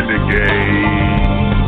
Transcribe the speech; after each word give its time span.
It's 0.00 0.08
the 0.08 0.16
Renegade. 0.16 1.60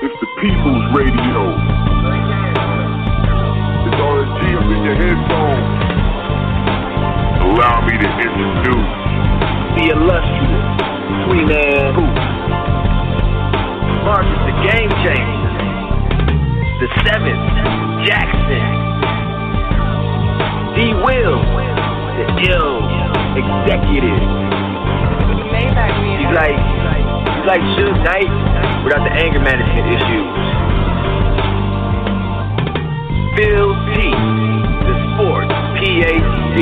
It's 0.00 0.16
the 0.16 0.30
People's 0.40 0.84
Radio. 0.96 1.40
It's 3.84 4.00
RSG 4.00 4.40
up 4.56 4.64
in 4.64 4.80
your 4.80 4.96
headphones. 4.96 5.68
Allow 7.44 7.84
me 7.84 8.00
to 8.00 8.08
introduce 8.16 8.92
the 9.76 9.84
illustrious 9.92 10.68
Queen 11.28 11.46
Man 11.52 11.92
Who. 11.92 12.06
Marcus, 14.08 14.40
the 14.48 14.56
game 14.72 14.90
changer. 15.04 15.52
The 16.80 16.88
seventh, 17.04 17.44
Jackson. 18.08 18.64
D. 20.76 20.94
Will, 21.04 21.44
the 22.16 22.24
ill 22.48 22.80
executive. 23.36 24.59
He's 25.54 26.30
like, 26.36 26.54
he's 26.54 27.46
like 27.46 27.62
Suge 27.74 27.98
Knight 28.06 28.30
without 28.84 29.02
the 29.02 29.12
anger 29.18 29.40
management 29.40 29.86
issues. 29.98 30.30
Phil 33.34 33.70
T, 33.90 34.10
the 34.86 34.94
sports 35.14 35.54
PhD. 35.80 36.58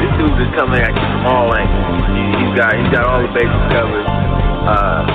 This 0.00 0.10
dude 0.18 0.40
is 0.40 0.50
coming 0.56 0.80
at 0.80 0.90
you 0.90 1.06
from 1.14 1.26
all 1.26 1.54
angles. 1.54 2.08
He- 2.10 2.28
He's 2.40 2.54
got 2.58 2.74
he's 2.74 2.90
got 2.90 3.04
all 3.06 3.22
the 3.22 3.30
bases 3.30 3.64
covered. 3.70 4.06
Uh, 4.06 5.06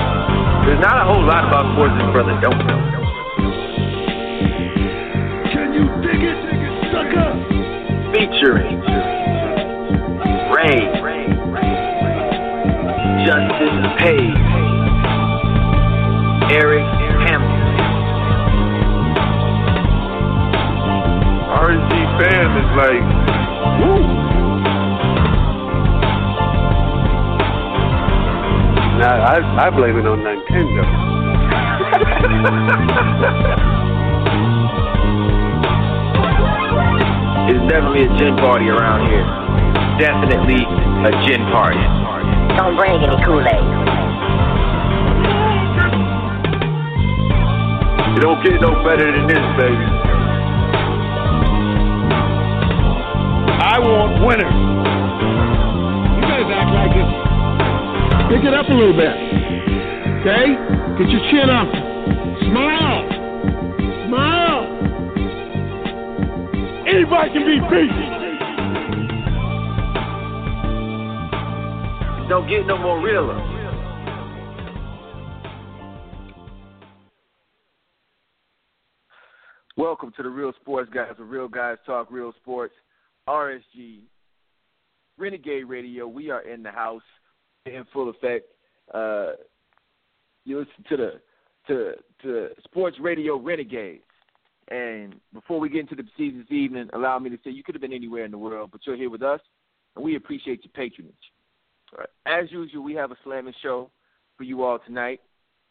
there's 0.64 0.80
not 0.80 0.96
a 1.02 1.04
whole 1.04 1.22
lot 1.26 1.44
about 1.46 1.68
sports 1.74 1.92
this 2.00 2.08
brother 2.12 2.32
don't 2.40 2.58
know. 2.66 2.80
Can 5.52 5.74
you 5.74 5.84
dig 6.00 6.22
it, 6.22 6.38
sucker? 6.38 6.45
Featuring 8.26 8.80
Ray, 10.50 10.82
Justin 13.24 13.78
Page, 13.98 14.42
Eric 16.50 16.86
Hampton. 17.22 17.66
RSG 21.54 21.92
fam 22.18 22.50
is 22.58 22.70
like, 22.74 23.06
woo. 23.78 24.02
Nah, 28.98 29.16
I, 29.22 29.34
I 29.66 29.70
blame 29.70 29.96
it 29.98 30.06
on 30.06 30.18
Nintendo. 30.24 30.84
It's 37.46 37.62
definitely 37.70 38.02
a 38.02 38.10
gin 38.18 38.34
party 38.42 38.66
around 38.66 39.06
here. 39.06 39.22
Definitely 40.02 40.66
a 40.66 41.12
gin 41.22 41.46
party. 41.54 41.78
Don't 42.58 42.74
bring 42.74 42.98
any 42.98 43.14
Kool-Aid. 43.22 43.62
It 48.16 48.20
don't 48.20 48.42
get 48.42 48.60
no 48.60 48.82
better 48.82 49.06
than 49.14 49.28
this, 49.28 49.46
baby. 49.54 49.86
I 53.62 53.78
want 53.78 54.26
winners. 54.26 54.58
You 56.18 56.22
guys 56.26 56.50
act 56.50 56.74
like 56.74 56.90
this. 56.98 57.10
Pick 58.26 58.42
it 58.42 58.54
up 58.54 58.66
a 58.68 58.74
little 58.74 58.96
bit. 58.96 59.14
Okay? 60.18 60.58
Get 60.98 61.08
your 61.14 61.22
chin 61.30 61.48
up. 61.48 61.85
Anybody 67.08 67.30
can 67.30 67.46
be 67.46 67.60
beat. 67.70 67.90
Don't 72.28 72.48
get 72.48 72.66
no 72.66 72.76
more 72.78 73.00
realer. 73.00 73.38
Welcome 79.76 80.12
to 80.16 80.22
the 80.24 80.28
Real 80.28 80.52
Sports 80.60 80.90
Guys, 80.92 81.12
where 81.16 81.28
real 81.28 81.46
guys 81.46 81.76
talk 81.86 82.10
real 82.10 82.32
sports. 82.42 82.74
RSG, 83.28 84.00
Renegade 85.16 85.68
Radio. 85.68 86.08
We 86.08 86.30
are 86.30 86.40
in 86.40 86.64
the 86.64 86.72
house 86.72 87.02
in 87.66 87.84
full 87.92 88.10
effect. 88.10 88.46
Uh, 88.92 89.34
you 90.44 90.58
listen 90.58 90.84
to 90.88 90.96
the 90.96 91.12
to 91.68 91.92
to 92.22 92.48
Sports 92.64 92.96
Radio 93.00 93.36
Renegades. 93.36 94.02
And 94.68 95.16
before 95.32 95.60
we 95.60 95.68
get 95.68 95.80
into 95.80 95.94
the 95.94 96.02
proceedings 96.02 96.46
this 96.48 96.56
evening, 96.56 96.88
allow 96.92 97.18
me 97.18 97.30
to 97.30 97.38
say 97.44 97.50
you 97.50 97.62
could 97.62 97.74
have 97.74 97.82
been 97.82 97.92
anywhere 97.92 98.24
in 98.24 98.30
the 98.30 98.38
world, 98.38 98.70
but 98.72 98.80
you're 98.84 98.96
here 98.96 99.10
with 99.10 99.22
us, 99.22 99.40
and 99.94 100.04
we 100.04 100.16
appreciate 100.16 100.64
your 100.64 100.72
patronage. 100.74 101.14
Right. 101.96 102.08
As 102.26 102.50
usual, 102.50 102.82
we 102.82 102.94
have 102.94 103.12
a 103.12 103.16
slamming 103.22 103.54
show 103.62 103.90
for 104.36 104.42
you 104.42 104.64
all 104.64 104.80
tonight. 104.84 105.20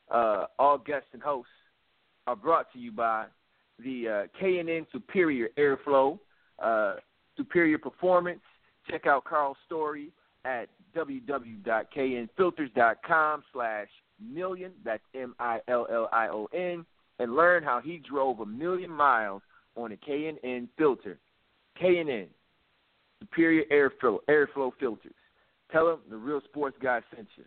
Uh, 0.10 0.46
all 0.58 0.78
guests 0.78 1.10
and 1.14 1.22
hosts 1.22 1.52
are 2.28 2.36
brought 2.36 2.72
to 2.74 2.80
you 2.80 2.92
by 2.92 3.26
the 3.84 4.08
uh, 4.08 4.24
K&N 4.40 4.88
Superior 4.92 5.50
Airflow, 5.58 6.20
uh, 6.60 6.96
Superior 7.36 7.78
Performance. 7.78 8.42
Check 8.90 9.08
out 9.08 9.26
Carl's 9.26 9.58
story 9.66 10.12
at 10.46 10.70
www.knfilters.com 10.96 13.44
slash 13.52 13.88
million. 14.22 14.72
That's 14.84 15.04
M-I-L-L-I-O-N. 15.14 16.86
And 17.20 17.36
learn 17.36 17.64
how 17.64 17.80
he 17.82 17.98
drove 17.98 18.42
a 18.42 18.46
million 18.46 18.92
miles 18.92 19.42
on 19.76 19.92
a 19.92 19.98
K&N 19.98 20.70
filter. 20.78 21.18
K&N, 21.80 22.28
Superior 23.20 23.64
Airflow, 23.72 24.20
Airflow 24.30 24.72
Filters. 24.80 25.14
Tell 25.72 25.88
them 25.88 26.00
the 26.10 26.18
real 26.18 26.42
sports 26.46 26.78
guy 26.82 27.02
sent 27.14 27.28
you. 27.36 27.44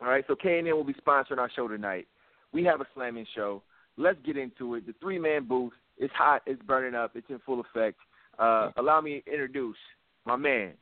All 0.00 0.08
right, 0.08 0.24
so 0.26 0.34
K&N 0.34 0.64
will 0.64 0.84
be 0.84 0.94
sponsoring 0.94 1.38
our 1.38 1.50
show 1.54 1.68
tonight. 1.68 2.06
We 2.52 2.64
have 2.64 2.80
a 2.80 2.86
slamming 2.94 3.26
show. 3.34 3.62
Let's 3.96 4.18
get 4.24 4.36
into 4.36 4.74
it. 4.74 4.86
The 4.86 4.94
three 5.00 5.18
man 5.18 5.46
booth 5.46 5.72
is 5.98 6.10
hot. 6.14 6.42
It's 6.46 6.60
burning 6.62 6.94
up. 6.94 7.12
It's 7.14 7.28
in 7.28 7.38
full 7.44 7.60
effect. 7.60 7.98
Uh, 8.38 8.70
allow 8.76 9.00
me 9.00 9.22
to 9.24 9.30
introduce 9.30 9.76
my 10.24 10.36
man 10.36 10.72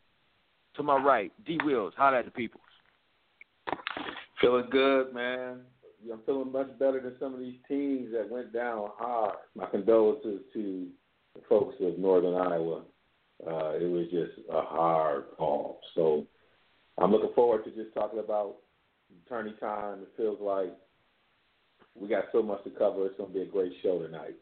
to 0.77 0.83
my 0.83 0.97
right, 0.97 1.33
D 1.45 1.59
Wills. 1.65 1.93
Holla 1.97 2.21
at 2.21 2.25
the 2.25 2.31
people. 2.31 2.61
Feeling 4.41 4.69
good, 4.71 5.13
man. 5.13 5.61
I'm 6.11 6.21
feeling 6.25 6.53
much 6.53 6.79
better 6.79 7.01
than 7.01 7.15
some 7.21 7.35
of 7.35 7.41
these 7.41 7.59
teams 7.69 8.13
that 8.13 8.31
went 8.31 8.53
down 8.53 8.89
hard. 8.97 9.37
My 9.55 9.67
condolences 9.67 10.41
to 10.55 10.87
the 11.35 11.41
folks 11.49 11.77
of 11.81 11.99
Northern 11.99 12.35
Iowa. 12.35 12.83
Uh, 13.47 13.73
it 13.77 13.91
was 13.91 14.07
just 14.11 14.47
a 14.51 14.61
hard 14.61 15.25
fall. 15.37 15.81
So 15.95 16.27
I'm 16.99 17.11
looking 17.11 17.33
forward 17.35 17.65
to 17.65 17.71
just 17.71 17.95
talking 17.95 18.19
about 18.19 18.57
tourney 19.29 19.55
time. 19.61 20.01
It 20.01 20.09
feels 20.17 20.39
like 20.41 20.75
we 21.95 22.09
got 22.09 22.25
so 22.33 22.43
much 22.43 22.65
to 22.65 22.71
cover. 22.71 23.07
It's 23.07 23.17
going 23.17 23.33
to 23.33 23.35
be 23.35 23.43
a 23.43 23.51
great 23.51 23.73
show 23.83 24.03
tonight. 24.03 24.37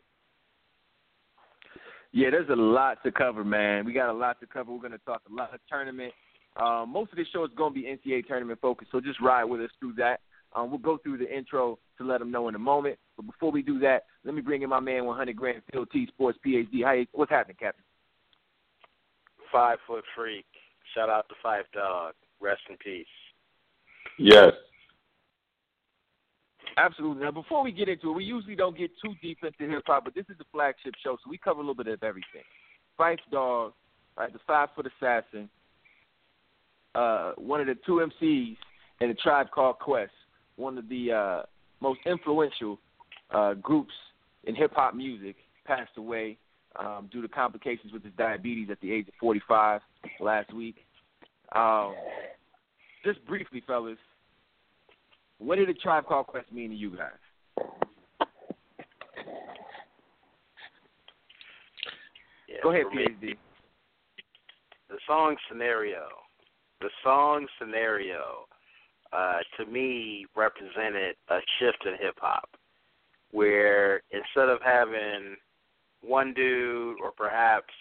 Yeah, 2.12 2.30
there's 2.30 2.48
a 2.48 2.56
lot 2.56 3.02
to 3.04 3.12
cover, 3.12 3.44
man. 3.44 3.84
We 3.84 3.92
got 3.92 4.10
a 4.10 4.12
lot 4.12 4.40
to 4.40 4.46
cover. 4.46 4.72
We're 4.72 4.80
going 4.80 4.92
to 4.92 4.98
talk 4.98 5.22
a 5.30 5.34
lot 5.34 5.52
of 5.52 5.60
tournament. 5.68 6.12
Uh, 6.56 6.84
most 6.86 7.12
of 7.12 7.18
this 7.18 7.26
show 7.32 7.44
is 7.44 7.50
going 7.56 7.74
to 7.74 7.80
be 7.80 7.86
NCAA 7.86 8.26
tournament 8.26 8.58
focused, 8.60 8.90
so 8.90 9.00
just 9.00 9.20
ride 9.20 9.44
with 9.44 9.60
us 9.60 9.70
through 9.78 9.92
that. 9.94 10.20
Um, 10.54 10.70
we'll 10.70 10.78
go 10.78 10.98
through 10.98 11.18
the 11.18 11.36
intro 11.36 11.78
to 11.98 12.04
let 12.04 12.20
them 12.20 12.30
know 12.30 12.48
in 12.48 12.54
a 12.54 12.58
moment. 12.58 12.98
But 13.16 13.26
before 13.26 13.50
we 13.50 13.62
do 13.62 13.78
that, 13.80 14.04
let 14.24 14.34
me 14.34 14.40
bring 14.40 14.62
in 14.62 14.70
my 14.70 14.80
man, 14.80 15.04
100 15.04 15.36
grand 15.36 15.62
Phil 15.70 15.86
T 15.86 16.06
Sports 16.06 16.38
PhD. 16.44 16.84
How 16.84 16.92
you, 16.92 17.06
what's 17.12 17.30
happening, 17.30 17.56
Captain? 17.60 17.84
Five 19.52 19.78
foot 19.86 20.04
freak. 20.16 20.46
Shout 20.94 21.10
out 21.10 21.26
to 21.28 21.34
Phife 21.44 21.64
Dawg. 21.74 22.14
rest 22.40 22.60
in 22.70 22.76
peace. 22.78 23.06
Yes. 24.18 24.52
Absolutely. 26.76 27.24
Now, 27.24 27.32
before 27.32 27.62
we 27.62 27.72
get 27.72 27.88
into 27.88 28.10
it, 28.10 28.16
we 28.16 28.24
usually 28.24 28.54
don't 28.54 28.76
get 28.76 28.90
too 29.04 29.14
deep 29.20 29.38
into 29.42 29.72
hip 29.72 29.82
hop, 29.86 30.04
but 30.04 30.14
this 30.14 30.26
is 30.30 30.38
the 30.38 30.44
flagship 30.52 30.94
show, 31.02 31.16
so 31.16 31.30
we 31.30 31.38
cover 31.38 31.58
a 31.58 31.62
little 31.62 31.74
bit 31.74 31.88
of 31.88 32.02
everything. 32.02 32.42
Phife 32.98 33.18
Dawg, 33.32 33.72
right, 34.16 34.32
the 34.32 34.38
five 34.46 34.68
foot 34.76 34.86
assassin, 34.86 35.48
uh, 36.94 37.32
one 37.36 37.60
of 37.60 37.66
the 37.66 37.76
two 37.86 38.06
MCs 38.22 38.56
in 39.00 39.08
the 39.08 39.14
tribe 39.14 39.48
called 39.52 39.78
Quest, 39.78 40.12
one 40.58 40.76
of 40.76 40.88
the 40.88 41.12
uh, 41.12 41.42
most 41.80 42.00
influential 42.04 42.78
uh, 43.30 43.54
groups 43.54 43.92
in 44.44 44.54
hip 44.54 44.72
hop 44.74 44.94
music, 44.94 45.36
passed 45.64 45.96
away 45.96 46.36
um, 46.76 47.08
due 47.12 47.22
to 47.22 47.28
complications 47.28 47.92
with 47.92 48.02
his 48.02 48.12
diabetes 48.16 48.68
at 48.70 48.80
the 48.80 48.92
age 48.92 49.08
of 49.08 49.14
45 49.20 49.80
last 50.20 50.52
week. 50.52 50.76
Um, 51.54 51.94
just 53.04 53.24
briefly, 53.26 53.62
fellas, 53.66 53.98
what 55.38 55.56
did 55.56 55.68
a 55.68 55.74
tribe 55.74 56.06
called 56.06 56.26
Quest 56.26 56.50
mean 56.52 56.70
to 56.70 56.76
you 56.76 56.96
guys? 56.96 57.66
Yeah, 62.48 62.56
Go 62.62 62.70
ahead, 62.70 62.86
PhD. 62.86 63.36
The 64.88 64.98
song 65.06 65.36
scenario, 65.50 66.06
the 66.80 66.88
song 67.04 67.46
scenario, 67.60 68.46
uh, 69.12 69.38
to 69.56 69.66
me 69.66 70.26
represented 70.36 71.16
a 71.28 71.38
shift 71.58 71.84
in 71.86 71.92
hip 72.00 72.16
hop, 72.18 72.48
where 73.30 74.02
instead 74.10 74.48
of 74.48 74.60
having 74.62 75.36
one 76.02 76.32
dude 76.34 76.96
or 77.02 77.12
perhaps 77.16 77.72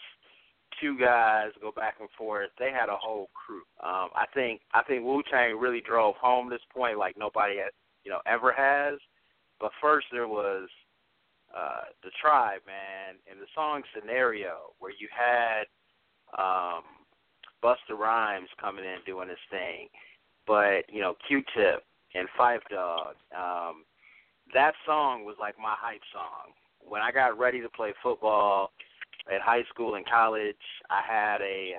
two 0.82 0.98
guys 1.00 1.50
go 1.62 1.72
back 1.72 1.96
and 2.00 2.10
forth, 2.18 2.50
they 2.60 2.72
had 2.72 2.90
a 2.90 2.96
whole 2.96 3.30
crew. 3.34 3.64
Um, 3.84 4.10
I 4.16 4.26
think 4.34 4.62
I 4.74 4.84
think 4.84 5.04
Wu 5.04 5.24
Tang 5.32 5.58
really 5.58 5.82
drove 5.82 6.16
home 6.16 6.50
this 6.50 6.62
point 6.74 6.98
like 6.98 7.18
nobody 7.18 7.58
had, 7.58 7.72
you 8.04 8.12
know 8.12 8.20
ever 8.26 8.54
has. 8.54 9.00
But 9.60 9.72
first 9.82 10.08
there 10.12 10.28
was 10.28 10.70
uh, 11.56 11.90
the 12.04 12.12
tribe, 12.22 12.62
man, 12.68 13.16
and 13.30 13.40
the 13.40 13.48
song 13.56 13.82
scenario 13.96 14.74
where 14.80 14.92
you 14.92 15.08
had 15.10 15.66
um, 16.38 16.84
Busta 17.64 17.98
Rhymes 17.98 18.50
coming 18.62 18.86
in 18.86 19.00
doing 19.06 19.30
his 19.30 19.42
thing, 19.50 19.88
but 20.48 20.82
you 20.90 21.02
know 21.02 21.16
Q-Tip 21.28 21.84
and 22.16 22.28
Phife 22.40 22.62
Dawg. 22.70 23.16
Um, 23.36 23.84
that 24.54 24.74
song 24.86 25.26
was 25.26 25.36
like 25.40 25.56
my 25.60 25.76
hype 25.78 26.02
song. 26.14 26.54
When 26.82 27.02
I 27.02 27.12
got 27.12 27.38
ready 27.38 27.62
to 27.62 27.70
play 27.70 27.94
football 28.02 28.72
at 29.34 29.42
high 29.42 29.64
school 29.70 29.96
and 29.96 30.06
college, 30.08 30.56
I 30.90 31.02
had 31.06 31.42
a 31.42 31.74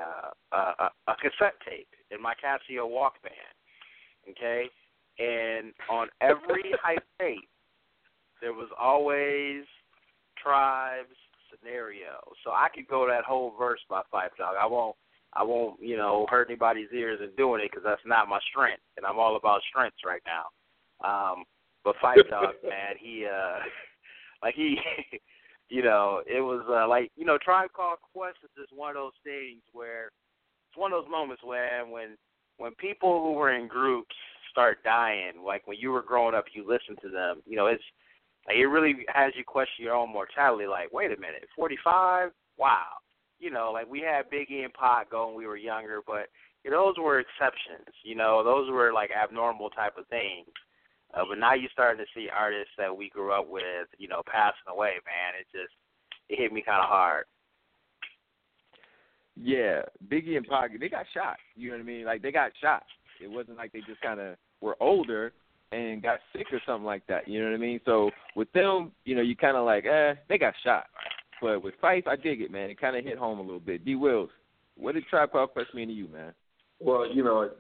uh, 0.53 0.57
a, 0.79 1.13
a 1.13 1.17
cassette 1.17 1.57
tape 1.67 1.89
in 2.11 2.23
my 2.23 2.35
Casio 2.35 2.89
Walkman. 2.89 3.33
Okay, 4.31 4.67
and 5.19 5.73
on 5.91 6.09
every 6.21 6.73
hype 6.83 7.05
tape, 7.19 7.49
there 8.41 8.53
was 8.53 8.69
always 8.79 9.65
tribes 10.43 11.17
scenario. 11.51 12.21
So 12.45 12.51
I 12.51 12.69
could 12.75 12.87
go 12.87 13.07
that 13.09 13.25
whole 13.25 13.55
verse 13.59 13.81
by 13.89 14.03
Phife 14.13 14.37
Dawg. 14.39 14.55
I 14.61 14.67
won't. 14.67 14.97
I 15.39 15.45
won't, 15.45 15.81
you 15.81 15.97
know, 15.97 16.27
hurt 16.29 16.49
anybody's 16.49 16.89
ears 16.93 17.21
in 17.23 17.31
doing 17.37 17.63
it 17.63 17.71
because 17.71 17.85
that's 17.85 18.03
not 18.05 18.29
my 18.29 18.41
strength, 18.51 18.83
and 18.97 19.07
I'm 19.07 19.19
all 19.19 19.37
about 19.37 19.61
strengths 19.69 20.01
right 20.05 20.23
now. 20.27 20.49
Um, 21.07 21.45
but 21.85 21.95
Phife 22.03 22.29
Dawg, 22.31 22.55
man, 22.65 22.97
he, 22.99 23.25
uh, 23.25 23.61
like 24.43 24.55
he, 24.57 24.79
you 25.69 25.83
know, 25.83 26.23
it 26.27 26.41
was 26.41 26.65
uh, 26.69 26.89
like 26.89 27.13
you 27.17 27.25
know, 27.25 27.39
Tribe 27.39 27.71
Called 27.73 27.99
Quest 28.13 28.39
is 28.43 28.51
just 28.59 28.77
one 28.77 28.91
of 28.91 28.97
those 28.97 29.13
things 29.23 29.63
where 29.73 30.07
it's 30.69 30.77
one 30.77 30.93
of 30.93 31.03
those 31.03 31.11
moments 31.11 31.43
when 31.45 31.91
when 31.91 32.17
when 32.57 32.75
people 32.75 33.23
who 33.23 33.33
were 33.35 33.55
in 33.55 33.69
groups 33.69 34.15
start 34.51 34.83
dying, 34.83 35.45
like 35.47 35.69
when 35.69 35.79
you 35.79 35.93
were 35.93 36.03
growing 36.03 36.35
up, 36.35 36.47
you 36.53 36.67
listened 36.67 36.99
to 37.03 37.11
them. 37.11 37.43
You 37.47 37.57
know, 37.57 37.67
it's 37.67 37.85
like 38.49 38.57
it 38.57 38.67
really 38.67 39.07
has 39.15 39.33
you 39.37 39.45
question 39.45 39.85
your 39.85 39.95
own 39.95 40.13
mortality. 40.13 40.67
Like, 40.67 40.93
wait 40.93 41.13
a 41.13 41.21
minute, 41.21 41.47
45? 41.55 42.31
Wow. 42.57 42.87
You 43.39 43.51
know, 43.51 43.71
like 43.73 43.89
we 43.89 44.01
had 44.01 44.31
Biggie 44.31 44.65
and 44.65 44.75
Pac 44.75 45.11
go 45.11 45.29
when 45.29 45.37
we 45.37 45.47
were 45.47 45.57
younger, 45.57 46.01
but 46.07 46.29
you 46.65 46.71
know, 46.71 46.87
those 46.87 47.03
were 47.03 47.21
exceptions. 47.21 47.95
You 48.03 48.15
know, 48.15 48.43
those 48.43 48.71
were 48.71 48.93
like 48.93 49.11
abnormal 49.11 49.71
type 49.71 49.97
of 49.97 50.07
things. 50.09 50.49
Uh, 51.15 51.23
but 51.29 51.39
now 51.39 51.55
you're 51.55 51.71
starting 51.73 52.05
to 52.05 52.11
see 52.15 52.29
artists 52.29 52.75
that 52.77 52.95
we 52.95 53.09
grew 53.09 53.33
up 53.33 53.49
with, 53.49 53.89
you 53.97 54.09
know, 54.09 54.23
passing 54.27 54.69
away. 54.69 54.93
Man, 55.07 55.41
it 55.41 55.47
just 55.53 55.73
it 56.29 56.39
hit 56.39 56.53
me 56.53 56.63
kind 56.63 56.83
of 56.83 56.89
hard. 56.89 57.25
Yeah, 59.41 59.83
Biggie 60.09 60.37
and 60.37 60.47
Pac, 60.47 60.79
they 60.79 60.89
got 60.89 61.07
shot. 61.15 61.37
You 61.55 61.71
know 61.71 61.77
what 61.77 61.83
I 61.83 61.87
mean? 61.87 62.05
Like 62.05 62.23
they 62.23 62.33
got 62.33 62.51
shot. 62.61 62.83
It 63.23 63.31
wasn't 63.31 63.57
like 63.57 63.73
they 63.73 63.81
just 63.87 64.01
kind 64.01 64.21
of 64.21 64.37
were 64.61 64.77
older 64.81 65.33
and 65.73 66.03
got 66.03 66.19
sick 66.33 66.47
or 66.53 66.61
something 66.67 66.85
like 66.85 67.07
that. 67.07 67.29
You 67.29 67.41
know 67.41 67.51
what 67.51 67.57
I 67.57 67.59
mean? 67.59 67.81
So 67.85 68.11
with 68.35 68.51
them, 68.53 68.93
you 69.05 69.15
know, 69.15 69.23
you 69.23 69.37
kind 69.37 69.57
of 69.57 69.65
like, 69.65 69.85
eh, 69.85 70.15
they 70.29 70.39
got 70.39 70.55
shot. 70.65 70.87
But 71.41 71.63
with 71.63 71.75
Phife, 71.83 72.07
I 72.07 72.17
dig 72.17 72.41
it, 72.41 72.51
man. 72.51 72.71
It 72.71 72.81
kind 72.81 72.97
of 72.97 73.05
hit 73.05 73.19
home 73.19 73.39
a 73.39 73.43
little 73.43 73.61
bit. 73.61 73.85
D. 73.85 73.95
Wills, 73.95 74.31
what 74.77 74.95
did 74.95 75.07
Tribe 75.07 75.33
Called 75.33 75.53
Quest 75.53 75.75
mean 75.75 75.89
to 75.89 75.95
you, 75.95 76.09
man? 76.09 76.33
Well, 76.81 77.07
you 77.13 77.25
know, 77.25 77.51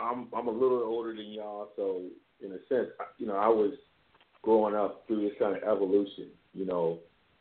I'm 0.00 0.28
I'm 0.36 0.48
a 0.48 0.52
little 0.52 0.82
older 0.82 1.14
than 1.14 1.30
y'all, 1.32 1.68
so 1.76 2.02
in 2.42 2.52
a 2.52 2.58
sense, 2.68 2.88
you 3.18 3.26
know, 3.26 3.36
I 3.36 3.48
was 3.48 3.72
growing 4.42 4.74
up 4.74 5.04
through 5.06 5.28
this 5.28 5.38
kind 5.38 5.56
of 5.56 5.62
evolution. 5.62 6.28
You 6.52 6.66
know, 6.66 6.98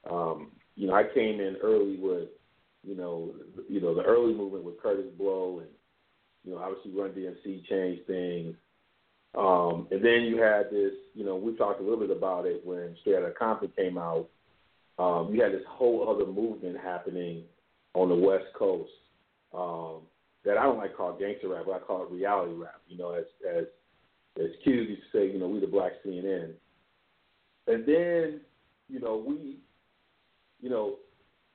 um, 0.09 0.51
you 0.75 0.87
know, 0.87 0.93
I 0.93 1.03
came 1.13 1.39
in 1.39 1.57
early 1.61 1.97
with, 1.97 2.29
you 2.83 2.95
know, 2.95 3.33
you 3.67 3.81
know, 3.81 3.93
the 3.93 4.03
early 4.03 4.33
movement 4.33 4.63
with 4.63 4.81
Kurtis 4.81 5.17
Blow 5.17 5.59
and, 5.59 5.69
you 6.43 6.51
know, 6.51 6.59
obviously 6.59 6.91
Run 6.91 7.11
DMC 7.11 7.67
changed 7.67 8.07
things. 8.07 8.55
Um, 9.37 9.87
and 9.91 10.03
then 10.03 10.23
you 10.23 10.41
had 10.41 10.71
this, 10.71 10.93
you 11.13 11.23
know, 11.23 11.35
we 11.35 11.55
talked 11.55 11.81
a 11.81 11.83
little 11.83 11.99
bit 11.99 12.15
about 12.15 12.45
it 12.45 12.61
when 12.65 12.95
Straight 13.01 13.17
Outta 13.17 13.33
Compton 13.37 13.71
came 13.77 13.97
out. 13.97 14.27
Um, 14.99 15.33
you 15.33 15.41
had 15.41 15.53
this 15.53 15.65
whole 15.67 16.09
other 16.09 16.29
movement 16.29 16.77
happening 16.77 17.43
on 17.93 18.09
the 18.09 18.15
West 18.15 18.45
Coast 18.53 18.91
um, 19.53 20.01
that 20.43 20.57
I 20.57 20.63
don't 20.63 20.77
like 20.77 20.95
call 20.95 21.17
gangster 21.17 21.47
rap, 21.47 21.63
but 21.65 21.75
I 21.75 21.79
call 21.79 22.03
it 22.03 22.11
reality 22.11 22.53
rap. 22.53 22.81
You 22.87 22.97
know, 22.97 23.13
as 23.13 23.23
as 23.49 23.63
as 24.37 24.51
Q 24.63 24.73
used 24.73 25.01
to 25.11 25.17
say, 25.17 25.31
you 25.31 25.39
know, 25.39 25.47
we 25.47 25.61
the 25.61 25.67
black 25.67 25.93
CNN. 26.05 26.51
And 27.67 27.85
then, 27.85 28.41
you 28.89 28.99
know, 28.99 29.23
we, 29.25 29.59
you 30.59 30.69
know, 30.69 30.95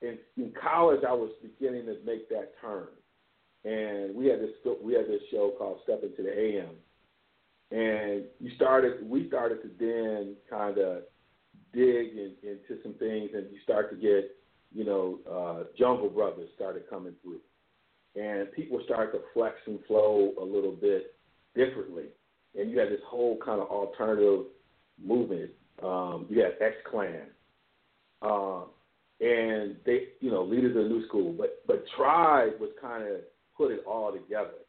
in 0.01 0.17
in 0.37 0.51
college 0.59 1.01
I 1.07 1.13
was 1.13 1.29
beginning 1.43 1.85
to 1.85 1.97
make 2.03 2.27
that 2.29 2.53
turn, 2.59 2.87
and 3.63 4.15
we 4.15 4.25
had 4.25 4.39
this 4.39 4.51
we 4.83 4.93
had 4.93 5.05
this 5.07 5.21
show 5.29 5.53
called 5.57 5.79
Step 5.83 6.01
Into 6.01 6.23
the 6.23 6.33
AM, 6.33 6.75
and 7.69 8.23
you 8.39 8.55
started 8.55 9.07
we 9.07 9.27
started 9.27 9.61
to 9.61 9.69
then 9.79 10.35
kind 10.49 10.79
of 10.79 11.03
dig 11.75 12.17
in, 12.17 12.31
into 12.43 12.81
some 12.81 12.93
things, 12.93 13.29
and 13.33 13.45
you 13.51 13.59
start 13.63 13.89
to 13.91 13.95
get, 13.97 14.31
you 14.73 14.85
know, 14.85 15.19
uh, 15.29 15.63
Jungle 15.77 16.09
Brothers 16.09 16.49
started 16.55 16.89
coming 16.89 17.13
through, 17.21 17.41
and 18.21 18.51
people 18.53 18.79
started 18.85 19.11
to 19.11 19.19
flex 19.33 19.55
and 19.67 19.79
flow 19.85 20.31
a 20.41 20.43
little 20.43 20.71
bit 20.71 21.15
differently, 21.55 22.05
and 22.57 22.71
you 22.71 22.79
had 22.79 22.89
this 22.89 23.01
whole 23.05 23.37
kind 23.45 23.61
of 23.61 23.67
alternative 23.67 24.45
movement. 25.03 25.51
Um, 25.83 26.25
you 26.29 26.41
had 26.41 26.53
X 26.61 26.75
Clan, 26.89 27.27
uh, 28.21 28.61
and 29.19 29.75
they, 29.85 30.09
you 30.21 30.31
know, 30.31 30.43
leaders 30.43 30.75
of 30.75 30.83
the 30.83 30.89
new 30.89 31.05
school, 31.07 31.33
but 31.37 31.61
but 31.67 31.83
Tribe 31.97 32.53
was 32.59 32.71
kind 32.81 33.03
of 33.03 33.17
put 33.57 33.71
it 33.71 33.83
all 33.85 34.11
together, 34.11 34.59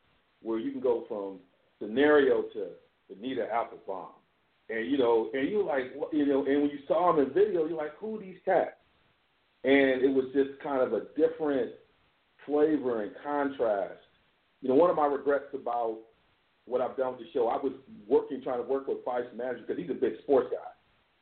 where 0.43 0.59
you 0.59 0.73
can 0.73 0.81
go 0.81 1.05
from 1.09 1.39
scenario 1.81 2.43
to 2.43 2.69
Bonita 3.09 3.47
Applebum, 3.53 4.09
and 4.69 4.91
you 4.91 4.99
know, 4.99 5.31
and 5.33 5.49
you 5.49 5.65
like, 5.65 5.93
you 6.13 6.27
know, 6.27 6.45
and 6.45 6.63
when 6.63 6.71
you 6.71 6.79
saw 6.89 7.13
him 7.13 7.25
in 7.25 7.33
video, 7.33 7.67
you're 7.67 7.77
like, 7.77 7.97
who 7.99 8.19
these 8.19 8.37
cats? 8.45 8.71
And 9.65 10.03
it 10.03 10.13
was 10.13 10.27
just 10.35 10.61
kind 10.63 10.83
of 10.83 10.93
a 10.93 11.07
different 11.17 11.73
flavor 12.45 13.03
and 13.03 13.13
contrast. 13.23 14.01
You 14.61 14.69
know, 14.69 14.75
one 14.75 14.91
of 14.91 14.97
my 14.97 15.07
regrets 15.07 15.47
about 15.55 15.99
what 16.65 16.81
I've 16.81 16.97
done 16.97 17.13
with 17.13 17.21
the 17.21 17.33
show, 17.33 17.49
I 17.49 17.57
was 17.57 17.73
working, 18.09 18.43
trying 18.43 18.63
to 18.63 18.69
work 18.69 18.89
with 18.89 19.05
Phife's 19.05 19.29
manager 19.37 19.65
because 19.67 19.81
he's 19.81 19.91
a 19.91 19.95
big 19.95 20.15
sports 20.23 20.49
guy. 20.51 20.71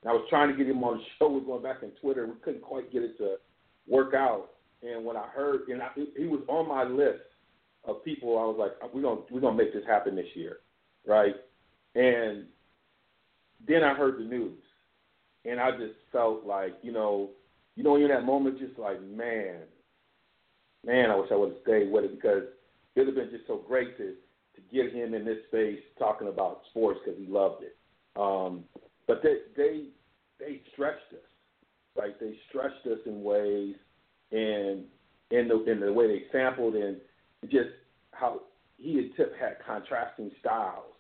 And 0.02 0.10
I 0.10 0.12
was 0.12 0.26
trying 0.28 0.50
to 0.50 0.56
get 0.56 0.68
him 0.68 0.82
on 0.84 0.98
the 0.98 1.04
show. 1.18 1.28
We 1.28 1.40
were 1.40 1.46
going 1.46 1.62
back 1.62 1.82
on 1.82 1.90
Twitter. 2.00 2.26
We 2.26 2.34
couldn't 2.42 2.62
quite 2.62 2.92
get 2.92 3.02
it 3.02 3.16
to 3.18 3.36
work 3.86 4.14
out. 4.14 4.50
And 4.82 5.04
when 5.04 5.16
I 5.16 5.26
heard, 5.28 5.68
and 5.68 5.82
I, 5.82 5.88
he 6.16 6.26
was 6.26 6.42
on 6.48 6.68
my 6.68 6.84
list 6.84 7.22
of 7.84 8.04
people, 8.04 8.38
I 8.38 8.44
was 8.44 8.56
like, 8.58 8.72
uh, 8.82 8.88
we're 8.92 9.02
gonna 9.02 9.20
we're 9.30 9.40
gonna 9.40 9.56
make 9.56 9.72
this 9.72 9.84
happen 9.86 10.14
this 10.14 10.26
year, 10.34 10.58
right? 11.06 11.34
And 11.94 12.46
then 13.66 13.82
I 13.82 13.94
heard 13.94 14.18
the 14.18 14.24
news, 14.24 14.60
and 15.44 15.60
I 15.60 15.70
just 15.72 15.94
felt 16.12 16.44
like, 16.44 16.74
you 16.82 16.92
know, 16.92 17.30
you 17.76 17.82
know, 17.82 17.96
in 17.96 18.08
that 18.08 18.24
moment, 18.24 18.58
just 18.58 18.78
like, 18.78 19.02
man, 19.02 19.60
man, 20.84 21.10
I 21.10 21.16
wish 21.16 21.30
I 21.32 21.36
would 21.36 21.50
have 21.50 21.62
stayed 21.62 21.90
with 21.90 22.04
it 22.04 22.14
because 22.14 22.44
it 22.94 23.00
would 23.00 23.08
have 23.08 23.16
been 23.16 23.30
just 23.30 23.46
so 23.46 23.62
great 23.66 23.96
to 23.98 24.14
to 24.54 24.60
get 24.72 24.94
him 24.94 25.14
in 25.14 25.24
this 25.24 25.38
space 25.48 25.80
talking 25.98 26.28
about 26.28 26.60
sports 26.70 27.00
because 27.04 27.20
he 27.20 27.26
loved 27.26 27.64
it. 27.64 27.76
Um, 28.16 28.64
but 29.06 29.22
they 29.22 29.38
they 29.56 29.86
they 30.38 30.60
stretched 30.72 31.12
us, 31.12 31.30
right? 31.96 32.18
They 32.20 32.36
stretched 32.48 32.86
us 32.86 32.98
in 33.06 33.22
ways, 33.22 33.74
and 34.30 34.84
in 35.30 35.48
the 35.48 35.64
in 35.70 35.80
the 35.80 35.92
way 35.92 36.06
they 36.06 36.24
sampled 36.32 36.74
and 36.74 36.98
just 37.50 37.70
how 38.12 38.42
he 38.76 38.96
had 38.96 39.16
tip, 39.16 39.32
had 39.38 39.56
contrasting 39.66 40.30
styles, 40.40 40.93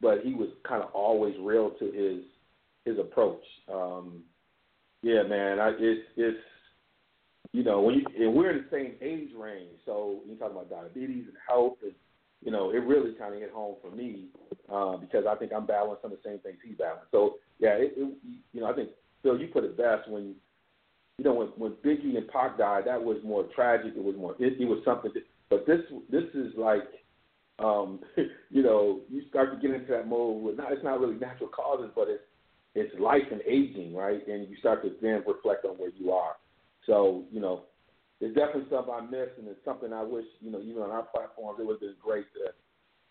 but 0.00 0.20
he 0.22 0.34
was 0.34 0.48
kind 0.66 0.82
of 0.82 0.90
always 0.92 1.34
real 1.40 1.70
to 1.70 1.84
his 1.86 2.24
his 2.84 2.98
approach. 2.98 3.42
Um, 3.72 4.22
yeah, 5.02 5.22
man, 5.22 5.58
I, 5.58 5.72
it's 5.78 6.06
it's 6.16 6.38
you 7.52 7.64
know 7.64 7.80
when 7.80 7.96
you 7.96 8.26
and 8.26 8.34
we're 8.34 8.50
in 8.50 8.58
the 8.58 8.70
same 8.70 8.94
age 9.00 9.30
range, 9.36 9.78
so 9.86 10.20
when 10.20 10.30
you 10.30 10.36
talk 10.36 10.50
about 10.50 10.70
diabetes 10.70 11.24
and 11.26 11.36
health, 11.46 11.76
and 11.82 11.92
you 12.44 12.50
know 12.50 12.70
it 12.70 12.78
really 12.84 13.12
kind 13.14 13.34
of 13.34 13.40
hit 13.40 13.52
home 13.52 13.76
for 13.82 13.90
me 13.90 14.26
uh, 14.72 14.96
because 14.96 15.24
I 15.28 15.34
think 15.36 15.52
I'm 15.52 15.66
battling 15.66 15.98
some 16.02 16.12
of 16.12 16.18
the 16.22 16.28
same 16.28 16.38
things 16.40 16.58
he's 16.64 16.76
battling. 16.76 17.06
So 17.10 17.34
yeah, 17.58 17.70
it, 17.70 17.94
it, 17.96 18.14
you 18.52 18.60
know 18.60 18.70
I 18.70 18.74
think 18.74 18.90
Phil, 19.22 19.38
you 19.38 19.48
put 19.48 19.64
it 19.64 19.76
best 19.76 20.08
when 20.08 20.34
you 21.18 21.24
know 21.24 21.34
when 21.34 21.48
when 21.56 21.72
Biggie 21.84 22.16
and 22.16 22.28
Pac 22.28 22.58
died, 22.58 22.84
that 22.86 23.02
was 23.02 23.18
more 23.24 23.46
tragic. 23.54 23.92
It 23.96 24.02
was 24.02 24.16
more 24.16 24.34
it, 24.38 24.60
it 24.60 24.66
was 24.66 24.82
something. 24.84 25.10
That, 25.14 25.24
but 25.50 25.66
this 25.66 25.80
this 26.10 26.24
is 26.34 26.52
like 26.56 26.84
um, 27.58 28.00
you 28.50 28.62
know, 28.62 29.00
you 29.08 29.22
start 29.28 29.52
to 29.52 29.60
get 29.60 29.74
into 29.74 29.92
that 29.92 30.08
mode 30.08 30.42
where 30.42 30.54
not, 30.54 30.72
it's 30.72 30.84
not 30.84 31.00
really 31.00 31.18
natural 31.18 31.48
causes, 31.48 31.90
but 31.94 32.08
it's 32.08 32.22
it's 32.74 32.98
life 33.00 33.24
and 33.32 33.40
aging, 33.42 33.94
right? 33.94 34.26
And 34.28 34.48
you 34.48 34.56
start 34.56 34.82
to 34.82 34.92
then 35.02 35.24
reflect 35.26 35.64
on 35.64 35.76
where 35.76 35.90
you 35.96 36.12
are. 36.12 36.36
So, 36.86 37.24
you 37.32 37.40
know, 37.40 37.62
it's 38.20 38.34
definitely 38.36 38.70
something 38.70 38.94
I 38.94 39.00
miss, 39.00 39.28
and 39.38 39.48
it's 39.48 39.64
something 39.64 39.92
I 39.92 40.02
wish, 40.02 40.24
you 40.40 40.50
know, 40.50 40.60
even 40.60 40.82
on 40.82 40.90
our 40.90 41.02
platforms, 41.02 41.58
it 41.60 41.66
would 41.66 41.74
have 41.74 41.80
been 41.80 41.94
great 42.02 42.26
to 42.34 42.52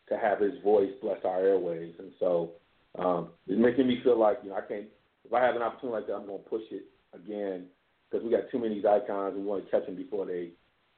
to 0.10 0.18
have 0.18 0.39
his 0.39 0.54
voice 0.63 0.89
bless 1.01 1.18
our 1.25 1.39
airways. 1.39 1.94
And 2.00 2.12
so, 2.18 2.51
um, 2.98 3.30
it's 3.46 3.60
making 3.60 3.88
me 3.88 4.00
feel 4.04 4.18
like, 4.18 4.38
you 4.44 4.50
know, 4.50 4.56
I 4.56 4.62
can't. 4.62 4.86
If 5.25 5.34
I 5.34 5.44
have 5.44 5.56
an 5.58 5.62
opportunity 5.62 5.98
like 5.98 6.08
that, 6.08 6.13
I'm 6.13 6.25
going 6.25 6.42
to 6.42 6.50
push 6.50 6.62
it 6.72 6.86
again 7.13 7.66
because 8.10 8.24
we 8.24 8.32
got 8.32 8.50
too 8.50 8.60
many 8.60 8.80
icons. 8.80 9.36
We 9.36 9.44
want 9.44 9.66
to 9.66 9.72
catch 9.72 9.86
them 9.86 9.98
before 9.98 10.25
they, 10.25 10.51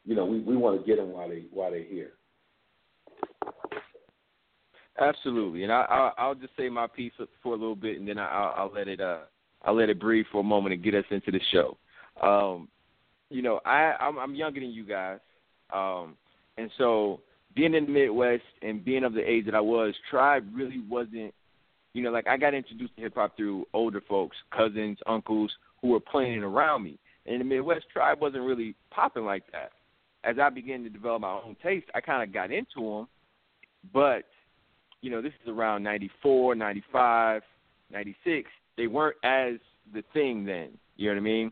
you 0.06 0.16
know, 0.16 0.26
we 0.26 0.40
we 0.40 0.56
want 0.56 0.80
to 0.80 0.86
get 0.86 0.98
them 0.98 1.12
while 1.12 1.30
they 1.30 1.46
while 1.52 1.72
they're 1.72 1.84
here. 1.84 2.14
Absolutely, 5.00 5.64
and 5.64 5.72
I, 5.72 5.82
I'll, 5.90 6.14
I'll 6.18 6.36
just 6.36 6.56
say 6.58 6.68
my 6.68 6.88
piece 6.88 7.14
for 7.42 7.54
a 7.54 7.58
little 7.58 7.76
bit, 7.76 8.00
and 8.00 8.08
then 8.08 8.20
I'll, 8.20 8.54
I'll 8.58 8.72
let 8.74 8.88
it 8.88 9.00
uh, 9.00 9.20
I'll 9.64 9.76
let 9.76 9.90
it 9.90 10.00
breathe 10.00 10.26
for 10.32 10.42
a 10.42 10.44
moment 10.44 10.74
and 10.74 10.84
get 10.84 10.94
us 10.94 11.06
into 11.10 11.32
the 11.32 11.40
show. 11.52 11.78
Um, 12.22 12.68
you 13.30 13.42
know, 13.42 13.62
I 13.66 13.94
I'm, 14.00 14.18
I'm 14.18 14.36
younger 14.36 14.60
than 14.60 14.72
you 14.72 14.84
guys, 14.84 15.20
um, 15.74 16.16
and 16.58 16.70
so 16.78 17.22
being 17.56 17.74
in 17.74 17.86
the 17.86 17.92
Midwest 17.92 18.44
and 18.62 18.84
being 18.84 19.04
of 19.04 19.14
the 19.14 19.28
age 19.28 19.46
that 19.46 19.56
I 19.56 19.62
was, 19.62 19.94
Tribe 20.10 20.46
really 20.54 20.82
wasn't. 20.90 21.34
You 21.94 22.04
know, 22.04 22.12
like 22.12 22.28
I 22.28 22.38
got 22.38 22.54
introduced 22.54 22.96
to 22.98 23.02
hip 23.02 23.16
hop 23.16 23.36
through 23.36 23.66
older 23.74 24.02
folks, 24.08 24.38
cousins, 24.56 24.98
uncles 25.08 25.52
who 25.82 25.90
were 25.90 26.00
playing 26.00 26.44
around 26.44 26.84
me. 26.84 27.00
And 27.26 27.36
in 27.36 27.40
the 27.40 27.56
Midwest, 27.56 27.86
Tribe 27.92 28.20
wasn't 28.22 28.44
really 28.44 28.76
popping 28.92 29.26
like 29.26 29.44
that. 29.52 29.72
As 30.24 30.38
I 30.40 30.50
began 30.50 30.84
to 30.84 30.90
develop 30.90 31.22
my 31.22 31.32
own 31.32 31.56
taste, 31.64 31.88
I 31.96 32.02
kind 32.02 32.22
of 32.22 32.34
got 32.34 32.52
into 32.52 32.68
them, 32.76 33.08
but 33.94 34.24
you 35.02 35.10
know, 35.10 35.22
this 35.22 35.34
is 35.44 35.50
around 35.50 35.84
94, 35.84 36.56
95, 36.56 37.42
96. 37.92 38.50
They 38.78 38.88
weren't 38.88 39.16
as 39.24 39.56
the 39.94 40.04
thing 40.14 40.46
then. 40.46 40.70
You 40.98 41.08
know 41.08 41.14
what 41.16 41.22
I 41.22 41.24
mean? 41.24 41.52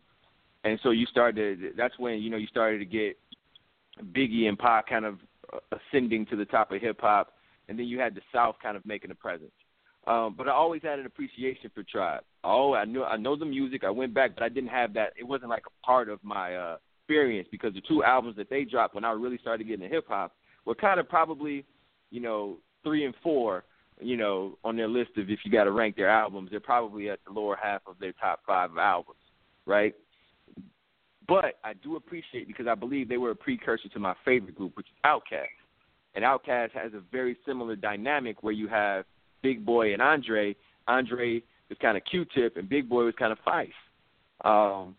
And 0.63 0.79
so 0.83 0.91
you 0.91 1.05
started. 1.05 1.59
That's 1.77 1.97
when 1.97 2.19
you 2.19 2.29
know 2.29 2.37
you 2.37 2.47
started 2.47 2.79
to 2.79 2.85
get 2.85 3.17
Biggie 4.11 4.47
and 4.47 4.59
Pac 4.59 4.89
kind 4.89 5.05
of 5.05 5.19
uh, 5.53 5.77
ascending 5.77 6.25
to 6.27 6.35
the 6.35 6.45
top 6.45 6.71
of 6.71 6.81
hip 6.81 6.99
hop, 6.99 7.33
and 7.69 7.79
then 7.79 7.85
you 7.85 7.99
had 7.99 8.15
the 8.15 8.21
South 8.33 8.55
kind 8.61 8.75
of 8.75 8.85
making 8.85 9.11
a 9.11 9.15
presence. 9.15 9.51
Um, 10.07 10.35
but 10.37 10.47
I 10.47 10.51
always 10.51 10.81
had 10.81 10.99
an 10.99 11.05
appreciation 11.05 11.69
for 11.73 11.83
Tribe. 11.83 12.23
Oh, 12.43 12.73
I 12.73 12.85
knew 12.85 13.03
I 13.03 13.17
know 13.17 13.35
the 13.35 13.45
music. 13.45 13.83
I 13.83 13.89
went 13.89 14.13
back, 14.13 14.31
but 14.35 14.43
I 14.43 14.49
didn't 14.49 14.69
have 14.69 14.93
that. 14.95 15.13
It 15.17 15.23
wasn't 15.23 15.49
like 15.49 15.63
a 15.67 15.85
part 15.85 16.09
of 16.09 16.23
my 16.23 16.55
uh, 16.55 16.77
experience 17.01 17.47
because 17.51 17.73
the 17.73 17.81
two 17.87 18.03
albums 18.03 18.35
that 18.37 18.49
they 18.49 18.63
dropped 18.63 18.95
when 18.95 19.05
I 19.05 19.11
really 19.11 19.37
started 19.37 19.67
getting 19.67 19.83
into 19.83 19.95
hip 19.95 20.05
hop 20.07 20.33
were 20.65 20.75
kind 20.75 20.99
of 20.99 21.07
probably, 21.07 21.65
you 22.11 22.21
know, 22.21 22.57
three 22.83 23.05
and 23.05 23.13
four, 23.21 23.63
you 23.99 24.17
know, 24.17 24.57
on 24.63 24.75
their 24.75 24.87
list 24.87 25.11
of 25.17 25.29
if 25.29 25.39
you 25.43 25.51
got 25.51 25.65
to 25.65 25.71
rank 25.71 25.95
their 25.95 26.09
albums, 26.09 26.49
they're 26.51 26.59
probably 26.59 27.09
at 27.09 27.19
the 27.25 27.33
lower 27.33 27.57
half 27.61 27.81
of 27.87 27.95
their 27.99 28.13
top 28.13 28.41
five 28.45 28.71
albums, 28.77 29.17
right? 29.65 29.95
But 31.27 31.59
I 31.63 31.73
do 31.73 31.97
appreciate 31.97 32.47
because 32.47 32.67
I 32.67 32.75
believe 32.75 33.09
they 33.09 33.17
were 33.17 33.31
a 33.31 33.35
precursor 33.35 33.89
to 33.89 33.99
my 33.99 34.13
favorite 34.23 34.55
group, 34.55 34.77
which 34.77 34.87
is 34.87 34.93
Outkast. 35.05 35.47
And 36.15 36.23
Outkast 36.23 36.71
has 36.71 36.93
a 36.93 37.01
very 37.11 37.37
similar 37.45 37.75
dynamic 37.75 38.43
where 38.43 38.53
you 38.53 38.67
have 38.69 39.05
Big 39.43 39.65
Boi 39.65 39.93
and 39.93 40.01
Andre. 40.01 40.55
Andre 40.87 41.43
was 41.69 41.77
kind 41.81 41.97
of 41.97 42.03
Q-Tip, 42.05 42.55
and 42.55 42.69
Big 42.69 42.87
Boi 42.87 43.05
was 43.05 43.13
kind 43.19 43.33
of 43.33 43.39
Phife. 43.45 43.71
Um, 44.45 44.95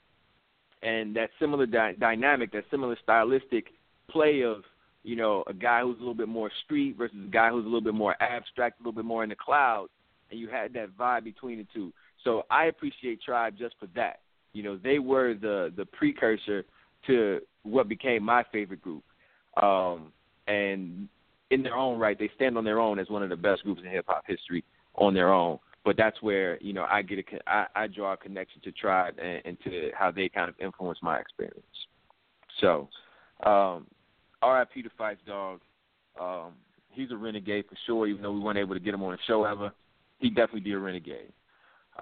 and 0.82 1.16
that 1.16 1.30
similar 1.40 1.66
dynamic, 1.66 2.52
that 2.52 2.64
similar 2.70 2.96
stylistic 3.02 3.68
play 4.10 4.42
of 4.42 4.62
you 5.08 5.16
know, 5.16 5.42
a 5.46 5.54
guy 5.54 5.80
who's 5.80 5.96
a 5.96 6.00
little 6.00 6.12
bit 6.12 6.28
more 6.28 6.50
street 6.66 6.94
versus 6.98 7.16
a 7.16 7.30
guy 7.30 7.48
who's 7.48 7.64
a 7.64 7.66
little 7.66 7.80
bit 7.80 7.94
more 7.94 8.14
abstract, 8.20 8.78
a 8.78 8.82
little 8.82 8.92
bit 8.92 9.06
more 9.06 9.22
in 9.22 9.30
the 9.30 9.36
clouds, 9.36 9.88
and 10.30 10.38
you 10.38 10.50
had 10.50 10.74
that 10.74 10.90
vibe 10.98 11.24
between 11.24 11.56
the 11.56 11.66
two. 11.72 11.94
So 12.24 12.42
I 12.50 12.66
appreciate 12.66 13.22
Tribe 13.22 13.54
just 13.58 13.74
for 13.80 13.86
that. 13.96 14.20
You 14.52 14.62
know, 14.62 14.76
they 14.76 14.98
were 14.98 15.32
the 15.32 15.72
the 15.74 15.86
precursor 15.86 16.66
to 17.06 17.40
what 17.62 17.88
became 17.88 18.22
my 18.22 18.44
favorite 18.52 18.82
group. 18.82 19.02
Um, 19.62 20.12
and 20.46 21.08
in 21.50 21.62
their 21.62 21.76
own 21.76 21.98
right, 21.98 22.18
they 22.18 22.30
stand 22.36 22.58
on 22.58 22.64
their 22.64 22.78
own 22.78 22.98
as 22.98 23.08
one 23.08 23.22
of 23.22 23.30
the 23.30 23.36
best 23.36 23.62
groups 23.62 23.80
in 23.82 23.90
hip 23.90 24.04
hop 24.08 24.24
history 24.26 24.62
on 24.96 25.14
their 25.14 25.32
own. 25.32 25.58
But 25.86 25.96
that's 25.96 26.20
where 26.20 26.58
you 26.60 26.74
know 26.74 26.84
I 26.84 27.00
get 27.00 27.18
a 27.20 27.50
I, 27.50 27.66
I 27.74 27.86
draw 27.86 28.12
a 28.12 28.16
connection 28.18 28.60
to 28.60 28.72
Tribe 28.72 29.14
and, 29.18 29.40
and 29.46 29.58
to 29.64 29.90
how 29.98 30.10
they 30.10 30.28
kind 30.28 30.50
of 30.50 30.54
influence 30.60 30.98
my 31.00 31.18
experience. 31.18 31.64
So 32.60 32.90
um, 33.42 33.86
R.I.P. 34.42 34.82
to 34.82 34.90
Phife 34.98 35.16
Dawg. 35.26 35.60
Um, 36.20 36.52
he's 36.90 37.10
a 37.10 37.16
renegade 37.16 37.64
for 37.68 37.76
sure. 37.86 38.06
Even 38.06 38.22
though 38.22 38.32
we 38.32 38.40
weren't 38.40 38.58
able 38.58 38.74
to 38.74 38.80
get 38.80 38.94
him 38.94 39.02
on 39.02 39.12
the 39.12 39.18
show 39.26 39.44
ever, 39.44 39.72
he 40.18 40.28
definitely 40.28 40.60
be 40.60 40.72
a 40.72 40.78
renegade. 40.78 41.32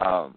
Um, 0.00 0.36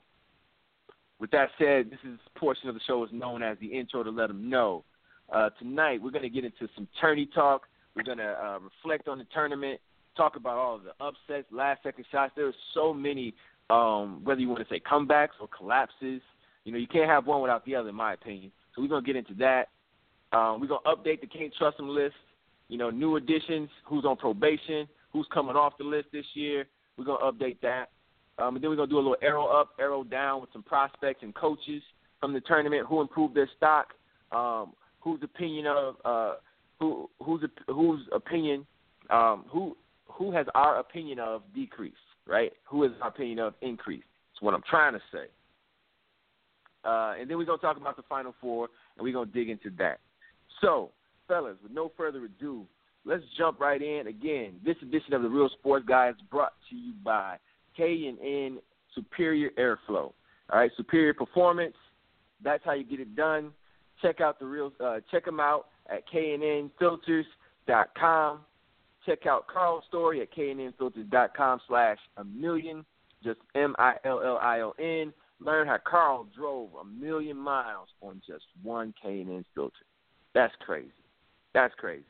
with 1.20 1.32
that 1.32 1.50
said, 1.58 1.90
this 1.90 2.00
is 2.06 2.18
portion 2.36 2.70
of 2.70 2.76
the 2.76 2.82
show 2.88 3.04
is 3.04 3.10
known 3.12 3.44
as 3.44 3.58
the 3.60 3.68
intro 3.68 4.04
to 4.04 4.10
let 4.10 4.28
them 4.28 4.50
know. 4.50 4.84
Uh, 5.32 5.50
tonight 5.60 6.02
we're 6.02 6.12
going 6.12 6.24
to 6.24 6.30
get 6.30 6.46
into 6.46 6.68
some 6.76 6.88
tourney 7.00 7.28
talk. 7.34 7.64
We're 7.96 8.04
going 8.04 8.18
to 8.20 8.32
uh, 8.32 8.60
reflect 8.60 9.08
on 9.08 9.18
the 9.18 9.26
tournament, 9.34 9.80
talk 10.16 10.36
about 10.36 10.58
all 10.58 10.76
of 10.76 10.84
the 10.84 10.92
upsets, 11.04 11.48
last 11.52 11.84
second 11.84 12.06
shots. 12.12 12.34
There 12.36 12.48
are 12.48 12.54
so 12.74 12.94
many, 12.94 13.34
um, 13.70 14.22
whether 14.24 14.40
you 14.40 14.48
want 14.48 14.66
to 14.68 14.74
say 14.74 14.80
comebacks 14.80 15.40
or 15.42 15.48
collapses. 15.48 16.22
You 16.64 16.72
know, 16.72 16.78
you 16.78 16.88
can't 16.88 17.10
have 17.10 17.28
one 17.28 17.42
without 17.42 17.66
the 17.66 17.76
other, 17.76 17.90
in 17.90 17.96
my 17.96 18.14
opinion. 18.14 18.52
So 18.76 18.82
we're 18.82 18.88
going 18.88 19.04
to 19.04 19.08
get 19.08 19.16
into 19.16 19.34
that. 19.36 19.70
Um, 20.32 20.62
we're 20.62 20.68
gonna 20.68 20.82
update 20.86 21.22
the 21.22 21.28
can't 21.28 21.54
trust 21.58 21.78
them 21.78 21.90
list. 21.90 22.16
You 22.68 22.78
know, 22.78 22.90
new 22.90 23.16
additions, 23.16 23.70
who's 23.86 24.06
on 24.06 24.16
probation, 24.16 24.88
who's 25.12 25.28
coming 25.34 25.56
off 25.56 25.74
the 25.78 25.84
list 25.84 26.10
this 26.12 26.26
year. 26.34 26.66
We're 26.98 27.06
gonna 27.06 27.32
update 27.32 27.58
that. 27.62 27.90
Um, 28.38 28.56
and 28.56 28.64
then 28.64 28.70
we're 28.70 28.78
gonna 28.78 28.90
do 28.90 28.98
a 28.98 28.98
little 28.98 29.18
arrow 29.22 29.48
up, 29.48 29.72
arrow 29.80 30.04
down 30.04 30.42
with 30.42 30.52
some 30.54 30.64
prospects 30.64 31.24
and 31.24 31.34
coaches 31.34 31.82
from 32.20 32.34
the 32.34 32.42
tournament 32.42 32.86
who 32.88 33.02
improved 33.02 33.36
their 33.36 33.50
stock, 33.58 33.94
um, 34.32 34.74
whose 35.00 35.22
opinion 35.24 35.66
of 35.68 35.96
uh, 36.06 36.34
who 36.80 37.10
whose 37.24 37.44
whose 37.68 38.02
opinion 38.12 38.66
um, 39.10 39.46
who 39.50 39.76
who 40.06 40.32
has 40.32 40.46
our 40.54 40.80
opinion 40.80 41.20
of 41.20 41.42
decrease, 41.56 41.94
right? 42.28 42.54
Who 42.66 42.84
has 42.84 42.92
our 43.02 43.10
opinion 43.10 43.40
of 43.40 43.56
increase? 43.62 44.04
That's 44.34 44.42
what 44.42 44.54
I'm 44.54 44.64
trying 44.70 44.94
to 44.94 45.02
say. 45.12 45.26
Uh, 46.86 47.16
and 47.20 47.30
then 47.30 47.38
we're 47.38 47.46
gonna 47.46 47.58
talk 47.58 47.78
about 47.78 47.98
the 47.98 48.04
final 48.04 48.34
four, 48.40 48.70
and 48.98 49.04
we're 49.04 49.14
gonna 49.14 49.32
dig 49.32 49.50
into 49.50 49.70
that. 49.78 50.00
So, 50.62 50.92
fellas, 51.28 51.58
with 51.64 51.72
no 51.72 51.92
further 51.96 52.26
ado, 52.26 52.66
let's 53.06 53.24
jump 53.38 53.60
right 53.60 53.82
in. 53.82 54.08
Again, 54.08 54.60
this 54.64 54.76
edition 54.82 55.14
of 55.14 55.22
the 55.22 55.30
Real 55.30 55.50
Sports 55.60 55.86
Guy 55.88 56.10
is 56.10 56.16
brought 56.30 56.54
to 56.70 56.76
you 56.76 56.94
by 57.04 57.38
K 57.76 58.08
and 58.08 58.20
N 58.20 58.60
Superior 58.96 59.50
Airflow. 59.58 60.14
All 60.52 60.60
right, 60.60 60.72
superior 60.76 61.14
performance. 61.14 61.76
That's 62.44 62.64
how 62.66 62.74
you 62.74 62.84
get 62.84 63.00
it 63.00 63.16
done. 63.16 63.52
Check 64.02 64.20
out 64.22 64.40
the 64.40 64.46
real. 64.46 64.72
Uh, 64.80 65.00
check 65.12 65.26
them 65.26 65.40
out 65.40 65.68
at 65.90 66.04
knfilters.com. 66.14 68.40
Check 69.06 69.26
out 69.26 69.48
Carl's 69.48 69.84
story 69.88 70.22
at 70.22 70.32
knfilters.com 70.34 71.62
slash 71.68 71.98
a 72.18 72.24
million. 72.24 72.86
Just 73.24 73.40
M 73.56 73.76
I 73.78 73.96
L 74.06 74.22
L 74.24 74.40
I 74.42 74.62
O 74.62 74.74
N. 74.80 75.14
Learn 75.42 75.68
how 75.68 75.78
Carl 75.86 76.28
drove 76.36 76.70
a 76.82 76.86
million 76.86 77.38
miles 77.38 77.90
on 78.02 78.22
just 78.28 78.46
one 78.62 78.94
K 79.02 79.22
and 79.22 79.30
N 79.30 79.46
filter. 79.56 79.74
That's 80.40 80.56
crazy. 80.62 80.88
That's 81.54 81.74
crazy. 81.76 82.06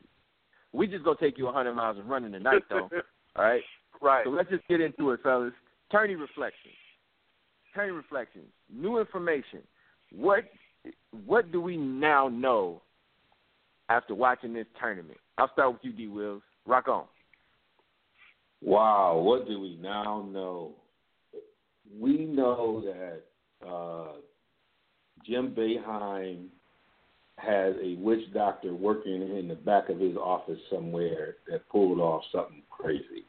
We 0.72 0.86
just 0.86 1.04
gonna 1.04 1.18
take 1.20 1.40
you 1.40 1.46
100 1.46 1.74
miles 1.74 1.98
and 1.98 2.08
running 2.08 2.32
tonight, 2.32 2.62
though. 2.70 2.88
all 3.36 3.44
right. 3.44 3.64
Right. 4.04 4.24
So 4.24 4.30
let's 4.30 4.52
just 4.52 4.68
get 4.68 4.82
into 4.82 5.10
it, 5.10 5.22
fellas. 5.24 5.52
Tourney 5.92 6.14
reflections. 6.14 6.76
Tourney 7.74 7.92
reflections. 7.92 8.46
New 8.72 9.00
information. 9.00 9.62
What 10.12 10.44
what 11.26 11.52
do 11.52 11.60
we 11.60 11.76
now 11.76 12.28
know 12.28 12.84
after 13.90 14.14
watching 14.14 14.54
this 14.54 14.68
tournament? 14.80 15.18
I'll 15.40 15.52
start 15.54 15.74
with 15.74 15.82
you, 15.82 15.92
D. 15.92 16.08
Wills. 16.08 16.44
Rock 16.68 16.88
on. 16.88 17.06
Wow, 18.62 19.18
what 19.26 19.48
do 19.48 19.60
we 19.60 19.76
now 19.82 20.30
know? 20.32 20.74
We 22.00 22.26
know 22.26 22.84
that 22.86 23.68
uh, 23.68 24.20
Jim 25.26 25.56
Boeheim 25.58 26.50
has 27.39 27.75
a 27.81 27.96
witch 27.96 28.31
doctor 28.34 28.74
working 28.74 29.38
in 29.38 29.48
the 29.48 29.55
back 29.55 29.89
of 29.89 30.00
his 30.00 30.15
office 30.17 30.60
somewhere 30.69 31.36
that 31.50 31.67
pulled 31.69 32.00
off 32.00 32.24
something 32.31 32.62
crazy. 32.69 33.25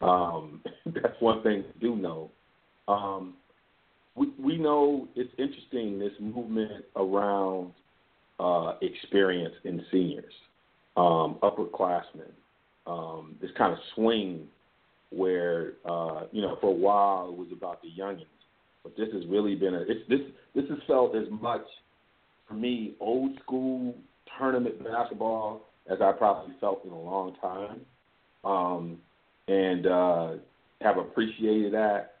Um, 0.00 0.62
that's 0.86 1.20
one 1.20 1.42
thing 1.42 1.64
we 1.74 1.88
do 1.88 1.96
know. 1.96 2.30
Um, 2.88 3.34
we 4.14 4.32
we 4.38 4.58
know 4.58 5.08
it's 5.14 5.32
interesting 5.38 5.98
this 5.98 6.12
movement 6.20 6.84
around 6.96 7.72
uh, 8.38 8.74
experience 8.82 9.54
in 9.64 9.84
seniors, 9.90 10.32
um, 10.96 11.38
upperclassmen. 11.42 12.32
Um, 12.86 13.36
this 13.40 13.50
kind 13.56 13.72
of 13.72 13.78
swing 13.94 14.48
where 15.10 15.74
uh, 15.84 16.22
you 16.32 16.42
know 16.42 16.56
for 16.60 16.68
a 16.68 16.74
while 16.74 17.28
it 17.28 17.36
was 17.36 17.48
about 17.52 17.82
the 17.82 17.88
youngins, 17.88 18.26
but 18.82 18.96
this 18.96 19.08
has 19.12 19.24
really 19.26 19.54
been 19.54 19.74
a 19.74 19.80
it's, 19.82 20.08
this 20.08 20.20
this 20.54 20.64
has 20.70 20.78
felt 20.86 21.14
as 21.14 21.26
much 21.30 21.64
for 22.50 22.56
me 22.56 22.94
old 23.00 23.38
school 23.42 23.94
tournament 24.36 24.82
basketball 24.82 25.62
as 25.90 25.98
I 26.02 26.12
probably 26.12 26.54
felt 26.60 26.84
in 26.84 26.90
a 26.90 27.00
long 27.00 27.34
time, 27.40 27.80
um, 28.44 28.98
and 29.48 29.86
uh, 29.86 30.32
have 30.82 30.98
appreciated 30.98 31.72
that. 31.72 32.14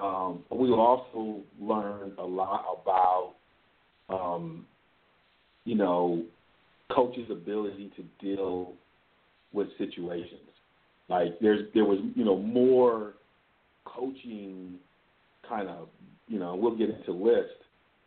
Um, 0.00 0.44
but 0.48 0.58
we 0.58 0.70
also 0.70 1.40
learned 1.60 2.18
a 2.18 2.24
lot 2.24 2.64
about, 2.82 3.34
um, 4.08 4.66
you 5.64 5.74
know, 5.74 6.24
coaches' 6.94 7.30
ability 7.30 7.90
to 7.96 8.02
deal 8.24 8.72
with 9.52 9.68
situations. 9.78 10.40
Like 11.08 11.38
there's 11.40 11.66
there 11.72 11.84
was 11.84 11.98
you 12.14 12.24
know 12.24 12.36
more 12.36 13.14
coaching 13.84 14.74
kind 15.48 15.68
of 15.68 15.88
you 16.26 16.38
know 16.38 16.56
we'll 16.56 16.76
get 16.76 16.90
into 16.90 17.12
list 17.12 17.54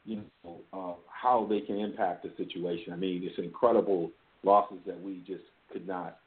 you 0.06 0.22
know 0.44 0.60
uh, 0.74 0.94
how 1.10 1.46
they 1.50 1.62
can 1.62 1.78
impact 1.78 2.24
the 2.24 2.32
situation. 2.38 2.94
I 2.94 2.96
mean 2.96 3.22
it's 3.24 3.38
incredible 3.38 4.12
losses 4.44 4.78
that 4.86 5.02
we 5.02 5.22
just 5.28 5.44
could 5.72 5.88
not. 5.88 6.18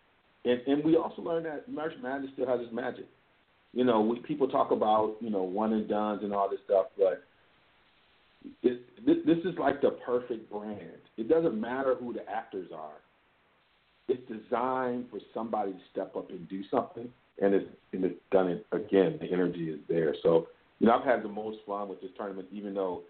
And 0.44 0.60
and 0.66 0.84
we 0.84 0.96
also 0.96 1.22
learned 1.22 1.46
that 1.46 1.68
March 1.68 1.92
Madness 2.02 2.30
still 2.34 2.46
has 2.46 2.60
its 2.60 2.72
magic. 2.72 3.06
You 3.72 3.84
know, 3.84 4.00
we, 4.00 4.20
people 4.20 4.48
talk 4.48 4.70
about 4.70 5.16
you 5.20 5.30
know 5.30 5.42
one 5.42 5.72
and 5.72 5.88
dones 5.88 6.22
and 6.22 6.32
all 6.32 6.48
this 6.48 6.60
stuff, 6.64 6.86
but 6.98 7.22
it, 8.62 8.80
this, 9.06 9.16
this 9.24 9.38
is 9.44 9.58
like 9.58 9.80
the 9.80 9.90
perfect 10.04 10.50
brand. 10.50 10.98
It 11.16 11.28
doesn't 11.28 11.58
matter 11.60 11.94
who 11.98 12.12
the 12.12 12.28
actors 12.28 12.68
are. 12.74 12.98
It's 14.08 14.22
designed 14.28 15.06
for 15.10 15.20
somebody 15.32 15.72
to 15.72 15.78
step 15.92 16.16
up 16.16 16.30
and 16.30 16.48
do 16.48 16.62
something, 16.70 17.08
and 17.40 17.54
it's 17.54 17.68
and 17.92 18.04
it's 18.04 18.20
done 18.30 18.48
it 18.48 18.66
again. 18.72 19.18
The 19.20 19.32
energy 19.32 19.70
is 19.70 19.80
there. 19.88 20.14
So 20.22 20.48
you 20.80 20.88
know, 20.88 20.94
I've 20.94 21.04
had 21.04 21.22
the 21.22 21.28
most 21.28 21.58
fun 21.66 21.88
with 21.88 22.00
this 22.00 22.10
tournament, 22.16 22.48
even 22.52 22.74
though 22.74 23.02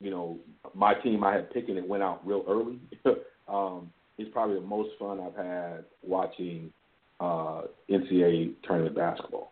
you 0.00 0.10
know 0.10 0.38
my 0.74 0.94
team 0.94 1.22
I 1.24 1.34
had 1.34 1.50
picked 1.50 1.68
and 1.68 1.78
it 1.78 1.86
went 1.86 2.02
out 2.02 2.26
real 2.26 2.44
early. 2.48 2.78
um, 3.48 3.90
it's 4.18 4.30
probably 4.32 4.56
the 4.56 4.66
most 4.66 4.90
fun 4.98 5.20
I've 5.20 5.36
had 5.36 5.84
watching 6.02 6.72
uh, 7.20 7.62
NCAA 7.90 8.54
tournament 8.64 8.96
basketball. 8.96 9.50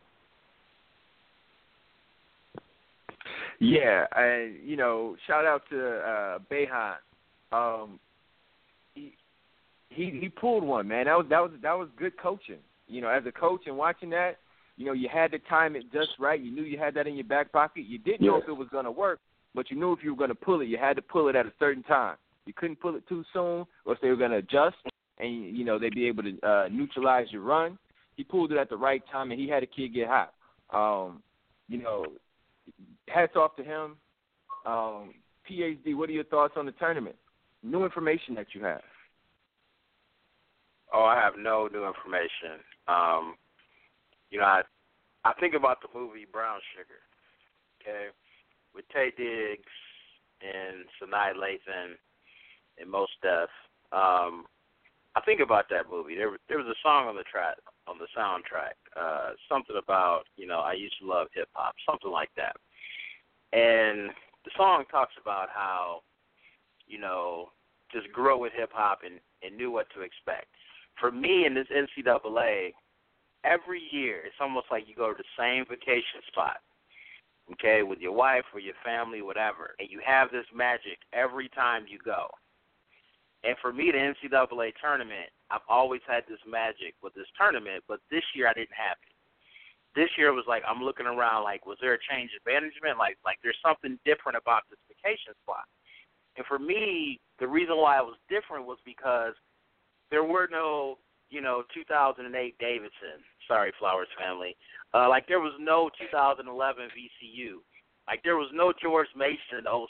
Yeah, 3.61 4.07
and 4.15 4.57
you 4.65 4.77
know, 4.77 5.17
shout 5.27 5.45
out 5.45 5.63
to 5.71 5.99
uh 5.99 6.39
Boeheim. 6.51 6.95
Um 7.51 7.99
he 8.95 9.15
he 9.89 10.19
he 10.21 10.29
pulled 10.29 10.63
one, 10.63 10.87
man. 10.87 11.07
That 11.07 11.17
was 11.17 11.27
that 11.29 11.41
was 11.41 11.51
that 11.63 11.73
was 11.73 11.89
good 11.99 12.17
coaching. 12.19 12.59
You 12.87 13.01
know, 13.01 13.09
as 13.09 13.25
a 13.27 13.33
coach 13.33 13.63
and 13.67 13.77
watching 13.77 14.11
that, 14.11 14.39
you 14.77 14.87
know, 14.87 14.93
you 14.93 15.09
had 15.13 15.33
to 15.33 15.39
time 15.41 15.75
it 15.75 15.93
just 15.93 16.11
right. 16.21 16.41
You 16.41 16.53
knew 16.53 16.63
you 16.63 16.79
had 16.79 16.95
that 16.95 17.07
in 17.07 17.17
your 17.17 17.25
back 17.25 17.51
pocket. 17.51 17.85
You 17.87 17.99
didn't 17.99 18.27
know 18.27 18.37
if 18.37 18.49
it 18.49 18.53
was 18.53 18.69
gonna 18.71 18.93
work, 18.93 19.19
but 19.59 19.73
you 19.73 19.77
knew 19.77 19.93
if 19.93 20.05
you 20.05 20.15
were 20.15 20.17
gonna 20.17 20.37
pull 20.37 20.61
it, 20.61 20.67
you 20.67 20.79
had 20.79 20.95
to 20.95 21.03
pull 21.03 21.27
it 21.27 21.35
at 21.35 21.45
a 21.45 21.53
certain 21.59 21.83
time. 21.83 22.17
You 22.47 22.53
couldn't 22.53 22.79
pull 22.79 22.95
it 22.95 23.03
too 23.09 23.25
soon 23.33 23.67
or 23.85 23.95
if 23.95 24.01
they 24.01 24.09
were 24.09 24.15
gonna 24.15 24.37
adjust 24.37 24.77
and 25.19 25.57
you 25.57 25.65
know, 25.65 25.81
they'd 25.81 25.93
be 25.93 26.07
able 26.07 26.23
to 26.23 26.41
uh 26.47 26.69
neutralize 26.71 27.27
your 27.31 27.43
run. 27.43 27.77
He 28.15 28.23
pulled 28.23 28.53
it 28.53 28.57
at 28.57 28.71
the 28.71 28.77
right 28.77 29.03
time 29.11 29.33
and 29.33 29.41
he 29.41 29.49
had 29.49 29.65
a 29.65 29.67
kid 29.67 29.95
get 29.95 30.07
hot. 30.07 30.33
Um, 30.73 31.25
you 31.67 31.83
know, 31.83 32.07
hats 33.09 33.35
off 33.35 33.57
to 33.57 33.65
him. 33.65 33.97
Um, 34.65 35.15
PhD, 35.51 35.97
what 35.97 36.09
are 36.09 36.13
your 36.13 36.23
thoughts 36.23 36.55
on 36.57 36.65
the 36.65 36.73
tournament? 36.73 37.17
New 37.65 37.85
information 37.85 38.37
that 38.37 38.47
you 38.55 38.63
have. 38.63 38.83
Oh, 40.95 41.03
I 41.03 41.17
have 41.17 41.33
no 41.37 41.69
new 41.73 41.85
information. 41.85 42.63
Um, 42.87 43.35
you 44.31 44.39
know, 44.39 44.45
I 44.45 44.63
I 45.25 45.33
think 45.41 45.55
about 45.55 45.79
the 45.83 45.89
movie 45.99 46.27
Brown 46.31 46.61
Sugar, 46.77 47.01
okay, 47.83 48.13
Taye 48.95 49.17
Diggs 49.17 49.73
and 50.43 50.85
Sanaa 51.01 51.35
Lathan 51.35 51.95
and 52.81 52.91
Mos 52.91 53.09
Def. 53.23 53.49
Um, 53.93 54.47
I 55.17 55.21
think 55.25 55.41
about 55.41 55.69
that 55.71 55.91
movie. 55.91 56.15
There 56.15 56.37
there 56.49 56.59
was 56.59 56.67
a 56.67 56.79
song 56.83 57.09
on 57.09 57.17
the 57.17 57.25
track 57.25 57.57
on 57.89 57.97
the 57.99 58.07
soundtrack, 58.17 58.77
uh, 58.97 59.33
something 59.49 59.77
about 59.77 60.25
you 60.37 60.47
know 60.47 60.61
I 60.61 60.75
used 60.75 60.97
to 61.01 61.07
love 61.07 61.29
hip 61.35 61.49
hop, 61.55 61.75
something 61.89 62.11
like 62.11 62.31
that. 62.37 62.57
And 63.53 64.11
the 64.45 64.51
song 64.57 64.85
talks 64.91 65.15
about 65.21 65.49
how 65.53 66.03
you 66.87 67.01
know 67.01 67.51
just 67.93 68.13
grew 68.13 68.35
up 68.35 68.41
with 68.41 68.53
hip 68.55 68.71
hop 68.73 69.01
and 69.05 69.19
and 69.43 69.57
knew 69.57 69.71
what 69.71 69.87
to 69.95 70.03
expect. 70.03 70.47
For 71.01 71.11
me 71.11 71.47
in 71.47 71.55
this 71.55 71.69
NCAA, 71.75 72.73
every 73.45 73.83
year 73.91 74.23
it's 74.27 74.41
almost 74.41 74.67
like 74.71 74.85
you 74.87 74.95
go 74.95 75.13
to 75.13 75.17
the 75.17 75.25
same 75.39 75.65
vacation 75.69 76.21
spot, 76.29 76.59
okay, 77.53 77.83
with 77.83 77.99
your 77.99 78.13
wife 78.13 78.45
or 78.53 78.61
your 78.61 78.75
family, 78.85 79.23
whatever, 79.23 79.75
and 79.79 79.89
you 79.91 80.01
have 80.05 80.31
this 80.31 80.47
magic 80.55 80.99
every 81.13 81.49
time 81.51 81.87
you 81.89 81.99
go. 82.05 82.29
And 83.45 83.57
for 83.63 83.73
me, 83.73 83.93
the 83.93 83.99
NCAA 83.99 84.73
tournament, 84.81 85.31
I've 85.51 85.67
always 85.69 86.03
had 86.07 86.25
this 86.29 86.43
magic 86.47 86.95
with 87.03 87.15
this 87.15 87.31
tournament, 87.39 87.85
but 87.87 88.01
this 88.11 88.25
year 88.35 88.49
I 88.49 88.53
didn't 88.53 88.75
have 88.75 88.99
it. 89.07 89.15
This 89.95 90.11
year 90.19 90.29
it 90.29 90.37
was 90.37 90.45
like 90.47 90.63
I'm 90.69 90.83
looking 90.83 91.07
around, 91.07 91.45
like, 91.45 91.65
was 91.65 91.79
there 91.81 91.95
a 91.95 92.07
change 92.11 92.31
in 92.35 92.43
management? 92.45 92.99
Like, 92.99 93.17
like 93.25 93.39
there's 93.43 93.59
something 93.65 93.99
different 94.05 94.37
about 94.37 94.63
this 94.69 94.79
vacation 94.91 95.35
spot. 95.43 95.65
And 96.37 96.47
for 96.47 96.59
me, 96.59 97.19
the 97.41 97.49
reason 97.49 97.77
why 97.79 97.99
it 97.99 98.05
was 98.07 98.19
different 98.29 98.67
was 98.67 98.79
because 98.85 99.35
there 100.11 100.25
were 100.25 100.49
no, 100.51 100.99
you 101.31 101.41
know, 101.41 101.63
2008 101.75 102.27
Davidson. 102.59 103.19
Sorry, 103.47 103.73
Flowers 103.79 104.09
family. 104.19 104.57
Uh, 104.95 105.09
like 105.09 105.27
there 105.29 105.41
was 105.41 105.53
no 105.61 105.91
2011 105.99 106.89
VCU. 106.97 107.61
Like 108.07 108.23
there 108.25 108.37
was 108.37 108.49
no 108.55 108.73
George 108.81 109.09
Mason 109.15 109.61
in 109.61 109.65
06, 109.65 109.89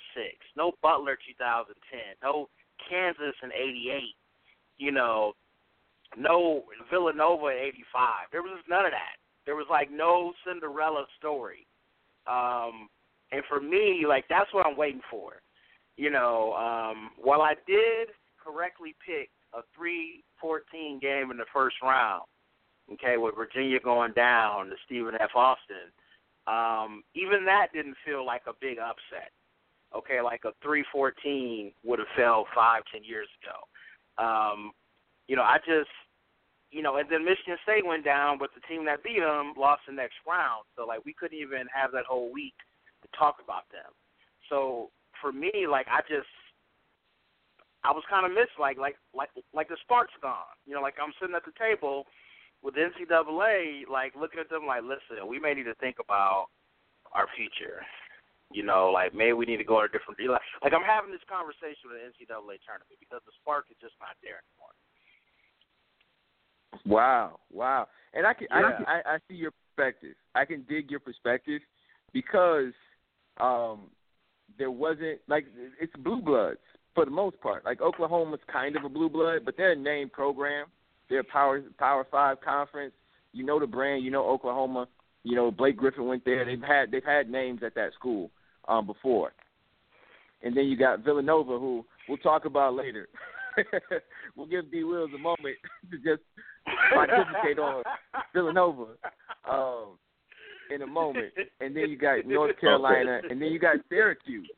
no 0.56 0.72
Butler 0.82 1.16
2010, 1.16 1.74
no 2.22 2.48
Kansas 2.88 3.36
in 3.42 3.50
'88. 3.52 4.02
You 4.76 4.92
know, 4.92 5.34
no 6.16 6.64
Villanova 6.90 7.46
in 7.48 7.58
'85. 7.58 8.26
There 8.32 8.42
was 8.42 8.58
none 8.68 8.86
of 8.86 8.90
that. 8.90 9.22
There 9.46 9.54
was 9.54 9.66
like 9.70 9.90
no 9.90 10.32
Cinderella 10.44 11.06
story. 11.16 11.66
Um, 12.26 12.88
and 13.30 13.42
for 13.48 13.60
me, 13.60 14.04
like 14.06 14.24
that's 14.28 14.52
what 14.52 14.66
I'm 14.66 14.76
waiting 14.76 15.00
for. 15.10 15.34
You 15.96 16.10
know, 16.10 16.54
um, 16.54 17.10
while 17.20 17.42
I 17.42 17.54
did 17.66 18.08
correctly 18.42 18.94
pick 19.04 19.30
a 19.54 19.60
3-14 19.78 21.00
game 21.00 21.30
in 21.30 21.36
the 21.36 21.44
first 21.52 21.76
round, 21.82 22.24
okay, 22.92 23.16
with 23.16 23.34
Virginia 23.36 23.78
going 23.80 24.12
down 24.12 24.68
to 24.68 24.76
Stephen 24.86 25.14
F. 25.20 25.30
Austin, 25.34 25.92
um, 26.46 27.02
even 27.14 27.44
that 27.44 27.68
didn't 27.74 27.96
feel 28.04 28.24
like 28.24 28.42
a 28.46 28.52
big 28.60 28.78
upset. 28.78 29.30
Okay, 29.94 30.20
like 30.20 30.42
a 30.44 30.52
3-14 30.66 31.72
would 31.84 31.98
have 31.98 32.08
fell 32.16 32.46
five, 32.54 32.82
ten 32.92 33.02
years 33.04 33.28
ago. 33.40 33.56
Um, 34.22 34.72
you 35.28 35.36
know, 35.36 35.42
I 35.42 35.58
just, 35.58 35.92
you 36.70 36.82
know, 36.82 36.96
and 36.96 37.08
then 37.08 37.24
Michigan 37.24 37.56
State 37.62 37.86
went 37.86 38.04
down, 38.04 38.38
but 38.38 38.50
the 38.54 38.60
team 38.68 38.84
that 38.84 39.02
beat 39.02 39.20
them 39.20 39.54
lost 39.56 39.82
the 39.86 39.94
next 39.94 40.16
round. 40.28 40.64
So 40.76 40.84
like 40.84 41.04
we 41.04 41.14
couldn't 41.14 41.38
even 41.38 41.64
have 41.72 41.92
that 41.92 42.04
whole 42.04 42.32
week 42.32 42.56
to 43.02 43.08
talk 43.16 43.36
about 43.42 43.64
them. 43.72 43.92
So 44.48 44.90
for 45.20 45.32
me, 45.32 45.66
like 45.70 45.86
I 45.88 46.00
just, 46.08 46.28
I 47.84 47.92
was 47.92 48.04
kind 48.10 48.26
of 48.26 48.32
missed, 48.32 48.58
like 48.58 48.76
like 48.76 48.96
like 49.14 49.30
like 49.54 49.68
the 49.68 49.76
spark's 49.80 50.16
gone. 50.20 50.52
You 50.66 50.74
know, 50.74 50.82
like 50.82 50.96
I'm 51.00 51.12
sitting 51.20 51.36
at 51.36 51.44
the 51.44 51.56
table 51.56 52.04
with 52.62 52.74
NCAA, 52.74 53.86
like 53.90 54.14
looking 54.18 54.40
at 54.40 54.50
them, 54.50 54.66
like, 54.66 54.82
listen, 54.82 55.26
we 55.26 55.38
may 55.38 55.54
need 55.54 55.64
to 55.70 55.74
think 55.76 55.96
about 56.02 56.46
our 57.12 57.26
future. 57.36 57.82
You 58.50 58.62
know, 58.64 58.90
like 58.92 59.14
maybe 59.14 59.34
we 59.34 59.44
need 59.44 59.58
to 59.58 59.64
go 59.64 59.80
in 59.80 59.86
a 59.86 59.92
different. 59.92 60.18
Like, 60.24 60.40
like 60.64 60.72
I'm 60.72 60.82
having 60.82 61.12
this 61.12 61.20
conversation 61.28 61.92
with 61.92 62.00
the 62.00 62.06
NCAA 62.08 62.58
tournament 62.64 62.96
because 62.98 63.20
the 63.26 63.32
spark 63.42 63.66
is 63.70 63.76
just 63.80 63.94
not 64.00 64.16
there 64.24 64.40
anymore. 64.40 64.72
Wow, 66.86 67.40
wow. 67.52 67.88
And 68.14 68.26
I 68.26 68.32
can, 68.32 68.46
Yeah. 68.50 68.72
can 68.72 68.86
I, 68.86 69.02
I 69.04 69.18
see 69.28 69.34
your 69.34 69.52
perspective. 69.76 70.16
I 70.34 70.44
can 70.44 70.64
dig 70.68 70.90
your 70.90 71.00
perspective 71.00 71.60
because 72.12 72.72
um 73.40 73.90
there 74.58 74.70
wasn't 74.70 75.20
like 75.28 75.46
it's 75.80 75.92
blue 75.96 76.22
bloods 76.22 76.60
for 76.94 77.04
the 77.04 77.10
most 77.10 77.40
part. 77.40 77.64
Like 77.64 77.80
Oklahoma's 77.80 78.40
kind 78.50 78.76
of 78.76 78.84
a 78.84 78.88
blue 78.88 79.08
blood, 79.10 79.44
but 79.44 79.56
they're 79.56 79.72
a 79.72 79.76
named 79.76 80.12
program. 80.12 80.66
They're 81.08 81.20
a 81.20 81.24
power 81.24 81.62
power 81.78 82.06
five 82.10 82.40
conference. 82.40 82.94
You 83.32 83.44
know 83.44 83.60
the 83.60 83.66
brand, 83.66 84.04
you 84.04 84.10
know 84.10 84.24
Oklahoma. 84.24 84.88
You 85.24 85.36
know, 85.36 85.50
Blake 85.50 85.76
Griffin 85.76 86.06
went 86.06 86.24
there. 86.24 86.44
They've 86.44 86.62
had 86.62 86.90
they've 86.90 87.04
had 87.04 87.30
names 87.30 87.60
at 87.64 87.74
that 87.74 87.92
school 87.94 88.30
um 88.66 88.86
before. 88.86 89.32
And 90.42 90.56
then 90.56 90.66
you 90.66 90.76
got 90.76 91.04
Villanova 91.04 91.58
who 91.58 91.84
we'll 92.08 92.18
talk 92.18 92.44
about 92.44 92.74
later. 92.74 93.08
we'll 94.36 94.46
give 94.46 94.70
D 94.70 94.84
Wills 94.84 95.10
a 95.14 95.18
moment 95.18 95.56
to 95.90 95.96
just 95.98 96.22
participate 96.92 97.58
on 97.58 97.82
Villanova 98.32 98.86
um, 99.50 99.98
in 100.72 100.82
a 100.82 100.86
moment, 100.86 101.32
and 101.60 101.74
then 101.74 101.88
you 101.88 101.96
got 101.96 102.26
North 102.26 102.58
Carolina, 102.60 103.20
and 103.28 103.40
then 103.40 103.48
you 103.48 103.58
got 103.58 103.76
Syracuse. 103.88 104.48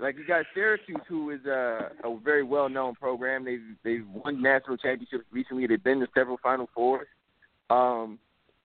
Like 0.00 0.16
you 0.18 0.26
got 0.26 0.44
Syracuse, 0.54 0.96
who 1.08 1.30
is 1.30 1.44
a, 1.46 1.90
a 2.02 2.18
very 2.18 2.42
well 2.42 2.68
known 2.68 2.94
program. 2.94 3.44
They've 3.44 3.60
they've 3.84 4.06
won 4.24 4.42
national 4.42 4.76
championships 4.76 5.24
recently. 5.30 5.66
They've 5.66 5.82
been 5.82 6.00
to 6.00 6.08
several 6.14 6.38
Final 6.42 6.68
Fours. 6.74 7.06
Um, 7.70 8.18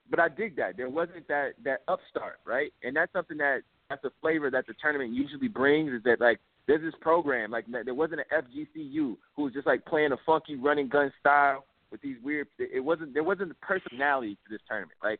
but 0.10 0.20
I 0.20 0.28
dig 0.28 0.56
that 0.58 0.76
there 0.76 0.90
wasn't 0.90 1.28
that 1.28 1.52
that 1.64 1.82
upstart, 1.88 2.40
right? 2.46 2.74
And 2.84 2.96
that's 2.96 3.14
something 3.14 3.38
that 3.38 3.60
that's 3.90 4.04
a 4.04 4.12
flavor 4.22 4.50
that 4.50 4.66
the 4.68 4.74
tournament 4.82 5.14
usually 5.14 5.48
brings. 5.48 5.94
Is 5.94 6.04
that 6.04 6.20
like 6.20 6.40
there's 6.68 6.82
this 6.82 7.00
program 7.00 7.52
like 7.52 7.66
there 7.86 7.94
wasn't 7.94 8.22
an 8.22 8.44
FGCU 8.44 9.18
who 9.36 9.44
was 9.44 9.54
just 9.54 9.68
like 9.68 9.86
playing 9.86 10.12
a 10.12 10.18
funky 10.26 10.56
running 10.56 10.88
gun 10.88 11.12
style 11.20 11.66
with 11.92 12.02
these 12.02 12.18
weird. 12.24 12.48
It 12.58 12.84
wasn't 12.84 13.14
there 13.14 13.24
wasn't 13.24 13.50
the 13.50 13.56
personality 13.56 14.36
to 14.36 14.50
this 14.50 14.62
tournament. 14.68 14.98
Like 15.04 15.20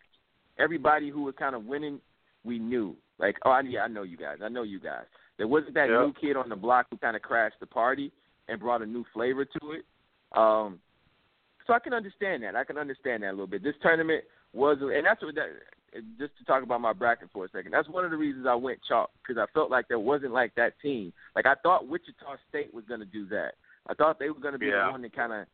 everybody 0.58 1.10
who 1.10 1.24
was 1.24 1.36
kind 1.38 1.56
of 1.56 1.66
winning, 1.66 2.00
we 2.44 2.58
knew. 2.58 2.96
Like 3.20 3.38
oh 3.46 3.52
I, 3.52 3.62
yeah 3.62 3.82
I 3.82 3.88
know 3.88 4.04
you 4.04 4.18
guys. 4.18 4.38
I 4.44 4.50
know 4.50 4.64
you 4.64 4.80
guys. 4.80 5.06
There 5.40 5.48
wasn't 5.48 5.74
that 5.76 5.90
Yep. 5.90 6.00
new 6.02 6.14
kid 6.14 6.36
on 6.36 6.50
the 6.50 6.56
block 6.56 6.88
who 6.92 6.98
kind 6.98 7.16
of 7.16 7.22
crashed 7.22 7.60
the 7.62 7.66
party 7.66 8.12
and 8.50 8.60
brought 8.60 8.82
a 8.82 8.86
new 8.86 9.06
flavor 9.14 9.46
to 9.46 9.72
it. 9.72 9.86
Um, 10.34 10.80
so 11.66 11.74
I 11.74 11.80
can 11.80 11.94
understand 11.94 12.44
that. 12.44 12.56
I 12.58 12.66
can 12.66 12.78
understand 12.78 13.24
that 13.24 13.30
a 13.30 13.32
little 13.32 13.48
bit. 13.48 13.64
This 13.64 13.76
tournament 13.82 14.26
was, 14.54 14.78
and 14.82 15.06
that's 15.06 15.24
what 15.24 15.36
that. 15.36 15.48
Just 16.20 16.38
to 16.38 16.44
talk 16.46 16.62
about 16.62 16.82
my 16.82 16.94
bracket 16.94 17.30
for 17.32 17.46
a 17.46 17.50
second, 17.50 17.72
that's 17.72 17.88
one 17.90 18.06
of 18.06 18.12
the 18.12 18.18
reasons 18.18 18.46
I 18.46 18.54
went 18.54 18.80
chalk 18.88 19.10
because 19.24 19.40
I 19.42 19.48
felt 19.54 19.72
like 19.72 19.88
there 19.88 19.98
wasn't 19.98 20.34
like 20.34 20.54
that 20.54 20.80
team. 20.82 21.12
Like 21.36 21.48
I 21.48 21.56
thought 21.56 21.88
Wichita 21.88 22.36
State 22.48 22.72
was 22.72 22.86
going 22.86 23.00
to 23.00 23.08
do 23.08 23.26
that. 23.30 23.56
I 23.88 23.96
thought 23.96 24.20
they 24.20 24.30
were 24.30 24.40
going 24.40 24.54
to 24.54 24.60
be 24.60 24.68
Yeah. 24.68 24.86
the 24.86 24.92
one 24.92 25.02
to 25.02 25.10
kind 25.10 25.34
of 25.34 25.48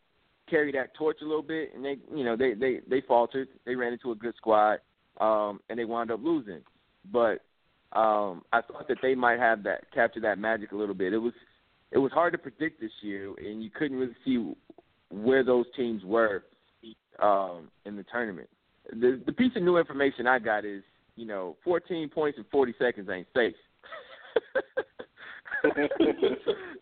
carry 0.47 0.73
that 0.73 0.93
torch 0.95 1.21
a 1.21 1.25
little 1.25 1.41
bit, 1.41 1.73
and 1.73 1.85
they, 1.85 1.97
you 2.13 2.25
know, 2.25 2.35
they 2.35 2.53
they 2.53 2.81
they 2.87 3.01
faltered. 3.01 3.47
They 3.65 3.75
ran 3.75 3.93
into 3.93 4.11
a 4.11 4.15
good 4.15 4.35
squad, 4.35 4.79
um, 5.21 5.61
and 5.69 5.79
they 5.79 5.85
wound 5.85 6.11
up 6.11 6.21
losing. 6.21 6.63
But 7.11 7.41
um, 7.95 8.43
I 8.51 8.61
thought 8.61 8.87
that 8.89 8.97
they 9.01 9.15
might 9.15 9.39
have 9.39 9.63
that 9.63 9.91
capture 9.93 10.19
that 10.21 10.37
magic 10.37 10.73
a 10.73 10.75
little 10.75 10.95
bit. 10.95 11.13
It 11.13 11.17
was 11.17 11.33
it 11.91 11.97
was 11.97 12.11
hard 12.11 12.33
to 12.33 12.37
predict 12.37 12.81
this 12.81 12.91
year, 13.01 13.33
and 13.37 13.63
you 13.63 13.69
couldn't 13.69 13.97
really 13.97 14.15
see 14.25 14.53
where 15.09 15.43
those 15.43 15.65
teams 15.77 16.03
were 16.03 16.43
um, 17.21 17.69
in 17.85 17.95
the 17.95 18.03
tournament. 18.11 18.49
The 18.91 19.21
the 19.25 19.31
piece 19.31 19.53
of 19.55 19.63
new 19.63 19.77
information 19.77 20.27
I 20.27 20.39
got 20.39 20.65
is, 20.65 20.83
you 21.15 21.25
know, 21.25 21.55
14 21.63 22.09
points 22.09 22.37
in 22.37 22.43
40 22.51 22.75
seconds 22.77 23.09
ain't 23.09 23.27
safe. 23.33 23.55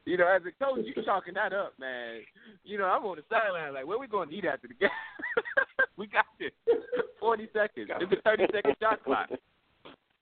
you 0.06 0.17
know, 0.17 0.28
as 0.28 0.41
a 0.41 0.63
coach, 0.63 0.84
you 0.84 1.04
chalking 1.04 1.36
that 1.36 1.54
up, 1.54 1.73
man. 1.80 2.21
You 2.63 2.80
know, 2.80 2.86
I'm 2.86 3.06
on 3.06 3.17
the 3.17 3.23
sideline 3.30 3.73
like, 3.73 3.86
where 3.86 3.99
we 3.99 4.08
going 4.08 4.30
to 4.30 4.36
eat 4.36 4.45
after 4.45 4.67
the 4.67 4.73
game? 4.73 4.89
we 5.97 6.08
got 6.08 6.26
this. 6.39 6.52
40 7.19 7.47
seconds. 7.54 7.89
It's 8.02 8.12
a 8.12 8.21
30 8.23 8.45
second 8.52 8.76
shot 8.82 9.04
clock. 9.04 9.30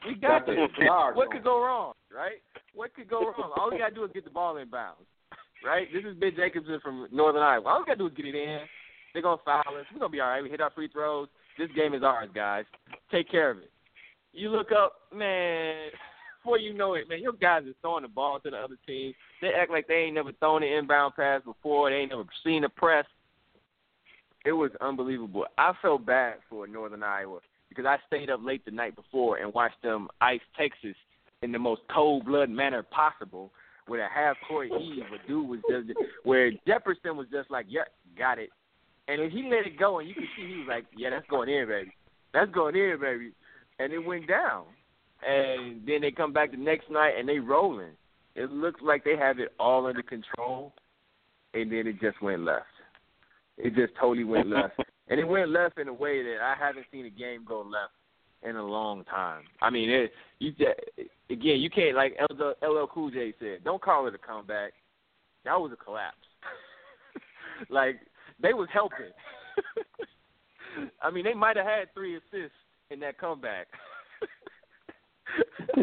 We 0.07 0.15
got 0.15 0.45
this. 0.45 0.55
What 1.15 1.31
could 1.31 1.43
go 1.43 1.63
wrong, 1.63 1.93
right? 2.13 2.41
What 2.73 2.93
could 2.93 3.09
go 3.09 3.21
wrong? 3.21 3.51
All 3.57 3.69
we 3.71 3.77
got 3.77 3.89
to 3.89 3.95
do 3.95 4.03
is 4.03 4.11
get 4.13 4.23
the 4.23 4.29
ball 4.29 4.57
in 4.57 4.69
bounds, 4.69 5.01
right? 5.65 5.87
This 5.93 6.03
is 6.03 6.17
Ben 6.17 6.31
Jacobson 6.35 6.79
from 6.81 7.07
Northern 7.11 7.41
Iowa. 7.41 7.67
All 7.67 7.79
we 7.79 7.85
got 7.85 7.93
to 7.93 7.97
do 7.97 8.07
is 8.07 8.13
get 8.15 8.25
it 8.25 8.35
in. 8.35 8.59
They're 9.13 9.21
going 9.21 9.37
to 9.37 9.43
foul 9.43 9.59
us. 9.59 9.85
We're 9.91 9.99
going 9.99 10.11
to 10.11 10.15
be 10.15 10.21
all 10.21 10.29
right. 10.29 10.41
We 10.41 10.49
hit 10.49 10.61
our 10.61 10.71
free 10.71 10.87
throws. 10.87 11.27
This 11.57 11.69
game 11.75 11.93
is 11.93 12.03
ours, 12.03 12.29
guys. 12.33 12.65
Take 13.11 13.29
care 13.29 13.51
of 13.51 13.57
it. 13.57 13.71
You 14.33 14.49
look 14.49 14.71
up, 14.71 14.93
man, 15.13 15.89
before 16.41 16.57
you 16.57 16.73
know 16.73 16.93
it, 16.93 17.09
man, 17.09 17.21
your 17.21 17.33
guys 17.33 17.63
are 17.63 17.73
throwing 17.81 18.03
the 18.03 18.07
ball 18.07 18.39
to 18.39 18.49
the 18.49 18.57
other 18.57 18.77
team. 18.87 19.13
They 19.41 19.49
act 19.49 19.69
like 19.69 19.87
they 19.87 19.95
ain't 19.95 20.15
never 20.15 20.31
thrown 20.31 20.63
an 20.63 20.69
inbound 20.69 21.15
pass 21.15 21.41
before. 21.43 21.89
They 21.89 21.97
ain't 21.97 22.11
never 22.11 22.23
seen 22.43 22.63
a 22.63 22.69
press. 22.69 23.05
It 24.45 24.53
was 24.53 24.71
unbelievable. 24.79 25.45
I 25.57 25.73
felt 25.81 26.05
bad 26.05 26.35
for 26.49 26.65
Northern 26.65 27.03
Iowa 27.03 27.39
because 27.71 27.85
I 27.85 27.97
stayed 28.05 28.29
up 28.29 28.41
late 28.43 28.65
the 28.65 28.71
night 28.71 28.97
before 28.97 29.37
and 29.37 29.53
watched 29.53 29.81
them 29.81 30.09
ice 30.19 30.41
Texas 30.57 30.95
in 31.41 31.53
the 31.53 31.59
most 31.59 31.81
cold 31.93 32.25
blood 32.25 32.49
manner 32.49 32.83
possible 32.83 33.49
with 33.87 34.01
a 34.01 34.07
half 34.13 34.35
court 34.45 34.67
heave. 34.77 35.05
A 35.05 35.25
dude 35.25 35.47
was 35.47 35.59
just 35.69 35.97
where 36.23 36.51
Jesperson 36.67 37.15
was 37.15 37.27
just 37.31 37.49
like, 37.49 37.65
"Yeah, 37.69 37.83
got 38.17 38.39
it," 38.39 38.49
and 39.07 39.31
he 39.31 39.43
let 39.43 39.65
it 39.65 39.79
go, 39.79 39.99
and 39.99 40.09
you 40.09 40.13
could 40.13 40.27
see 40.35 40.47
he 40.49 40.57
was 40.57 40.67
like, 40.67 40.85
"Yeah, 40.97 41.11
that's 41.11 41.25
going 41.27 41.47
in, 41.47 41.65
baby. 41.65 41.93
That's 42.33 42.51
going 42.51 42.75
in, 42.75 42.99
baby," 42.99 43.31
and 43.79 43.93
it 43.93 43.99
went 43.99 44.27
down. 44.27 44.65
And 45.25 45.87
then 45.87 46.01
they 46.01 46.11
come 46.11 46.33
back 46.33 46.51
the 46.51 46.57
next 46.57 46.89
night 46.91 47.13
and 47.17 47.29
they 47.29 47.39
rolling. 47.39 47.95
It 48.35 48.51
looks 48.51 48.81
like 48.81 49.05
they 49.05 49.15
have 49.15 49.39
it 49.39 49.53
all 49.59 49.85
under 49.85 50.03
control, 50.03 50.73
and 51.53 51.71
then 51.71 51.87
it 51.87 52.01
just 52.01 52.21
went 52.21 52.41
left. 52.41 52.65
It 53.57 53.75
just 53.75 53.93
totally 53.95 54.25
went 54.25 54.49
left, 54.49 54.77
and 55.07 55.19
it 55.19 55.27
went 55.27 55.49
left 55.49 55.77
in 55.77 55.87
a 55.87 55.93
way 55.93 56.23
that 56.23 56.37
I 56.41 56.55
haven't 56.57 56.85
seen 56.91 57.05
a 57.05 57.09
game 57.09 57.43
go 57.45 57.61
left 57.61 57.93
in 58.43 58.55
a 58.55 58.63
long 58.63 59.03
time. 59.05 59.43
I 59.61 59.69
mean, 59.69 59.89
it, 59.89 60.11
you 60.39 60.53
again, 61.29 61.59
you 61.59 61.69
can't 61.69 61.95
like 61.95 62.17
LL, 62.31 62.53
LL 62.61 62.87
Cool 62.87 63.11
J 63.11 63.33
said, 63.39 63.63
don't 63.63 63.81
call 63.81 64.07
it 64.07 64.15
a 64.15 64.17
comeback. 64.17 64.73
That 65.45 65.59
was 65.59 65.71
a 65.71 65.75
collapse. 65.75 66.17
like 67.69 67.99
they 68.41 68.53
was 68.53 68.67
helping. 68.73 69.11
I 71.01 71.11
mean, 71.11 71.25
they 71.25 71.33
might 71.33 71.57
have 71.57 71.65
had 71.65 71.93
three 71.93 72.15
assists 72.15 72.55
in 72.89 72.99
that 73.01 73.17
comeback. 73.17 73.67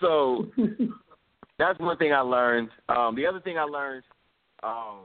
so 0.00 0.46
that's 1.58 1.78
one 1.78 1.96
thing 1.98 2.12
I 2.12 2.20
learned. 2.20 2.68
Um, 2.88 3.14
the 3.14 3.26
other 3.26 3.40
thing 3.40 3.58
I 3.58 3.64
learned 3.64 4.04
um, 4.62 5.00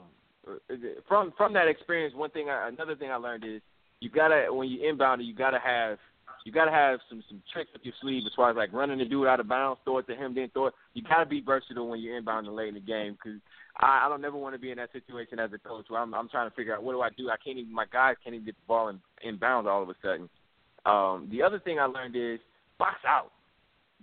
from 1.08 1.34
from 1.38 1.54
that 1.54 1.68
experience, 1.68 2.16
one 2.16 2.30
thing, 2.32 2.50
I, 2.50 2.68
another 2.68 2.96
thing 2.96 3.12
I 3.12 3.16
learned 3.16 3.44
is 3.46 3.62
you 4.00 4.10
gotta 4.10 4.48
when 4.50 4.68
you 4.68 4.88
inbound, 4.88 5.24
you 5.24 5.34
gotta 5.34 5.60
have 5.60 5.98
you 6.46 6.52
gotta 6.52 6.72
have 6.72 7.00
some 7.10 7.24
some 7.30 7.42
tricks 7.52 7.72
up 7.74 7.82
your 7.84 7.94
sleeve 8.02 8.24
as 8.26 8.34
far 8.36 8.50
as 8.50 8.58
like 8.58 8.74
running 8.74 8.98
the 8.98 9.06
dude 9.06 9.28
out 9.28 9.40
of 9.40 9.48
bounds, 9.48 9.80
throw 9.84 10.00
it 10.00 10.08
to 10.08 10.16
him, 10.16 10.36
then 10.36 10.50
throw 10.54 10.68
it. 10.68 10.74
You 10.94 11.04
gotta 11.04 11.26
be 11.26 11.42
versatile 11.42 11.88
when 11.88 12.02
you're 12.02 12.22
inbounding 12.22 12.56
late 12.56 12.70
in 12.70 12.74
the 12.76 12.80
game 12.82 13.14
because 13.14 13.40
I, 13.78 14.04
I 14.06 14.10
don't 14.10 14.22
never 14.22 14.38
want 14.38 14.54
to 14.56 14.60
be 14.60 14.72
in 14.72 14.78
that 14.78 14.92
situation 14.92 15.40
as 15.40 15.52
a 15.54 15.58
coach 15.58 15.86
where 15.88 16.02
I'm 16.02 16.14
I'm 16.14 16.30
trying 16.30 16.50
to 16.50 16.56
figure 16.56 16.76
out 16.76 16.84
what 16.84 16.94
do 16.94 17.02
I 17.02 17.10
do. 17.18 17.30
I 17.30 17.38
can't 17.44 17.58
even 17.58 17.74
my 17.74 17.86
guys 17.92 18.16
can't 18.24 18.36
even 18.36 18.46
get 18.46 18.56
the 18.56 18.68
ball 18.68 18.90
in 18.90 19.00
inbounds 19.26 19.68
all 19.68 19.84
of 19.84 19.90
a 19.90 19.96
sudden. 20.02 20.30
Um, 20.86 21.30
the 21.32 21.42
other 21.42 21.60
thing 21.60 21.80
I 21.80 21.86
learned 21.86 22.16
is 22.16 22.40
box 22.78 22.98
out, 23.08 23.32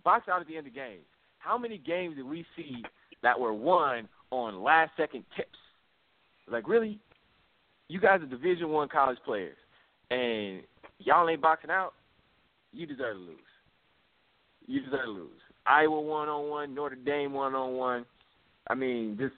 box 0.02 0.28
out 0.28 0.40
at 0.40 0.46
the 0.46 0.56
end 0.56 0.66
of 0.66 0.74
games. 0.74 1.04
How 1.38 1.58
many 1.58 1.76
games 1.76 2.16
did 2.16 2.24
we 2.24 2.46
see 2.56 2.82
that 3.22 3.38
were 3.38 3.52
won 3.52 4.08
on 4.30 4.62
last 4.62 4.92
second 4.96 5.24
tips? 5.36 5.58
Like 6.50 6.68
really, 6.68 6.98
you 7.88 8.00
guys 8.00 8.20
are 8.20 8.26
Division 8.26 8.70
One 8.70 8.88
college 8.88 9.18
players, 9.24 9.56
and 10.10 10.62
y'all 10.98 11.28
ain't 11.28 11.42
boxing 11.42 11.70
out. 11.70 11.94
You 12.72 12.86
deserve 12.86 13.16
to 13.16 13.22
lose. 13.22 13.38
You 14.66 14.80
deserve 14.80 15.04
to 15.04 15.10
lose. 15.10 15.30
Iowa 15.66 16.00
one 16.00 16.28
on 16.28 16.48
one, 16.48 16.74
Notre 16.74 16.96
Dame 16.96 17.32
one 17.32 17.54
on 17.54 17.74
one. 17.74 18.06
I 18.68 18.74
mean, 18.74 19.16
just 19.18 19.34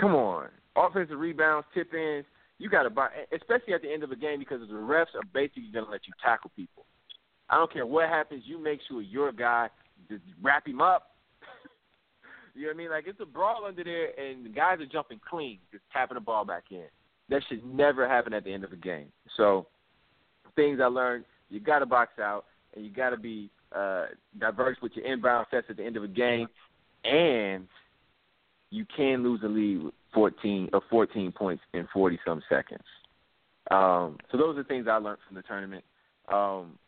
come 0.00 0.14
on. 0.14 0.48
Offensive 0.76 1.18
rebounds, 1.18 1.66
tip 1.74 1.92
ins. 1.94 2.26
You 2.58 2.70
got 2.70 2.84
to 2.84 2.90
buy, 2.90 3.08
especially 3.34 3.74
at 3.74 3.82
the 3.82 3.92
end 3.92 4.02
of 4.02 4.10
a 4.10 4.16
game, 4.16 4.38
because 4.38 4.60
the 4.60 4.74
refs 4.74 5.14
are 5.14 5.24
basically 5.34 5.70
going 5.72 5.84
to 5.84 5.90
let 5.90 6.06
you 6.06 6.12
tackle 6.22 6.50
people. 6.56 6.86
I 7.50 7.56
don't 7.56 7.72
care 7.72 7.86
what 7.86 8.08
happens. 8.08 8.42
You 8.46 8.62
make 8.62 8.80
sure 8.88 9.02
your 9.02 9.32
guy 9.32 9.68
just 10.08 10.22
wrap 10.42 10.66
him 10.66 10.80
up. 10.80 11.15
You 12.56 12.62
know 12.62 12.68
what 12.68 12.74
I 12.74 12.78
mean? 12.78 12.90
Like 12.90 13.04
it's 13.06 13.20
a 13.20 13.26
brawl 13.26 13.64
under 13.66 13.84
there, 13.84 14.08
and 14.18 14.44
the 14.44 14.50
guys 14.50 14.80
are 14.80 14.86
jumping 14.86 15.20
clean, 15.28 15.58
just 15.70 15.84
tapping 15.92 16.14
the 16.14 16.20
ball 16.20 16.44
back 16.44 16.64
in. 16.70 16.84
That 17.28 17.42
should 17.48 17.64
never 17.64 18.08
happen 18.08 18.32
at 18.32 18.44
the 18.44 18.52
end 18.52 18.64
of 18.64 18.72
a 18.72 18.76
game. 18.76 19.08
So, 19.36 19.66
things 20.54 20.80
I 20.82 20.86
learned: 20.86 21.24
you 21.50 21.60
got 21.60 21.80
to 21.80 21.86
box 21.86 22.18
out, 22.18 22.46
and 22.74 22.84
you 22.84 22.90
got 22.90 23.10
to 23.10 23.16
be 23.16 23.50
uh, 23.74 24.06
diverse 24.38 24.76
with 24.80 24.92
your 24.94 25.06
inbound 25.06 25.46
sets 25.50 25.66
at 25.68 25.76
the 25.76 25.84
end 25.84 25.96
of 25.96 26.04
a 26.04 26.08
game, 26.08 26.48
and 27.04 27.66
you 28.70 28.86
can 28.96 29.22
lose 29.22 29.40
a 29.44 29.48
lead 29.48 29.84
with 29.84 29.94
14 30.14 30.70
or 30.72 30.80
14 30.90 31.32
points 31.32 31.62
in 31.74 31.86
40 31.92 32.18
some 32.26 32.42
seconds. 32.48 32.84
Um, 33.70 34.18
so 34.30 34.38
those 34.38 34.56
are 34.56 34.64
things 34.64 34.86
I 34.88 34.96
learned 34.96 35.18
from 35.26 35.36
the 35.36 35.42
tournament. 35.42 35.84
Um, 36.32 36.78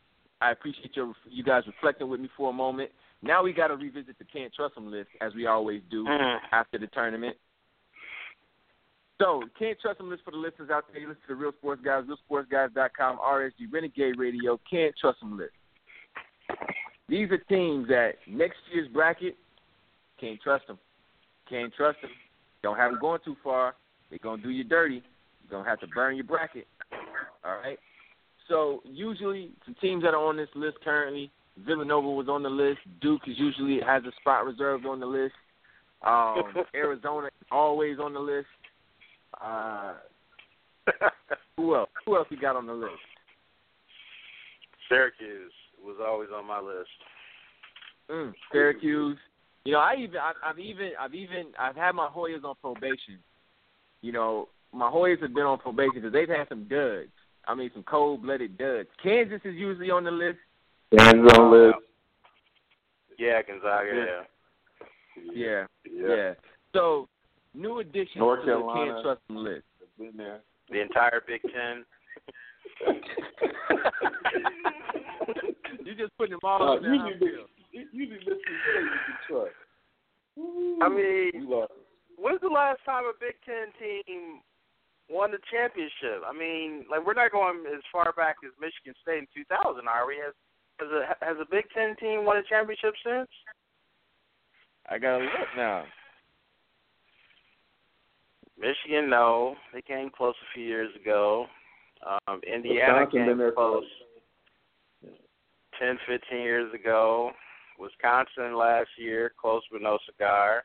I 0.40 0.52
appreciate 0.52 0.94
your 0.94 1.12
you 1.28 1.42
guys 1.42 1.64
reflecting 1.66 2.08
with 2.08 2.20
me 2.20 2.28
for 2.36 2.50
a 2.50 2.52
moment. 2.52 2.90
Now 3.22 3.42
we 3.42 3.52
got 3.52 3.68
to 3.68 3.76
revisit 3.76 4.18
the 4.18 4.24
can't 4.24 4.52
trust 4.54 4.74
them 4.74 4.90
list 4.90 5.08
as 5.20 5.34
we 5.34 5.46
always 5.46 5.82
do 5.90 6.04
mm-hmm. 6.04 6.54
after 6.54 6.78
the 6.78 6.86
tournament. 6.88 7.36
So 9.20 9.42
can't 9.58 9.78
trust 9.80 9.98
them 9.98 10.10
list 10.10 10.22
for 10.24 10.30
the 10.30 10.36
listeners 10.36 10.70
out 10.70 10.84
there. 10.92 11.00
You 11.00 11.08
listen 11.08 11.22
to 11.28 11.34
the 11.34 11.40
Real 11.40 11.52
Sports 11.58 11.82
Guys, 11.84 12.04
RealSportsGuys.com, 12.04 13.18
RSG 13.18 13.72
Renegade 13.72 14.16
Radio. 14.16 14.60
Can't 14.70 14.94
trust 15.00 15.18
them 15.18 15.36
list. 15.36 15.50
These 17.08 17.30
are 17.30 17.38
teams 17.38 17.88
that 17.88 18.12
next 18.28 18.58
year's 18.72 18.88
bracket 18.88 19.36
can't 20.20 20.40
trust 20.40 20.66
them. 20.66 20.78
Can't 21.48 21.72
trust 21.74 22.00
them. 22.02 22.10
Don't 22.62 22.76
have 22.76 22.92
them 22.92 23.00
going 23.00 23.20
too 23.24 23.36
far. 23.42 23.74
They're 24.10 24.18
gonna 24.22 24.42
do 24.42 24.50
you 24.50 24.64
dirty. 24.64 25.02
You're 25.42 25.58
gonna 25.58 25.68
have 25.68 25.80
to 25.80 25.86
burn 25.88 26.16
your 26.16 26.24
bracket. 26.24 26.66
All 27.44 27.56
right. 27.56 27.78
So 28.48 28.82
usually, 28.84 29.50
some 29.64 29.76
teams 29.80 30.02
that 30.02 30.14
are 30.14 30.24
on 30.24 30.36
this 30.36 30.48
list 30.54 30.78
currently, 30.84 31.30
Villanova 31.66 32.08
was 32.08 32.28
on 32.28 32.42
the 32.42 32.50
list. 32.50 32.80
Duke 33.00 33.22
is 33.26 33.38
usually 33.38 33.80
has 33.84 34.02
a 34.04 34.12
spot 34.20 34.44
reserved 34.44 34.86
on 34.86 35.00
the 35.00 35.06
list. 35.06 35.34
Um, 36.06 36.64
Arizona 36.74 37.28
always 37.50 37.98
on 37.98 38.14
the 38.14 38.20
list. 38.20 38.46
Uh, 39.42 39.94
who 41.56 41.74
else? 41.74 41.90
Who 42.06 42.16
else 42.16 42.28
we 42.30 42.36
got 42.36 42.56
on 42.56 42.66
the 42.66 42.72
list? 42.72 42.92
Syracuse 44.88 45.52
was 45.84 45.96
always 46.04 46.28
on 46.34 46.46
my 46.46 46.60
list. 46.60 46.88
Mm, 48.10 48.32
Syracuse. 48.52 49.18
You 49.64 49.72
know, 49.72 49.80
I 49.80 49.96
even 49.98 50.16
I, 50.16 50.32
I've 50.44 50.58
even 50.58 50.90
I've 50.98 51.14
even 51.14 51.46
I've 51.58 51.76
had 51.76 51.92
my 51.92 52.08
Hoyas 52.08 52.44
on 52.44 52.54
probation. 52.62 53.18
You 54.00 54.12
know, 54.12 54.48
my 54.72 54.90
Hoyas 54.90 55.20
have 55.20 55.34
been 55.34 55.44
on 55.44 55.58
probation 55.58 55.94
because 55.96 56.12
they've 56.12 56.28
had 56.28 56.48
some 56.48 56.64
duds. 56.68 57.10
I 57.46 57.54
mean, 57.54 57.70
some 57.72 57.82
cold-blooded 57.82 58.58
duds. 58.58 58.88
Kansas 59.02 59.40
is 59.44 59.54
usually 59.54 59.90
on 59.90 60.04
the 60.04 60.10
list. 60.10 60.38
Kansas 60.96 61.32
on 61.38 61.50
the 61.50 61.56
list. 61.56 61.78
Yeah, 63.18 63.42
Gonzaga. 63.42 63.90
Yeah. 63.94 64.22
Yeah. 65.34 65.66
Yeah, 65.84 66.14
yeah. 66.16 66.34
So, 66.74 67.08
new 67.54 67.80
additions 67.80 68.16
North 68.16 68.40
to 68.40 68.46
Carolina. 68.46 68.80
the 68.80 68.92
can't 68.92 69.02
trust 69.04 69.20
them 69.28 69.36
list. 69.38 69.64
Been 69.98 70.16
there. 70.16 70.40
The 70.70 70.80
entire 70.80 71.22
Big 71.26 71.40
Ten. 71.42 71.84
you 75.84 75.94
just 75.96 76.16
putting 76.16 76.32
them 76.32 76.40
all 76.44 76.62
Uh, 76.62 76.76
in 76.76 76.82
the 76.82 76.88
usually, 76.90 77.12
outfield. 77.14 77.48
they, 77.72 77.84
usually 77.92 78.18
this 78.24 78.38
you 78.38 78.98
can 79.06 79.18
trust. 79.26 79.56
I 80.82 80.88
mean, 80.88 81.48
when's 82.16 82.40
the 82.40 82.48
last 82.48 82.78
time 82.86 83.04
a 83.04 83.12
Big 83.18 83.34
Ten 83.44 83.72
team 83.80 84.40
won 85.10 85.32
the 85.32 85.38
championship? 85.50 86.22
I 86.24 86.32
mean, 86.32 86.84
like 86.88 87.04
we're 87.04 87.14
not 87.18 87.32
going 87.32 87.64
as 87.74 87.82
far 87.90 88.12
back 88.12 88.36
as 88.46 88.52
Michigan 88.60 88.94
State 89.02 89.26
in 89.26 89.28
2000, 89.34 89.88
are 89.88 90.06
we? 90.06 90.16
Has 90.22 90.34
has 90.78 90.88
a 90.90 91.24
has 91.24 91.36
a 91.40 91.46
Big 91.50 91.64
Ten 91.74 91.96
team 91.96 92.24
won 92.24 92.36
a 92.36 92.42
championship 92.42 92.94
since? 93.04 93.28
I 94.88 94.98
gotta 94.98 95.24
look 95.24 95.48
now. 95.56 95.84
Michigan, 98.58 99.08
no, 99.08 99.54
they 99.72 99.82
came 99.82 100.10
close 100.10 100.34
a 100.42 100.54
few 100.54 100.64
years 100.64 100.90
ago. 101.00 101.46
Um, 102.26 102.40
Indiana 102.42 103.00
Wisconsin 103.00 103.18
been 103.18 103.28
came 103.28 103.38
there 103.38 103.52
close 103.52 103.84
close. 105.02 105.12
10, 105.78 105.98
15 106.08 106.38
years 106.38 106.74
ago. 106.74 107.30
Wisconsin 107.78 108.56
last 108.56 108.88
year, 108.98 109.32
close 109.40 109.62
but 109.70 109.82
no 109.82 109.98
cigar. 110.10 110.64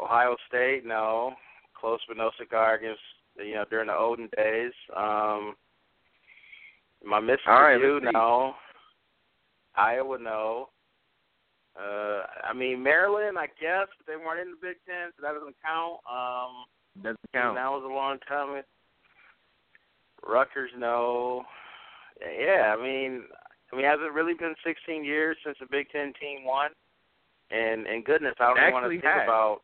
Ohio 0.00 0.36
State, 0.48 0.84
no, 0.84 1.32
close 1.78 2.00
but 2.06 2.16
no 2.16 2.30
cigar 2.38 2.74
against 2.74 3.00
you 3.36 3.54
know 3.54 3.64
during 3.70 3.86
the 3.86 3.96
olden 3.96 4.28
days. 4.36 4.72
Um, 4.94 5.54
missing 7.04 7.48
All 7.48 7.62
right, 7.62 7.80
you? 7.80 8.00
No. 8.12 8.54
Iowa, 9.76 10.18
no. 10.18 10.68
Uh, 11.78 12.26
I 12.44 12.52
mean 12.52 12.82
Maryland, 12.82 13.38
I 13.38 13.46
guess, 13.46 13.86
but 13.96 14.06
they 14.06 14.16
weren't 14.16 14.40
in 14.40 14.50
the 14.50 14.58
Big 14.60 14.76
Ten, 14.86 15.10
so 15.16 15.22
that 15.22 15.32
doesn't 15.32 15.56
count. 15.64 16.00
Um, 16.04 16.66
Doesn't 17.02 17.32
count. 17.32 17.54
that 17.56 17.70
was 17.70 17.84
a 17.84 17.92
long 17.92 18.18
time. 18.28 18.62
Rutgers, 20.26 20.70
no. 20.76 21.44
Yeah, 22.20 22.74
I 22.76 22.82
mean, 22.82 23.22
I 23.72 23.76
mean, 23.76 23.86
has 23.86 23.98
it 24.02 24.12
really 24.12 24.34
been 24.34 24.54
16 24.66 25.04
years 25.04 25.36
since 25.44 25.56
a 25.62 25.66
Big 25.70 25.88
Ten 25.90 26.12
team 26.20 26.44
won? 26.44 26.70
And 27.50 27.86
and 27.86 28.04
goodness, 28.04 28.34
I 28.38 28.46
don't 28.48 28.58
even 28.58 28.72
want 28.72 28.84
to 28.84 28.90
think 28.90 29.04
has. 29.04 29.24
about. 29.24 29.62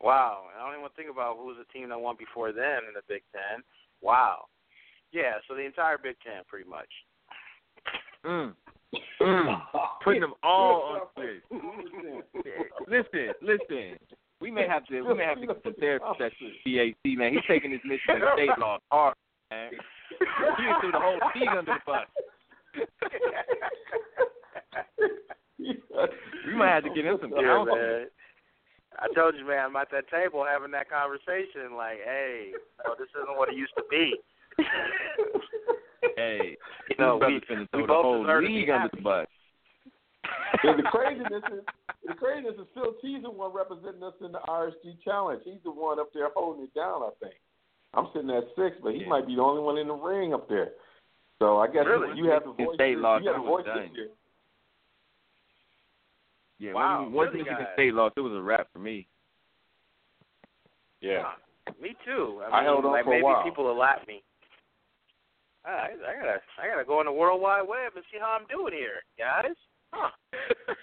Wow, 0.00 0.48
I 0.56 0.60
don't 0.62 0.72
even 0.72 0.80
want 0.80 0.94
to 0.94 0.96
think 0.96 1.12
about 1.12 1.36
who 1.36 1.44
was 1.46 1.56
the 1.60 1.70
team 1.78 1.90
that 1.90 2.00
won 2.00 2.16
before 2.18 2.52
then 2.52 2.88
in 2.88 2.94
the 2.96 3.04
Big 3.06 3.22
Ten. 3.32 3.62
Wow. 4.00 4.46
Yeah, 5.12 5.34
so 5.48 5.54
the 5.54 5.62
entire 5.62 5.98
Big 5.98 6.16
Ten, 6.24 6.42
pretty 6.48 6.68
much. 6.68 6.88
Mm. 8.24 8.54
Mm. 9.20 9.62
Putting 10.04 10.20
them 10.20 10.34
all 10.42 11.00
on 11.16 11.24
list. 11.24 11.44
Listen, 12.88 13.34
listen. 13.42 13.98
We 14.40 14.50
may 14.50 14.66
have 14.66 14.86
to 14.86 15.02
we 15.02 15.14
may 15.14 15.24
have 15.24 15.38
to 15.40 15.46
get 15.46 15.60
some 15.62 15.74
therapy 15.74 16.06
sessions. 16.18 16.56
PAC 16.64 17.18
man, 17.18 17.34
he's 17.34 17.42
taking 17.46 17.70
his 17.70 17.80
mission 17.84 18.00
Michigan 18.08 18.28
State 18.34 18.58
law 18.58 18.78
hard, 18.90 19.14
man. 19.50 19.70
He 20.18 20.64
threw 20.80 20.92
the 20.92 20.98
whole 20.98 21.18
league 21.36 21.48
under 21.48 21.74
the 21.74 21.80
bus. 21.84 22.06
We 26.46 26.54
might 26.54 26.70
have 26.70 26.84
to 26.84 26.90
get 26.90 27.04
him 27.04 27.18
some 27.20 27.32
Yeah, 27.36 27.64
man. 27.64 28.06
I 28.98 29.08
told 29.14 29.36
you, 29.36 29.46
man, 29.46 29.66
I'm 29.66 29.76
at 29.76 29.90
that 29.92 30.08
table 30.10 30.44
having 30.44 30.70
that 30.72 30.90
conversation. 30.90 31.76
Like, 31.76 31.98
hey, 32.04 32.52
no, 32.84 32.94
this 32.98 33.08
isn't 33.22 33.36
what 33.36 33.48
it 33.48 33.56
used 33.56 33.74
to 33.76 33.84
be. 33.90 34.16
Hey, 36.16 36.56
You 36.88 36.96
know, 36.98 37.18
these 37.18 37.40
we- 37.40 37.40
brothers 37.40 37.42
finna 37.48 37.60
we 37.60 37.66
throw 37.66 37.80
the 37.82 37.86
both 37.86 38.02
whole 38.04 38.22
deserve 38.22 38.42
to 38.42 38.48
be 38.48 38.54
league 38.54 38.70
under 38.70 38.88
the 38.94 39.00
bus. 39.02 39.26
And 40.64 40.78
the 40.78 40.82
craziness 40.84 41.42
is 41.52 41.64
the 42.06 42.14
craziness 42.14 42.54
is 42.58 42.66
Phil 42.74 42.94
T's 43.00 43.22
the 43.22 43.30
one 43.30 43.52
representing 43.52 44.02
us 44.02 44.14
in 44.20 44.32
the 44.32 44.40
RSG 44.48 44.98
challenge. 45.04 45.42
He's 45.44 45.62
the 45.64 45.70
one 45.70 45.98
up 46.00 46.12
there 46.12 46.28
holding 46.34 46.64
it 46.64 46.74
down, 46.74 47.02
I 47.02 47.10
think. 47.20 47.34
I'm 47.94 48.08
sitting 48.12 48.30
at 48.30 48.44
six, 48.56 48.76
but 48.82 48.92
he 48.94 49.00
Yeah. 49.02 49.08
might 49.08 49.26
be 49.26 49.34
the 49.36 49.42
only 49.42 49.62
one 49.62 49.78
in 49.78 49.88
the 49.88 49.94
ring 49.94 50.34
up 50.34 50.48
there. 50.48 50.72
So 51.38 51.58
I 51.58 51.66
guess 51.68 51.86
Really? 51.86 52.08
you, 52.18 52.24
you 52.24 52.30
have 52.30 52.44
the 52.44 52.52
His 52.54 52.66
voice. 52.66 52.74
state 52.76 52.98
law 52.98 53.18
you 53.18 53.28
have 53.28 53.36
the 53.42 53.42
voice 53.48 53.64
done. 53.64 53.88
here. 53.94 54.10
Yeah, 56.58 56.72
Wow, 56.74 57.02
when, 57.04 57.12
once 57.12 57.26
really, 57.32 57.44
Michigan 57.44 57.64
guys? 57.64 57.72
State 57.74 57.94
lost, 57.94 58.14
it 58.18 58.20
was 58.20 58.32
a 58.34 58.42
wrap 58.42 58.68
for 58.72 58.78
me. 58.80 59.08
Yeah. 61.00 61.32
Me 61.80 61.96
too. 62.04 62.42
I, 62.44 62.48
I 62.50 62.60
mean, 62.60 62.64
held 62.64 62.84
on 62.84 62.92
like 62.92 63.04
for 63.04 63.10
a 63.12 63.14
maybe 63.14 63.24
while. 63.24 63.42
people 63.42 63.64
will 63.64 63.76
lap 63.78 64.06
me. 64.06 64.22
All 65.66 65.72
right, 65.74 65.92
I 65.92 66.16
gotta, 66.16 66.40
I 66.62 66.68
gotta 66.68 66.84
go 66.86 67.00
on 67.00 67.06
the 67.06 67.12
World 67.12 67.40
Wide 67.40 67.68
Web 67.68 67.92
and 67.94 68.04
see 68.10 68.18
how 68.18 68.38
I'm 68.40 68.46
doing 68.48 68.72
here, 68.72 69.04
guys. 69.18 69.54
Huh? 69.92 70.10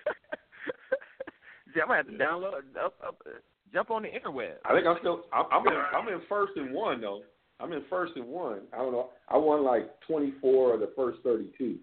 See, 1.73 1.81
I'm 1.81 1.87
gonna 1.87 1.97
have 1.97 2.07
to 2.07 2.13
download, 2.13 2.53
up, 2.77 2.95
up, 3.05 3.21
uh, 3.25 3.39
jump 3.73 3.89
on 3.89 4.03
the 4.03 4.09
interweb. 4.09 4.53
I 4.65 4.73
think 4.73 4.85
I'm 4.85 4.97
still. 4.99 5.23
I'm, 5.33 5.45
I'm 5.51 5.67
in. 5.67 5.73
I'm 5.73 6.07
in 6.07 6.21
first 6.29 6.53
and 6.57 6.73
one 6.73 7.01
though. 7.01 7.23
I'm 7.59 7.73
in 7.73 7.83
first 7.89 8.13
and 8.15 8.27
one. 8.27 8.61
I 8.73 8.77
don't 8.77 8.91
know. 8.91 9.09
I 9.29 9.37
won 9.37 9.63
like 9.63 9.89
24 10.07 10.75
of 10.75 10.79
the 10.79 10.91
first 10.95 11.19
32. 11.23 11.77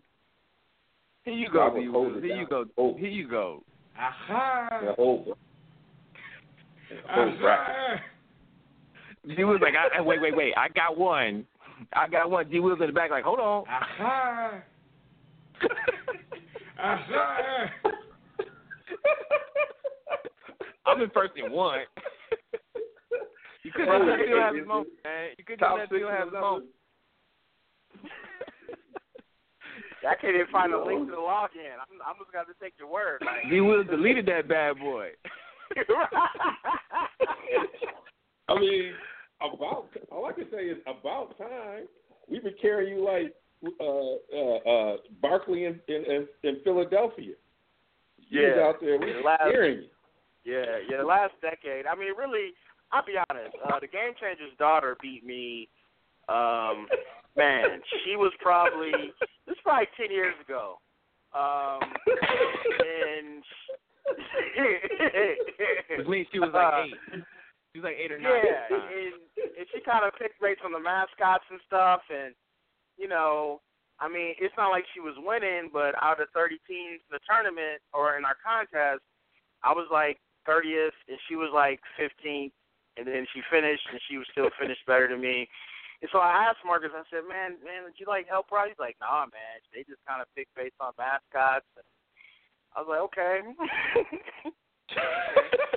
Here 1.25 1.35
you 1.35 1.49
go, 1.51 1.71
would 1.73 1.81
B. 1.81 1.89
hold 1.91 2.13
Will. 2.13 2.19
it 2.19 2.25
Here 2.25 2.37
you 2.37 2.47
go. 2.47 2.65
Oh. 2.79 2.95
Here 2.97 3.09
you 3.09 3.29
go. 3.29 3.65
Yeah, 3.97 4.93
over. 4.99 5.33
Whole 7.09 7.39
bracket. 7.41 8.01
G 9.37 9.45
was 9.45 9.61
like, 9.63 9.75
I, 9.75 10.01
wait, 10.03 10.21
wait, 10.21 10.37
wait. 10.37 10.53
I 10.57 10.69
got 10.69 10.99
one. 10.99 11.47
I 11.93 12.09
got 12.09 12.31
one. 12.31 12.51
G 12.51 12.61
Will's 12.61 12.81
in 12.81 12.87
the 12.87 12.93
back, 12.93 13.11
like, 13.11 13.25
hold 13.25 13.41
on. 13.41 13.65
I'm 20.87 21.01
in 21.01 21.11
first 21.11 21.33
and 21.37 21.53
one. 21.53 21.81
You 23.65 23.73
could 23.73 23.87
just 23.87 24.05
let 24.05 24.19
Phil 24.19 24.41
have 24.41 24.55
his 24.55 24.67
moment, 24.67 24.91
man. 25.05 25.31
You 25.39 25.45
could 25.45 25.59
just 25.59 25.69
Top 25.69 25.79
let 25.79 25.89
Phil 25.89 26.09
have 26.09 26.29
his 26.29 26.33
moment. 26.41 26.67
I 30.07 30.15
can't 30.21 30.35
even 30.35 30.47
find 30.53 30.75
a 30.75 30.85
link 30.85 31.07
to 31.07 31.13
the 31.13 31.17
login. 31.17 31.73
I'm, 31.81 31.89
I'm 32.07 32.17
just 32.19 32.31
gonna 32.31 32.45
have 32.47 32.55
to 32.55 32.55
take 32.63 32.75
your 32.79 32.89
word. 32.89 33.23
Like, 33.25 33.51
Will 33.51 33.85
deleted 33.85 34.27
that 34.27 34.49
bad 34.49 34.79
boy. 34.79 35.09
I 38.49 38.61
mean, 38.61 38.93
about 39.53 39.89
all 40.11 40.27
I 40.27 40.33
can 40.33 40.47
say 40.51 40.65
is 40.67 40.79
about 40.87 41.37
time. 41.39 41.85
We've 42.29 42.43
been 42.43 42.55
carrying 42.61 42.97
you 42.97 43.05
like 43.05 43.35
uh, 43.81 44.37
uh, 44.37 44.57
uh, 44.71 44.97
Barkley 45.21 45.65
in, 45.67 45.81
in, 45.89 46.05
in, 46.05 46.29
in 46.43 46.57
Philadelphia. 46.65 47.35
You 48.29 48.41
was 48.41 48.53
Yeah. 48.57 48.63
out 48.65 48.81
there. 48.81 48.99
We 48.99 49.13
The 49.13 49.21
last- 49.21 49.41
carrying 49.51 49.83
you. 49.83 49.89
Yeah, 50.45 50.79
yeah. 50.91 50.99
The 50.99 51.05
last 51.05 51.33
decade. 51.41 51.87
I 51.87 51.95
mean, 51.95 52.15
really. 52.19 52.53
I'll 52.93 53.05
be 53.05 53.15
honest. 53.31 53.57
Uh, 53.67 53.81
the 53.81 53.89
Game 53.89 54.13
Changer's 54.21 54.57
daughter 54.59 54.97
beat 55.03 55.25
me. 55.25 55.69
Um, 56.29 56.87
man, 57.37 57.81
she 58.05 58.15
was 58.17 58.31
probably 58.41 58.93
this 59.47 59.57
is 59.57 59.59
probably 59.65 59.89
ten 59.97 60.11
years 60.11 60.35
ago. 60.45 60.79
Um, 61.35 61.81
and 62.79 63.43
Which 65.99 66.07
means 66.09 66.27
she 66.33 66.39
was 66.39 66.51
like 66.53 66.87
eight. 66.87 67.25
She 67.75 67.83
was 67.83 67.91
like 67.91 67.99
eight 67.99 68.15
or 68.15 68.23
nine. 68.23 68.39
Yeah, 68.39 68.55
at 68.55 68.71
the 68.71 68.79
time. 68.79 68.87
and, 68.87 69.19
and 69.59 69.67
she 69.75 69.83
kind 69.83 70.07
of 70.07 70.15
picked 70.15 70.39
rates 70.39 70.63
on 70.63 70.71
the 70.71 70.79
mascots 70.79 71.43
and 71.51 71.59
stuff, 71.67 72.07
and 72.07 72.31
you 72.95 73.11
know, 73.11 73.59
I 73.99 74.07
mean, 74.07 74.39
it's 74.39 74.55
not 74.55 74.71
like 74.71 74.87
she 74.95 75.03
was 75.03 75.19
winning, 75.19 75.75
but 75.75 75.99
out 75.99 76.23
of 76.23 76.31
30 76.31 76.63
teams 76.71 77.03
in 77.03 77.11
the 77.11 77.19
tournament 77.27 77.83
or 77.91 78.15
in 78.15 78.23
our 78.23 78.39
contest, 78.39 79.03
I 79.67 79.75
was 79.75 79.91
like 79.91 80.23
30th, 80.47 80.95
and 81.11 81.19
she 81.27 81.35
was 81.35 81.51
like 81.51 81.83
15th, 81.99 82.55
and 82.95 83.07
then 83.07 83.27
she 83.35 83.43
finished, 83.51 83.83
and 83.91 83.99
she 84.07 84.19
was 84.23 84.27
still 84.31 84.51
finished 84.55 84.87
better 84.87 85.11
than 85.11 85.19
me. 85.19 85.49
And 85.99 86.11
so 86.15 86.19
I 86.23 86.47
asked 86.47 86.63
Marcus, 86.63 86.95
I 86.95 87.03
said, 87.11 87.27
"Man, 87.27 87.59
man, 87.65 87.91
did 87.91 87.99
you 87.99 88.07
like 88.07 88.29
help 88.29 88.51
her 88.51 88.59
out?" 88.59 88.69
He's 88.69 88.79
like, 88.79 88.95
"Nah, 89.01 89.27
man, 89.27 89.59
they 89.75 89.83
just 89.83 90.05
kind 90.07 90.23
of 90.23 90.29
pick 90.37 90.47
based 90.55 90.79
on 90.79 90.93
mascots." 90.95 91.67
And 91.75 91.87
I 92.77 92.83
was 92.83 92.91
like, 92.91 93.03
"Okay." 93.11 93.43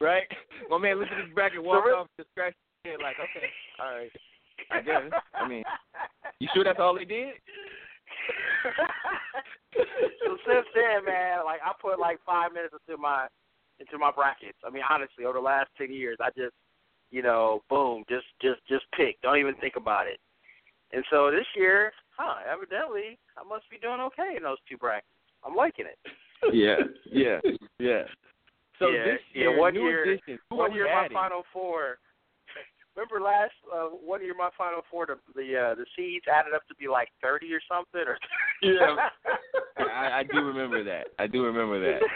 right? 0.00 0.24
My 0.70 0.78
man 0.78 0.98
looked 0.98 1.12
at 1.12 1.24
his 1.24 1.34
bracket, 1.34 1.58
and 1.58 1.66
walked 1.66 1.86
re- 1.86 1.92
off 1.92 2.06
and 2.18 2.26
scratched 2.32 2.56
his 2.84 2.92
head 2.92 3.00
like, 3.02 3.16
okay, 3.16 3.48
all 3.80 3.94
right. 3.98 4.12
I 4.70 4.80
guess. 4.82 5.02
I 5.34 5.48
mean, 5.48 5.62
you 6.40 6.48
sure 6.52 6.64
that's 6.64 6.80
all 6.80 6.94
they 6.96 7.04
did? 7.04 7.34
so 9.76 10.36
since 10.46 10.66
then, 10.74 11.04
man, 11.06 11.44
like 11.44 11.60
I 11.64 11.72
put 11.80 11.98
like 11.98 12.18
five 12.26 12.52
minutes 12.52 12.74
into 12.74 13.00
my 13.00 13.28
into 13.78 13.98
my 13.98 14.10
brackets. 14.10 14.58
I 14.66 14.70
mean, 14.70 14.82
honestly, 14.88 15.24
over 15.24 15.38
the 15.38 15.44
last 15.44 15.70
ten 15.78 15.92
years, 15.92 16.18
I 16.20 16.30
just, 16.36 16.54
you 17.10 17.22
know, 17.22 17.62
boom, 17.70 18.04
just 18.08 18.26
just 18.42 18.60
just 18.68 18.84
pick. 18.96 19.20
Don't 19.22 19.38
even 19.38 19.54
think 19.56 19.76
about 19.76 20.06
it. 20.06 20.18
And 20.92 21.04
so 21.10 21.30
this 21.30 21.46
year, 21.54 21.92
huh? 22.16 22.40
Evidently, 22.50 23.18
I 23.36 23.48
must 23.48 23.70
be 23.70 23.78
doing 23.78 24.00
okay 24.00 24.34
in 24.36 24.42
those 24.42 24.58
two 24.68 24.76
brackets. 24.76 25.06
I'm 25.44 25.54
liking 25.54 25.86
it. 25.86 25.98
Yeah, 26.52 26.76
yeah, 27.10 27.38
yeah. 27.78 28.02
So 28.78 28.88
yeah, 28.90 29.04
this 29.04 29.20
yeah, 29.34 29.56
one 29.56 29.74
new 29.74 29.82
year, 29.88 30.02
additions, 30.04 30.40
who 30.50 30.56
one 30.56 30.72
year 30.74 30.86
my 30.86 31.04
adding? 31.04 31.14
final 31.16 31.42
four. 31.52 31.98
Remember 32.96 33.20
last 33.24 33.52
uh, 33.72 33.86
one 34.04 34.22
year 34.22 34.34
my 34.36 34.50
final 34.58 34.82
four, 34.90 35.06
the 35.06 35.16
the 35.34 35.56
uh, 35.56 35.74
the 35.74 35.86
seeds 35.96 36.24
added 36.32 36.54
up 36.54 36.66
to 36.68 36.74
be 36.76 36.88
like 36.88 37.08
thirty 37.22 37.52
or 37.52 37.60
something, 37.68 38.02
or 38.06 38.18
Yeah. 38.62 38.96
I, 39.78 40.20
I 40.20 40.22
do 40.24 40.38
remember 40.40 40.82
that. 40.84 41.08
I 41.18 41.26
do 41.26 41.44
remember 41.44 41.80
that. 41.80 42.00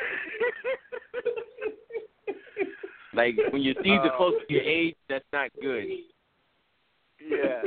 Like 3.14 3.37
when 3.53 3.61
your 3.61 3.75
seeds 3.85 4.01
are 4.05 4.16
close 4.16 4.33
to 4.48 4.55
your 4.55 4.62
age, 4.62 4.96
that's 5.09 5.25
not 5.35 5.51
good. 5.61 5.85
yeah. 7.20 7.61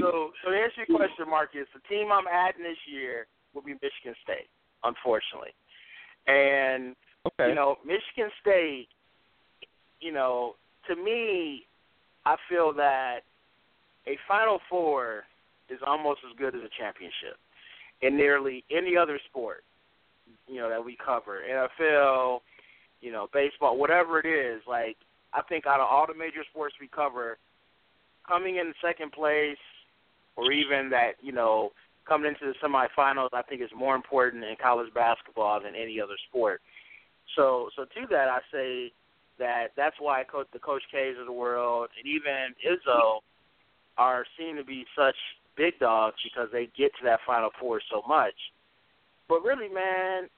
So 0.00 0.30
so 0.42 0.50
to 0.50 0.56
answer 0.56 0.84
your 0.88 0.96
question, 0.96 1.28
Marcus, 1.28 1.68
the 1.74 1.80
team 1.94 2.10
I'm 2.10 2.24
adding 2.26 2.62
this 2.62 2.78
year 2.90 3.26
will 3.54 3.60
be 3.62 3.74
Michigan 3.74 4.14
State, 4.24 4.48
unfortunately. 4.84 5.52
And 6.26 6.96
Okay. 7.26 7.48
you 7.48 7.54
know, 7.54 7.76
Michigan 7.84 8.30
State, 8.40 8.88
you 10.00 10.12
know, 10.12 10.54
to 10.88 10.96
me, 10.96 11.64
I 12.24 12.36
feel 12.48 12.72
that 12.74 13.20
a 14.06 14.16
Final 14.28 14.60
Four 14.68 15.24
is 15.68 15.78
almost 15.86 16.20
as 16.28 16.36
good 16.38 16.54
as 16.54 16.62
a 16.62 16.70
championship 16.78 17.36
in 18.02 18.16
nearly 18.16 18.64
any 18.70 18.96
other 18.96 19.18
sport, 19.28 19.64
you 20.46 20.56
know, 20.56 20.68
that 20.68 20.84
we 20.84 20.96
cover. 21.04 21.40
NFL, 21.48 22.40
you 23.00 23.10
know, 23.10 23.28
baseball, 23.32 23.76
whatever 23.76 24.20
it 24.20 24.26
is. 24.26 24.62
Like, 24.68 24.96
I 25.32 25.42
think 25.42 25.66
out 25.66 25.80
of 25.80 25.88
all 25.90 26.06
the 26.06 26.14
major 26.14 26.44
sports 26.50 26.74
we 26.80 26.88
cover, 26.88 27.38
coming 28.26 28.56
in 28.56 28.72
second 28.84 29.12
place 29.12 29.58
or 30.36 30.52
even 30.52 30.90
that, 30.90 31.12
you 31.20 31.32
know, 31.32 31.70
coming 32.06 32.28
into 32.28 32.52
the 32.52 32.66
semifinals, 32.66 33.30
I 33.32 33.42
think 33.42 33.62
is 33.62 33.70
more 33.76 33.96
important 33.96 34.44
in 34.44 34.54
college 34.62 34.92
basketball 34.94 35.60
than 35.60 35.74
any 35.74 36.00
other 36.00 36.16
sport. 36.28 36.60
So, 37.36 37.68
so 37.76 37.84
to 37.84 38.06
that, 38.10 38.28
I 38.28 38.40
say 38.50 38.92
that 39.38 39.68
that's 39.76 39.96
why 40.00 40.24
coach, 40.24 40.46
the 40.52 40.58
Coach 40.58 40.82
K's 40.90 41.16
of 41.20 41.26
the 41.26 41.32
world 41.32 41.88
and 41.96 42.06
even 42.06 42.56
Izzo 42.64 43.20
are 43.98 44.24
seen 44.38 44.56
to 44.56 44.64
be 44.64 44.84
such 44.96 45.16
big 45.56 45.78
dogs 45.78 46.16
because 46.24 46.48
they 46.52 46.68
get 46.76 46.92
to 46.98 47.04
that 47.04 47.20
Final 47.26 47.50
Four 47.60 47.80
so 47.90 48.02
much. 48.08 48.34
But 49.28 49.42
really, 49.42 49.68
man, 49.68 50.28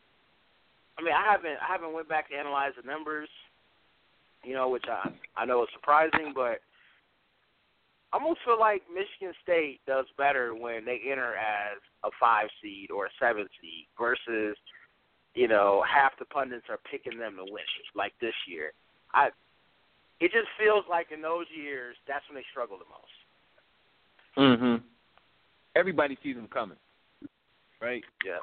I 0.98 1.02
mean, 1.02 1.14
I 1.14 1.30
haven't 1.30 1.58
I 1.62 1.70
haven't 1.70 1.92
went 1.92 2.08
back 2.08 2.30
to 2.30 2.36
analyze 2.36 2.72
the 2.80 2.86
numbers, 2.86 3.28
you 4.44 4.54
know, 4.54 4.68
which 4.68 4.84
I 4.90 5.10
I 5.36 5.44
know 5.44 5.62
is 5.62 5.68
surprising, 5.72 6.32
but 6.34 6.58
I 8.12 8.16
almost 8.16 8.40
feel 8.44 8.58
like 8.58 8.82
Michigan 8.88 9.34
State 9.42 9.80
does 9.86 10.06
better 10.16 10.54
when 10.54 10.84
they 10.84 11.00
enter 11.10 11.36
as 11.36 11.78
a 12.04 12.10
five 12.18 12.48
seed 12.62 12.90
or 12.90 13.06
a 13.06 13.10
seven 13.20 13.46
seed 13.60 13.86
versus, 14.00 14.56
you 15.38 15.46
know, 15.46 15.84
half 15.88 16.18
the 16.18 16.24
pundits 16.24 16.66
are 16.68 16.80
picking 16.90 17.16
them 17.16 17.36
to 17.36 17.44
win 17.44 17.62
like 17.94 18.12
this 18.20 18.34
year. 18.48 18.72
I 19.14 19.28
it 20.18 20.32
just 20.32 20.48
feels 20.58 20.84
like 20.90 21.12
in 21.14 21.22
those 21.22 21.46
years 21.56 21.94
that's 22.08 22.24
when 22.28 22.34
they 22.34 22.44
struggle 22.50 22.76
the 22.76 22.84
most. 22.90 24.60
Mhm. 24.60 24.82
Everybody 25.76 26.18
sees 26.24 26.34
them 26.34 26.48
coming, 26.48 26.76
right? 27.80 28.02
Yeah. 28.24 28.38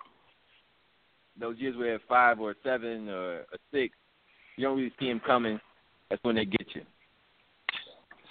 Those 1.38 1.58
years 1.58 1.75
where 1.75 1.95
a 1.95 1.99
five 2.08 2.39
or 2.39 2.51
a 2.51 2.55
seven 2.63 3.10
or 3.10 3.39
a 3.41 3.58
six, 3.71 3.93
you 4.55 4.63
don't 4.63 4.77
really 4.77 4.93
see 4.97 5.10
them 5.10 5.19
coming. 5.19 5.60
That's 6.10 6.23
when 6.23 6.36
they 6.36 6.45
get 6.45 6.75
you. 6.75 6.86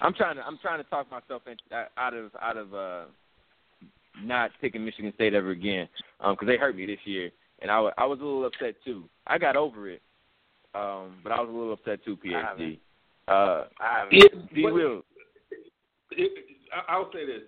I'm 0.00 0.14
trying 0.14 0.36
to 0.36 0.46
I'm 0.46 0.56
trying 0.62 0.82
to 0.82 0.88
talk 0.88 1.10
myself 1.10 1.42
in, 1.46 1.56
out 1.98 2.14
of 2.14 2.30
out 2.40 2.56
of 2.56 2.74
uh 2.74 3.04
not 4.22 4.52
picking 4.62 4.86
Michigan 4.86 5.12
State 5.16 5.34
ever 5.34 5.50
again 5.50 5.86
because 6.18 6.46
they 6.46 6.56
hurt 6.56 6.76
me 6.76 6.86
this 6.86 7.04
year, 7.04 7.30
and 7.60 7.70
I, 7.70 7.90
I 7.98 8.04
was 8.04 8.20
a 8.20 8.24
little 8.24 8.46
upset 8.46 8.74
too. 8.84 9.04
I 9.26 9.38
got 9.38 9.56
over 9.56 9.88
it, 9.88 10.02
um, 10.74 11.16
but 11.22 11.32
I 11.32 11.40
was 11.40 11.48
a 11.48 11.52
little 11.52 11.72
upset 11.72 12.04
too. 12.04 12.16
PhD. 12.16 12.78
Uh, 13.28 13.64
I. 13.80 14.06
It- 14.10 14.54
D. 14.54 14.66
Will. 14.66 15.02
I- 16.12 16.92
I'll 16.92 17.10
say 17.12 17.26
this. 17.26 17.42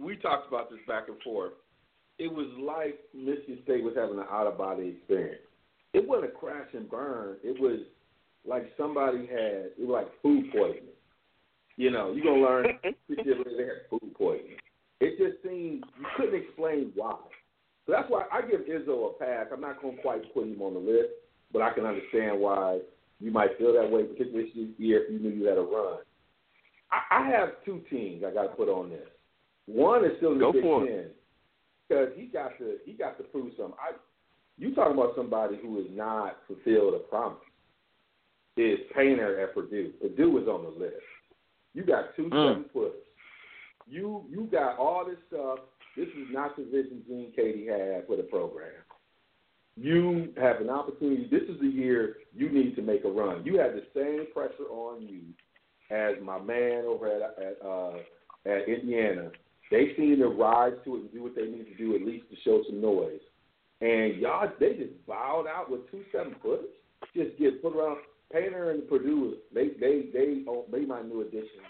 We 0.00 0.16
talked 0.16 0.48
about 0.48 0.70
this 0.70 0.78
back 0.86 1.08
and 1.08 1.20
forth. 1.22 1.52
It 2.18 2.32
was 2.32 2.46
like 2.58 3.00
Michigan 3.14 3.58
State 3.64 3.82
was 3.82 3.94
having 3.96 4.18
an 4.18 4.26
out 4.30 4.46
of 4.46 4.56
body 4.56 4.94
experience. 4.96 5.42
It 5.92 6.06
wasn't 6.06 6.30
a 6.32 6.34
crash 6.34 6.68
and 6.72 6.88
burn. 6.88 7.36
It 7.42 7.60
was 7.60 7.80
like 8.46 8.72
somebody 8.76 9.26
had 9.26 9.72
it 9.76 9.80
was 9.80 9.88
like 9.88 10.22
food 10.22 10.50
poisoning. 10.52 10.94
You 11.76 11.90
know, 11.90 12.12
you're 12.12 12.24
gonna 12.24 12.42
learn 12.42 12.66
six 13.08 13.24
years 13.24 13.38
later 13.38 13.56
they 13.56 13.64
had 13.64 13.90
food 13.90 14.14
poisoning. 14.14 14.56
It 15.00 15.18
just 15.18 15.42
seemed 15.42 15.84
you 15.98 16.06
couldn't 16.16 16.42
explain 16.42 16.92
why. 16.94 17.16
So 17.86 17.92
that's 17.92 18.08
why 18.08 18.24
I 18.32 18.42
give 18.42 18.60
Izzo 18.60 19.10
a 19.10 19.12
pass. 19.18 19.46
I'm 19.52 19.60
not 19.60 19.82
gonna 19.82 19.96
quite 20.02 20.32
put 20.34 20.46
him 20.46 20.62
on 20.62 20.74
the 20.74 20.80
list, 20.80 21.10
but 21.52 21.62
I 21.62 21.72
can 21.72 21.84
understand 21.84 22.38
why 22.40 22.80
you 23.20 23.30
might 23.30 23.58
feel 23.58 23.72
that 23.74 23.90
way, 23.90 24.04
particularly 24.04 24.52
this 24.54 24.68
year 24.78 25.04
if 25.04 25.12
you 25.12 25.18
knew 25.18 25.30
you 25.30 25.46
had 25.46 25.58
a 25.58 25.62
run. 25.62 25.98
I, 26.90 27.20
I 27.20 27.30
have 27.30 27.50
two 27.64 27.80
teams 27.90 28.22
I 28.24 28.32
got 28.32 28.42
to 28.42 28.48
put 28.48 28.68
on 28.68 28.90
this. 28.90 29.08
One 29.66 30.04
is 30.04 30.12
still 30.18 30.32
in 30.32 30.38
the 30.38 30.44
Go 30.44 30.52
Big. 30.52 30.62
Ten 30.62 31.04
because 31.88 32.08
he 32.16 32.26
got 32.26 32.56
to 32.58 32.76
he 32.84 32.92
got 32.92 33.18
to 33.18 33.24
prove 33.24 33.52
something. 33.56 33.76
I, 33.80 33.92
you 34.58 34.74
talking 34.74 34.94
about 34.94 35.14
somebody 35.16 35.56
who 35.60 35.76
has 35.76 35.86
not 35.92 36.38
fulfilled 36.46 36.94
a 36.94 36.98
promise? 36.98 37.38
Is 38.56 38.78
Painter 38.94 39.40
at 39.40 39.54
Purdue? 39.54 39.92
Purdue 40.00 40.30
was 40.30 40.46
on 40.46 40.64
the 40.64 40.84
list. 40.84 40.96
You 41.74 41.84
got 41.84 42.14
two 42.16 42.24
Mm. 42.24 42.48
seven 42.50 42.64
footers. 42.72 43.00
You 43.88 44.24
you 44.30 44.48
got 44.52 44.78
all 44.78 45.04
this 45.06 45.16
stuff. 45.28 45.58
This 45.96 46.08
is 46.08 46.28
not 46.30 46.56
the 46.56 46.64
vision 46.64 47.02
Gene 47.06 47.32
Keady 47.38 47.68
had 47.68 48.06
for 48.06 48.16
the 48.16 48.22
program. 48.22 48.70
You 49.76 50.32
have 50.40 50.60
an 50.60 50.70
opportunity. 50.70 51.28
This 51.30 51.42
is 51.48 51.60
the 51.60 51.66
year 51.66 52.16
you 52.34 52.50
need 52.50 52.76
to 52.76 52.82
make 52.82 53.04
a 53.04 53.08
run. 53.08 53.44
You 53.44 53.58
have 53.58 53.72
the 53.72 53.84
same 53.94 54.26
pressure 54.32 54.68
on 54.70 55.02
you 55.02 55.20
as 55.90 56.14
my 56.22 56.38
man 56.38 56.84
over 56.86 57.08
at 57.08 57.22
at, 57.42 57.58
uh, 57.66 57.96
at 58.46 58.68
Indiana. 58.68 59.30
They 59.70 59.92
seem 59.96 60.18
to 60.18 60.28
rise 60.28 60.74
to 60.84 60.96
it 60.96 61.00
and 61.00 61.12
do 61.12 61.22
what 61.22 61.34
they 61.34 61.46
need 61.46 61.64
to 61.64 61.74
do 61.76 61.94
at 61.94 62.02
least 62.02 62.26
to 62.30 62.36
show 62.44 62.62
some 62.68 62.80
noise. 62.80 63.20
And 63.80 64.20
y'all, 64.20 64.48
they 64.60 64.74
just 64.74 65.06
bowed 65.06 65.46
out 65.46 65.70
with 65.70 65.90
two 65.90 66.04
seven 66.12 66.36
footers. 66.42 66.66
Just 67.16 67.38
get 67.38 67.62
put 67.62 67.76
around. 67.76 67.98
Painter 68.32 68.70
and 68.70 68.88
Purdue, 68.88 69.36
they 69.54 69.68
they 69.78 70.06
they 70.10 70.42
they 70.72 70.86
my 70.86 71.02
new 71.02 71.20
addition, 71.20 71.60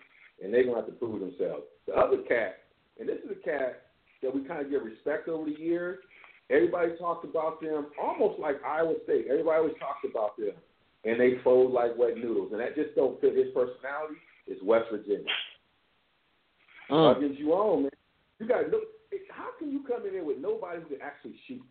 and 0.42 0.54
they're 0.54 0.64
gonna 0.64 0.76
have 0.76 0.86
to 0.86 0.92
prove 0.92 1.18
themselves. 1.18 1.64
The 1.88 1.94
other 1.94 2.18
cat, 2.28 2.58
and 3.00 3.08
this 3.08 3.18
is 3.24 3.32
a 3.32 3.44
cat 3.44 3.82
that 4.22 4.34
we 4.34 4.44
kind 4.44 4.60
of 4.64 4.70
give 4.70 4.82
respect 4.82 5.28
over 5.28 5.50
the 5.50 5.58
years. 5.58 5.98
Everybody 6.50 6.92
talked 6.98 7.24
about 7.24 7.60
them 7.60 7.86
almost 8.00 8.38
like 8.38 8.62
Iowa 8.64 8.94
State. 9.04 9.26
Everybody 9.30 9.58
always 9.58 9.78
talked 9.78 10.04
about 10.04 10.36
them, 10.36 10.52
and 11.04 11.20
they 11.20 11.42
fold 11.42 11.72
like 11.72 11.96
wet 11.96 12.16
noodles, 12.16 12.52
and 12.52 12.60
that 12.60 12.74
just 12.74 12.94
don't 12.94 13.20
fit 13.20 13.36
his 13.36 13.48
personality. 13.54 14.20
Is 14.48 14.58
West 14.64 14.86
Virginia. 14.90 15.30
Mm. 16.90 17.16
Against 17.16 17.38
you 17.38 17.52
on, 17.52 17.82
man. 17.82 17.90
You 18.40 18.48
got 18.48 18.70
no. 18.70 18.80
How 19.30 19.50
can 19.58 19.70
you 19.70 19.84
come 19.86 20.04
in 20.04 20.12
there 20.12 20.24
with 20.24 20.38
nobody 20.38 20.82
who 20.82 20.88
can 20.88 21.02
actually 21.02 21.36
shoot? 21.46 21.62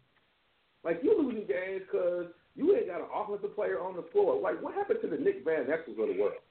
Like 0.84 1.02
you're 1.04 1.22
losing 1.22 1.46
games 1.48 1.84
because 1.86 2.28
you 2.56 2.76
ain't 2.76 2.88
got 2.88 3.02
an 3.02 3.08
offensive 3.14 3.56
player 3.56 3.80
on 3.80 3.96
the 3.96 4.06
floor. 4.12 4.40
Like 4.42 4.62
what 4.62 4.74
happened 4.74 5.00
to 5.02 5.10
the 5.10 5.18
Nick 5.18 5.44
Van 5.44 5.66
Exels 5.66 6.02
of 6.02 6.16
the 6.16 6.20
world? 6.20 6.42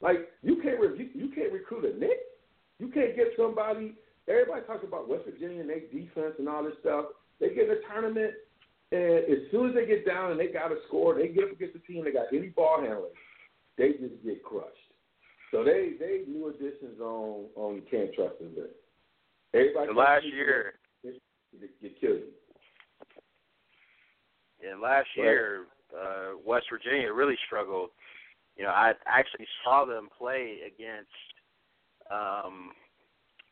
Like 0.00 0.30
you 0.42 0.62
can't 0.62 0.80
re- 0.80 0.96
you, 0.96 1.10
you 1.12 1.34
can't 1.34 1.52
recruit 1.52 1.84
a 1.84 1.98
Nick. 1.98 2.18
You 2.78 2.88
can't 2.88 3.16
get 3.16 3.28
somebody. 3.36 3.94
Everybody 4.28 4.62
talks 4.66 4.84
about 4.84 5.08
West 5.08 5.24
Virginia 5.24 5.60
and 5.60 5.70
their 5.70 5.80
defense 5.80 6.34
and 6.38 6.48
all 6.48 6.62
this 6.62 6.74
stuff. 6.80 7.06
They 7.40 7.48
get 7.50 7.70
in 7.70 7.76
a 7.76 7.80
tournament, 7.88 8.34
and 8.92 9.24
as 9.24 9.50
soon 9.50 9.70
as 9.70 9.74
they 9.74 9.86
get 9.86 10.06
down 10.06 10.30
and 10.30 10.40
they 10.40 10.48
got 10.48 10.68
to 10.68 10.76
score, 10.86 11.14
they 11.14 11.28
get 11.28 11.44
up 11.44 11.52
against 11.52 11.74
the 11.74 11.80
team. 11.80 12.04
They 12.04 12.12
got 12.12 12.32
any 12.32 12.48
ball 12.48 12.80
handling, 12.80 13.16
they 13.76 13.92
just 13.92 14.22
get 14.24 14.42
crushed. 14.42 14.74
So 15.50 15.64
they 15.64 15.92
they 15.98 16.24
new 16.28 16.48
additions 16.48 17.00
on 17.00 17.46
on 17.56 17.76
you 17.76 17.82
can't 17.90 18.12
trust 18.14 18.38
them. 18.38 18.52
But 18.54 18.76
everybody 19.54 19.86
The 19.86 19.98
last 19.98 20.26
year, 20.26 20.74
it, 21.04 21.20
it 21.80 21.94
you. 22.00 22.22
Yeah, 24.62 24.74
last 24.82 25.08
year, 25.16 25.66
uh, 25.94 26.36
West 26.44 26.66
Virginia 26.70 27.12
really 27.12 27.36
struggled. 27.46 27.90
You 28.56 28.64
know, 28.64 28.70
I 28.70 28.92
actually 29.06 29.46
saw 29.64 29.84
them 29.84 30.08
play 30.18 30.58
against 30.66 31.08
um, 32.10 32.72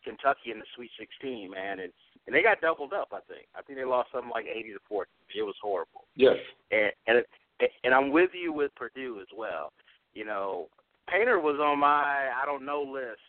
Kentucky 0.07 0.53
in 0.53 0.59
the 0.59 0.65
Sweet 0.75 0.91
16, 0.99 1.51
man, 1.51 1.81
and 1.81 1.93
and 2.27 2.35
they 2.35 2.43
got 2.43 2.61
doubled 2.61 2.93
up. 2.93 3.09
I 3.13 3.21
think. 3.29 3.47
I 3.55 3.63
think 3.63 3.79
they 3.79 3.85
lost 3.85 4.11
something 4.13 4.31
like 4.31 4.47
80 4.47 4.73
to 4.73 4.79
40. 4.89 5.11
It 5.37 5.43
was 5.43 5.55
horrible. 5.61 6.07
Yes. 6.15 6.37
And 6.71 6.93
and 7.07 7.19
it, 7.19 7.71
and 7.85 7.93
I'm 7.93 8.11
with 8.11 8.31
you 8.33 8.53
with 8.53 8.75
Purdue 8.77 9.19
as 9.21 9.29
well. 9.37 9.73
You 10.15 10.25
know, 10.25 10.69
Painter 11.09 11.41
was 11.41 11.59
on 11.61 11.81
my 11.81 12.31
I 12.31 12.47
don't 12.47 12.65
know 12.65 12.83
list. 12.83 13.21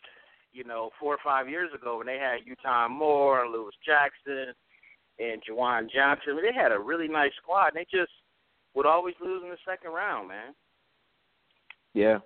You 0.52 0.64
know, 0.64 0.90
four 0.98 1.14
or 1.14 1.18
five 1.22 1.48
years 1.48 1.70
ago 1.74 1.98
when 1.98 2.06
they 2.06 2.18
had 2.18 2.40
E'Twaun 2.40 2.90
Moore, 2.90 3.46
Lewis 3.46 3.74
Jackson, 3.84 4.54
and 5.18 5.42
JaJuan 5.42 5.90
Johnson. 5.90 6.30
I 6.30 6.34
mean, 6.34 6.44
they 6.46 6.58
had 6.58 6.72
a 6.72 6.78
really 6.78 7.08
nice 7.08 7.32
squad. 7.42 7.68
And 7.68 7.76
they 7.76 7.86
just 7.90 8.10
would 8.74 8.86
always 8.86 9.14
lose 9.22 9.42
in 9.42 9.50
the 9.50 9.58
second 9.66 9.92
round, 9.92 10.28
man. 10.28 10.54
Yeah. 11.94 12.18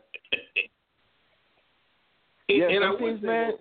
Yeah, 2.48 2.68
and 2.68 2.84
I 2.84 2.90
would 2.90 3.20
say, 3.20 3.26
man. 3.26 3.53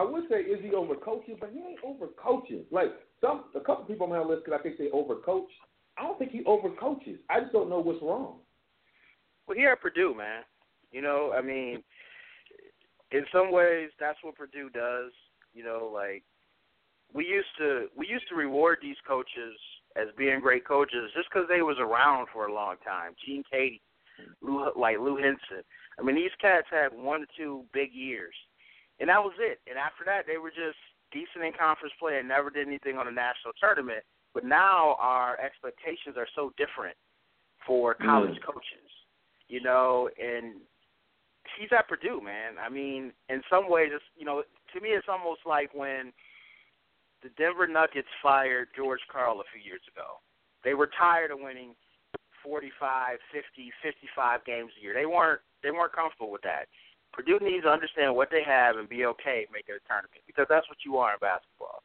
I 0.00 0.04
would 0.04 0.24
say, 0.30 0.40
is 0.40 0.60
he 0.62 0.70
overcoaching? 0.70 1.36
But 1.38 1.50
he 1.52 1.58
ain't 1.58 1.80
overcoaching. 1.84 2.64
Like 2.70 2.92
some, 3.20 3.44
a 3.54 3.60
couple 3.60 3.84
people 3.84 4.06
on 4.06 4.10
my 4.10 4.22
list, 4.22 4.44
because 4.44 4.58
I 4.58 4.62
think 4.62 4.78
they 4.78 4.88
overcoach. 4.88 5.48
I 5.98 6.02
don't 6.02 6.18
think 6.18 6.30
he 6.30 6.42
overcoaches. 6.44 7.18
I 7.28 7.40
just 7.40 7.52
don't 7.52 7.68
know 7.68 7.80
what's 7.80 8.00
wrong. 8.00 8.38
Well, 9.46 9.58
here 9.58 9.72
at 9.72 9.80
Purdue, 9.80 10.14
man, 10.16 10.42
you 10.90 11.02
know, 11.02 11.34
I 11.36 11.42
mean, 11.42 11.82
in 13.12 13.26
some 13.30 13.52
ways, 13.52 13.90
that's 13.98 14.18
what 14.22 14.36
Purdue 14.36 14.70
does. 14.70 15.12
You 15.52 15.64
know, 15.64 15.90
like 15.92 16.22
we 17.12 17.26
used 17.26 17.48
to 17.58 17.88
we 17.94 18.06
used 18.06 18.28
to 18.30 18.36
reward 18.36 18.78
these 18.80 18.96
coaches 19.06 19.58
as 19.96 20.06
being 20.16 20.40
great 20.40 20.66
coaches 20.66 21.10
just 21.14 21.28
because 21.30 21.46
they 21.48 21.60
was 21.60 21.76
around 21.78 22.28
for 22.32 22.46
a 22.46 22.54
long 22.54 22.76
time. 22.86 23.12
Gene 23.26 23.42
Keady, 23.52 23.80
Lou, 24.40 24.70
like 24.76 24.98
Lou 24.98 25.16
Henson. 25.16 25.62
I 25.98 26.02
mean, 26.02 26.14
these 26.14 26.30
cats 26.40 26.68
had 26.70 26.96
one 26.96 27.22
or 27.22 27.26
two 27.36 27.64
big 27.74 27.92
years, 27.92 28.34
and 29.00 29.08
that 29.08 29.22
was 29.22 29.34
it. 29.38 29.60
And 29.68 29.78
after 29.78 30.04
that, 30.04 30.26
they 30.26 30.36
were 30.36 30.50
just 30.50 30.78
decent 31.10 31.44
in 31.44 31.52
conference 31.52 31.94
play 31.98 32.18
and 32.18 32.28
never 32.28 32.50
did 32.50 32.66
anything 32.68 32.96
on 32.96 33.08
a 33.08 33.10
national 33.10 33.52
tournament. 33.58 34.04
But 34.32 34.44
now 34.44 34.96
our 35.00 35.40
expectations 35.40 36.16
are 36.16 36.28
so 36.36 36.52
different 36.56 36.96
for 37.66 37.94
college 37.94 38.38
Mm. 38.38 38.42
coaches, 38.42 38.90
you 39.48 39.60
know, 39.60 40.08
and 40.20 40.60
he's 41.58 41.72
at 41.72 41.88
Purdue, 41.88 42.20
man. 42.20 42.58
I 42.58 42.68
mean, 42.68 43.12
in 43.28 43.42
some 43.50 43.68
ways, 43.68 43.90
it's 43.92 44.04
you 44.16 44.24
know, 44.24 44.44
to 44.72 44.80
me, 44.80 44.90
it's 44.90 45.08
almost 45.08 45.44
like 45.44 45.74
when 45.74 46.12
the 47.22 47.30
Denver 47.30 47.66
Nuggets 47.66 48.08
fired 48.22 48.68
George 48.74 49.00
Karl 49.08 49.40
a 49.40 49.44
few 49.52 49.60
years 49.60 49.82
ago. 49.88 50.20
They 50.62 50.74
were 50.74 50.86
tired 50.98 51.30
of 51.30 51.40
winning 51.40 51.74
45, 52.42 53.18
50, 53.32 53.72
55 53.82 54.44
games 54.44 54.72
a 54.78 54.82
year. 54.82 54.94
They 54.94 55.06
weren't 55.06 55.40
they 55.62 55.70
weren't 55.70 55.92
comfortable 55.92 56.30
with 56.30 56.42
that. 56.42 56.68
Purdue 57.12 57.38
needs 57.42 57.64
to 57.64 57.70
understand 57.70 58.14
what 58.14 58.28
they 58.30 58.42
have 58.46 58.76
and 58.76 58.88
be 58.88 59.04
okay 59.06 59.46
making 59.52 59.74
a 59.74 59.88
tournament 59.88 60.22
because 60.26 60.46
that's 60.48 60.68
what 60.68 60.78
you 60.84 60.96
are 60.98 61.12
in 61.14 61.18
basketball. 61.20 61.82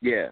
Yeah, 0.00 0.28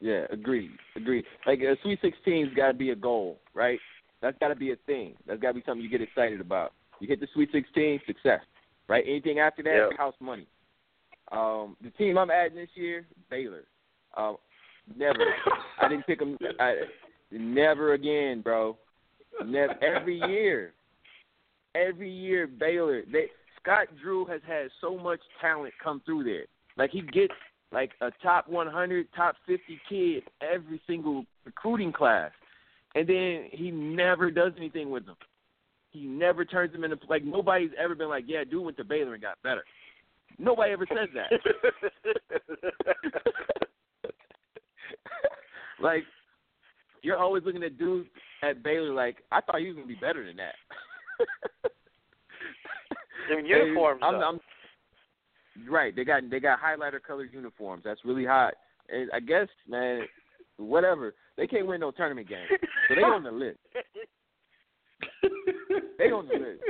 yeah, 0.00 0.24
agreed, 0.30 0.70
agreed. 0.96 1.24
Like 1.46 1.60
a 1.60 1.76
Sweet 1.82 2.00
Sixteen's 2.02 2.52
got 2.54 2.68
to 2.68 2.74
be 2.74 2.90
a 2.90 2.96
goal, 2.96 3.38
right? 3.54 3.78
That's 4.20 4.36
got 4.38 4.48
to 4.48 4.56
be 4.56 4.72
a 4.72 4.76
thing. 4.86 5.14
That's 5.26 5.40
got 5.40 5.48
to 5.48 5.54
be 5.54 5.62
something 5.66 5.82
you 5.82 5.90
get 5.90 6.00
excited 6.00 6.40
about. 6.40 6.72
You 7.00 7.08
hit 7.08 7.20
the 7.20 7.28
Sweet 7.34 7.50
Sixteen, 7.52 8.00
success, 8.06 8.40
right? 8.88 9.04
Anything 9.06 9.38
after 9.38 9.62
that, 9.62 9.88
Yeah. 9.90 9.96
house 9.96 10.14
money. 10.20 10.46
Um, 11.30 11.76
the 11.82 11.90
team 11.90 12.18
I'm 12.18 12.30
adding 12.30 12.56
this 12.56 12.68
year, 12.74 13.06
Baylor. 13.30 13.64
Um, 14.16 14.36
never. 14.96 15.24
I 15.80 15.88
didn't 15.88 16.06
pick 16.06 16.18
them. 16.18 16.36
I, 16.60 16.74
never 17.30 17.94
again, 17.94 18.40
bro. 18.42 18.76
Never. 19.44 19.82
Every 19.82 20.18
year, 20.18 20.74
every 21.74 22.10
year, 22.10 22.46
Baylor. 22.46 23.02
They 23.10 23.26
Scott 23.60 23.88
Drew 24.02 24.24
has 24.26 24.40
had 24.46 24.68
so 24.80 24.98
much 24.98 25.20
talent 25.40 25.72
come 25.82 26.02
through 26.04 26.24
there. 26.24 26.44
Like 26.76 26.90
he 26.90 27.02
gets 27.02 27.32
like 27.70 27.92
a 28.00 28.10
top 28.22 28.48
100, 28.48 29.06
top 29.14 29.36
50 29.46 29.80
kid 29.88 30.24
every 30.42 30.80
single 30.86 31.24
recruiting 31.44 31.92
class, 31.92 32.30
and 32.94 33.08
then 33.08 33.46
he 33.50 33.70
never 33.70 34.30
does 34.30 34.52
anything 34.56 34.90
with 34.90 35.06
them. 35.06 35.16
He 35.90 36.06
never 36.06 36.44
turns 36.44 36.72
them 36.72 36.84
into 36.84 36.98
like 37.08 37.24
nobody's 37.24 37.70
ever 37.78 37.94
been 37.94 38.08
like, 38.08 38.24
yeah, 38.26 38.44
dude 38.44 38.64
went 38.64 38.76
to 38.78 38.84
Baylor 38.84 39.14
and 39.14 39.22
got 39.22 39.42
better. 39.42 39.64
Nobody 40.38 40.72
ever 40.72 40.86
says 40.88 41.08
that. 41.14 41.30
like 45.80 46.04
you're 47.02 47.18
always 47.18 47.44
looking 47.44 47.62
at 47.62 47.78
dudes 47.78 48.08
at 48.42 48.62
Baylor 48.62 48.92
like 48.92 49.18
I 49.30 49.40
thought 49.40 49.60
he 49.60 49.66
was 49.66 49.76
gonna 49.76 49.86
be 49.86 49.94
better 49.94 50.26
than 50.26 50.36
that. 50.36 50.54
Their 53.28 53.40
uniforms, 53.40 54.00
I'm. 54.02 54.14
I'm, 54.16 54.40
right, 55.70 55.94
they 55.94 56.04
got 56.04 56.22
they 56.30 56.40
got 56.40 56.58
highlighter 56.60 57.00
colored 57.06 57.30
uniforms. 57.32 57.82
That's 57.84 58.00
really 58.04 58.24
hot. 58.24 58.54
And 58.88 59.10
I 59.12 59.20
guess, 59.20 59.48
man, 59.68 60.02
whatever. 60.56 61.14
They 61.36 61.46
can't 61.46 61.66
win 61.66 61.80
no 61.80 61.90
tournament 61.90 62.28
game, 62.28 62.46
so 62.88 62.94
they 62.94 63.02
on 63.02 63.22
the 63.22 63.30
list. 63.30 63.58
They 65.98 66.06
on 66.06 66.28
the 66.28 66.34
list. 66.34 66.62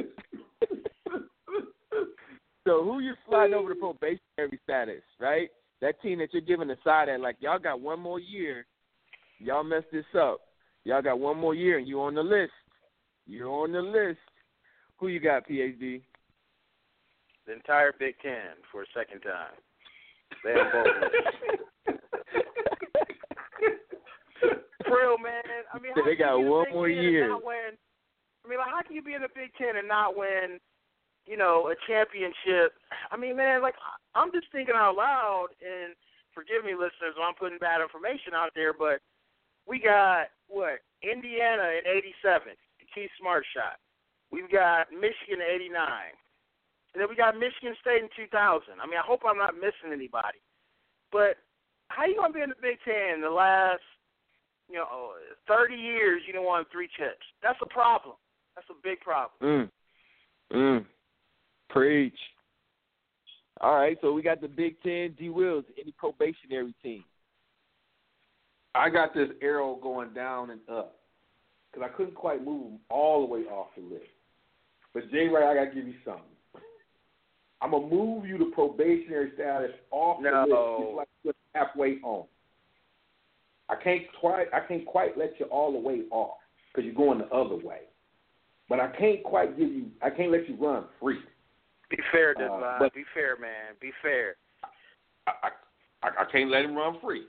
So 2.65 2.85
who 2.85 3.01
you 3.01 3.15
sliding 3.29 3.55
over 3.55 3.71
to 3.71 3.75
probationary 3.75 4.61
status, 4.63 5.03
right? 5.19 5.49
That 5.81 6.01
team 6.01 6.21
that 6.21 6.33
you're 6.33 6.43
giving 6.43 6.71
a 6.71 6.77
side 6.85 7.09
at, 7.09 7.21
like 7.21 7.37
y'all 7.41 7.59
got 7.59 7.81
one 7.81 7.99
more 7.99 8.21
year. 8.21 8.67
Y'all 9.39 9.65
messed 9.65 9.91
this 9.93 10.05
up. 10.17 10.41
Y'all 10.85 11.03
got 11.03 11.19
one 11.19 11.37
more 11.37 11.55
year, 11.55 11.79
and 11.79 11.89
you 11.89 12.01
on 12.01 12.15
the 12.15 12.23
list. 12.23 12.53
You're 13.27 13.49
on 13.49 13.73
the 13.73 13.81
list. 13.81 14.21
Who 15.03 15.09
you 15.09 15.19
got, 15.19 15.49
PhD? 15.49 16.01
the 17.45 17.53
entire 17.53 17.91
Big 17.99 18.15
Ten 18.23 18.55
for 18.71 18.83
a 18.83 18.87
second 18.95 19.19
time. 19.27 19.51
They 20.47 20.55
have 20.55 20.71
both. 20.71 20.87
For 24.87 24.95
real, 24.95 25.19
man. 25.19 25.43
I 25.75 25.79
mean, 25.83 25.91
how 25.97 26.05
They 26.07 26.15
can 26.15 26.23
got 26.23 26.39
you 26.39 26.47
be 26.47 26.47
in 26.47 26.47
the 26.47 26.55
one 26.55 26.65
Big 26.67 26.75
more 26.75 26.87
Ten 26.89 26.99
and 26.99 27.11
year. 27.11 27.29
not 27.35 27.45
win? 27.45 27.75
I 27.75 28.49
mean, 28.49 28.59
like, 28.63 28.71
how 28.71 28.83
can 28.87 28.95
you 28.95 29.03
be 29.03 29.15
in 29.15 29.23
the 29.23 29.35
Big 29.35 29.51
Ten 29.59 29.75
and 29.75 29.89
not 29.89 30.15
win? 30.17 30.61
You 31.27 31.37
know, 31.37 31.67
a 31.67 31.75
championship. 31.91 32.79
I 33.11 33.17
mean, 33.19 33.35
man, 33.37 33.61
like 33.61 33.75
I'm 34.15 34.31
just 34.31 34.47
thinking 34.53 34.75
out 34.79 34.95
loud, 34.95 35.49
and 35.59 35.95
forgive 36.35 36.63
me, 36.65 36.75
listeners, 36.79 37.19
when 37.19 37.27
I'm 37.27 37.35
putting 37.35 37.59
bad 37.59 37.83
information 37.83 38.35
out 38.39 38.51
there, 38.55 38.71
but 38.73 39.03
we 39.67 39.81
got 39.83 40.31
what 40.47 40.79
Indiana 41.03 41.75
in 41.79 41.91
'87, 42.23 42.55
Keith 42.95 43.11
Smart 43.19 43.43
shot. 43.51 43.83
We've 44.33 44.51
got 44.51 44.91
Michigan 44.91 45.45
in 45.45 45.55
'89. 45.55 46.17
And 46.95 47.01
then 47.01 47.09
we 47.09 47.17
got 47.17 47.39
Michigan 47.39 47.75
State 47.81 48.03
in 48.03 48.09
2000. 48.17 48.81
I 48.81 48.87
mean, 48.87 48.99
I 48.99 49.07
hope 49.07 49.21
I'm 49.25 49.39
not 49.39 49.55
missing 49.55 49.93
anybody. 49.93 50.41
But 51.11 51.37
how 51.89 52.05
you 52.05 52.17
gonna 52.17 52.33
be 52.33 52.41
in 52.41 52.51
the 52.51 52.61
Big 52.61 52.79
Ten 52.85 53.21
the 53.21 53.31
last, 53.31 53.85
you 54.69 54.77
know, 54.77 55.13
30 55.49 55.75
years? 55.75 56.23
You 56.27 56.33
don't 56.33 56.45
won 56.45 56.65
three 56.73 56.89
chips. 56.97 57.25
That's 57.43 57.59
a 57.63 57.67
problem. 57.67 58.17
That's 58.55 58.69
a 58.71 58.75
big 58.83 59.01
problem. 59.01 59.71
Mm. 60.53 60.57
Mm. 60.57 60.87
Preach. 61.71 62.19
All 63.61 63.77
right, 63.77 63.97
so 64.01 64.13
we 64.13 64.23
got 64.23 64.41
the 64.41 64.49
Big 64.49 64.81
Ten. 64.83 65.15
D. 65.19 65.29
Wills, 65.29 65.65
any 65.81 65.93
probationary 65.93 66.75
team? 66.83 67.05
I 68.75 68.89
got 68.89 69.15
this 69.15 69.29
arrow 69.41 69.79
going 69.83 70.13
down 70.15 70.51
and 70.51 70.61
up 70.69 70.97
because 71.71 71.89
I 71.91 71.97
couldn't 71.97 72.15
quite 72.15 72.45
move 72.45 72.73
him 72.73 72.79
all 72.91 73.21
the 73.21 73.33
way 73.33 73.43
off 73.43 73.69
the 73.77 73.83
list. 73.83 74.07
But 74.95 75.11
Jay 75.11 75.29
Wright, 75.29 75.45
I 75.45 75.55
got 75.55 75.71
to 75.71 75.75
give 75.75 75.87
you 75.87 75.95
something. 76.05 76.23
I'm 77.61 77.71
gonna 77.71 77.87
move 77.87 78.27
you 78.27 78.39
to 78.39 78.47
probationary 78.47 79.31
status 79.35 79.71
off 79.93 80.21
the 80.21 80.31
list. 80.43 80.59
It's 80.81 80.97
like 81.27 81.35
halfway 81.55 81.99
on. 82.03 82.27
I 83.69 83.77
can't 83.77 84.03
quite. 84.19 84.47
I 84.53 84.61
can't 84.67 84.85
quite 84.85 85.17
let 85.17 85.39
you 85.39 85.47
all 85.47 85.71
the 85.73 85.79
way 85.79 86.03
off 86.11 86.39
because 86.75 86.85
you're 86.85 86.95
going 86.95 87.19
the 87.19 87.27
other 87.29 87.55
way. 87.55 87.83
But 88.69 88.81
I 88.81 88.89
can't 88.89 89.23
quite 89.23 89.57
give 89.57 89.69
you. 89.69 89.87
I 90.03 90.11
can't 90.11 90.33
let 90.33 90.49
you 90.49 90.57
run 90.57 90.87
free. 91.01 91.21
Be 91.89 91.99
fair, 92.11 92.35
Uh, 92.37 92.79
but- 92.81 92.93
Be 92.95 93.05
fair, 93.15 93.37
man. 93.37 93.75
Be 93.81 93.93
fair. 94.03 94.35
I, 95.29 95.51
I, 96.03 96.09
I 96.23 96.25
can't 96.33 96.51
let 96.51 96.65
him 96.65 96.75
run 96.75 96.99
free. 97.01 97.27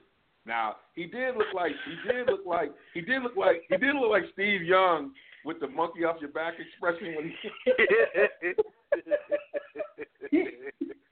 Now 0.47 0.78
he 0.95 1.05
did 1.05 1.38
look 1.38 1.53
like 1.53 1.74
he 1.86 2.11
did 2.11 2.26
look 2.28 2.41
like 2.45 2.72
he 2.95 3.01
did 3.01 3.22
look 3.22 3.38
like 3.38 3.64
he 3.70 3.78
did 3.78 3.93
look 3.95 4.09
like 4.09 4.24
Steve 4.34 4.64
Young 4.64 5.11
with 5.46 5.60
the 5.60 5.68
monkey 5.68 6.04
off 6.04 6.18
your 6.22 6.32
back 6.32 6.56
expression 6.60 7.16
when 7.16 7.26
he 7.26 7.50
he, 10.32 10.48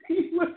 he 0.08 0.30
was, 0.32 0.48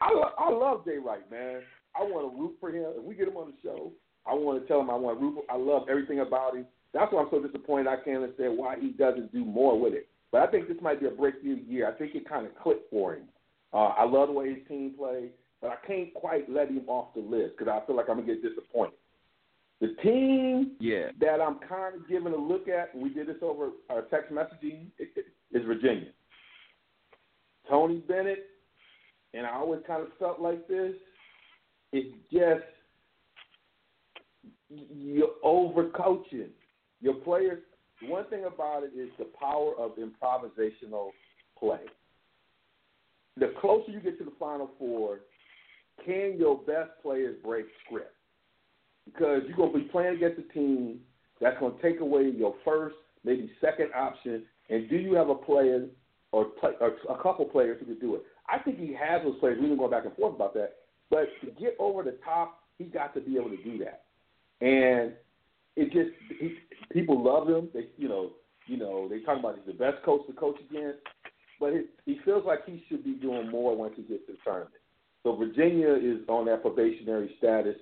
I, 0.00 0.10
I 0.38 0.50
love 0.50 0.84
Jay 0.84 0.98
Wright, 0.98 1.28
man. 1.30 1.62
I 1.98 2.02
want 2.02 2.32
to 2.32 2.40
root 2.40 2.56
for 2.60 2.70
him. 2.70 2.92
If 2.96 3.02
we 3.04 3.14
get 3.14 3.28
him 3.28 3.36
on 3.36 3.48
the 3.48 3.54
show, 3.62 3.92
I 4.26 4.34
want 4.34 4.62
to 4.62 4.68
tell 4.68 4.80
him 4.80 4.90
I 4.90 4.94
want 4.94 5.18
to 5.18 5.24
root. 5.24 5.34
For, 5.34 5.54
I 5.54 5.58
love 5.58 5.88
everything 5.88 6.20
about 6.20 6.56
him. 6.56 6.66
That's 6.94 7.12
why 7.12 7.22
I'm 7.22 7.28
so 7.30 7.42
disappointed. 7.42 7.88
I 7.88 7.96
can't 7.96 8.22
understand 8.22 8.58
why 8.58 8.76
he 8.80 8.88
doesn't 8.90 9.32
do 9.32 9.44
more 9.44 9.78
with 9.78 9.94
it. 9.94 10.08
But 10.30 10.42
I 10.42 10.46
think 10.50 10.68
this 10.68 10.78
might 10.80 11.00
be 11.00 11.06
a 11.06 11.10
breakthrough 11.10 11.58
year. 11.66 11.88
I 11.88 11.92
think 11.92 12.14
it 12.14 12.28
kind 12.28 12.46
of 12.46 12.54
clicked 12.56 12.90
for 12.90 13.14
him. 13.14 13.24
Uh, 13.72 13.88
I 13.88 14.04
love 14.04 14.28
the 14.28 14.34
way 14.34 14.54
his 14.54 14.66
team 14.68 14.94
plays, 14.98 15.30
but 15.60 15.70
I 15.70 15.86
can't 15.86 16.12
quite 16.14 16.50
let 16.50 16.68
him 16.68 16.84
off 16.88 17.14
the 17.14 17.20
list 17.20 17.54
because 17.56 17.72
I 17.72 17.86
feel 17.86 17.96
like 17.96 18.08
I'm 18.08 18.16
gonna 18.20 18.26
get 18.26 18.42
disappointed. 18.42 18.94
The 19.82 19.96
team 20.00 20.76
Yeah. 20.78 21.10
that 21.18 21.40
I'm 21.40 21.58
kind 21.58 21.96
of 21.96 22.06
giving 22.06 22.32
a 22.32 22.36
look 22.36 22.68
at, 22.68 22.94
we 22.94 23.08
did 23.08 23.26
this 23.26 23.42
over 23.42 23.72
our 23.90 24.02
text 24.02 24.32
messaging, 24.32 24.92
is 25.00 25.64
Virginia. 25.64 26.12
Tony 27.68 27.98
Bennett, 27.98 28.48
and 29.34 29.44
I 29.44 29.50
always 29.50 29.82
kind 29.84 30.00
of 30.00 30.12
felt 30.18 30.40
like 30.40 30.68
this. 30.68 30.94
It's 31.90 32.14
just 32.30 32.64
you're 34.70 35.34
overcoaching 35.44 36.50
your 37.00 37.14
players. 37.14 37.64
One 38.02 38.26
thing 38.26 38.44
about 38.44 38.84
it 38.84 38.92
is 38.96 39.10
the 39.18 39.24
power 39.38 39.74
of 39.76 39.96
improvisational 39.96 41.10
play. 41.58 41.80
The 43.36 43.52
closer 43.60 43.90
you 43.90 43.98
get 43.98 44.16
to 44.18 44.24
the 44.24 44.32
Final 44.38 44.70
Four, 44.78 45.22
can 46.04 46.38
your 46.38 46.58
best 46.58 46.90
players 47.02 47.36
break 47.42 47.66
script? 47.84 48.14
Because 49.04 49.42
you're 49.46 49.56
going 49.56 49.72
to 49.72 49.78
be 49.78 49.84
playing 49.86 50.16
against 50.16 50.38
a 50.38 50.52
team 50.52 51.00
that's 51.40 51.58
going 51.58 51.76
to 51.76 51.82
take 51.82 52.00
away 52.00 52.30
your 52.30 52.54
first, 52.64 52.96
maybe 53.24 53.50
second 53.60 53.90
option. 53.94 54.44
And 54.70 54.88
do 54.88 54.96
you 54.96 55.14
have 55.14 55.28
a 55.28 55.34
player 55.34 55.86
or, 56.30 56.46
play, 56.46 56.70
or 56.80 56.94
a 57.10 57.22
couple 57.22 57.44
players 57.46 57.78
who 57.80 57.86
can 57.86 57.98
do 57.98 58.14
it? 58.14 58.22
I 58.48 58.58
think 58.58 58.78
he 58.78 58.94
has 58.94 59.22
those 59.24 59.38
players. 59.40 59.58
We've 59.60 59.68
been 59.68 59.78
going 59.78 59.90
back 59.90 60.04
and 60.04 60.14
forth 60.14 60.34
about 60.34 60.54
that. 60.54 60.74
But 61.10 61.28
to 61.42 61.50
get 61.60 61.76
over 61.78 62.02
the 62.02 62.16
top, 62.24 62.60
he 62.78 62.84
got 62.84 63.14
to 63.14 63.20
be 63.20 63.36
able 63.36 63.50
to 63.50 63.62
do 63.62 63.78
that. 63.78 64.04
And 64.64 65.12
it 65.76 65.92
just 65.92 66.10
he, 66.40 66.54
people 66.92 67.22
love 67.22 67.48
him. 67.48 67.68
They 67.72 67.86
you 67.96 68.08
know 68.08 68.30
you 68.66 68.76
know 68.76 69.08
they 69.08 69.20
talk 69.20 69.38
about 69.38 69.56
he's 69.56 69.66
the 69.66 69.78
best 69.78 70.02
coach 70.04 70.26
to 70.26 70.32
coach 70.32 70.56
against, 70.70 71.00
but 71.58 71.72
it, 71.72 71.86
he 72.04 72.18
feels 72.24 72.44
like 72.46 72.64
he 72.66 72.84
should 72.88 73.04
be 73.04 73.14
doing 73.14 73.50
more 73.50 73.76
once 73.76 73.94
he 73.96 74.02
gets 74.02 74.26
to 74.26 74.32
the 74.32 74.38
tournament. 74.44 74.74
So 75.22 75.36
Virginia 75.36 75.94
is 75.94 76.26
on 76.28 76.46
that 76.46 76.62
probationary 76.62 77.34
status. 77.38 77.76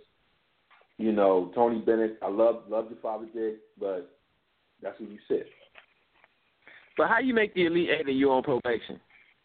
You 1.01 1.13
know 1.13 1.51
Tony 1.55 1.81
Bennett. 1.81 2.19
I 2.23 2.29
love 2.29 2.65
love 2.69 2.87
your 2.91 3.01
father 3.01 3.27
Jay, 3.33 3.55
but 3.79 4.11
that's 4.83 4.99
who 4.99 5.05
you 5.07 5.19
said. 5.29 5.45
But 6.99 7.09
how 7.09 7.21
you 7.21 7.33
make 7.33 7.55
the 7.55 7.65
Elite 7.65 7.89
Eight 7.89 8.07
and 8.09 8.19
you 8.19 8.31
on 8.31 8.43
probation? 8.43 9.01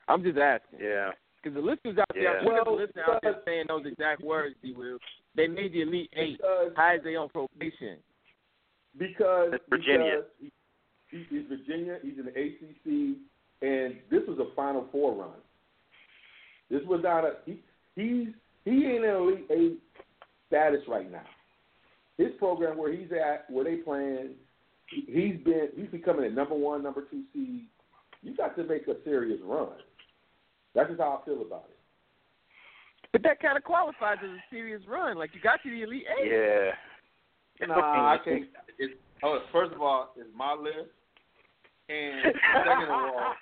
I'm 0.09 0.21
just 0.21 0.37
asking. 0.37 0.79
Yeah. 0.81 1.11
Because 1.41 1.55
the 1.55 1.61
listeners 1.61 1.97
out 1.97 2.07
there, 2.13 2.23
Yeah. 2.41 2.45
well, 2.45 2.63
the 2.65 2.71
Well, 2.71 2.79
listeners 2.81 3.05
out 3.09 3.19
there 3.21 3.39
saying 3.45 3.65
those 3.69 3.85
exact 3.85 4.21
words, 4.21 4.55
D. 4.61 4.73
Will. 4.73 4.97
They 5.35 5.47
made 5.47 5.71
the 5.71 5.81
Elite 5.83 6.09
Eight. 6.17 6.37
Because- 6.37 6.73
How 6.75 6.95
is 6.95 7.03
they 7.03 7.15
on 7.15 7.29
probation? 7.29 7.99
because 8.97 9.53
It's 9.53 9.63
Virginia. 9.69 10.23
Because 10.41 10.51
he, 11.09 11.17
he, 11.17 11.37
he's 11.37 11.47
Virginia. 11.47 11.99
He's 12.01 12.17
in 12.19 12.25
the 12.25 12.31
ACC, 12.31 13.17
and 13.61 13.95
this 14.09 14.27
was 14.27 14.39
a 14.39 14.53
Final 14.55 14.87
Four 14.91 15.13
run. 15.13 15.29
This 16.69 16.83
was 16.85 17.01
not 17.01 17.23
a 17.23 17.37
he. 17.45 17.61
He's 17.95 18.27
he 18.65 18.71
ain't 18.85 19.05
in 19.05 19.09
Elite 19.09 19.45
Eight 19.51 19.79
status 20.47 20.81
right 20.89 21.09
now. 21.09 21.23
His 22.17 22.29
program 22.39 22.77
where 22.77 22.91
he's 22.93 23.11
at, 23.11 23.49
where 23.49 23.65
they 23.65 23.75
playing, 23.77 24.35
he- 24.89 25.05
he's 25.07 25.43
been 25.43 25.69
he's 25.75 25.89
becoming 25.89 26.25
a 26.25 26.29
number 26.29 26.55
one, 26.55 26.81
number 26.83 27.01
two 27.09 27.23
seed. 27.33 27.65
You 28.21 28.35
got 28.35 28.55
to 28.55 28.63
make 28.63 28.87
a 28.87 28.95
serious 29.03 29.39
run. 29.43 29.69
That's 30.73 30.89
just 30.89 30.99
how 31.01 31.21
I 31.21 31.25
feel 31.25 31.41
about 31.41 31.65
it. 31.69 31.77
But 33.11 33.23
that 33.23 33.39
kind 33.41 33.57
of 33.57 33.63
qualifies 33.63 34.17
as 34.23 34.29
a 34.29 34.43
serious 34.49 34.81
run. 34.87 35.17
Like 35.17 35.31
you 35.33 35.41
got 35.41 35.61
to 35.63 35.69
the 35.69 35.83
Elite 35.83 36.05
Eight. 36.21 36.31
Yeah. 36.31 37.67
Nah, 37.67 38.13
I 38.13 38.17
can't. 38.23 38.45
It's, 38.77 38.93
oh, 39.23 39.39
first 39.53 39.73
of 39.73 39.81
all, 39.81 40.13
it's 40.17 40.29
my 40.35 40.53
list, 40.53 40.91
and 41.87 42.33
second 42.65 42.83
of 42.83 42.89
all, 42.89 43.33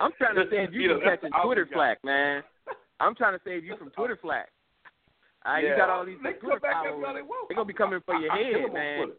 I'm 0.00 0.10
trying 0.18 0.34
to 0.36 0.44
save 0.50 0.72
you 0.72 0.80
You 0.82 0.88
from 0.98 1.00
catching 1.02 1.30
Twitter 1.44 1.68
flack, 1.72 1.98
man. 2.04 2.42
I'm 2.98 3.14
trying 3.14 3.34
to 3.38 3.40
save 3.44 3.64
you 3.64 3.76
from 3.76 3.90
Twitter 3.90 4.18
flack. 4.20 4.48
All 5.44 5.52
right, 5.54 5.64
you 5.64 5.76
got 5.76 5.90
all 5.90 6.04
these 6.06 6.18
They 6.22 6.32
Twitter 6.34 6.60
come 6.60 6.60
back 6.60 6.72
followers. 6.74 6.92
every 6.94 7.04
all 7.04 7.14
they 7.14 7.22
want. 7.22 7.48
They're 7.48 7.56
gonna 7.56 7.66
be 7.66 7.74
coming 7.74 8.00
for 8.06 8.14
your 8.16 8.30
I- 8.30 8.34
I 8.34 8.42
head, 8.42 8.54
them 8.54 8.64
on 8.64 8.72
man. 8.72 9.12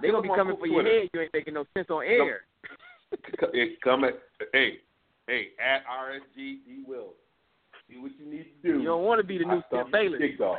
They're 0.00 0.12
gonna 0.12 0.22
be 0.22 0.28
coming 0.34 0.56
for 0.56 0.66
your 0.66 0.82
head. 0.84 1.08
You 1.12 1.20
ain't 1.20 1.32
making 1.32 1.54
no 1.54 1.66
sense 1.74 1.90
on 1.90 2.04
air. 2.04 2.44
It 3.52 3.78
come 3.82 4.04
at 4.04 4.14
hey, 4.54 4.80
hey, 5.26 5.48
at 5.60 5.84
RSG 5.86 6.34
D 6.64 6.84
Will. 6.86 7.12
Do 7.90 8.00
what 8.00 8.12
you 8.18 8.24
need 8.24 8.44
to 8.62 8.72
do. 8.72 8.78
You 8.78 8.86
don't 8.86 9.04
want 9.04 9.20
to 9.20 9.26
be 9.26 9.36
the 9.36 9.44
new 9.44 9.58
I 9.58 9.62
Skip 9.68 9.92
Bayless. 9.92 10.38
Dog. 10.38 10.56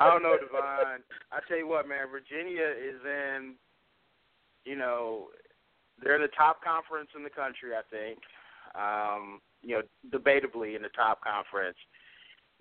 I 0.00 0.10
don't 0.10 0.24
know, 0.24 0.36
Devon. 0.40 1.02
I 1.30 1.38
tell 1.46 1.56
you 1.56 1.68
what, 1.68 1.86
man, 1.86 2.08
Virginia 2.10 2.66
is 2.66 2.98
in, 3.04 3.54
you 4.64 4.74
know, 4.76 5.28
they're 6.02 6.16
in 6.16 6.22
the 6.22 6.28
top 6.36 6.64
conference 6.64 7.10
in 7.16 7.22
the 7.22 7.30
country, 7.30 7.70
I 7.76 7.82
think. 7.90 8.18
Um, 8.74 9.40
you 9.62 9.76
know, 9.76 9.82
debatably 10.10 10.74
in 10.74 10.82
the 10.82 10.88
top 10.88 11.20
conference. 11.22 11.76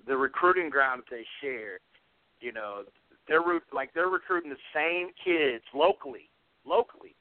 The 0.07 0.17
recruiting 0.17 0.69
ground 0.69 1.03
that 1.03 1.15
they 1.15 1.25
share, 1.41 1.79
you 2.41 2.51
know, 2.51 2.83
they're 3.27 3.41
like 3.73 3.93
they're 3.93 4.07
recruiting 4.07 4.49
the 4.49 4.57
same 4.73 5.09
kids 5.23 5.63
locally, 5.73 6.29
locally, 6.65 7.15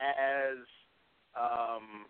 as, 0.00 0.56
um, 1.38 2.06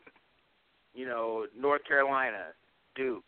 you 0.94 1.06
know, 1.06 1.46
North 1.58 1.84
Carolina, 1.86 2.52
Duke, 2.94 3.24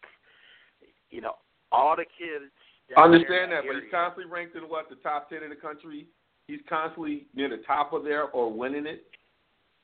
you 1.11 1.21
know, 1.21 1.35
all 1.73 1.97
the 1.97 2.05
kids. 2.05 2.53
I 2.97 3.03
understand 3.03 3.45
in 3.45 3.51
that, 3.51 3.65
but 3.67 3.83
he's 3.83 3.91
constantly 3.91 4.31
ranked 4.31 4.55
in 4.55 4.63
what 4.63 4.89
the 4.89 4.97
top 4.97 5.29
ten 5.29 5.43
in 5.43 5.51
the 5.51 5.57
country. 5.57 6.07
He's 6.47 6.61
constantly 6.69 7.27
near 7.35 7.49
the 7.49 7.63
top 7.67 7.93
of 7.93 8.05
there 8.05 8.25
or 8.25 8.53
winning 8.53 8.87
it. 8.87 9.07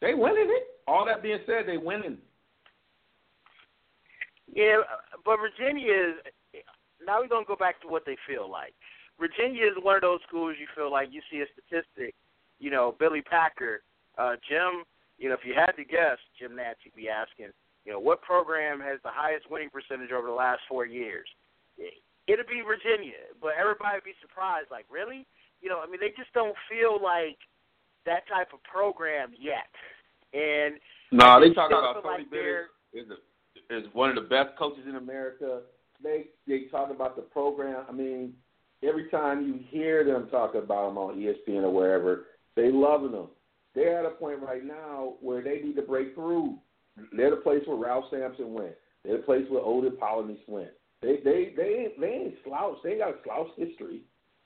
They 0.01 0.15
winning 0.15 0.49
it. 0.49 0.69
All 0.87 1.05
that 1.07 1.23
being 1.23 1.41
said, 1.47 1.65
they 1.67 1.79
winning. 1.79 2.19
Yeah, 4.55 4.77
but 5.25 5.39
Virginia 5.39 5.93
is. 5.93 6.15
Now 7.07 7.21
we're 7.21 7.29
gonna 7.29 7.47
go 7.47 7.57
back 7.57 7.81
to 7.83 7.89
what 7.89 8.05
they 8.07 8.17
feel 8.27 8.51
like. 8.51 8.75
Virginia 9.19 9.67
is 9.67 9.77
one 9.83 9.97
of 9.97 10.03
those 10.03 10.21
schools 10.27 10.57
you 10.59 10.67
feel 10.75 10.91
like 10.91 11.09
you 11.13 11.21
see 11.31 11.41
a 11.41 11.47
statistic. 11.53 12.15
You 12.59 12.71
know, 12.71 12.95
Billy 12.99 13.23
Packer, 13.23 13.83
uh, 14.19 14.37
Jim. 14.49 14.85
You 15.19 15.29
know, 15.29 15.35
if 15.35 15.45
you 15.45 15.55
had 15.55 15.73
to 15.73 15.85
guess, 15.85 16.19
Jim 16.39 16.53
Nantz, 16.53 16.83
you'd 16.83 16.97
be 16.97 17.09
asking, 17.09 17.55
you 17.85 17.93
know, 17.93 18.01
what 18.01 18.23
program 18.23 18.81
has 18.81 18.99
the 19.05 19.11
highest 19.13 19.51
winning 19.51 19.71
percentage 19.71 20.11
over 20.11 20.27
the 20.27 20.35
last 20.35 20.63
four 20.69 20.87
years? 20.87 21.29
It'd 22.27 22.47
be 22.47 22.63
Virginia, 22.63 23.31
but 23.41 23.53
everybody 23.59 23.97
would 23.97 24.05
be 24.05 24.19
surprised. 24.21 24.71
Like, 24.71 24.87
really? 24.91 25.27
You 25.61 25.69
know, 25.69 25.81
I 25.83 25.87
mean, 25.87 26.01
they 26.01 26.11
just 26.17 26.33
don't 26.35 26.57
feel 26.71 26.99
like 27.03 27.39
that 28.07 28.27
type 28.27 28.51
of 28.53 28.63
program 28.63 29.31
yet. 29.39 29.71
And 30.35 30.79
No, 31.11 31.39
they 31.41 31.49
just 31.49 31.57
talking 31.57 31.77
about 31.77 32.03
Tony 32.03 32.27
like 32.27 32.31
Bennett 32.31 32.71
is 32.95 33.07
a, 33.11 33.77
is 33.77 33.85
one 33.93 34.11
of 34.11 34.17
the 34.17 34.29
best 34.29 34.57
coaches 34.59 34.85
in 34.89 34.97
America. 34.97 35.63
They 36.03 36.27
they 36.47 36.65
talk 36.71 36.91
about 36.91 37.17
the 37.17 37.23
program. 37.23 37.85
I 37.89 37.93
mean, 37.93 38.35
every 38.83 39.09
time 39.11 39.47
you 39.47 39.61
hear 39.69 40.05
them 40.05 40.29
talk 40.31 40.55
about 40.55 40.89
them 40.89 40.99
on 40.99 41.17
ESPN 41.17 41.63
or 41.65 41.71
wherever, 41.71 42.27
they 42.57 42.71
loving 42.71 43.13
them. 43.13 43.29
They're 43.75 43.99
at 44.01 44.05
a 44.07 44.11
point 44.11 44.41
right 44.41 44.65
now 44.65 45.15
where 45.21 45.43
they 45.43 45.61
need 45.63 45.77
to 45.77 45.83
break 45.83 46.15
through. 46.15 46.59
They're 47.17 47.31
the 47.31 47.37
place 47.37 47.63
where 47.67 47.77
Ralph 47.77 48.05
Sampson 48.11 48.53
went. 48.53 48.75
They're 49.05 49.17
the 49.17 49.23
place 49.23 49.47
where 49.49 49.63
Olden 49.63 49.97
Polynice 49.97 50.39
went. 50.47 50.71
They 51.01 51.17
they 51.25 51.53
they 51.57 51.85
ain't 51.87 52.01
they 52.01 52.07
ain't 52.09 52.35
slouch. 52.45 52.77
They 52.85 52.91
ain't 52.91 53.01
got 53.01 53.11
a 53.11 53.17
slouch 53.25 53.49
history. 53.57 54.03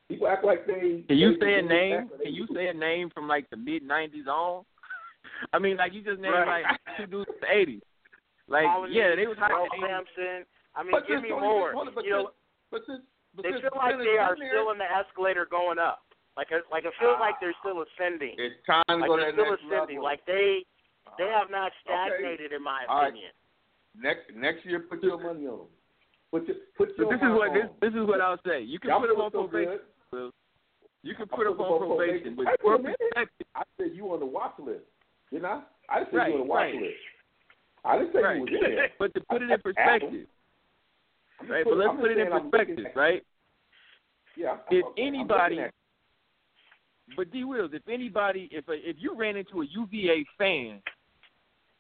People 0.09 0.29
act 0.29 0.45
like 0.45 0.67
they. 0.67 1.05
Can 1.09 1.19
you 1.19 1.37
they- 1.39 1.45
say 1.47 1.55
a 1.59 1.63
name? 1.63 2.09
Can 2.23 2.33
you 2.35 2.47
say 2.55 2.69
a 2.69 2.75
name 2.75 3.11
from 3.13 3.27
like 3.27 3.51
the 3.51 3.57
mid 3.57 3.83
'90s 3.83 4.27
on? 4.29 4.65
I 5.53 5.59
mean, 5.59 5.77
like 5.77 5.93
you 5.93 6.03
just 6.03 6.21
named 6.21 6.33
Right. 6.35 6.63
like 6.63 6.97
two 6.97 7.07
dudes 7.07 7.27
from 7.27 7.37
the 7.41 7.47
'80s. 7.73 7.81
Like, 8.49 8.65
Polynice, 8.67 8.95
yeah, 8.95 9.17
they 9.17 9.27
was 9.27 9.37
hot. 9.39 9.51
Ralph 9.51 9.69
in 9.75 9.83
80s. 9.83 9.89
Sampson. 9.89 10.47
I 10.77 10.83
mean, 10.85 10.93
But 10.93 11.09
give 11.09 11.23
me 11.23 11.31
more. 11.31 11.73
hold 11.73 11.89
on, 11.89 11.95
but 11.95 12.05
you 12.05 12.11
know, 12.13 12.31
but 12.71 12.83
this, 12.87 13.01
but 13.35 13.43
they 13.45 13.53
this 13.57 13.61
feel 13.65 13.73
like 13.77 13.97
they 13.97 14.21
are 14.21 14.37
there. 14.37 14.53
still 14.53 14.71
in 14.73 14.79
the 14.79 14.85
escalator 14.87 15.47
going 15.49 15.79
up. 15.81 16.03
Like, 16.37 16.53
a, 16.53 16.61
like 16.71 16.85
it 16.85 16.93
feels 17.01 17.17
ah. 17.17 17.21
like 17.25 17.41
they're 17.41 17.57
still 17.65 17.81
ascending. 17.81 18.37
It's 18.37 18.61
time 18.69 18.85
to 18.89 18.97
Like 19.01 19.09
go 19.09 19.17
to 19.17 19.23
they're 19.25 19.33
still 19.33 19.57
next 19.57 19.65
ascending. 19.65 19.97
level. 19.99 20.05
Like 20.05 20.21
they, 20.29 20.61
they 21.17 21.29
have 21.33 21.49
not 21.49 21.73
ah. 21.89 22.05
Okay. 22.07 22.21
stagnated, 22.21 22.53
in 22.53 22.61
my 22.63 22.85
All 22.89 23.01
right. 23.01 23.09
opinion. 23.09 23.33
next 23.97 24.29
next 24.37 24.63
year, 24.69 24.85
put 24.85 25.01
your 25.03 25.17
money 25.17 25.49
on. 25.49 25.65
Put 26.31 26.45
your 26.47 26.61
put 26.77 26.93
But 26.93 27.09
your 27.09 27.09
this 27.17 27.23
is 27.25 27.33
what 27.33 27.49
this 27.57 27.69
this 27.81 27.95
is 27.97 28.05
what 28.05 28.21
I'll 28.21 28.37
say. 28.45 28.61
You 28.61 28.77
can 28.79 28.91
Y'all 28.93 29.01
put 29.01 29.09
them 29.09 29.21
on 29.25 29.33
so 29.33 29.49
probation. 29.49 29.81
good. 30.13 30.31
You 31.01 31.15
can 31.17 31.25
put 31.29 31.45
them 31.49 31.57
on 31.57 31.79
probation, 31.81 32.37
probation. 32.37 32.37
but 32.37 32.45
Wait 32.53 32.61
for 32.61 32.75
a 32.75 32.79
minute. 32.83 33.01
perspective, 33.01 33.47
I 33.57 33.63
said 33.81 33.97
you 33.97 34.05
on 34.13 34.21
the 34.21 34.27
watch 34.29 34.59
list, 34.61 34.85
didn't 35.33 35.47
I? 35.49 35.63
I 35.89 36.05
didn't 36.05 36.13
Right, 36.19 36.29
you 36.29 36.35
on 36.35 36.41
the 36.45 36.53
watch 36.53 36.69
right. 36.69 36.83
list. 36.83 37.05
I 37.87 37.97
didn't 37.97 38.13
say 38.13 38.21
right? 38.21 38.37
you 38.37 38.43
was 38.43 38.51
in 38.53 38.75
there. 38.77 38.91
But 38.99 39.15
to 39.15 39.21
put 39.31 39.41
it 39.41 39.49
in 39.51 39.61
perspective, 39.63 40.09
I'm 40.13 40.19
just 40.21 40.29
right? 41.49 41.65
put- 41.65 41.71
But 41.71 41.79
let's 41.79 41.91
I'm 41.91 41.97
put 41.99 42.11
it 42.11 42.19
in 42.19 42.25
saying 42.27 42.33
I'm 42.33 42.45
looking 42.45 42.51
perspective, 42.51 42.87
at- 42.87 42.97
right? 42.97 43.23
Yeah. 44.37 44.51
I'm- 44.51 44.61
If 44.71 44.85
I'm- 44.85 44.95
anybody, 44.99 45.61
but 47.17 47.31
D 47.31 47.45
Wills, 47.45 47.71
if 47.73 47.87
anybody, 47.89 48.49
if 48.51 48.69
a, 48.69 48.73
if 48.89 48.97
you 48.99 49.15
ran 49.15 49.37
into 49.37 49.63
a 49.63 49.65
UVA 49.67 50.25
fan 50.37 50.83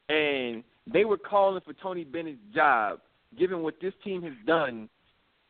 and 0.08 0.62
they 0.86 1.04
were 1.04 1.18
calling 1.18 1.60
for 1.62 1.72
Tony 1.74 2.04
Bennett's 2.04 2.38
job, 2.54 3.00
given 3.36 3.62
what 3.62 3.74
this 3.80 3.92
team 4.04 4.22
has 4.22 4.32
done 4.46 4.88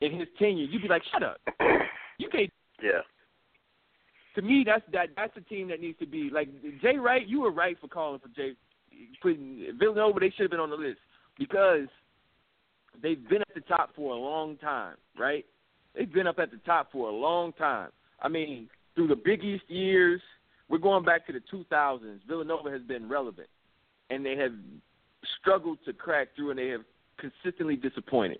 in 0.00 0.12
his 0.18 0.28
tenure, 0.38 0.64
you'd 0.64 0.82
be 0.82 0.88
like, 0.88 1.02
shut 1.12 1.22
up. 1.22 1.40
You 2.18 2.30
can't. 2.30 2.50
Yeah. 2.82 3.02
To 4.36 4.40
me, 4.42 4.62
that's 4.64 4.82
that 4.92 5.10
that's 5.16 5.36
a 5.36 5.42
team 5.42 5.68
that 5.68 5.82
needs 5.82 5.98
to 5.98 6.06
be 6.06 6.30
like 6.30 6.48
Jay 6.80 6.96
Wright. 6.96 7.26
You 7.26 7.40
were 7.42 7.50
right 7.50 7.78
for 7.78 7.88
calling 7.88 8.20
for 8.20 8.28
Jay, 8.28 8.52
putting 9.20 9.66
Villanova. 9.78 10.18
They 10.20 10.30
should 10.30 10.44
have 10.44 10.50
been 10.50 10.60
on 10.60 10.70
the 10.70 10.76
list 10.76 10.98
because 11.38 11.88
they've 13.02 13.28
been 13.28 13.42
at 13.42 13.54
the 13.54 13.60
top 13.62 13.90
for 13.94 14.14
a 14.14 14.18
long 14.18 14.56
time, 14.58 14.96
right? 15.18 15.44
They've 15.94 16.12
been 16.12 16.26
up 16.26 16.38
at 16.38 16.50
the 16.50 16.58
top 16.58 16.92
for 16.92 17.08
a 17.08 17.12
long 17.12 17.52
time. 17.54 17.90
I 18.20 18.28
mean, 18.28 18.68
through 18.94 19.08
the 19.08 19.16
Big 19.16 19.44
East 19.44 19.64
years, 19.68 20.20
we're 20.68 20.78
going 20.78 21.04
back 21.04 21.26
to 21.26 21.32
the 21.32 21.40
2000s. 21.52 22.20
Villanova 22.26 22.70
has 22.70 22.82
been 22.82 23.08
relevant, 23.08 23.48
and 24.10 24.24
they 24.24 24.36
have 24.36 24.52
struggled 25.40 25.78
to 25.84 25.92
crack 25.92 26.28
through, 26.34 26.50
and 26.50 26.58
they 26.58 26.68
have 26.68 26.82
consistently 27.18 27.76
disappointed. 27.76 28.38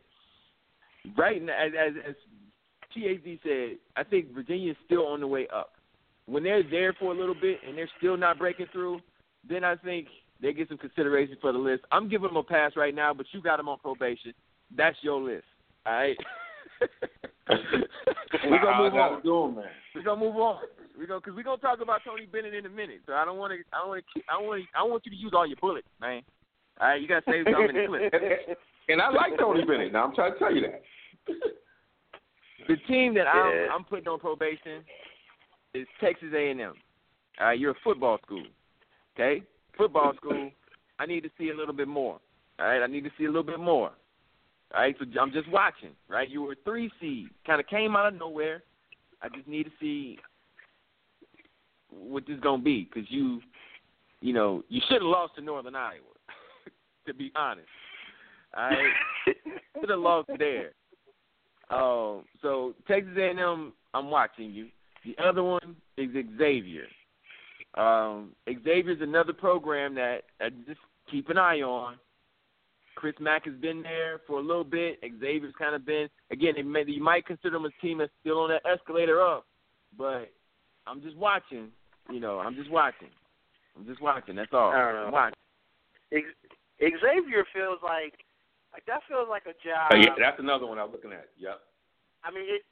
Right 1.17 1.43
now, 1.43 1.53
as, 1.53 1.73
as, 1.79 1.93
as 2.11 2.15
TAZ 2.93 3.39
said, 3.43 3.79
I 3.97 4.03
think 4.03 4.35
Virginia 4.35 4.73
is 4.73 4.77
still 4.85 5.07
on 5.07 5.21
the 5.21 5.27
way 5.27 5.47
up. 5.55 5.73
When 6.27 6.43
they're 6.43 6.69
there 6.69 6.93
for 6.99 7.13
a 7.13 7.17
little 7.17 7.37
bit 7.41 7.59
and 7.67 7.79
they're 7.79 7.89
still 7.99 8.17
not 8.17 8.39
breaking 8.39 8.67
through, 8.73 9.01
then 9.49 9.63
I 9.63 9.77
think 9.77 10.09
they 10.43 10.53
get 10.53 10.69
some 10.69 10.79
consideration 10.79 11.37
for 11.41 11.53
the 11.53 11.59
list. 11.59 11.85
I'm 11.93 12.09
giving 12.09 12.29
them 12.29 12.37
a 12.37 12.43
pass 12.43 12.73
right 12.77 12.95
now, 12.95 13.15
but 13.15 13.27
you 13.33 13.41
got 13.41 13.59
them 13.59 13.69
on 13.69 13.79
probation. 13.79 14.33
That's 14.75 14.97
your 15.03 15.21
list. 15.21 15.45
All 15.85 15.93
right. 15.93 16.17
we're 17.49 18.63
gonna 18.63 18.83
move 18.83 18.95
on. 18.95 19.23
Doing, 19.23 19.55
man. 19.57 19.65
We're 19.95 20.03
gonna 20.03 20.21
move 20.21 20.37
on. 20.37 20.61
We 20.99 21.07
go 21.07 21.21
because 21.21 21.35
we're 21.37 21.45
gonna 21.45 21.61
talk 21.61 21.81
about 21.81 22.01
Tony 22.05 22.27
Bennett 22.27 22.55
in 22.55 22.67
a 22.67 22.71
minute. 22.71 23.01
So 23.07 23.13
I 23.13 23.25
don't 23.25 23.39
want 23.39 23.53
to. 23.53 23.59
I 23.73 23.81
don't 23.81 23.89
want 23.89 24.05
to. 24.15 24.23
I 24.29 24.37
want. 24.41 24.65
I 24.75 24.83
want 24.83 25.05
you 25.05 25.11
to 25.11 25.17
use 25.17 25.33
all 25.35 25.47
your 25.47 25.57
bullets, 25.61 25.89
man. 26.01 26.23
All 26.81 26.89
right, 26.89 27.01
you 27.01 27.09
gotta 27.09 27.25
save 27.27 27.45
some 27.51 27.63
in 27.63 27.75
the 27.75 28.11
clip. 28.11 28.59
And 28.89 29.03
I 29.03 29.11
like 29.11 29.37
Tony 29.37 29.65
Bennett. 29.65 29.93
Now 29.93 30.05
I'm 30.05 30.15
trying 30.15 30.35
to 30.35 30.39
tell 30.39 30.55
you 30.55 30.61
that. 30.61 30.83
The 32.69 32.77
team 32.87 33.15
that 33.15 33.25
Yeah. 33.25 33.67
I'm, 33.67 33.79
I'm 33.79 33.85
putting 33.85 34.07
on 34.07 34.21
probation 34.21 34.85
is 35.75 35.89
Texas 36.01 36.29
A&M. 36.33 36.61
All 37.41 37.47
right, 37.47 37.59
you're 37.59 37.73
a 37.73 37.81
football 37.83 38.19
school. 38.25 38.45
Okay, 39.15 39.43
football 39.77 40.13
school. 40.15 40.51
I 40.99 41.07
need 41.07 41.23
to 41.23 41.31
see 41.37 41.51
a 41.51 41.55
little 41.57 41.75
bit 41.75 41.89
more. 41.89 42.21
All 42.59 42.67
right, 42.67 42.83
I 42.83 42.87
need 42.87 43.05
to 43.05 43.11
see 43.19 43.25
a 43.25 43.29
little 43.29 43.43
bit 43.43 43.59
more. 43.59 43.91
Right, 44.73 44.95
so 44.99 45.07
I'm 45.21 45.33
just 45.33 45.51
watching. 45.51 45.91
Right, 46.09 46.29
you 46.29 46.43
were 46.43 46.53
a 46.53 46.57
three 46.65 46.91
seed, 47.01 47.29
kind 47.47 47.61
of 47.61 47.67
came 47.67 47.97
out 47.97 48.13
of 48.13 48.19
nowhere. 48.19 48.63
I 49.23 49.29
just 49.29 49.49
need 49.49 49.65
to 49.65 49.71
see 49.81 50.19
what 51.91 52.27
this 52.27 52.39
gonna 52.41 52.63
be 52.63 52.89
because 52.93 53.11
you, 53.11 53.41
you 54.21 54.33
know, 54.33 54.63
you 54.69 54.81
should 54.89 55.03
have 55.03 55.03
lost 55.03 55.37
to 55.37 55.41
Northern 55.41 55.75
Iowa. 55.75 56.03
to 57.07 57.15
be 57.15 57.33
honest, 57.37 57.69
right, 58.55 58.93
should 59.81 59.91
have 59.91 59.99
lost 59.99 60.31
there. 60.39 60.73
Um, 61.71 62.25
so 62.43 62.75
Texas 62.87 63.15
A&M, 63.19 63.73
I'm 63.95 64.11
watching 64.11 64.51
you. 64.51 64.69
The 65.05 65.17
other 65.23 65.43
one 65.43 65.77
is 65.97 66.11
Xavier. 66.39 66.87
Um, 67.77 68.33
Xavier's 68.49 69.01
another 69.01 69.33
program 69.33 69.95
that 69.97 70.23
I 70.41 70.51
just 70.67 70.81
keep 71.11 71.29
an 71.29 71.39
eye 71.39 71.61
on. 71.61 71.97
Chris 72.97 73.15
Mack 73.21 73.45
has 73.45 73.55
been 73.55 73.83
there 73.83 74.21
for 74.27 74.39
a 74.39 74.43
little 74.43 74.65
bit. 74.65 74.99
Xavier's 75.21 75.55
kind 75.59 75.75
of 75.75 75.87
been 75.87 76.09
again. 76.31 76.55
It 76.57 76.67
may, 76.67 76.85
you 76.87 77.03
might 77.03 77.27
consider 77.27 77.51
them 77.51 77.67
a 77.67 77.71
team 77.81 77.99
that's 77.99 78.11
still 78.21 78.41
on 78.41 78.51
that 78.51 78.63
escalator 78.67 79.21
up, 79.21 79.47
but 79.97 80.33
I'm 80.87 81.03
just 81.03 81.17
watching. 81.17 81.69
You 82.11 82.21
know, 82.21 82.39
I'm 82.39 82.55
just 82.55 82.71
watching. 82.71 83.09
I'm 83.77 83.87
just 83.87 84.01
watching. 84.01 84.37
That's 84.37 84.53
all. 84.53 84.71
I 84.71 84.79
don't 84.79 84.95
know. 84.95 85.07
I'm 85.07 85.13
watching. 85.13 85.37
Xavier 86.81 87.45
feels 87.53 87.79
like 87.83 88.15
like 88.73 88.85
that 88.87 89.01
feels 89.09 89.29
like 89.29 89.45
a 89.45 89.57
job. 89.67 89.93
Oh, 89.93 89.97
yeah, 89.97 90.15
that's 90.19 90.41
another 90.41 90.67
one 90.67 90.79
I 90.79 90.85
was 90.85 90.93
looking 90.93 91.13
at. 91.13 91.29
Yep. 91.39 91.61
I 92.25 92.31
mean, 92.31 92.45
it 92.45 92.63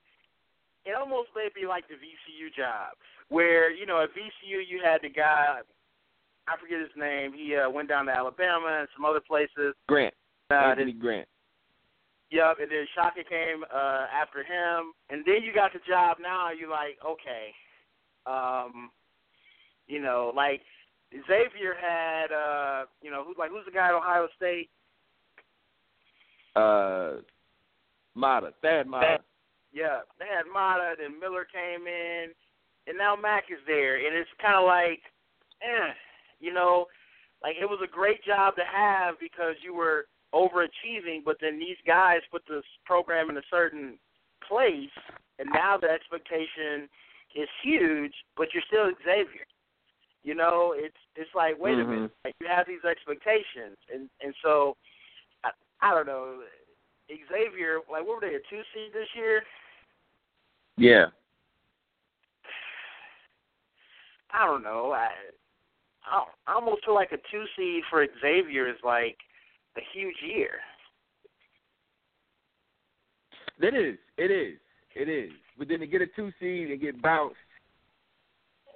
it 0.85 0.95
almost 0.95 1.31
may 1.35 1.49
be 1.55 1.67
like 1.67 1.89
the 1.89 1.95
VCU 1.95 2.53
job, 2.55 2.97
where 3.29 3.71
you 3.71 3.87
know 3.87 4.03
at 4.03 4.11
VCU 4.11 4.61
you 4.69 4.81
had 4.85 5.01
the 5.03 5.09
guy, 5.09 5.61
I 6.47 6.57
forget 6.61 6.81
his 6.81 6.95
name. 6.97 7.33
He 7.33 7.57
uh, 7.57 7.71
went 7.71 7.89
down 7.89 8.07
to 8.07 8.13
Alabama 8.13 8.79
and 8.81 8.89
some 8.97 9.05
other 9.05 9.21
places. 9.21 9.75
Grant. 9.89 10.15
Uh, 10.51 10.55
Anthony 10.55 10.93
Grant. 10.93 11.29
Yep, 12.31 12.57
and 12.61 12.71
then 12.71 12.87
Shaka 12.95 13.23
came 13.29 13.65
uh, 13.73 14.07
after 14.13 14.41
him, 14.41 14.93
and 15.09 15.25
then 15.25 15.43
you 15.43 15.55
got 15.55 15.73
the 15.73 15.79
job. 15.89 16.17
Now 16.21 16.51
you're 16.51 16.71
like, 16.71 16.99
okay, 17.05 17.55
um, 18.27 18.91
you 19.87 20.03
know, 20.03 20.33
like 20.35 20.61
Xavier 21.13 21.75
had, 21.81 22.33
uh, 22.33 22.87
you 23.03 23.11
know, 23.11 23.25
who 23.25 23.35
like 23.39 23.51
who's 23.51 23.65
the 23.65 23.71
guy 23.71 23.89
at 23.89 23.95
Ohio 23.95 24.27
State? 24.37 24.69
Uh, 26.57 27.23
Matta. 28.15 28.53
Thad 28.63 28.89
Matta. 28.89 29.19
Yeah, 29.73 30.01
they 30.19 30.27
had 30.27 30.47
Matta, 30.53 30.95
then 30.99 31.19
Miller 31.19 31.47
came 31.51 31.87
in, 31.87 32.31
and 32.87 32.99
now 32.99 33.17
Mack 33.17 33.45
is 33.51 33.59
there, 33.67 33.97
and 33.97 34.17
it's 34.17 34.31
kind 34.41 34.55
of 34.55 34.65
like, 34.65 35.03
eh, 35.63 35.93
you 36.45 36.53
know, 36.53 36.87
like 37.43 37.57
it 37.61 37.65
was 37.65 37.81
a 37.83 37.91
great 37.91 38.23
job 38.23 38.55
to 38.57 38.63
have 38.71 39.15
because 39.19 39.57
you 39.63 39.75
were 39.75 40.07
overachieving, 40.35 41.25
but 41.25 41.37
then 41.41 41.59
these 41.59 41.77
guys 41.87 42.21
put 42.31 42.43
this 42.49 42.65
program 42.85 43.31
in 43.31 43.39
a 43.39 43.43
certain 43.51 43.99
place, 44.47 44.91
and 45.39 45.49
now 45.53 45.77
the 45.79 45.89
expectation 45.89 46.89
is 47.35 47.49
huge, 47.63 48.13
but 48.37 48.49
you're 48.53 48.63
still 48.67 48.91
Xavier. 49.05 49.47
You 50.23 50.35
know, 50.35 50.75
it's 50.77 50.97
it's 51.17 51.35
like, 51.35 51.59
wait 51.59 51.79
a 51.79 51.83
Mhm. 51.83 51.89
minute, 51.89 52.11
like, 52.25 52.35
you 52.41 52.47
have 52.47 52.67
these 52.67 52.85
expectations, 52.85 53.79
and 53.93 54.11
and 54.21 54.35
so 54.43 54.77
I, 55.45 55.51
I 55.81 55.95
don't 55.95 56.07
know. 56.07 56.43
Xavier, 57.31 57.81
like, 57.91 58.07
what 58.07 58.17
were 58.17 58.21
they 58.21 58.35
a 58.35 58.41
two 58.51 58.63
seed 58.73 58.93
this 58.93 59.09
year? 59.15 59.45
Yeah. 60.77 61.07
I 64.31 64.47
don't 64.47 64.63
know. 64.63 64.93
I 64.93 65.11
I 66.07 66.25
almost 66.55 66.85
feel 66.85 66.95
like 66.95 67.13
a 67.13 67.19
two 67.31 67.45
seed 67.57 67.83
for 67.91 68.07
Xavier 68.21 68.69
is 68.69 68.77
like 68.85 69.17
a 69.77 69.81
huge 69.93 70.17
year. 70.27 70.51
It 73.61 73.75
is. 73.75 73.99
It 74.19 74.31
is. 74.31 74.59
It 74.95 75.09
is. 75.09 75.31
But 75.59 75.69
then 75.69 75.81
to 75.81 75.87
get 75.87 76.03
a 76.03 76.07
two 76.07 76.31
seed 76.41 76.71
and 76.71 76.81
get 76.81 77.01
bounced, 77.01 77.37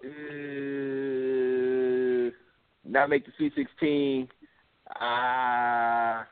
uh, 0.05 0.09
not 2.85 3.11
make 3.11 3.27
the 3.27 3.33
Sweet 3.37 3.53
Sixteen. 3.57 4.29
Uh, 5.01 6.23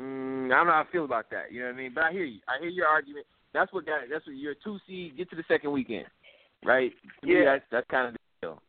mm, 0.00 0.46
I 0.46 0.48
don't 0.48 0.48
know 0.48 0.72
how 0.72 0.84
I 0.88 0.92
feel 0.92 1.04
about 1.04 1.30
that. 1.30 1.52
You 1.52 1.60
know 1.60 1.66
what 1.66 1.74
I 1.74 1.78
mean? 1.78 1.92
But 1.94 2.04
I 2.04 2.12
hear 2.12 2.24
you. 2.24 2.40
I 2.48 2.58
hear 2.60 2.70
your 2.70 2.86
argument. 2.88 3.26
That's 3.52 3.72
what 3.72 3.86
got. 3.86 4.00
That's 4.10 4.26
what 4.26 4.36
you're 4.36 4.52
a 4.52 4.64
two 4.64 4.78
seed. 4.86 5.16
Get 5.16 5.30
to 5.30 5.36
the 5.36 5.44
second 5.46 5.70
weekend, 5.72 6.06
right? 6.64 6.92
To 7.20 7.26
me, 7.26 7.34
Yeah. 7.34 7.44
that's 7.44 7.64
that's 7.70 7.86
kind 7.90 8.08
of 8.08 8.14
the 8.14 8.18
deal. 8.40 8.62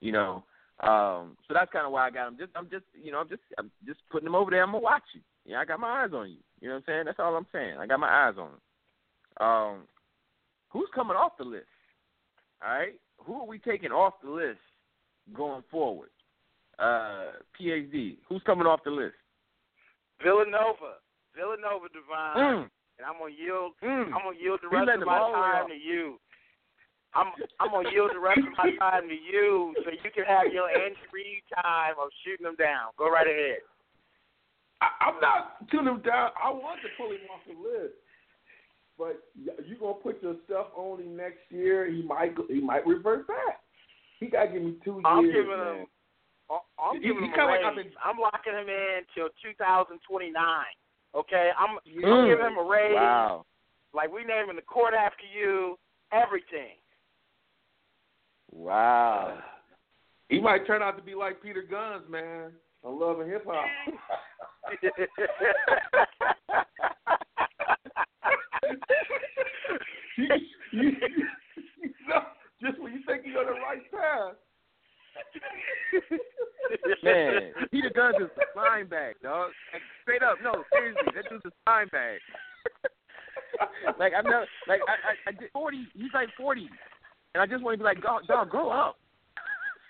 You 0.00 0.12
know. 0.12 0.44
Um, 0.82 1.36
so 1.46 1.54
that's 1.54 1.70
kind 1.72 1.86
of 1.86 1.92
why 1.92 2.06
I 2.06 2.10
got 2.10 2.28
him. 2.28 2.36
Just 2.38 2.50
I'm 2.56 2.68
just 2.68 2.84
you 3.00 3.12
know 3.12 3.18
I'm 3.20 3.28
just 3.28 3.42
I'm 3.58 3.70
just 3.86 4.00
putting 4.10 4.26
him 4.26 4.34
over 4.34 4.50
there. 4.50 4.62
I'm 4.62 4.72
gonna 4.72 4.82
watch 4.82 5.02
you. 5.14 5.20
Yeah, 5.44 5.60
I 5.60 5.64
got 5.64 5.80
my 5.80 6.02
eyes 6.04 6.10
on 6.12 6.30
you. 6.30 6.38
You 6.60 6.68
know 6.68 6.74
what 6.74 6.78
I'm 6.78 6.84
saying? 6.86 7.04
That's 7.06 7.18
all 7.20 7.36
I'm 7.36 7.46
saying. 7.52 7.76
I 7.78 7.86
got 7.86 8.00
my 8.00 8.08
eyes 8.28 8.34
on 8.38 8.50
him. 8.50 9.46
Um, 9.46 9.82
who's 10.70 10.88
coming 10.94 11.16
off 11.16 11.32
the 11.38 11.44
list? 11.44 11.66
All 12.62 12.70
right, 12.70 12.94
who 13.18 13.40
are 13.40 13.46
we 13.46 13.58
taking 13.58 13.90
off 13.92 14.14
the 14.22 14.30
list 14.30 14.60
going 15.34 15.62
forward? 15.70 16.10
Uh, 16.78 17.32
PhD. 17.60 18.18
Who's 18.28 18.42
coming 18.44 18.66
off 18.66 18.80
the 18.84 18.90
list? 18.90 19.14
Villanova, 20.22 20.98
Villanova 21.34 21.86
Divine, 21.92 22.36
Mm, 22.38 22.70
and 22.98 23.06
I'm 23.06 23.18
gonna 23.18 23.34
yield. 23.34 23.72
mm. 23.82 24.06
I'm 24.14 24.22
gonna 24.24 24.38
yield 24.40 24.60
the 24.62 24.68
He 24.68 24.76
rest 24.76 25.00
of 25.00 25.06
my 25.06 25.18
all 25.18 25.32
the 25.32 25.38
way 25.38 25.42
time 25.42 25.64
off. 25.64 25.68
to 25.70 25.74
you. 25.76 26.18
I'm 27.14 27.32
I'm 27.60 27.70
gonna 27.70 27.90
yield 27.92 28.10
the 28.14 28.20
rest 28.20 28.40
of 28.40 28.56
my 28.56 28.72
time 28.78 29.08
to 29.08 29.14
you, 29.14 29.74
so 29.84 29.90
you 29.90 30.10
can 30.14 30.24
have 30.24 30.52
your 30.52 30.68
Andy 30.70 30.96
Reid 31.12 31.42
time 31.62 31.94
of 32.00 32.08
shooting 32.24 32.44
them 32.44 32.56
down. 32.56 32.90
Go 32.98 33.10
right 33.10 33.26
ahead. 33.26 33.60
I, 34.80 34.88
I'm 35.08 35.20
not 35.20 35.68
tuning 35.70 35.94
him 35.94 36.00
down. 36.02 36.30
I 36.42 36.50
want 36.50 36.80
to 36.82 36.88
pull 36.96 37.10
him 37.12 37.20
off 37.32 37.40
the 37.46 37.52
list, 37.52 37.94
but 38.98 39.22
you 39.36 39.76
gonna 39.76 39.94
put 39.94 40.22
your 40.22 40.36
stuff 40.46 40.68
on 40.76 41.00
him 41.00 41.16
next 41.16 41.40
year. 41.50 41.86
He 41.90 42.02
might 42.02 42.34
go- 42.34 42.48
he 42.48 42.60
might 42.60 42.86
revert 42.86 43.28
back. 43.28 43.60
He 44.18 44.26
got 44.28 44.44
to 44.46 44.52
give 44.52 44.62
me 44.62 44.76
two 44.84 45.02
I'm 45.04 45.24
years. 45.26 45.34
giving 45.44 45.58
man. 45.58 45.76
him. 45.80 45.86
I'm 46.78 46.96
He- 46.96 47.08
giving 47.08 47.22
he 47.24 47.28
him 47.28 47.34
kinda 47.34 47.44
a 47.44 47.52
like 47.52 47.64
I've 47.64 47.76
raise. 47.76 47.86
been- 47.86 47.96
I'm 48.04 48.18
locking 48.18 48.52
him 48.54 48.68
in 48.68 49.00
till 49.14 49.28
2029. 49.42 50.64
Okay, 51.14 51.50
I'm 51.58 51.76
I'm 51.76 52.02
Mm. 52.02 52.26
giving 52.28 52.46
him 52.46 52.56
a 52.58 52.62
raise. 52.64 52.94
Wow. 52.94 53.44
Like 53.92 54.10
we 54.10 54.24
naming 54.24 54.56
the 54.56 54.62
court 54.62 54.94
after 54.94 55.26
you. 55.26 55.78
Everything. 56.12 56.76
Wow. 58.52 59.38
He 60.28 60.40
might 60.40 60.66
turn 60.66 60.82
out 60.82 60.96
to 60.96 61.02
be 61.02 61.14
like 61.14 61.42
Peter 61.42 61.64
Gunz, 61.70 62.08
man. 62.08 62.52
I 62.84 62.88
Love 62.88 63.20
and 63.20 63.30
Hip 63.30 63.44
Hop. 63.46 63.64
you, 70.16 70.26
you, 70.72 70.92
you 71.82 71.90
know, 72.08 72.22
just 72.60 72.80
when 72.80 72.92
you 72.92 73.00
think 73.06 73.22
you're 73.26 73.40
on 73.40 73.46
the 73.46 73.52
right 73.60 73.90
path. 73.90 74.34
Man, 77.02 77.52
Peter 77.70 77.90
Gunz 77.94 78.16
is 78.22 78.30
a 78.36 78.40
slime 78.54 78.88
bag, 78.88 79.16
dog. 79.22 79.50
Like, 79.72 79.82
straight 80.02 80.22
up, 80.22 80.38
no, 80.42 80.64
seriously, 80.72 81.12
that 81.14 81.28
dude's 81.28 81.44
a 81.44 81.50
slime 81.64 81.88
bag. 81.92 82.18
like 83.98 84.12
I'm 84.16 84.24
not, 84.24 84.48
like 84.66 84.80
I, 84.88 84.92
I, 84.92 85.30
I 85.30 85.32
did 85.32 85.50
forty. 85.52 85.86
He's 85.94 86.12
like 86.14 86.28
forty, 86.36 86.70
and 87.34 87.42
I 87.42 87.46
just 87.46 87.62
want 87.62 87.74
to 87.74 87.78
be 87.78 87.84
like, 87.84 88.02
dog, 88.02 88.26
dog, 88.26 88.50
grow 88.50 88.70
up. 88.70 88.96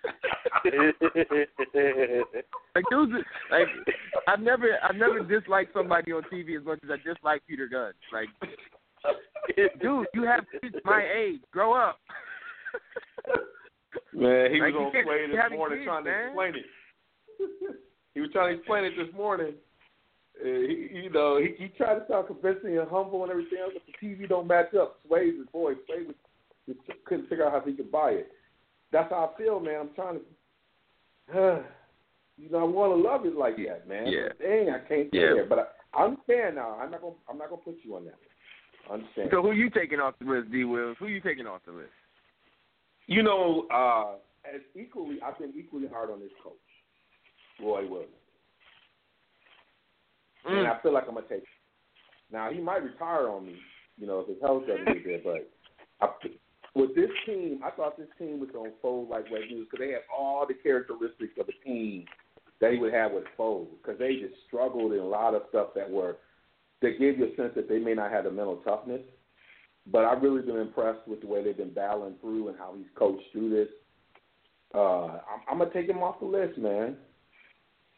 Like 2.74 2.84
dudes, 2.90 3.12
like 3.51 3.68
I've 4.26 4.40
never, 4.40 4.78
I've 4.82 4.97
never 4.97 5.20
disliked 5.22 5.74
somebody 5.74 6.12
on 6.12 6.22
TV 6.32 6.59
as 6.59 6.64
much 6.64 6.78
as 6.82 6.90
I 6.90 6.97
dislike 7.07 7.43
Peter 7.47 7.68
Gunz. 7.72 7.93
Like, 8.12 8.28
dude, 9.80 10.07
you 10.14 10.22
have 10.24 10.45
kids 10.61 10.74
my 10.84 11.05
age. 11.14 11.40
Grow 11.53 11.74
up. 11.74 11.99
Man, 14.14 14.53
he 14.53 14.61
Like, 14.61 14.72
was 14.74 14.86
on 14.86 14.93
can't- 14.93 15.07
play 15.07 15.20
you 15.26 15.36
this 15.36 15.51
morning 15.53 15.78
kids, 15.78 15.86
trying 15.86 16.05
to 16.05 16.11
man. 16.11 16.26
explain 16.28 16.55
it. 16.57 16.66
he 18.14 18.20
was 18.20 18.30
trying 18.32 18.55
to 18.55 18.59
explain 18.59 18.84
it 18.84 18.93
this 18.97 19.14
morning. 19.14 19.55
Uh, 20.40 20.45
he, 20.45 20.88
you 21.05 21.11
know, 21.11 21.38
he, 21.38 21.55
he 21.62 21.68
tried 21.68 21.95
to 21.97 22.05
sound 22.09 22.26
convincing 22.26 22.78
and 22.78 22.88
humble 22.88 23.22
and 23.22 23.30
everything 23.30 23.59
else, 23.62 23.72
but 23.74 23.82
the 23.86 24.07
TV 24.07 24.26
don't 24.28 24.47
match 24.47 24.72
up. 24.74 24.99
Sway's 25.07 25.34
his 25.36 25.47
voice. 25.53 25.76
Sway 25.86 26.05
was, 26.07 26.14
couldn't 27.05 27.29
figure 27.29 27.47
out 27.47 27.53
how 27.53 27.61
he 27.61 27.75
could 27.75 27.91
buy 27.91 28.11
it. 28.11 28.33
That's 28.93 29.11
how 29.11 29.33
I 29.35 29.39
feel, 29.43 29.61
man. 29.61 29.81
I'm 29.81 29.95
trying 29.95 30.21
to. 30.21 31.39
uh, 31.39 31.63
you 32.37 32.51
know, 32.51 32.59
I 32.61 32.65
want 32.65 32.93
to 32.93 33.09
love 33.09 33.27
it 33.27 33.37
like 33.37 33.57
that, 33.57 33.89
man. 33.89 34.07
Yeah. 34.07 34.29
Dang, 34.41 34.71
I 34.71 34.79
can't 34.89 35.09
Yeah. 35.13 35.43
it. 35.43 35.49
But 35.49 35.59
I, 35.95 36.01
I 36.01 36.05
understand 36.05 36.57
now. 36.57 36.79
I'm 36.81 36.91
not 36.91 37.01
gonna 37.01 37.15
I'm 37.29 37.39
not 37.39 37.51
gonna 37.51 37.63
put 37.63 37.77
you 37.83 37.97
on 37.97 38.05
that. 38.07 38.19
I 38.91 38.95
understand. 38.95 39.29
So 39.31 39.43
who 39.43 39.53
you 39.53 39.71
taking 39.71 40.01
off 40.01 40.15
the 40.19 40.27
list, 40.27 40.51
D. 40.51 40.65
Wills? 40.65 40.97
Who 40.99 41.07
you 41.07 41.21
taking 41.21 41.47
off 41.47 41.61
the 41.67 41.73
list? 41.73 41.91
You 43.07 43.23
know, 43.23 43.67
uh, 43.73 44.15
as 44.49 44.61
equally, 44.75 45.19
I've 45.25 45.39
been 45.39 45.53
equally 45.57 45.89
hard 45.89 46.11
on 46.11 46.21
this 46.21 46.31
coach, 46.43 46.55
Roy 47.61 47.87
Williams, 47.89 48.13
and 50.47 50.67
I 50.67 50.79
feel 50.81 50.93
like 50.93 51.05
I'm 51.09 51.15
gonna 51.15 51.27
take. 51.29 51.39
Him. 51.39 51.45
Now 52.33 52.51
he 52.51 52.61
might 52.61 52.83
retire 52.83 53.29
on 53.29 53.47
me, 53.47 53.57
you 53.99 54.07
know, 54.07 54.21
if 54.21 54.29
his 54.29 54.41
health 54.41 54.65
doesn't 54.67 54.87
get 54.87 55.05
there. 55.05 55.21
But 55.23 55.51
I, 56.01 56.09
with 56.75 56.95
this 56.95 57.11
team, 57.27 57.61
I 57.64 57.70
thought 57.70 57.99
this 57.99 58.09
team 58.18 58.41
was 58.41 58.49
gonna 58.53 58.70
fold 58.81 59.11
like 59.11 59.31
Red 59.31 59.51
News 59.51 59.66
because 59.70 59.85
they 59.85 59.93
had 59.93 60.03
all 60.16 60.47
the 60.47 60.55
characteristics 60.55 61.35
of 61.39 61.49
a 61.49 61.64
team 61.64 62.07
that 62.61 62.73
he 62.73 62.79
would 62.79 62.95
have 62.95 63.12
with 63.12 63.25
fold 63.37 63.68
because 63.83 63.99
they 63.99 64.16
just 64.16 64.35
struggled 64.47 64.93
in 64.93 65.01
a 65.01 65.05
lot 65.05 65.35
of 65.35 65.43
stuff 65.51 65.68
that 65.75 65.91
were 65.91 66.16
that 66.81 66.99
gave 66.99 67.18
you 67.18 67.27
a 67.27 67.37
sense 67.37 67.53
that 67.55 67.68
they 67.68 67.79
may 67.79 67.95
not 67.95 68.11
have 68.11 68.25
the 68.25 68.31
mental 68.31 68.57
toughness. 68.57 69.03
But 69.91 70.05
I've 70.05 70.23
really 70.23 70.43
been 70.43 70.59
impressed 70.59 71.07
with 71.09 71.20
the 71.20 71.27
way 71.27 71.43
they've 71.43 71.57
been 71.57 71.75
battling 71.75 72.14
through 72.20 72.49
and 72.49 72.59
how 72.59 72.75
he's 72.77 72.87
coached 72.95 73.25
through 73.33 73.51
this. 73.51 73.68
Uh, 74.75 75.07
I'm, 75.07 75.41
I'm 75.51 75.59
gonna 75.59 75.73
take 75.73 75.89
him 75.89 75.99
off 75.99 76.20
the 76.20 76.27
list, 76.27 76.57
man. 76.57 76.97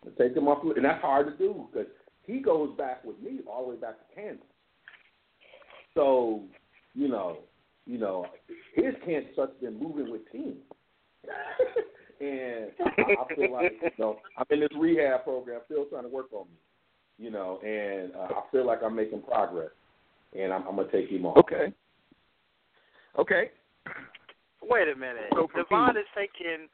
I'm 0.03 0.12
gonna 0.16 0.29
take 0.29 0.37
him 0.37 0.49
off 0.49 0.62
the 0.62 0.68
list, 0.68 0.79
and 0.79 0.87
that's 0.87 1.03
hard 1.03 1.27
to 1.27 1.37
do 1.37 1.68
because 1.72 1.89
he 2.27 2.41
goes 2.41 2.77
back 2.77 3.05
with 3.05 3.20
me 3.20 3.41
all 3.47 3.64
the 3.64 3.70
way 3.70 3.77
back 3.77 3.97
to 3.99 4.14
Kansas. 4.14 4.45
So, 5.93 6.43
you 6.95 7.09
know, 7.09 7.39
you 7.87 7.99
know, 7.99 8.26
his 8.74 8.95
Kansas 9.05 9.32
has 9.37 9.51
been 9.61 9.78
moving 9.78 10.11
with 10.11 10.30
teams. 10.32 10.57
and 12.20 12.70
I, 12.80 13.22
I 13.22 13.35
feel 13.35 13.53
like, 13.53 13.72
you 13.82 13.91
know, 13.99 14.18
I'm 14.39 14.47
in 14.51 14.61
this 14.61 14.68
rehab 14.78 15.24
program, 15.24 15.61
still 15.66 15.85
trying 15.87 16.05
to 16.05 16.09
work 16.09 16.32
on 16.32 16.47
me, 16.47 17.24
you 17.24 17.30
know, 17.30 17.61
and 17.62 18.14
uh, 18.14 18.35
I 18.35 18.43
feel 18.51 18.66
like 18.66 18.80
I'm 18.85 18.97
making 18.97 19.22
progress, 19.22 19.70
and 20.39 20.53
I'm, 20.53 20.66
I'm 20.66 20.76
gonna 20.76 20.91
take 20.91 21.09
him 21.09 21.26
off. 21.26 21.39
Okay. 21.39 21.72
Okay. 23.18 23.51
Wait 24.62 24.89
a 24.89 24.97
minute. 24.97 25.30
So 25.35 25.49
Devon 25.55 25.95
me- 25.95 26.01
is 26.01 26.07
taking 26.16 26.68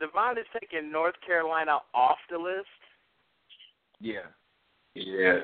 Devon 0.00 0.38
is 0.38 0.46
taking 0.58 0.90
North 0.90 1.14
Carolina 1.26 1.78
off 1.94 2.18
the 2.30 2.38
list. 2.38 2.66
Yeah. 4.00 4.26
Yeah. 4.94 5.40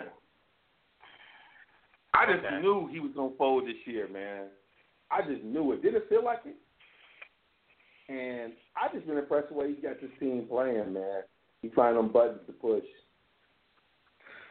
I 2.14 2.26
just 2.26 2.44
Okay. 2.44 2.60
knew 2.60 2.88
he 2.92 3.00
was 3.00 3.12
gonna 3.14 3.34
fold 3.36 3.66
this 3.66 3.76
year, 3.86 4.08
man. 4.08 4.46
I 5.10 5.22
just 5.22 5.42
knew 5.44 5.72
it. 5.72 5.82
Didn't 5.82 6.02
it 6.02 6.08
feel 6.08 6.24
like 6.24 6.40
it? 6.44 6.56
And 8.12 8.52
I 8.76 8.92
just 8.94 9.06
been 9.06 9.18
impressed 9.18 9.50
with 9.50 9.58
the 9.58 9.68
way 9.68 9.74
he 9.74 9.80
got 9.82 10.00
this 10.00 10.10
team 10.18 10.46
playing, 10.48 10.92
man. 10.92 11.22
He 11.62 11.68
find 11.70 11.96
them 11.96 12.10
buttons 12.12 12.40
to 12.46 12.52
push. 12.52 12.84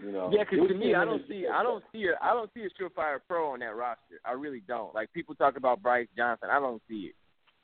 You 0.03 0.11
know. 0.13 0.29
Yeah, 0.31 0.43
because 0.49 0.67
to 0.69 0.75
me, 0.75 0.95
I 0.95 1.03
don't 1.03 1.15
and- 1.15 1.23
see, 1.27 1.45
I 1.51 1.61
don't 1.61 1.83
see, 1.91 2.05
a, 2.05 2.23
I 2.23 2.33
don't 2.33 2.49
see 2.53 2.61
a 2.61 2.69
surefire 2.81 3.17
pro 3.27 3.51
on 3.51 3.59
that 3.59 3.75
roster. 3.75 4.21
I 4.23 4.31
really 4.31 4.61
don't. 4.67 4.95
Like 4.95 5.11
people 5.13 5.35
talk 5.35 5.57
about 5.57 5.81
Brice 5.81 6.07
Johnson, 6.15 6.49
I 6.51 6.59
don't 6.59 6.81
see 6.87 7.09
it. 7.11 7.15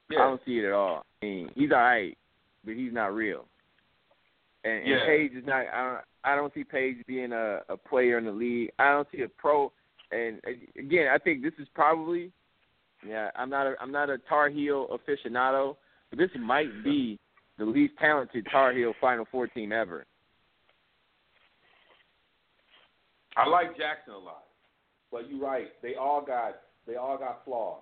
Yeah. 0.10 0.20
I 0.20 0.24
don't 0.24 0.42
see 0.46 0.60
it 0.60 0.66
at 0.66 0.74
all. 0.74 1.06
I 1.22 1.26
mean, 1.26 1.50
he's 1.56 1.72
all 1.72 1.78
right, 1.80 2.18
but 2.66 2.74
he's 2.76 2.92
not 2.94 3.14
real. 3.14 3.46
And, 4.66 4.80
and 4.80 4.88
Yeah. 4.88 5.06
Paige 5.06 5.32
is 5.34 5.46
not. 5.46 5.66
I 5.74 5.84
don't, 5.84 6.02
I 6.26 6.36
don't 6.36 6.54
see 6.54 6.64
Paige 6.66 6.98
being 7.08 7.32
a, 7.32 7.60
a 7.70 7.78
player 7.78 8.18
in 8.18 8.26
the 8.26 8.32
league. 8.32 8.72
I 8.80 8.92
don't 8.92 9.08
see 9.16 9.22
a 9.22 9.30
pro. 9.30 9.72
And 10.12 10.42
again, 10.78 11.08
I 11.14 11.18
think 11.20 11.42
this 11.42 11.54
is 11.58 11.68
probably. 11.74 12.32
Yeah, 13.08 13.30
I'm 13.36 13.50
not. 13.50 13.68
A, 13.68 13.76
I'm 13.80 13.92
not 13.92 14.10
a 14.10 14.18
Tar 14.18 14.50
Heel 14.50 14.88
aficionado, 14.88 15.76
but 16.10 16.20
this 16.20 16.30
might 16.40 16.84
be 16.84 17.20
the 17.58 17.66
least 17.66 17.94
talented 18.00 18.48
Tar 18.52 18.74
Heel 18.74 18.94
Final 19.00 19.26
Four 19.32 19.48
team 19.48 19.72
ever. 19.72 20.06
I 23.38 23.48
like 23.48 23.78
Jackson 23.78 24.14
a 24.14 24.18
lot, 24.18 24.46
but 25.12 25.30
you're 25.30 25.40
right. 25.40 25.68
They 25.82 25.96
all 25.96 26.24
got 26.26 26.56
they 26.88 26.96
all 26.96 27.18
got 27.18 27.44
flaws. 27.46 27.82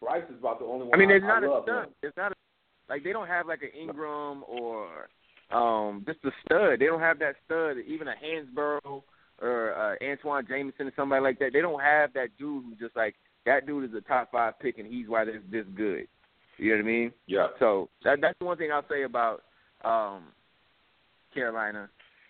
Brice 0.00 0.24
is 0.30 0.38
about 0.38 0.58
the 0.58 0.66
only 0.66 0.86
one. 0.86 0.94
I 0.94 0.98
mean, 0.98 1.10
it's 1.10 1.24
not 1.24 1.44
I 1.44 1.46
a 1.46 1.62
stud. 1.62 1.88
It's 2.02 2.16
not 2.16 2.32
a, 2.32 2.34
like 2.88 3.04
they 3.04 3.12
don't 3.12 3.28
have 3.28 3.46
like 3.46 3.62
an 3.62 3.70
Ingram 3.78 4.44
or 4.46 5.08
um 5.50 6.04
just 6.06 6.18
a 6.24 6.30
stud. 6.44 6.80
They 6.80 6.86
don't 6.86 7.00
have 7.00 7.18
that 7.20 7.36
stud. 7.46 7.76
Even 7.86 8.08
a 8.08 8.14
Hansbrough 8.22 9.02
or 9.40 9.74
uh, 9.74 10.04
Antawn 10.04 10.46
Jamison 10.46 10.88
or 10.88 10.92
somebody 10.96 11.22
like 11.22 11.38
that. 11.38 11.50
They 11.52 11.60
don't 11.60 11.80
have 11.80 12.12
that 12.14 12.28
dude 12.38 12.64
who's 12.64 12.78
just 12.78 12.96
like 12.96 13.14
that 13.46 13.66
dude 13.66 13.90
is 13.90 13.96
a 13.96 14.00
top 14.00 14.32
five 14.32 14.58
pick 14.60 14.78
and 14.78 14.86
he's 14.86 15.08
why 15.08 15.24
they're 15.24 15.42
this 15.50 15.66
good. 15.74 16.06
You 16.58 16.70
know 16.70 16.76
what 16.76 16.82
I 16.82 16.86
mean? 16.86 17.12
Yeah. 17.26 17.48
So 17.58 17.88
that 18.04 18.20
that's 18.20 18.38
the 18.38 18.44
one 18.44 18.56
thing 18.56 18.70
I'll 18.72 18.84
say 18.88 19.02
about 19.02 19.42
um 19.84 20.24
Carolina. 21.34 21.88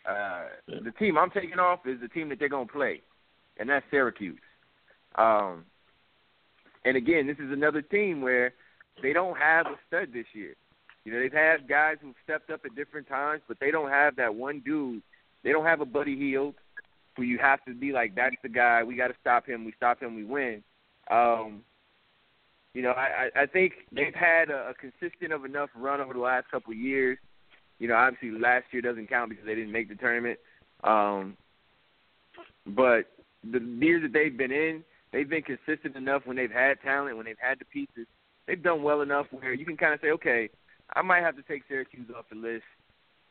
Uh 0.08 0.44
the 0.66 0.92
team 0.92 1.18
I'm 1.18 1.30
taking 1.30 1.58
off 1.58 1.80
is 1.86 2.00
the 2.00 2.08
team 2.08 2.28
that 2.30 2.38
they're 2.38 2.48
gonna 2.48 2.66
play. 2.66 3.02
And 3.58 3.68
that's 3.68 3.84
Syracuse. 3.90 4.38
Um 5.16 5.64
and 6.84 6.96
again, 6.96 7.26
this 7.26 7.38
is 7.38 7.52
another 7.52 7.82
team 7.82 8.22
where 8.22 8.54
they 9.02 9.12
don't 9.12 9.36
have 9.36 9.66
a 9.66 9.76
stud 9.86 10.08
this 10.12 10.26
year. 10.32 10.54
You 11.04 11.12
know, 11.12 11.20
they've 11.20 11.32
had 11.32 11.68
guys 11.68 11.96
who've 12.00 12.14
stepped 12.22 12.50
up 12.50 12.60
at 12.64 12.74
different 12.74 13.08
times, 13.08 13.42
but 13.48 13.58
they 13.60 13.70
don't 13.70 13.90
have 13.90 14.16
that 14.16 14.34
one 14.34 14.62
dude. 14.64 15.02
They 15.42 15.50
don't 15.50 15.64
have 15.64 15.80
a 15.80 15.84
Buddy 15.84 16.16
Hield 16.16 16.54
who 17.16 17.22
you 17.22 17.38
have 17.38 17.64
to 17.64 17.74
be 17.74 17.92
like, 17.92 18.14
that's 18.14 18.36
the 18.42 18.48
guy. 18.48 18.82
We 18.82 18.96
got 18.96 19.08
to 19.08 19.14
stop 19.20 19.46
him. 19.46 19.64
We 19.64 19.72
stop 19.76 20.00
him, 20.00 20.14
we 20.14 20.24
win. 20.24 20.62
Um, 21.10 21.62
you 22.74 22.82
know, 22.82 22.92
I, 22.92 23.28
I 23.36 23.46
think 23.46 23.74
they've 23.92 24.14
had 24.14 24.50
a, 24.50 24.70
a 24.70 24.74
consistent 24.74 25.32
of 25.32 25.44
enough 25.44 25.70
run 25.76 26.00
over 26.00 26.14
the 26.14 26.20
last 26.20 26.50
couple 26.50 26.72
of 26.72 26.78
years. 26.78 27.18
You 27.78 27.88
know, 27.88 27.94
obviously 27.94 28.38
last 28.38 28.64
year 28.70 28.80
doesn't 28.80 29.08
count 29.08 29.30
because 29.30 29.44
they 29.44 29.54
didn't 29.54 29.72
make 29.72 29.88
the 29.88 29.94
tournament. 29.94 30.38
Um, 30.84 31.36
but 32.66 33.10
the 33.50 33.58
years 33.58 34.02
that 34.02 34.12
they've 34.12 34.36
been 34.36 34.52
in, 34.52 34.84
they've 35.12 35.28
been 35.28 35.42
consistent 35.42 35.96
enough 35.96 36.22
when 36.24 36.36
they've 36.36 36.50
had 36.50 36.80
talent, 36.82 37.16
when 37.16 37.26
they've 37.26 37.36
had 37.40 37.58
the 37.58 37.64
pieces. 37.66 38.06
They've 38.46 38.62
done 38.62 38.82
well 38.82 39.02
enough 39.02 39.26
where 39.30 39.52
you 39.52 39.66
can 39.66 39.76
kind 39.76 39.94
of 39.94 40.00
say, 40.00 40.10
okay, 40.10 40.48
I 40.94 41.02
might 41.02 41.22
have 41.22 41.36
to 41.36 41.42
take 41.42 41.62
Syracuse 41.68 42.08
off 42.16 42.24
the 42.30 42.36
list, 42.36 42.64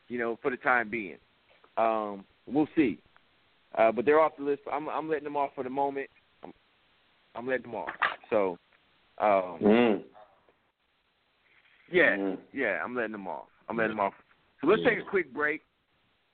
you 0.08 0.18
know, 0.18 0.38
for 0.40 0.50
the 0.50 0.56
time 0.56 0.90
being. 0.90 1.18
Um, 1.76 2.24
we'll 2.46 2.68
see. 2.76 2.98
Uh, 3.76 3.90
but 3.90 4.04
they're 4.04 4.20
off 4.20 4.36
the 4.38 4.44
list. 4.44 4.62
I'm, 4.70 4.88
I'm 4.88 5.08
letting 5.08 5.24
them 5.24 5.36
off 5.36 5.50
for 5.54 5.64
the 5.64 5.70
moment. 5.70 6.08
I'm, 7.34 7.46
letting 7.46 7.62
them 7.62 7.74
off. 7.74 7.90
So, 8.30 8.58
um, 9.18 9.58
Mm. 9.60 10.04
yeah, 11.90 12.16
Mhm. 12.16 12.38
yeah, 12.52 12.82
I'm 12.82 12.94
letting 12.94 13.12
them 13.12 13.28
off. 13.28 13.48
I'm 13.68 13.76
letting 13.76 13.96
them 13.96 14.00
off. 14.00 14.14
So 14.60 14.66
let's 14.66 14.82
take 14.82 14.98
a 14.98 15.02
quick 15.02 15.32
break. 15.32 15.62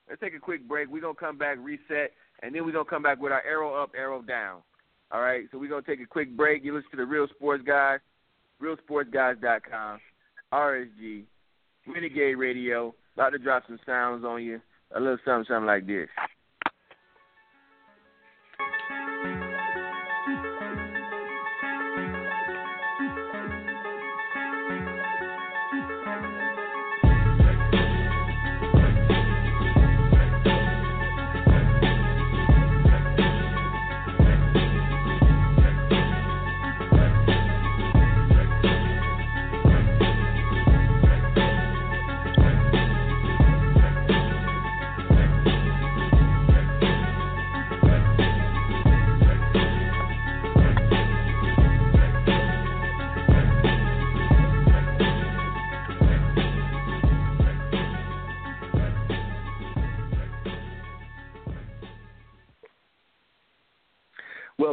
Let's 0.08 0.20
take 0.20 0.34
a 0.34 0.40
quick 0.40 0.66
break. 0.66 0.88
We're 0.88 1.02
gonna 1.02 1.14
come 1.14 1.36
back, 1.38 1.58
reset, 1.60 2.14
and 2.42 2.54
then 2.54 2.64
we're 2.64 2.72
gonna 2.72 2.84
come 2.84 3.02
back 3.02 3.20
with 3.20 3.32
our 3.32 3.42
arrow 3.42 3.74
up, 3.74 3.94
arrow 3.94 4.22
down. 4.22 4.62
All 5.10 5.20
right. 5.20 5.48
So 5.50 5.58
we're 5.58 5.68
gonna 5.68 5.82
take 5.82 6.00
a 6.00 6.06
quick 6.06 6.36
break. 6.36 6.64
You 6.64 6.74
listen 6.74 6.90
to 6.90 6.96
the 6.96 7.06
Real 7.06 7.28
Sports 7.28 7.64
Guys, 7.64 8.00
RealSportsGuys.com, 8.60 10.00
RSG, 10.52 11.24
Renegade 11.86 12.36
Radio. 12.36 12.94
About 13.14 13.30
to 13.30 13.38
drop 13.38 13.66
some 13.66 13.78
sounds 13.86 14.24
on 14.24 14.42
you. 14.42 14.60
A 14.92 15.00
little 15.00 15.18
something, 15.24 15.44
something 15.46 15.66
like 15.66 15.86
this. 15.86 16.08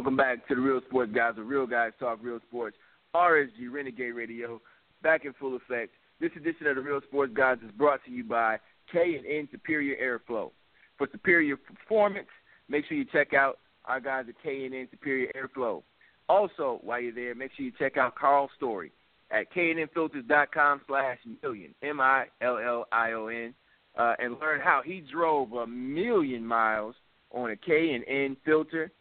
Welcome 0.06 0.18
back 0.18 0.48
to 0.50 0.54
the 0.54 0.62
Real 0.62 0.82
Sports 0.88 1.12
Guys, 1.16 1.34
the 1.36 1.42
Real 1.42 1.66
Guys 1.66 1.92
Talk 2.00 2.20
Real 2.22 2.40
Sports, 2.48 2.78
RSG 3.16 3.72
Renegade 3.72 4.14
Radio, 4.14 4.62
back 5.02 5.26
in 5.26 5.34
full 5.34 5.56
effect. 5.56 5.94
This 6.22 6.30
edition 6.36 6.68
of 6.68 6.76
the 6.76 6.84
Real 6.84 7.02
Sports 7.08 7.34
Guys 7.36 7.58
is 7.66 7.72
brought 7.72 8.06
to 8.06 8.12
you 8.12 8.24
by 8.24 8.60
K 8.92 9.16
and 9.16 9.26
N 9.26 9.50
Superior 9.52 9.96
Airflow. 9.96 10.52
For 11.00 11.08
superior 11.12 11.58
performance, 11.58 12.28
make 12.70 12.86
sure 12.86 12.96
you 12.96 13.06
check 13.12 13.34
out 13.34 13.58
our 13.86 14.00
guys 14.00 14.26
at 14.30 14.36
K 14.44 14.66
and 14.66 14.76
N 14.76 14.88
Superior 14.92 15.32
Airflow. 15.36 15.82
Also, 16.30 16.82
while 16.84 17.02
you're 17.02 17.12
there, 17.12 17.34
make 17.34 17.50
sure 17.58 17.66
you 17.66 17.72
check 17.80 17.98
out 17.98 18.14
Carl's 18.14 18.52
story 18.56 18.92
at 19.32 19.52
knfilters.com 19.56 20.82
slash 20.86 21.18
million, 21.42 21.74
M-I-L-L-I-O-N. 21.82 23.54
uh, 23.98 24.14
and 24.20 24.40
learn 24.40 24.62
how 24.62 24.84
he 24.86 25.04
drove 25.12 25.54
a 25.54 25.66
million 25.66 26.46
miles 26.46 26.94
on 27.32 27.50
a 27.50 27.56
K 27.56 27.96
and 27.96 28.04
N 28.08 28.38
filter, 28.46 28.92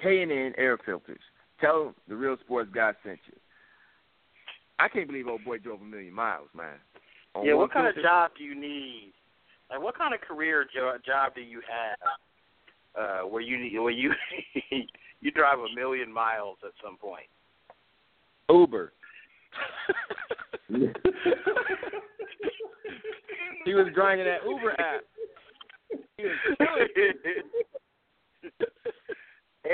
K 0.00 0.22
and 0.22 0.32
N 0.32 0.52
air 0.56 0.78
filters. 0.84 1.20
Tell 1.60 1.94
the 2.08 2.16
real 2.16 2.36
sports 2.44 2.70
guy 2.74 2.92
sent 3.04 3.18
you. 3.26 3.34
I 4.78 4.88
can't 4.88 5.06
believe 5.06 5.28
old 5.28 5.44
boy 5.44 5.58
drove 5.58 5.80
a 5.80 5.84
million 5.84 6.12
miles, 6.14 6.48
man. 6.56 6.74
On 7.34 7.46
yeah, 7.46 7.54
what 7.54 7.72
kind 7.72 7.86
of 7.86 7.94
job 8.02 8.32
do 8.36 8.44
you 8.44 8.54
need? 8.54 9.12
Like, 9.70 9.80
what 9.80 9.96
kind 9.96 10.12
of 10.12 10.20
career 10.20 10.66
jo- 10.74 10.98
job 11.04 11.34
do 11.34 11.40
you 11.40 11.60
have 11.70 11.98
uh, 12.94 13.20
where 13.26 13.40
you 13.40 13.58
need, 13.58 13.78
where 13.78 13.90
you 13.90 14.12
you 15.20 15.30
drive 15.30 15.58
a 15.58 15.74
million 15.74 16.12
miles 16.12 16.58
at 16.64 16.72
some 16.82 16.96
point? 16.96 17.26
Uber. 18.50 18.92
he 23.64 23.74
was 23.74 23.86
driving 23.94 24.24
that 24.24 24.40
Uber 24.46 24.72
app. 24.72 25.02
He 26.16 26.24
was 26.24 26.36
killing 26.58 26.88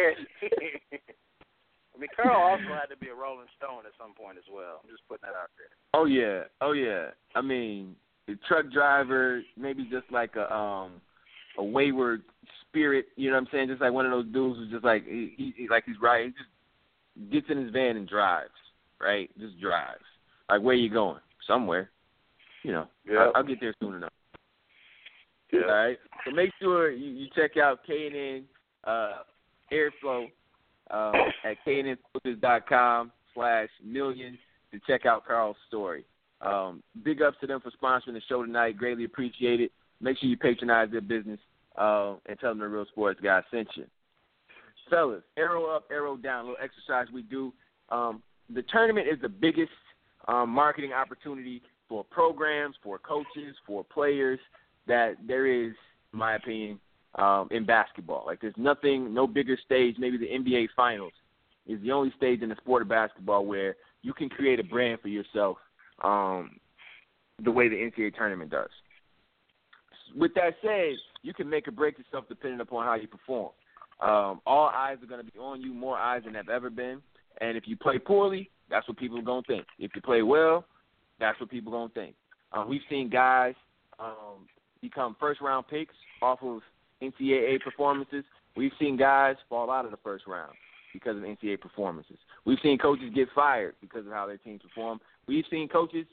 I 1.98 2.00
mean, 2.00 2.10
Carl 2.14 2.50
also 2.52 2.74
had 2.74 2.86
to 2.94 2.96
be 3.00 3.08
a 3.08 3.14
Rolling 3.14 3.46
Stone 3.56 3.84
at 3.86 3.92
some 3.98 4.14
point 4.14 4.38
as 4.38 4.44
well. 4.52 4.80
I'm 4.84 4.90
just 4.90 5.02
putting 5.08 5.22
that 5.22 5.36
out 5.36 5.50
there. 5.58 5.68
Oh 5.94 6.04
yeah, 6.04 6.44
oh 6.60 6.72
yeah. 6.72 7.10
I 7.34 7.40
mean, 7.40 7.96
the 8.28 8.36
truck 8.46 8.70
driver, 8.70 9.42
maybe 9.56 9.84
just 9.90 10.10
like 10.12 10.36
a 10.36 10.52
um 10.54 11.00
a 11.56 11.64
wayward 11.64 12.22
spirit. 12.62 13.06
You 13.16 13.30
know 13.30 13.36
what 13.36 13.42
I'm 13.42 13.48
saying? 13.50 13.68
Just 13.68 13.80
like 13.80 13.92
one 13.92 14.06
of 14.06 14.12
those 14.12 14.32
dudes 14.32 14.58
who's 14.58 14.70
just 14.70 14.84
like 14.84 15.04
he, 15.06 15.34
he 15.36 15.54
he- 15.56 15.68
like 15.68 15.84
he's 15.86 16.00
right. 16.00 16.26
He 16.26 16.30
just 16.30 17.32
gets 17.32 17.46
in 17.50 17.62
his 17.62 17.72
van 17.72 17.96
and 17.96 18.08
drives. 18.08 18.50
Right? 19.00 19.30
Just 19.38 19.60
drives. 19.60 20.04
Like 20.48 20.62
where 20.62 20.74
you 20.74 20.90
going? 20.90 21.20
Somewhere. 21.46 21.90
You 22.62 22.72
know. 22.72 22.86
Yeah. 23.08 23.18
I'll, 23.18 23.32
I'll 23.36 23.42
get 23.42 23.60
there 23.60 23.74
soon 23.80 23.94
enough. 23.94 24.12
Yeah. 25.52 25.60
All 25.62 25.74
right. 25.74 25.98
So 26.24 26.30
make 26.32 26.50
sure 26.60 26.90
you, 26.90 27.10
you 27.10 27.26
check 27.34 27.56
out 27.56 27.80
K 27.86 28.06
and 28.06 28.16
N 28.16 28.44
uh, 28.84 29.22
Airflow 29.72 30.30
um, 30.90 31.14
at 31.44 31.56
knfilters.com 31.66 33.12
slash 33.34 33.68
million 33.84 34.38
to 34.72 34.80
check 34.86 35.06
out 35.06 35.26
Carl's 35.26 35.56
story. 35.66 36.04
Um, 36.40 36.82
big 37.04 37.22
ups 37.22 37.36
to 37.40 37.46
them 37.46 37.60
for 37.60 37.70
sponsoring 37.70 38.14
the 38.14 38.22
show 38.28 38.44
tonight. 38.44 38.76
Greatly 38.76 39.04
appreciate 39.04 39.60
it. 39.60 39.72
Make 40.00 40.18
sure 40.18 40.28
you 40.28 40.36
patronize 40.36 40.90
their 40.90 41.00
business 41.00 41.40
uh, 41.76 42.14
and 42.26 42.38
tell 42.38 42.50
them 42.50 42.60
the 42.60 42.68
real 42.68 42.86
sports 42.86 43.20
guy 43.22 43.40
sent 43.50 43.68
you. 43.74 43.84
Fellas, 44.88 45.22
arrow 45.36 45.66
up, 45.66 45.84
arrow 45.90 46.16
down, 46.16 46.44
a 46.44 46.48
little 46.50 46.64
exercise 46.64 47.12
we 47.12 47.22
do. 47.22 47.52
Um, 47.90 48.22
the 48.54 48.62
tournament 48.62 49.06
is 49.06 49.20
the 49.20 49.28
biggest 49.28 49.72
um, 50.28 50.50
marketing 50.50 50.92
opportunity 50.92 51.62
for 51.88 52.04
programs, 52.04 52.76
for 52.82 52.98
coaches, 52.98 53.56
for 53.66 53.84
players 53.84 54.38
that 54.86 55.16
there 55.26 55.46
is, 55.46 55.72
in 56.12 56.18
my 56.18 56.36
opinion, 56.36 56.78
um, 57.14 57.48
in 57.50 57.64
basketball. 57.64 58.24
Like 58.26 58.40
there's 58.40 58.54
nothing, 58.56 59.12
no 59.14 59.26
bigger 59.26 59.58
stage. 59.64 59.96
Maybe 59.98 60.18
the 60.18 60.26
NBA 60.26 60.68
Finals 60.76 61.12
is 61.66 61.80
the 61.82 61.92
only 61.92 62.12
stage 62.16 62.42
in 62.42 62.48
the 62.48 62.56
sport 62.56 62.82
of 62.82 62.88
basketball 62.88 63.46
where 63.46 63.76
you 64.02 64.12
can 64.12 64.28
create 64.28 64.60
a 64.60 64.64
brand 64.64 65.00
for 65.00 65.08
yourself 65.08 65.58
um, 66.02 66.58
the 67.44 67.50
way 67.50 67.68
the 67.68 67.76
NCAA 67.76 68.14
tournament 68.14 68.50
does. 68.50 68.70
With 70.16 70.32
that 70.34 70.54
said, 70.62 70.96
you 71.22 71.34
can 71.34 71.48
make 71.48 71.68
or 71.68 71.72
break 71.72 71.98
yourself 71.98 72.24
depending 72.28 72.60
upon 72.60 72.86
how 72.86 72.94
you 72.94 73.06
perform. 73.06 73.50
Um, 74.00 74.40
all 74.46 74.70
eyes 74.72 74.96
are 75.02 75.06
going 75.06 75.24
to 75.24 75.30
be 75.30 75.38
on 75.38 75.60
you, 75.60 75.74
more 75.74 75.98
eyes 75.98 76.22
than 76.24 76.34
have 76.34 76.48
ever 76.48 76.70
been. 76.70 77.02
And 77.40 77.56
if 77.56 77.64
you 77.66 77.76
play 77.76 77.98
poorly, 77.98 78.50
that's 78.70 78.86
what 78.88 78.96
people 78.96 79.18
are 79.18 79.22
going 79.22 79.42
to 79.44 79.52
think. 79.52 79.66
If 79.78 79.90
you 79.94 80.00
play 80.00 80.22
well, 80.22 80.64
that's 81.18 81.38
what 81.40 81.50
people 81.50 81.74
are 81.74 81.78
going 81.78 81.88
to 81.88 81.94
think. 81.94 82.14
Um, 82.52 82.68
we've 82.68 82.80
seen 82.88 83.10
guys 83.10 83.54
um, 83.98 84.46
become 84.80 85.16
first 85.18 85.40
round 85.40 85.66
picks 85.68 85.94
off 86.22 86.38
of 86.42 86.60
NCAA 87.02 87.60
performances. 87.60 88.24
We've 88.56 88.72
seen 88.78 88.96
guys 88.96 89.36
fall 89.48 89.70
out 89.70 89.84
of 89.84 89.90
the 89.90 89.98
first 89.98 90.26
round 90.26 90.52
because 90.92 91.16
of 91.16 91.22
NCAA 91.22 91.60
performances. 91.60 92.16
We've 92.44 92.58
seen 92.62 92.78
coaches 92.78 93.10
get 93.14 93.28
fired 93.34 93.74
because 93.80 94.06
of 94.06 94.12
how 94.12 94.26
their 94.26 94.38
teams 94.38 94.62
perform. 94.62 95.00
We've 95.26 95.44
seen 95.50 95.68
coaches 95.68 96.06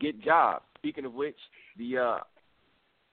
get 0.00 0.22
jobs. 0.22 0.64
Speaking 0.78 1.04
of 1.04 1.12
which, 1.14 1.36
the 1.78 1.98
uh, 1.98 2.18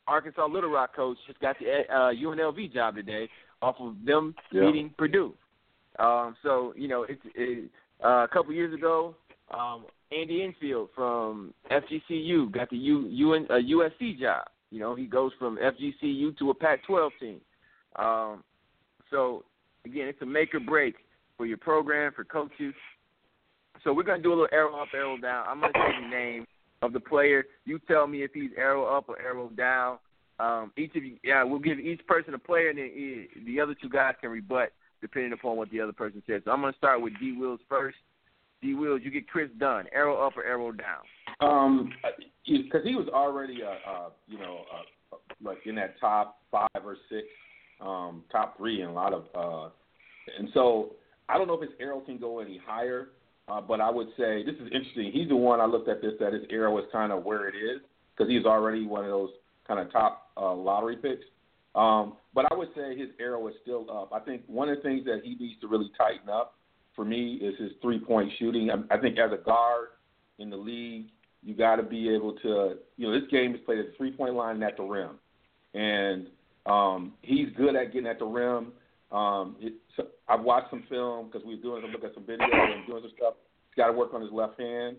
Arkansas 0.08 0.46
Little 0.48 0.70
Rock 0.72 0.96
coach 0.96 1.18
just 1.28 1.40
got 1.40 1.56
the 1.60 1.82
uh, 1.94 2.12
UNLV 2.12 2.74
job 2.74 2.96
today 2.96 3.28
off 3.62 3.76
of 3.80 3.96
them 4.06 4.36
Yeah. 4.52 4.66
beating 4.66 4.94
Purdue. 4.98 5.34
Um, 5.98 6.36
so 6.44 6.74
you 6.78 6.88
know, 6.88 7.04
it's 7.04 7.22
it, 7.36 7.70
uh, 8.04 8.24
a 8.24 8.28
couple 8.32 8.54
years 8.54 8.74
ago, 8.74 9.16
um, 9.52 9.86
Andy 10.18 10.44
Enfield 10.44 10.90
from 10.96 11.54
FGCU 11.70 12.52
got 12.52 12.70
the 12.70 12.78
U, 12.78 13.08
UN, 13.10 13.46
uh, 13.50 13.56
USC 13.56 14.20
job. 14.20 14.48
You 14.72 14.80
know, 14.80 14.96
he 14.96 15.06
goes 15.06 15.32
from 15.40 15.58
FGCU 15.58 16.38
to 16.38 16.50
a 16.52 16.54
Pac-12 16.54 17.10
team. 17.20 17.42
Um, 17.96 18.44
so 19.10 19.44
again, 19.86 20.08
it's 20.08 20.22
a 20.22 20.26
make 20.26 20.54
or 20.54 20.60
break 20.60 20.96
for 21.38 21.46
your 21.46 21.58
program, 21.58 22.12
for 22.16 22.24
coaches. 22.24 22.74
So 23.84 23.94
we're 23.94 24.04
gonna 24.04 24.22
do 24.22 24.30
a 24.30 24.36
little 24.36 24.48
arrow 24.52 24.76
up, 24.80 24.90
arrow 24.94 25.18
down. 25.18 25.46
I'm 25.48 25.62
gonna 25.62 25.74
say 25.74 26.02
the 26.02 26.10
name 26.10 26.46
of 26.82 26.94
the 26.94 27.00
player. 27.00 27.46
You 27.66 27.80
tell 27.88 28.08
me 28.08 28.24
if 28.24 28.32
he's 28.34 28.52
arrow 28.58 28.86
up 28.86 29.10
or 29.10 29.20
arrow 29.22 29.50
down. 29.50 30.00
Um, 30.40 30.72
each 30.78 30.96
of 30.96 31.04
you, 31.04 31.18
yeah, 31.24 31.44
we'll 31.44 31.60
give 31.60 31.80
each 31.80 32.06
person 32.08 32.34
a 32.34 32.40
player, 32.40 32.70
and 32.70 32.78
then 32.78 32.86
e- 32.86 33.28
the 33.46 33.60
other 33.60 33.76
two 33.82 33.90
guys 33.90 34.16
can 34.22 34.30
rebut 34.30 34.72
depending 35.02 35.34
upon 35.34 35.58
what 35.58 35.70
the 35.72 35.80
other 35.80 35.94
person 35.94 36.22
says. 36.28 36.42
So 36.46 36.52
I'm 36.52 36.62
gonna 36.62 36.74
start 36.78 37.02
with 37.02 37.14
D. 37.20 37.36
Wills 37.38 37.60
first. 37.70 37.98
D. 38.62 38.74
Wills, 38.74 39.02
you 39.04 39.12
get 39.12 39.28
Kris 39.28 39.50
Dunn. 39.60 39.86
Arrow 39.94 40.26
up 40.26 40.38
or 40.38 40.44
arrow 40.44 40.72
down? 40.72 41.04
Um, 41.42 41.92
because 42.46 42.82
he 42.84 42.96
was 42.96 43.08
already 43.14 43.62
a, 43.62 43.72
uh, 43.90 44.10
you 44.28 44.38
know, 44.38 44.62
uh, 44.74 45.16
like 45.42 45.60
in 45.66 45.76
that 45.76 46.00
top 46.00 46.40
five 46.52 46.68
or 46.84 46.98
six, 47.10 47.28
um, 47.82 48.24
top 48.32 48.58
three 48.58 48.82
in 48.82 48.90
a 48.90 48.94
lot 48.94 49.14
of, 49.14 49.24
uh, 49.34 49.70
and 50.38 50.50
so 50.54 50.96
I 51.30 51.38
don't 51.38 51.48
know 51.48 51.54
if 51.54 51.62
his 51.62 51.78
arrow 51.80 52.02
can 52.02 52.18
go 52.18 52.40
any 52.40 52.60
higher, 52.66 53.10
uh, 53.48 53.62
but 53.62 53.80
I 53.80 53.90
would 53.90 54.08
say 54.18 54.44
this 54.44 54.56
is 54.56 54.68
interesting. 54.72 55.12
He's 55.14 55.30
the 55.30 55.36
one 55.36 55.62
I 55.62 55.66
looked 55.66 55.88
at 55.88 56.02
this 56.02 56.14
that 56.20 56.34
his 56.34 56.44
arrow 56.50 56.78
is 56.80 56.86
kind 56.92 57.12
of 57.12 57.24
where 57.24 57.48
it 57.48 57.56
is 57.56 57.82
because 58.16 58.30
he's 58.30 58.46
already 58.46 58.86
one 58.86 59.06
of 59.06 59.10
those 59.10 59.30
kind 59.68 59.80
of 59.80 59.92
top 59.92 60.30
uh, 60.36 60.54
lottery 60.54 60.98
picks. 60.98 61.24
Um, 61.76 62.18
but 62.34 62.52
I 62.52 62.56
would 62.56 62.70
say 62.76 62.98
his 62.98 63.10
arrow 63.20 63.48
is 63.48 63.54
still 63.62 63.86
up. 63.90 64.12
I 64.12 64.20
think 64.20 64.42
one 64.48 64.70
of 64.70 64.78
the 64.78 64.84
things 64.84 65.06
that 65.06 65.22
he 65.24 65.36
needs 65.36 65.62
to 65.62 65.68
really 65.68 65.92
tighten 65.98 66.30
up 66.30 66.56
for 66.96 67.06
me 67.06 67.36
is 67.36 67.58
his 67.60 67.72
three 67.82 68.00
point 68.00 68.32
shooting. 68.40 68.70
I, 68.70 68.96
I 68.96 69.00
think 69.00 69.18
as 69.18 69.32
a 69.32 69.44
guard 69.44 69.90
in 70.38 70.50
the 70.50 70.58
league, 70.58 71.08
you 71.44 71.56
got 71.56 71.78
to 71.78 71.84
be 71.84 72.10
able 72.14 72.34
to, 72.34 72.76
you 72.98 73.08
know, 73.08 73.20
this 73.20 73.30
game 73.30 73.56
is 73.56 73.62
played 73.66 73.80
at 73.80 73.88
the 73.88 73.94
three 73.98 74.12
point 74.12 74.34
line 74.34 74.56
and 74.56 74.64
at 74.64 74.78
the 74.78 74.84
rim, 74.84 75.12
and 75.74 76.28
um, 76.66 77.14
he's 77.22 77.48
good 77.56 77.76
at 77.76 77.94
getting 77.94 78.08
at 78.08 78.20
the 78.20 78.26
rim. 78.26 78.74
Um, 79.12 79.56
it, 79.60 79.74
so 79.98 80.08
I've 80.28 80.42
watched 80.42 80.70
some 80.70 80.84
film 80.90 81.28
because 81.28 81.46
we 81.46 81.56
were 81.56 81.62
doing 81.62 81.82
some 81.82 81.92
look 81.92 82.04
at 82.04 82.14
some 82.14 82.26
video 82.26 82.46
and 82.52 82.86
doing 82.86 83.02
some 83.02 83.12
stuff. 83.18 83.34
He's 83.70 83.76
got 83.76 83.88
to 83.88 83.94
work 83.94 84.14
on 84.14 84.22
his 84.22 84.32
left 84.32 84.60
hand, 84.60 84.98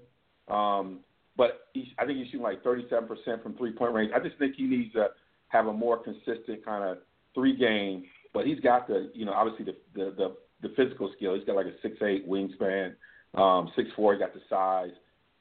um, 0.48 1.00
but 1.36 1.68
he's, 1.74 1.86
I 1.98 2.06
think 2.06 2.18
he's 2.18 2.26
shooting 2.26 2.42
like 2.42 2.62
37% 2.64 3.42
from 3.42 3.54
three 3.54 3.72
point 3.72 3.94
range. 3.94 4.12
I 4.14 4.20
just 4.20 4.38
think 4.38 4.56
he 4.56 4.64
needs 4.64 4.92
to 4.94 5.08
have 5.48 5.66
a 5.66 5.72
more 5.72 5.98
consistent 5.98 6.64
kind 6.64 6.84
of 6.84 6.98
three 7.34 7.56
game. 7.56 8.04
But 8.32 8.46
he's 8.46 8.60
got 8.60 8.86
the, 8.86 9.10
you 9.14 9.24
know, 9.24 9.32
obviously 9.32 9.64
the 9.64 9.76
the 9.94 10.14
the, 10.16 10.36
the 10.62 10.72
physical 10.76 11.10
skill. 11.16 11.34
He's 11.34 11.44
got 11.44 11.56
like 11.56 11.66
a 11.66 11.80
six 11.82 11.96
eight 12.02 12.28
wingspan, 12.28 12.94
um, 13.34 13.70
six 13.76 13.88
four. 13.96 14.14
He 14.14 14.18
got 14.18 14.34
the 14.34 14.40
size. 14.48 14.92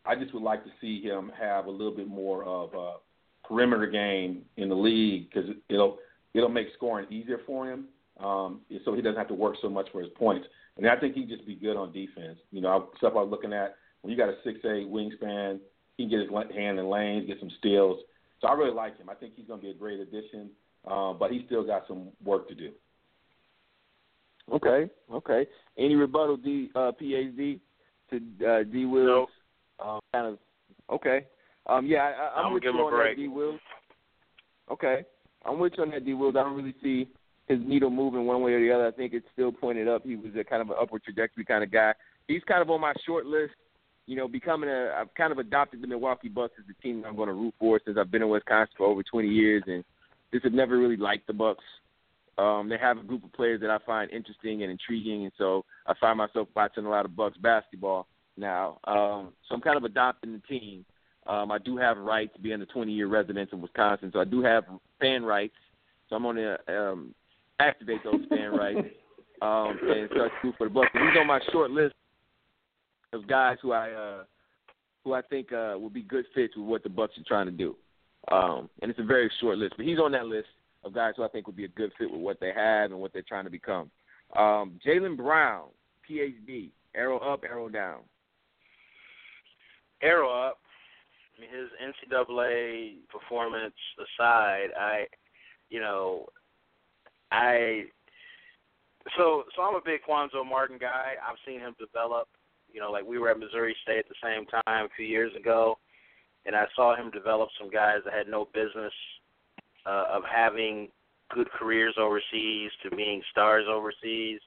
I 0.05 0.15
just 0.15 0.33
would 0.33 0.43
like 0.43 0.63
to 0.63 0.71
see 0.81 1.01
him 1.01 1.31
have 1.39 1.65
a 1.65 1.71
little 1.71 1.95
bit 1.95 2.07
more 2.07 2.43
of 2.43 2.73
a 2.73 2.95
perimeter 3.47 3.87
game 3.87 4.43
in 4.57 4.69
the 4.69 4.75
league 4.75 5.29
because 5.29 5.49
it'll 5.69 5.97
it'll 6.33 6.49
make 6.49 6.67
scoring 6.75 7.07
easier 7.11 7.39
for 7.45 7.69
him. 7.71 7.85
Um, 8.19 8.61
so 8.83 8.93
he 8.93 9.01
doesn't 9.01 9.17
have 9.17 9.29
to 9.29 9.33
work 9.33 9.55
so 9.61 9.69
much 9.69 9.87
for 9.91 10.01
his 10.01 10.09
points. 10.17 10.45
And 10.77 10.87
I 10.87 10.97
think 10.97 11.15
he'd 11.15 11.29
just 11.29 11.45
be 11.45 11.55
good 11.55 11.77
on 11.77 11.91
defense. 11.91 12.37
You 12.51 12.61
know, 12.61 12.89
stuff 12.97 13.13
I 13.15 13.21
was 13.21 13.29
looking 13.29 13.53
at 13.53 13.75
when 14.01 14.11
you 14.11 14.17
got 14.17 14.29
a 14.29 14.35
six 14.43 14.59
eight 14.65 14.87
wingspan, 14.87 15.59
he 15.97 16.03
can 16.03 16.09
get 16.09 16.19
his 16.19 16.55
hand 16.55 16.79
in 16.79 16.89
lanes, 16.89 17.27
get 17.27 17.39
some 17.39 17.51
steals. 17.59 17.99
So 18.41 18.47
I 18.47 18.53
really 18.53 18.73
like 18.73 18.97
him. 18.97 19.09
I 19.09 19.15
think 19.15 19.33
he's 19.35 19.47
going 19.47 19.59
to 19.59 19.65
be 19.65 19.71
a 19.71 19.75
great 19.75 19.99
addition, 19.99 20.49
uh, 20.89 21.13
but 21.13 21.31
he's 21.31 21.45
still 21.45 21.65
got 21.65 21.83
some 21.87 22.09
work 22.23 22.47
to 22.47 22.55
do. 22.55 22.71
Okay, 24.51 24.89
okay. 25.11 25.47
Any 25.77 25.95
rebuttal, 25.95 26.37
D 26.37 26.69
uh, 26.75 26.91
PhD 27.01 27.59
to 28.09 28.45
uh, 28.45 28.63
D 28.63 28.85
Wills? 28.85 29.29
Um, 29.83 29.99
kind 30.13 30.27
of. 30.27 30.37
Okay. 30.89 31.25
Um, 31.67 31.85
yeah, 31.85 32.11
I, 32.35 32.41
I'm, 32.41 32.53
with 32.53 32.63
you 32.63 32.71
give 32.71 32.75
him 32.75 32.81
a 32.81 32.85
on 32.85 33.05
that. 33.05 33.15
D 33.15 33.27
Wills. 33.27 33.59
Okay, 34.71 35.03
I'm 35.45 35.59
with 35.59 35.73
you 35.77 35.83
on 35.83 35.91
that, 35.91 36.05
D 36.05 36.13
Wills. 36.13 36.35
I 36.37 36.43
don't 36.43 36.55
really 36.55 36.75
see 36.81 37.07
his 37.47 37.59
needle 37.65 37.89
moving 37.89 38.25
one 38.25 38.41
way 38.41 38.53
or 38.53 38.59
the 38.59 38.71
other. 38.71 38.87
I 38.87 38.91
think 38.91 39.13
it's 39.13 39.25
still 39.33 39.51
pointed 39.51 39.87
up. 39.87 40.03
He 40.03 40.15
was 40.15 40.31
a 40.39 40.43
kind 40.43 40.61
of 40.61 40.69
an 40.69 40.75
upward 40.79 41.03
trajectory 41.03 41.45
kind 41.45 41.63
of 41.63 41.71
guy. 41.71 41.93
He's 42.27 42.43
kind 42.47 42.61
of 42.61 42.69
on 42.69 42.81
my 42.81 42.93
short 43.05 43.25
list. 43.25 43.53
You 44.05 44.15
know, 44.15 44.27
becoming 44.27 44.69
a, 44.69 44.91
I've 44.97 45.13
kind 45.13 45.31
of 45.31 45.37
adopted 45.37 45.81
the 45.81 45.87
Milwaukee 45.87 46.29
Bucks 46.29 46.53
as 46.59 46.65
the 46.67 46.73
team 46.81 47.03
I'm 47.07 47.15
going 47.15 47.27
to 47.27 47.33
root 47.33 47.53
for 47.59 47.79
since 47.85 47.97
I've 47.99 48.09
been 48.09 48.23
in 48.23 48.29
Wisconsin 48.29 48.73
for 48.75 48.87
over 48.87 49.03
20 49.03 49.27
years, 49.27 49.63
and 49.67 49.83
just 50.31 50.43
have 50.45 50.53
never 50.53 50.79
really 50.79 50.97
liked 50.97 51.27
the 51.27 51.33
Bucks. 51.33 51.63
Um, 52.39 52.69
they 52.69 52.77
have 52.77 52.97
a 52.97 53.03
group 53.03 53.25
of 53.25 53.33
players 53.33 53.59
that 53.59 53.69
I 53.69 53.79
find 53.85 54.09
interesting 54.11 54.63
and 54.63 54.71
intriguing, 54.71 55.23
and 55.23 55.31
so 55.37 55.65
I 55.85 55.93
find 55.99 56.17
myself 56.17 56.47
watching 56.55 56.85
a 56.85 56.89
lot 56.89 57.03
of 57.03 57.13
Bucks 57.13 57.37
basketball 57.37 58.07
now. 58.37 58.79
Um, 58.85 59.33
so 59.47 59.55
I'm 59.55 59.61
kind 59.61 59.75
of 59.75 59.83
adopting 59.83 60.31
the 60.31 60.39
team. 60.47 60.85
Um, 61.27 61.51
I 61.51 61.57
do 61.57 61.75
have 61.75 61.97
rights 61.97 62.37
being 62.41 62.61
a 62.61 62.65
20 62.65 62.93
year 62.93 63.07
resident 63.07 63.51
in 63.51 63.61
Wisconsin, 63.61 64.11
so 64.13 64.21
I 64.21 64.23
do 64.23 64.41
have 64.41 64.63
fan 65.01 65.23
rights. 65.23 65.55
So 66.09 66.15
I'm 66.15 66.23
going 66.23 66.37
to 66.37 66.57
um, 66.69 67.13
activate 67.59 68.05
those 68.05 68.21
fan 68.29 68.51
rights 68.51 68.87
um, 69.41 69.77
and 69.83 70.09
start 70.11 70.31
to 70.41 70.53
for 70.57 70.67
the 70.67 70.73
Bucks. 70.73 70.87
But 70.93 71.01
he's 71.01 71.19
on 71.19 71.27
my 71.27 71.41
short 71.51 71.71
list 71.71 71.95
of 73.11 73.27
guys 73.27 73.57
who 73.61 73.73
I 73.73 73.91
uh, 73.91 74.23
who 75.03 75.13
I 75.13 75.23
think 75.23 75.51
uh, 75.51 75.75
will 75.77 75.89
be 75.89 76.03
good 76.03 76.23
fits 76.33 76.55
with 76.55 76.65
what 76.65 76.83
the 76.83 76.89
Bucks 76.89 77.17
are 77.17 77.27
trying 77.27 77.47
to 77.47 77.51
do. 77.51 77.75
Um, 78.31 78.69
and 78.81 78.89
it's 78.89 78.99
a 78.99 79.03
very 79.03 79.29
short 79.41 79.57
list, 79.57 79.73
but 79.75 79.85
he's 79.85 79.99
on 79.99 80.13
that 80.13 80.25
list 80.25 80.47
of 80.83 80.93
guys 80.93 81.13
who 81.17 81.23
I 81.23 81.27
think 81.27 81.47
would 81.47 81.55
be 81.55 81.65
a 81.65 81.69
good 81.69 81.91
fit 81.97 82.09
with 82.09 82.21
what 82.21 82.39
they 82.39 82.51
have 82.55 82.91
and 82.91 82.99
what 82.99 83.13
they're 83.13 83.21
trying 83.21 83.45
to 83.45 83.49
become. 83.49 83.89
Um, 84.35 84.79
Jaylen 84.85 85.17
Brown, 85.17 85.67
PhD, 86.09 86.71
arrow 86.95 87.17
up, 87.19 87.43
arrow 87.43 87.69
down. 87.69 87.99
Arrow 90.01 90.29
up. 90.29 90.59
I 91.37 91.41
mean, 91.41 91.49
his 91.51 91.69
NCAA 92.11 92.97
performance 93.09 93.73
aside, 93.97 94.67
I, 94.79 95.05
you 95.69 95.79
know, 95.79 96.25
I. 97.31 97.83
So, 99.17 99.45
so 99.55 99.61
I'm 99.61 99.75
a 99.75 99.81
big 99.83 100.01
Cuonzo 100.07 100.45
Martin 100.45 100.77
guy. 100.77 101.13
I've 101.25 101.37
seen 101.45 101.59
him 101.59 101.75
develop. 101.79 102.27
You 102.71 102.79
know, 102.79 102.91
like 102.91 103.05
we 103.05 103.17
were 103.17 103.29
at 103.29 103.39
Missouri 103.39 103.75
State 103.81 103.99
at 103.99 104.05
the 104.07 104.15
same 104.23 104.45
time 104.45 104.85
a 104.85 104.95
few 104.95 105.05
years 105.05 105.31
ago, 105.35 105.79
and 106.45 106.55
I 106.55 106.65
saw 106.75 106.95
him 106.95 107.09
develop 107.09 107.49
some 107.59 107.69
guys 107.71 107.99
that 108.05 108.13
had 108.13 108.27
no 108.27 108.47
business 108.53 108.93
uh, 109.85 110.05
of 110.11 110.23
having 110.23 110.89
good 111.33 111.49
careers 111.51 111.95
overseas 111.99 112.71
to 112.83 112.95
being 112.95 113.21
stars 113.31 113.65
overseas. 113.69 114.39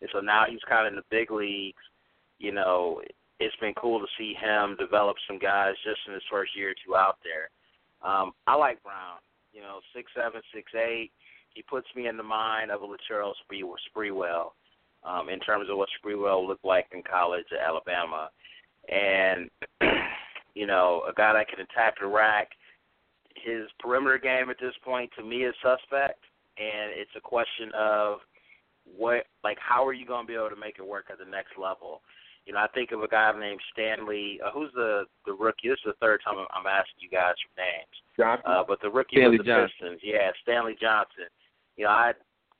And 0.00 0.10
so 0.12 0.20
now 0.20 0.44
he's 0.48 0.60
kind 0.68 0.86
of 0.86 0.92
in 0.92 0.96
the 0.96 1.04
big 1.10 1.30
leagues. 1.30 1.82
You 2.38 2.52
know, 2.52 3.00
it's 3.38 3.56
been 3.56 3.74
cool 3.74 4.00
to 4.00 4.06
see 4.18 4.34
him 4.34 4.76
develop 4.78 5.16
some 5.26 5.38
guys 5.38 5.74
just 5.84 6.00
in 6.06 6.14
his 6.14 6.22
first 6.30 6.56
year 6.56 6.70
or 6.70 6.74
two 6.84 6.96
out 6.96 7.18
there. 7.24 7.48
Um, 8.02 8.32
I 8.46 8.54
like 8.54 8.82
Brown. 8.82 9.18
You 9.52 9.62
know, 9.62 9.80
six 9.94 10.10
seven, 10.14 10.40
six 10.54 10.70
eight. 10.74 11.10
He 11.54 11.62
puts 11.62 11.88
me 11.96 12.06
in 12.06 12.16
the 12.16 12.22
mind 12.22 12.70
of 12.70 12.82
a 12.82 12.86
Latrell 12.86 13.32
Sprewell 13.50 14.52
um, 15.04 15.28
in 15.28 15.40
terms 15.40 15.68
of 15.68 15.76
what 15.76 15.88
Sprewell 15.98 16.46
looked 16.46 16.64
like 16.64 16.86
in 16.92 17.02
college 17.02 17.46
at 17.52 17.66
Alabama, 17.66 18.30
and 18.88 19.50
you 20.54 20.66
know, 20.66 21.02
a 21.08 21.12
guy 21.12 21.32
that 21.32 21.48
can 21.48 21.60
attack 21.60 21.94
the 22.00 22.06
rack. 22.06 22.50
His 23.44 23.68
perimeter 23.78 24.18
game 24.18 24.50
at 24.50 24.56
this 24.60 24.74
point 24.84 25.10
to 25.16 25.24
me 25.24 25.44
is 25.44 25.54
suspect, 25.62 26.20
and 26.58 26.92
it's 26.94 27.10
a 27.16 27.20
question 27.20 27.70
of 27.74 28.18
what, 28.84 29.26
like, 29.44 29.58
how 29.60 29.86
are 29.86 29.92
you 29.92 30.06
going 30.06 30.26
to 30.26 30.28
be 30.28 30.34
able 30.34 30.50
to 30.50 30.56
make 30.56 30.76
it 30.78 30.86
work 30.86 31.06
at 31.10 31.18
the 31.18 31.30
next 31.30 31.56
level? 31.58 32.02
You 32.46 32.54
know, 32.54 32.60
I 32.60 32.68
think 32.68 32.92
of 32.92 33.02
a 33.02 33.08
guy 33.08 33.30
named 33.38 33.60
Stanley. 33.72 34.40
Uh, 34.44 34.50
who's 34.50 34.72
the 34.74 35.04
the 35.26 35.32
rookie? 35.32 35.68
This 35.68 35.78
is 35.84 35.92
the 35.92 36.00
third 36.00 36.20
time 36.24 36.34
I'm 36.52 36.66
asking 36.66 36.98
you 36.98 37.10
guys 37.10 37.36
for 37.44 37.52
names. 37.60 37.96
Johnson. 38.16 38.44
Uh, 38.48 38.64
but 38.66 38.80
the 38.80 38.90
rookie 38.90 39.16
Stanley 39.16 39.38
was 39.38 39.46
the 39.46 39.52
Johnson. 39.52 39.76
Pistons. 39.78 40.00
Yeah, 40.02 40.30
Stanley 40.42 40.76
Johnson. 40.80 41.28
You 41.76 41.84
know, 41.84 41.92
I 41.92 42.12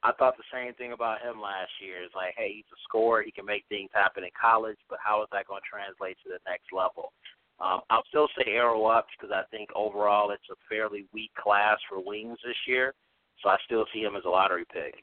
I 0.03 0.12
thought 0.12 0.37
the 0.37 0.49
same 0.53 0.72
thing 0.74 0.93
about 0.93 1.20
him 1.20 1.41
last 1.41 1.72
year. 1.81 2.01
It's 2.05 2.14
like, 2.14 2.33
hey, 2.37 2.53
he's 2.57 2.72
a 2.72 2.81
scorer. 2.89 3.22
He 3.22 3.33
can 3.33 3.45
make 3.45 3.64
things 3.68 3.91
happen 3.93 4.24
in 4.24 4.31
college, 4.33 4.78
but 4.89 4.99
how 5.03 5.22
is 5.22 5.28
that 5.33 5.49
going 5.49 5.61
to 5.61 5.68
translate 5.68 6.16
to 6.24 6.33
the 6.33 6.41
next 6.49 6.72
level? 6.72 7.12
Um, 7.61 7.80
I'll 7.90 8.04
still 8.08 8.28
say 8.38 8.52
arrow 8.52 8.86
up 8.86 9.06
because 9.12 9.34
I 9.34 9.42
think 9.54 9.68
overall 9.74 10.30
it's 10.30 10.42
a 10.50 10.54
fairly 10.68 11.06
weak 11.12 11.30
class 11.34 11.78
for 11.88 12.02
wings 12.02 12.38
this 12.44 12.56
year. 12.66 12.94
So 13.42 13.50
I 13.50 13.56
still 13.64 13.84
see 13.92 14.00
him 14.00 14.16
as 14.16 14.24
a 14.24 14.28
lottery 14.28 14.64
pick. 14.72 14.94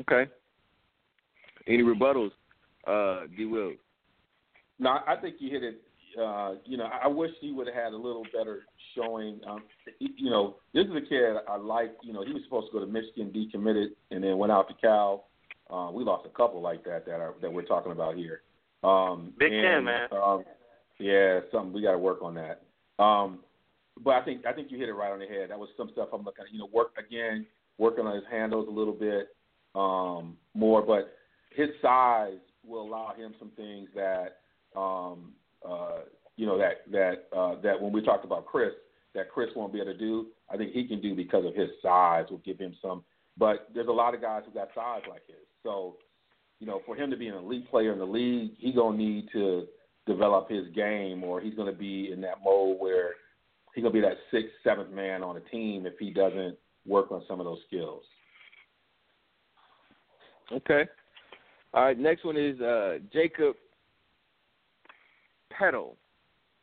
Okay. 0.00 0.30
Any 1.66 1.82
rebuttals, 1.82 2.32
uh, 2.86 3.26
D. 3.36 3.44
Will? 3.44 3.72
No, 4.78 4.98
I 5.06 5.16
think 5.16 5.36
you 5.38 5.50
hit 5.50 5.62
it. 5.62 5.80
Uh, 6.20 6.54
you 6.64 6.76
know, 6.76 6.88
I 7.02 7.08
wish 7.08 7.30
he 7.40 7.50
would 7.52 7.66
have 7.66 7.74
had 7.74 7.92
a 7.92 7.96
little 7.96 8.24
better 8.32 8.62
showing. 8.94 9.40
Um, 9.48 9.62
you 9.98 10.30
know, 10.30 10.56
this 10.72 10.86
is 10.86 10.92
a 10.94 11.00
kid 11.00 11.36
I 11.48 11.56
like. 11.56 11.92
You 12.02 12.12
know, 12.12 12.24
he 12.24 12.32
was 12.32 12.42
supposed 12.44 12.68
to 12.68 12.72
go 12.72 12.84
to 12.84 12.90
Michigan, 12.90 13.32
decommitted, 13.34 13.88
and 14.10 14.22
then 14.22 14.38
went 14.38 14.52
out 14.52 14.68
to 14.68 14.74
Cal. 14.74 15.26
Uh, 15.70 15.90
we 15.92 16.04
lost 16.04 16.26
a 16.26 16.36
couple 16.36 16.60
like 16.60 16.84
that 16.84 17.06
that 17.06 17.20
are 17.20 17.34
that 17.40 17.52
we're 17.52 17.62
talking 17.62 17.92
about 17.92 18.16
here. 18.16 18.42
Um, 18.84 19.32
Big 19.38 19.52
and, 19.52 19.62
Ten, 19.62 19.84
man. 19.84 20.08
Um, 20.12 20.44
yeah, 20.98 21.40
something 21.52 21.72
we 21.72 21.82
got 21.82 21.92
to 21.92 21.98
work 21.98 22.22
on 22.22 22.34
that. 22.34 22.62
Um, 23.02 23.40
but 24.02 24.14
I 24.14 24.24
think 24.24 24.46
I 24.46 24.52
think 24.52 24.70
you 24.70 24.78
hit 24.78 24.88
it 24.88 24.94
right 24.94 25.12
on 25.12 25.20
the 25.20 25.26
head. 25.26 25.50
That 25.50 25.58
was 25.58 25.68
some 25.76 25.90
stuff 25.92 26.08
I'm 26.12 26.24
looking 26.24 26.44
at. 26.46 26.52
You 26.52 26.58
know, 26.58 26.68
work 26.72 26.92
again, 26.98 27.46
working 27.78 28.06
on 28.06 28.14
his 28.14 28.24
handles 28.30 28.68
a 28.68 28.70
little 28.70 28.92
bit 28.92 29.28
um, 29.74 30.36
more, 30.54 30.82
but 30.82 31.14
his 31.54 31.68
size 31.80 32.38
will 32.66 32.82
allow 32.82 33.14
him 33.16 33.34
some 33.38 33.50
things 33.56 33.88
that 33.94 34.38
um, 34.76 35.32
uh, 35.68 36.00
you 36.36 36.46
know 36.46 36.58
that 36.58 36.90
that 36.90 37.36
uh, 37.36 37.60
that 37.62 37.80
when 37.80 37.92
we 37.92 38.02
talked 38.02 38.24
about 38.24 38.46
Chris, 38.46 38.72
that 39.14 39.30
Chris 39.30 39.50
won't 39.54 39.72
be 39.72 39.80
able 39.80 39.92
to 39.92 39.98
do. 39.98 40.26
I 40.50 40.56
think 40.56 40.72
he 40.72 40.86
can 40.86 41.00
do 41.00 41.14
because 41.14 41.44
of 41.44 41.54
his 41.54 41.70
size. 41.82 42.26
Will 42.30 42.38
give 42.38 42.58
him 42.58 42.74
some. 42.82 43.04
But 43.36 43.68
there's 43.74 43.88
a 43.88 43.92
lot 43.92 44.14
of 44.14 44.20
guys 44.20 44.42
who 44.46 44.52
got 44.52 44.68
size 44.74 45.02
like 45.08 45.26
his. 45.26 45.36
So, 45.64 45.96
you 46.60 46.66
know, 46.66 46.80
for 46.86 46.94
him 46.94 47.10
to 47.10 47.16
be 47.16 47.28
an 47.28 47.34
elite 47.34 47.68
player 47.68 47.92
in 47.92 47.98
the 47.98 48.04
league, 48.04 48.52
he 48.58 48.72
gonna 48.72 48.96
need 48.96 49.28
to 49.32 49.66
develop 50.06 50.50
his 50.50 50.66
game, 50.74 51.24
or 51.24 51.40
he's 51.40 51.54
gonna 51.54 51.72
be 51.72 52.10
in 52.12 52.20
that 52.22 52.38
mode 52.44 52.78
where 52.78 53.14
he's 53.74 53.82
gonna 53.82 53.92
be 53.92 54.00
that 54.00 54.18
sixth, 54.30 54.52
seventh 54.62 54.90
man 54.90 55.22
on 55.22 55.36
a 55.36 55.40
team 55.40 55.86
if 55.86 55.94
he 55.98 56.10
doesn't 56.10 56.56
work 56.86 57.10
on 57.10 57.22
some 57.26 57.40
of 57.40 57.46
those 57.46 57.60
skills. 57.66 58.02
Okay. 60.52 60.84
All 61.72 61.84
right. 61.84 61.98
Next 61.98 62.24
one 62.24 62.36
is 62.36 62.60
uh, 62.60 62.98
Jakob 63.12 63.56
Poeltl. 65.58 65.94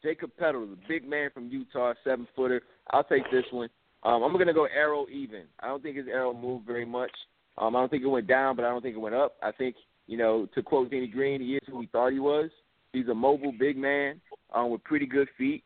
Jakob 0.04 0.32
Poeltl, 0.40 0.70
the 0.70 0.78
big 0.88 1.08
man 1.08 1.30
from 1.34 1.50
Utah, 1.50 1.94
seven 2.04 2.28
footer. 2.36 2.62
I'll 2.92 3.04
take 3.04 3.30
this 3.32 3.46
one. 3.52 3.70
Um, 4.04 4.24
I'm 4.24 4.34
gonna 4.38 4.54
go 4.54 4.66
arrow 4.66 5.06
even. 5.12 5.44
I 5.60 5.68
don't 5.68 5.82
think 5.82 5.98
his 5.98 6.08
arrow 6.08 6.34
moved 6.34 6.66
very 6.66 6.86
much. 6.86 7.12
Um, 7.58 7.76
I 7.76 7.80
don't 7.80 7.90
think 7.90 8.04
it 8.04 8.08
went 8.08 8.28
down, 8.28 8.56
but 8.56 8.66
I 8.66 8.70
don't 8.70 8.82
think 8.82 8.96
it 8.96 9.00
went 9.00 9.16
up. 9.16 9.36
I 9.44 9.52
think 9.52 9.76
you 10.08 10.18
know, 10.18 10.48
to 10.56 10.62
quote 10.62 10.92
Danny 10.92 11.08
Green, 11.08 11.42
he 11.42 11.56
is 11.56 11.62
who 11.70 11.82
he 11.82 11.88
thought 11.88 12.12
he 12.12 12.20
was. 12.20 12.50
He's 12.94 13.08
a 13.08 13.14
mobile 13.14 13.54
big 13.58 13.78
man 13.78 14.20
um, 14.54 14.70
with 14.70 14.84
pretty 14.84 15.06
good 15.06 15.30
feet, 15.38 15.64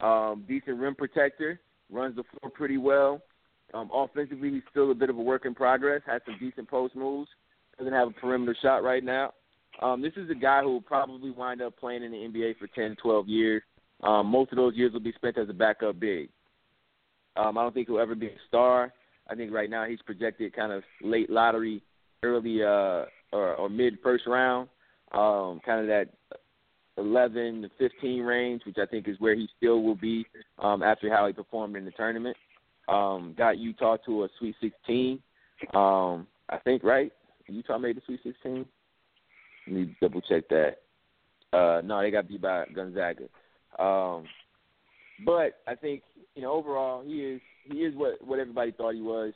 um, 0.00 0.44
decent 0.46 0.78
rim 0.78 0.94
protector, 0.94 1.60
runs 1.90 2.16
the 2.16 2.22
floor 2.22 2.50
pretty 2.52 2.76
well. 2.76 3.20
Um, 3.74 3.90
offensively, 3.92 4.50
he's 4.50 4.62
still 4.70 4.90
a 4.90 4.94
bit 4.94 5.10
of 5.10 5.18
a 5.18 5.22
work 5.22 5.44
in 5.44 5.54
progress. 5.54 6.02
Has 6.06 6.22
some 6.24 6.36
decent 6.38 6.68
post 6.68 6.94
moves. 6.94 7.28
Doesn't 7.78 7.92
have 7.92 8.08
a 8.08 8.12
perimeter 8.12 8.56
shot 8.62 8.82
right 8.82 9.04
now. 9.04 9.32
Um, 9.82 10.02
this 10.02 10.12
is 10.16 10.30
a 10.30 10.34
guy 10.34 10.62
who 10.62 10.72
will 10.72 10.80
probably 10.80 11.30
wind 11.30 11.60
up 11.60 11.76
playing 11.78 12.02
in 12.02 12.12
the 12.12 12.16
NBA 12.16 12.58
for 12.58 12.66
10, 12.68 12.96
12 13.02 13.28
years. 13.28 13.62
Um, 14.02 14.26
most 14.26 14.52
of 14.52 14.56
those 14.56 14.74
years 14.74 14.92
will 14.92 15.00
be 15.00 15.12
spent 15.12 15.38
as 15.38 15.48
a 15.48 15.52
backup 15.52 16.00
big. 16.00 16.28
Um, 17.36 17.58
I 17.58 17.62
don't 17.62 17.74
think 17.74 17.88
he'll 17.88 18.00
ever 18.00 18.14
be 18.14 18.26
a 18.26 18.36
star. 18.48 18.92
I 19.28 19.34
think 19.34 19.52
right 19.52 19.70
now 19.70 19.84
he's 19.84 20.00
projected 20.02 20.56
kind 20.56 20.72
of 20.72 20.82
late 21.02 21.30
lottery, 21.30 21.82
early 22.22 22.62
uh, 22.62 23.04
or, 23.32 23.54
or 23.56 23.68
mid 23.68 23.98
first 24.02 24.26
round, 24.26 24.68
um, 25.12 25.60
kind 25.64 25.80
of 25.80 25.86
that 25.86 26.06
11 26.98 27.62
to 27.62 27.70
15 27.78 28.22
range, 28.22 28.62
which 28.66 28.78
I 28.78 28.86
think 28.86 29.08
is 29.08 29.18
where 29.18 29.34
he 29.34 29.48
still 29.56 29.82
will 29.82 29.94
be 29.94 30.26
um, 30.58 30.82
after 30.82 31.10
how 31.10 31.26
he 31.26 31.32
performed 31.32 31.76
in 31.76 31.84
the 31.84 31.90
tournament. 31.92 32.36
Um, 32.88 33.34
got 33.36 33.58
Utah 33.58 33.96
to 34.06 34.24
a 34.24 34.28
Sweet 34.38 34.56
16, 34.60 35.20
um, 35.74 36.26
I 36.48 36.58
think, 36.64 36.82
right? 36.82 37.12
Utah 37.46 37.78
made 37.78 37.96
the 37.96 38.02
Sweet 38.06 38.20
16. 38.22 38.66
Let 39.66 39.76
me 39.76 39.96
double 40.00 40.20
check 40.22 40.48
that. 40.48 40.78
Uh, 41.52 41.80
no, 41.84 42.00
they 42.00 42.10
got 42.10 42.28
beat 42.28 42.42
by 42.42 42.64
Gonzaga. 42.74 43.24
Um, 43.78 44.24
but 45.24 45.60
I 45.66 45.74
think 45.74 46.02
you 46.34 46.42
know 46.42 46.52
overall 46.52 47.02
he 47.04 47.20
is 47.20 47.40
he 47.64 47.78
is 47.78 47.94
what 47.94 48.24
what 48.24 48.38
everybody 48.38 48.72
thought 48.72 48.94
he 48.94 49.00
was. 49.00 49.32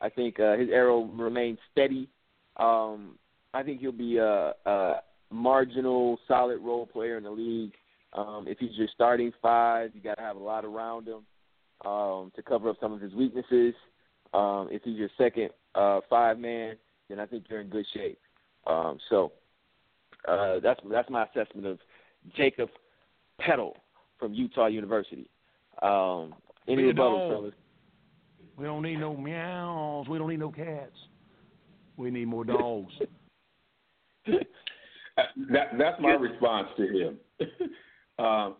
I 0.00 0.08
think 0.08 0.40
uh, 0.40 0.56
his 0.56 0.68
arrow 0.70 1.04
remains 1.04 1.58
steady. 1.72 2.08
Um, 2.56 3.18
I 3.52 3.62
think 3.62 3.80
he'll 3.80 3.92
be 3.92 4.18
a, 4.18 4.52
a 4.66 4.94
marginal, 5.34 6.18
solid 6.26 6.60
role 6.60 6.86
player 6.86 7.16
in 7.16 7.24
the 7.24 7.30
league. 7.30 7.72
Um, 8.12 8.46
if 8.46 8.58
he's 8.58 8.76
your 8.76 8.88
starting 8.94 9.32
five, 9.42 9.90
you 9.94 10.00
got 10.00 10.16
to 10.16 10.22
have 10.22 10.36
a 10.36 10.40
lot 10.40 10.64
around 10.64 11.08
him 11.08 11.24
um, 11.84 12.32
to 12.36 12.42
cover 12.42 12.70
up 12.70 12.76
some 12.80 12.92
of 12.92 13.00
his 13.00 13.12
weaknesses. 13.12 13.74
Um, 14.32 14.68
if 14.70 14.82
he's 14.82 14.96
your 14.96 15.10
second 15.18 15.50
uh, 15.74 16.00
five 16.08 16.38
man, 16.38 16.76
then 17.08 17.20
I 17.20 17.26
think 17.26 17.44
you're 17.48 17.60
in 17.60 17.68
good 17.68 17.86
shape. 17.92 18.18
Um, 18.66 18.98
so 19.10 19.32
uh, 20.26 20.60
that's 20.60 20.80
that's 20.90 21.10
my 21.10 21.24
assessment 21.24 21.66
of 21.66 21.78
Jakob 22.36 22.70
Poeltl 23.40 23.74
from 24.18 24.32
Utah 24.32 24.66
University. 24.66 25.28
Um, 25.82 26.34
any 26.68 26.82
rebuttals, 26.82 27.30
fellas? 27.30 27.54
We 28.56 28.64
don't 28.64 28.82
need 28.82 29.00
no 29.00 29.16
meows. 29.16 30.08
We 30.08 30.18
don't 30.18 30.30
need 30.30 30.40
no 30.40 30.50
cats. 30.50 30.96
We 31.96 32.10
need 32.10 32.26
more 32.26 32.44
dogs. 32.44 32.92
That 35.16 35.68
that's 35.78 36.00
my 36.00 36.12
response 36.12 36.68
to 36.76 36.82
him. 36.86 37.18
um, 38.18 38.56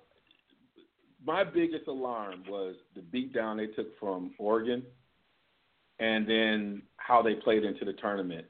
my 1.27 1.43
biggest 1.43 1.89
alarm 1.89 2.45
was 2.49 2.77
the 2.95 3.01
beatdown 3.01 3.57
they 3.57 3.67
took 3.75 3.99
from 3.99 4.33
Oregon, 4.39 4.83
and 5.99 6.29
then 6.29 6.83
how 6.97 7.23
they 7.23 7.35
played 7.35 7.65
into 7.65 7.85
the 7.85 7.95
tournament. 7.95 8.47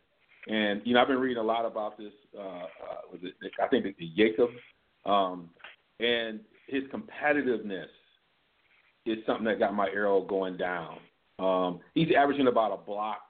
And 0.48 0.82
you 0.84 0.94
know, 0.94 1.00
I've 1.00 1.08
been 1.08 1.18
reading 1.18 1.42
a 1.42 1.46
lot 1.46 1.64
about 1.64 1.96
this. 1.96 2.12
Uh, 2.36 2.40
uh, 2.40 2.64
was 3.10 3.20
it? 3.22 3.34
I 3.62 3.68
think 3.68 3.86
it's 3.86 4.16
Jacob. 4.16 4.50
Um, 5.06 5.50
and 6.00 6.40
his 6.66 6.82
competitiveness 6.84 7.86
is 9.06 9.18
something 9.26 9.44
that 9.44 9.58
got 9.58 9.74
my 9.74 9.88
arrow 9.88 10.22
going 10.22 10.56
down. 10.56 10.98
Um, 11.38 11.80
he's 11.94 12.08
averaging 12.16 12.48
about 12.48 12.72
a 12.72 12.76
block 12.84 13.20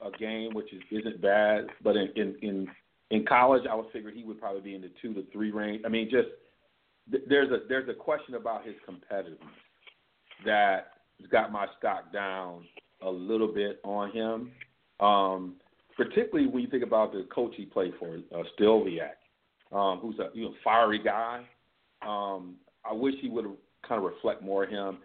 a 0.00 0.10
game, 0.18 0.54
which 0.54 0.72
is 0.72 0.82
isn't 0.90 1.20
bad. 1.20 1.66
But 1.82 1.96
in 1.96 2.12
in 2.16 2.36
in, 2.42 2.68
in 3.10 3.24
college, 3.24 3.62
I 3.70 3.74
would 3.74 3.90
figure 3.92 4.10
he 4.10 4.24
would 4.24 4.40
probably 4.40 4.60
be 4.60 4.74
in 4.74 4.80
the 4.80 4.90
two 5.00 5.14
to 5.14 5.24
three 5.32 5.50
range. 5.50 5.82
I 5.84 5.88
mean, 5.88 6.08
just 6.10 6.28
th- 7.10 7.24
there's 7.28 7.50
a 7.50 7.60
there's 7.68 7.88
a 7.88 7.94
question 7.94 8.34
about 8.34 8.64
his 8.64 8.74
competitiveness 8.88 9.38
that 10.44 10.92
has 11.20 11.30
got 11.30 11.52
my 11.52 11.66
stock 11.78 12.12
down 12.12 12.64
a 13.02 13.10
little 13.10 13.48
bit 13.48 13.80
on 13.84 14.10
him. 14.12 14.50
Um, 14.98 15.54
particularly 15.96 16.48
when 16.48 16.62
you 16.62 16.68
think 16.68 16.82
about 16.82 17.12
the 17.12 17.26
coach 17.34 17.54
he 17.56 17.64
played 17.64 17.92
for, 17.98 18.18
uh, 18.34 18.42
Stilviak, 18.58 19.16
um, 19.72 19.98
who's 19.98 20.18
a 20.18 20.28
you 20.34 20.44
know 20.44 20.54
fiery 20.62 21.02
guy. 21.02 21.44
Um, 22.06 22.56
I 22.84 22.92
wish 22.92 23.14
he 23.20 23.28
would 23.28 23.46
kind 23.86 23.98
of 23.98 24.04
reflect 24.04 24.42
more 24.42 24.64
of 24.64 24.70
him. 24.70 24.98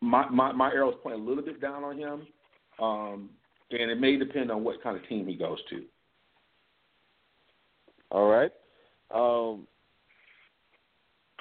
My 0.00 0.28
my 0.28 0.52
my 0.52 0.70
arrow's 0.72 0.96
playing 1.02 1.20
a 1.20 1.24
little 1.24 1.44
bit 1.44 1.60
down 1.60 1.84
on 1.84 1.98
him, 1.98 2.26
um, 2.80 3.30
and 3.70 3.90
it 3.90 4.00
may 4.00 4.16
depend 4.16 4.50
on 4.50 4.64
what 4.64 4.82
kind 4.82 4.96
of 4.96 5.06
team 5.08 5.26
he 5.26 5.34
goes 5.34 5.58
to. 5.70 5.84
All 8.10 8.28
right. 8.28 8.50
Um, 9.14 9.66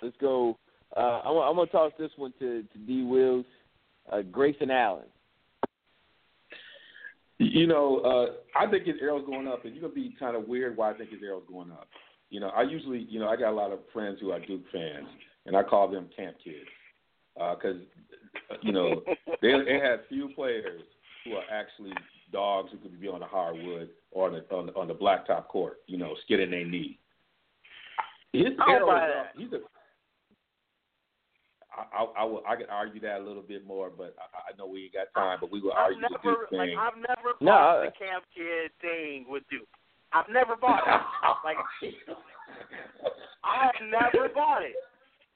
let's 0.02 0.16
go. 0.20 0.58
Uh, 0.96 1.22
I'm, 1.24 1.38
I'm 1.38 1.56
going 1.56 1.68
to 1.68 1.72
toss 1.72 1.92
this 2.00 2.12
one 2.16 2.34
to, 2.40 2.64
to 2.64 2.78
D. 2.86 3.04
Wills. 3.04 3.46
Uh, 4.12 4.22
Grayson 4.22 4.72
Allen. 4.72 5.04
You 7.40 7.68
know, 7.68 8.00
uh, 8.00 8.60
I 8.60 8.70
think 8.70 8.86
his 8.86 8.96
arrow's 9.02 9.26
going 9.26 9.48
up, 9.48 9.64
and 9.66 9.76
you're 9.76 9.82
gonna 9.82 9.94
be 9.94 10.16
kind 10.20 10.36
of 10.36 10.48
weird 10.48 10.76
why 10.76 10.92
I 10.92 10.94
think 10.94 11.12
his 11.12 11.22
arrow's 11.22 11.44
going 11.48 11.72
up. 11.72 11.88
You 12.30 12.40
know, 12.40 12.48
I 12.48 12.64
usually, 12.64 13.06
you 13.10 13.20
know, 13.20 13.28
I 13.28 13.36
got 13.36 13.52
a 13.52 13.56
lot 13.56 13.72
of 13.72 13.80
friends 13.94 14.18
who 14.20 14.32
are 14.32 14.40
Duke 14.40 14.64
fans, 14.72 15.08
and 15.46 15.56
I 15.56 15.62
call 15.62 15.88
them 15.90 16.10
camp 16.16 16.38
kids 16.44 16.66
because, 17.36 17.76
uh, 18.50 18.56
you 18.62 18.72
know, 18.72 19.04
they 19.42 19.52
they 19.66 19.80
have 19.80 20.00
few 20.10 20.30
players 20.36 20.82
who 21.24 21.34
are 21.34 21.44
actually 21.52 21.94
dogs 22.32 22.70
who 22.72 22.78
could 22.78 23.00
be 23.00 23.08
on 23.08 23.20
the 23.22 23.26
hardwood 23.26 23.90
or 24.12 24.28
on 24.28 24.34
the 24.34 24.56
on 24.56 24.66
the, 24.68 24.74
on 24.76 24.88
the 24.88 24.94
blacktop 24.94 25.48
court, 25.48 25.78
you 25.88 25.98
know, 25.98 26.16
skidding 26.24 26.52
their 26.52 26.66
knee. 26.66 27.00
His 28.34 28.48
I 28.60 28.66
don't 28.66 28.70
arrow 28.76 28.88
buy 28.88 29.06
is 29.06 29.12
that. 29.14 29.20
up. 29.20 29.32
He's 29.38 29.54
a 29.54 29.60
I, 31.78 32.02
I, 32.02 32.22
I, 32.22 32.24
will, 32.26 32.42
I 32.50 32.56
could 32.56 32.70
argue 32.70 33.00
that 33.02 33.20
a 33.22 33.24
little 33.24 33.44
bit 33.44 33.66
more, 33.66 33.92
but 33.96 34.16
I, 34.18 34.50
I 34.52 34.58
know 34.58 34.66
we 34.66 34.86
ain't 34.86 34.94
got 34.94 35.14
time. 35.14 35.38
But 35.40 35.52
we 35.52 35.62
will 35.62 35.74
I've 35.74 35.94
argue 35.94 36.02
the 36.02 36.10
never 36.10 36.42
Duke 36.42 36.52
like 36.52 36.70
thing. 36.70 36.78
I've 36.80 36.98
never 36.98 37.30
No, 37.40 37.52
bought 37.54 37.78
I- 37.78 37.86
the 37.86 37.92
camp 37.94 38.24
kid 38.34 38.72
thing 38.82 39.26
with 39.30 39.44
Duke. 39.52 39.70
I've 40.14 40.30
never 40.32 40.56
bought 40.56 40.88
it. 40.88 41.02
like 41.46 41.58
I 43.44 43.66
have 43.68 43.76
never 43.92 44.30
bought 44.34 44.64
it. 44.64 44.76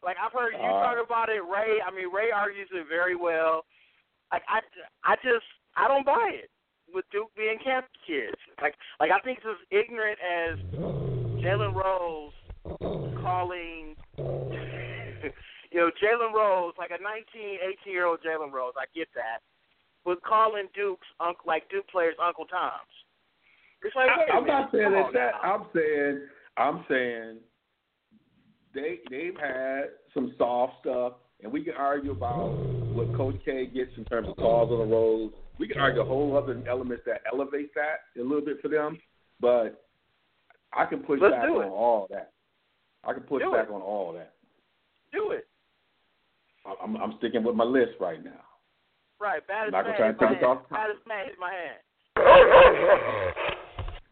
Like 0.04 0.16
I've 0.18 0.32
heard 0.34 0.54
you 0.54 0.64
Uh, 0.66 0.82
talk 0.82 0.98
about 1.06 1.30
it, 1.30 1.44
Ray. 1.46 1.78
I 1.86 1.92
mean, 1.94 2.12
Ray 2.12 2.32
argues 2.32 2.70
it 2.74 2.88
very 2.90 3.16
well. 3.16 3.66
Like 4.32 4.44
I, 4.50 4.60
I 5.04 5.16
just 5.18 5.46
I 5.76 5.88
don't 5.88 6.06
buy 6.06 6.32
it 6.34 6.50
with 6.94 7.06
Duke 7.12 7.32
being 7.36 7.58
camp 7.64 7.86
kids. 8.06 8.38
Like 8.62 8.76
like 9.00 9.12
I 9.12 9.20
think 9.24 9.40
it's 9.40 9.48
as 9.48 9.62
ignorant 9.72 10.20
as 10.20 10.60
Jalen 11.44 11.74
Rose 11.74 12.34
calling. 13.22 13.96
You 15.72 15.80
know, 15.80 15.92
Jalen 16.04 16.34
Rose, 16.36 16.74
like 16.78 16.92
a 16.92 17.02
19, 17.02 17.24
18 17.88 17.94
year 17.94 18.06
old 18.06 18.20
Jalen 18.20 18.52
Rose, 18.52 18.74
I 18.76 18.84
get 18.94 19.08
that, 19.16 19.40
was 20.06 20.18
calling 20.28 20.68
Duke's 20.76 21.08
uncle, 21.22 21.46
like 21.48 21.70
Duke 21.70 21.88
players, 21.88 22.16
Uncle 22.22 22.44
Toms. 22.46 22.92
It's 23.84 23.96
like, 23.96 24.10
I, 24.10 24.36
I'm 24.36 24.44
minute, 24.44 24.54
not 24.54 24.72
saying 24.72 24.92
it's 24.94 25.14
that. 25.14 25.32
now. 25.42 25.54
I'm 25.54 25.66
saying 25.74 26.22
I'm 26.58 26.86
saying 26.90 27.38
they 28.74 29.00
they've 29.10 29.38
had 29.40 29.96
some 30.14 30.34
soft 30.38 30.74
stuff, 30.82 31.14
and 31.42 31.52
we 31.52 31.64
can 31.64 31.74
argue 31.74 32.12
about 32.12 32.50
what 32.94 33.16
Coach 33.16 33.36
K 33.46 33.66
gets 33.66 33.92
in 33.98 34.06
terms 34.06 34.28
of 34.30 34.36
calls 34.36 34.72
on 34.72 34.90
the 34.90 34.96
road. 34.96 35.32
We 35.62 35.68
can 35.68 35.80
argue 35.80 36.02
a 36.02 36.06
whole 36.06 36.36
other 36.36 36.60
elements 36.68 37.04
that 37.06 37.22
elevate 37.32 37.72
that 37.76 38.00
a 38.20 38.24
little 38.24 38.44
bit 38.44 38.60
for 38.64 38.68
them, 38.68 38.98
but 39.40 39.86
I 40.74 40.86
can 40.86 41.02
push 41.02 41.20
Let's 41.22 41.36
back 41.36 41.44
on 41.50 41.70
all 41.70 42.08
that. 42.10 42.32
I 43.04 43.14
can 43.14 43.22
push 43.22 43.44
Do 43.44 43.52
back 43.52 43.68
it. 43.70 43.72
on 43.72 43.82
all 43.84 44.12
that. 44.14 44.34
Do 45.14 45.30
it. 45.30 45.46
I- 46.66 46.74
I'm, 46.84 46.98
I'm 46.98 47.14
sticking 47.20 47.44
with 47.44 47.56
my 47.56 47.64
list 47.64 47.92
right 48.00 48.24
now. 48.26 48.42
Right, 49.20 49.46
bad 49.48 49.68
as 49.68 49.72
Not 49.72 49.84
gonna 49.86 50.00
man, 50.00 50.00
try 50.00 50.12
to 50.14 50.18
my 50.26 50.30
take 50.34 50.42
hand. 50.42 50.58
off. 50.58 50.68
Bad 50.72 50.90
as 50.90 50.98
man, 51.08 51.26
hit 51.28 51.38
my 51.40 51.54
hand. 51.54 51.78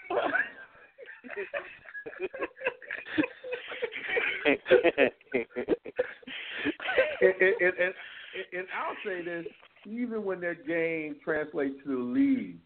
and, 7.21 7.21
and, 7.21 7.53
and, 7.61 7.73
and, 7.79 7.93
and 8.53 8.67
I'll 8.77 8.95
say 9.05 9.23
this: 9.23 9.45
even 9.87 10.23
when 10.23 10.39
their 10.41 10.55
game 10.55 11.17
translates 11.23 11.75
to 11.83 11.89
the 11.89 12.03
league, 12.03 12.59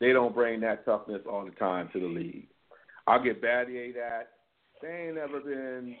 they 0.00 0.12
don't 0.12 0.34
bring 0.34 0.60
that 0.60 0.84
toughness 0.84 1.22
all 1.30 1.44
the 1.44 1.52
time 1.52 1.88
to 1.92 2.00
the 2.00 2.06
league. 2.06 2.48
I'll 3.06 3.22
get 3.22 3.42
Battier 3.42 3.94
that. 3.94 4.30
They 4.80 5.08
ain't 5.08 5.18
ever 5.18 5.40
been. 5.40 5.96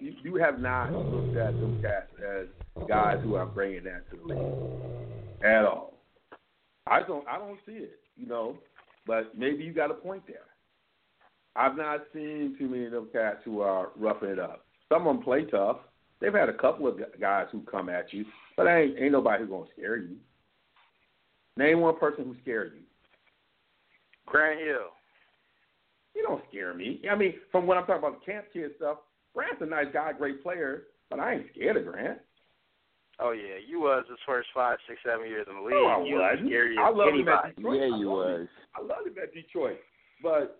You, 0.00 0.14
you 0.22 0.34
have 0.36 0.60
not 0.60 0.92
looked 0.92 1.36
at 1.36 1.54
them 1.54 1.80
cats 1.80 2.12
as 2.18 2.46
guys 2.86 3.18
who 3.22 3.36
are 3.36 3.46
bringing 3.46 3.84
that 3.84 4.10
to 4.10 4.16
the 4.16 4.34
league 4.34 5.44
at 5.44 5.64
all. 5.64 5.94
I 6.86 7.02
don't. 7.02 7.26
I 7.26 7.38
don't 7.38 7.58
see 7.66 7.72
it. 7.72 7.98
You 8.16 8.26
know, 8.26 8.58
but 9.06 9.36
maybe 9.36 9.64
you 9.64 9.72
got 9.72 9.90
a 9.90 9.94
point 9.94 10.24
there. 10.26 10.36
I've 11.56 11.76
not 11.76 12.00
seen 12.12 12.54
too 12.58 12.68
many 12.68 12.86
of 12.86 12.92
them 12.92 13.08
cats 13.12 13.38
who 13.44 13.60
are 13.60 13.88
roughing 13.96 14.30
it 14.30 14.38
up. 14.38 14.66
Some 14.88 15.06
of 15.06 15.16
them 15.16 15.24
play 15.24 15.44
tough. 15.44 15.78
They've 16.20 16.32
had 16.32 16.48
a 16.48 16.56
couple 16.56 16.86
of 16.86 17.00
guys 17.20 17.46
who 17.50 17.62
come 17.62 17.88
at 17.88 18.12
you, 18.12 18.24
but 18.58 18.66
ain't 18.66 18.98
ain't 18.98 19.12
nobody 19.12 19.44
who's 19.44 19.50
gonna 19.50 19.70
scare 19.72 19.96
you. 19.96 20.16
Name 21.56 21.80
one 21.80 21.96
person 21.98 22.24
who 22.24 22.34
scared 22.42 22.72
you. 22.76 22.82
Grant 24.26 24.60
Hill. 24.60 24.90
You 26.14 26.24
don't 26.24 26.42
scare 26.50 26.74
me. 26.74 27.00
I 27.10 27.14
mean, 27.14 27.34
from 27.52 27.66
what 27.66 27.76
I'm 27.76 27.86
talking 27.86 28.06
about 28.06 28.20
the 28.20 28.26
camp 28.26 28.46
kid 28.52 28.72
stuff, 28.76 28.98
Grant's 29.34 29.62
a 29.62 29.66
nice 29.66 29.86
guy, 29.92 30.12
great 30.12 30.42
player, 30.42 30.82
but 31.08 31.20
I 31.20 31.34
ain't 31.34 31.46
scared 31.54 31.76
of 31.76 31.86
Grant. 31.86 32.18
Oh 33.20 33.30
yeah, 33.30 33.62
you 33.66 33.80
was 33.80 34.04
his 34.08 34.18
first 34.26 34.48
five, 34.52 34.78
six, 34.88 35.00
seven 35.06 35.26
years 35.26 35.46
in 35.48 35.56
the 35.56 35.62
league. 35.62 35.74
No, 35.74 35.86
I 35.86 36.04
you 36.04 36.16
was 36.16 36.38
scary 36.44 36.76
I 36.78 36.90
as 36.90 36.94
love 36.96 37.14
him 37.14 37.28
at. 37.28 37.56
Detroit. 37.56 37.76
Yeah, 37.78 37.82
I 37.82 37.98
you 37.98 38.10
love 38.10 38.26
him. 38.26 38.40
was. 38.42 38.48
I 38.74 38.80
love 38.82 39.06
him 39.06 39.14
at 39.22 39.32
Detroit, 39.32 39.78
but 40.22 40.58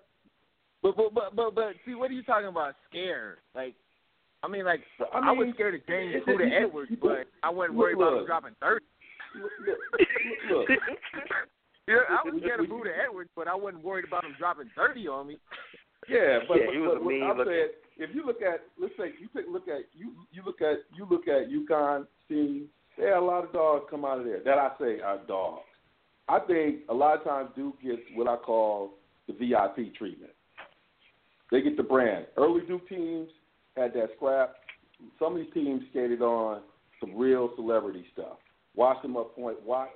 But 0.82 0.96
but 0.96 1.12
but 1.14 1.34
but 1.34 1.54
but 1.54 1.74
see, 1.84 1.94
what 1.94 2.10
are 2.10 2.14
you 2.14 2.22
talking 2.22 2.46
about? 2.48 2.74
Scared? 2.88 3.38
Like, 3.54 3.74
I 4.42 4.48
mean, 4.48 4.64
like 4.64 4.80
I 5.12 5.18
I, 5.18 5.32
was 5.32 5.48
scared 5.54 5.74
of 5.74 5.86
James 5.86 6.14
it's- 6.14 6.28
Huda 6.28 6.46
it's- 6.46 6.62
Edwards, 6.64 6.92
but 7.02 7.26
I 7.42 7.50
wasn't 7.50 7.76
look, 7.76 7.82
worried 7.84 7.96
about 7.96 8.18
him 8.18 8.26
dropping 8.26 8.54
thirty. 8.60 8.84
look, 9.34 9.50
look, 9.66 9.78
look, 10.50 10.68
Yeah, 11.88 12.04
I 12.08 12.20
was 12.24 12.40
scared 12.42 12.60
of 12.60 12.68
look, 12.68 12.84
Huda 12.84 12.92
Edwards, 13.04 13.30
but 13.34 13.48
I 13.48 13.54
wasn't 13.54 13.82
worried 13.82 14.04
about 14.06 14.24
him 14.24 14.34
dropping 14.38 14.70
thirty 14.76 15.08
on 15.08 15.26
me. 15.26 15.38
Yeah, 16.08 16.38
but, 16.46 16.58
Yeah, 16.58 16.70
he 16.72 16.78
was 16.78 16.98
but 16.98 17.02
a 17.02 17.08
mean 17.08 17.22
I'm 17.24 17.36
saying, 17.44 17.68
if 17.96 18.14
you 18.14 18.24
look 18.24 18.40
at, 18.40 18.62
let's 18.80 18.94
say 18.96 19.12
you 19.20 19.28
take 19.34 19.50
look 19.50 19.66
at 19.68 19.82
you 19.92 20.12
you 20.30 20.42
look 20.46 20.62
at 20.62 20.78
you 20.96 21.06
look 21.10 21.26
at 21.26 21.50
UConn 21.50 22.06
team, 22.28 22.68
there 22.96 23.14
are 23.14 23.18
a 23.20 23.24
lot 23.24 23.44
of 23.44 23.52
dogs 23.52 23.86
come 23.90 24.04
out 24.04 24.18
of 24.20 24.24
there 24.24 24.40
that 24.44 24.56
I 24.58 24.70
say 24.80 25.00
are 25.00 25.18
dogs. 25.26 25.64
I 26.28 26.38
think 26.40 26.80
a 26.88 26.94
lot 26.94 27.18
of 27.18 27.24
times 27.24 27.50
Duke 27.56 27.80
gets 27.82 28.02
what 28.14 28.28
I 28.28 28.36
call 28.36 28.94
the 29.26 29.32
VIP 29.32 29.94
treatment. 29.96 30.32
They 31.50 31.62
get 31.62 31.76
the 31.76 31.82
brand. 31.82 32.26
Early 32.36 32.60
Duke 32.66 32.86
teams 32.88 33.30
had 33.78 33.94
that 33.94 34.10
scrap. 34.16 34.54
Some 35.18 35.36
of 35.36 35.38
these 35.38 35.52
teams 35.54 35.82
skated 35.90 36.22
on 36.22 36.62
some 37.00 37.16
real 37.16 37.50
celebrity 37.56 38.04
stuff. 38.12 38.38
Watch 38.74 39.00
them 39.02 39.16
up 39.16 39.34
point. 39.36 39.62
Watch 39.64 39.90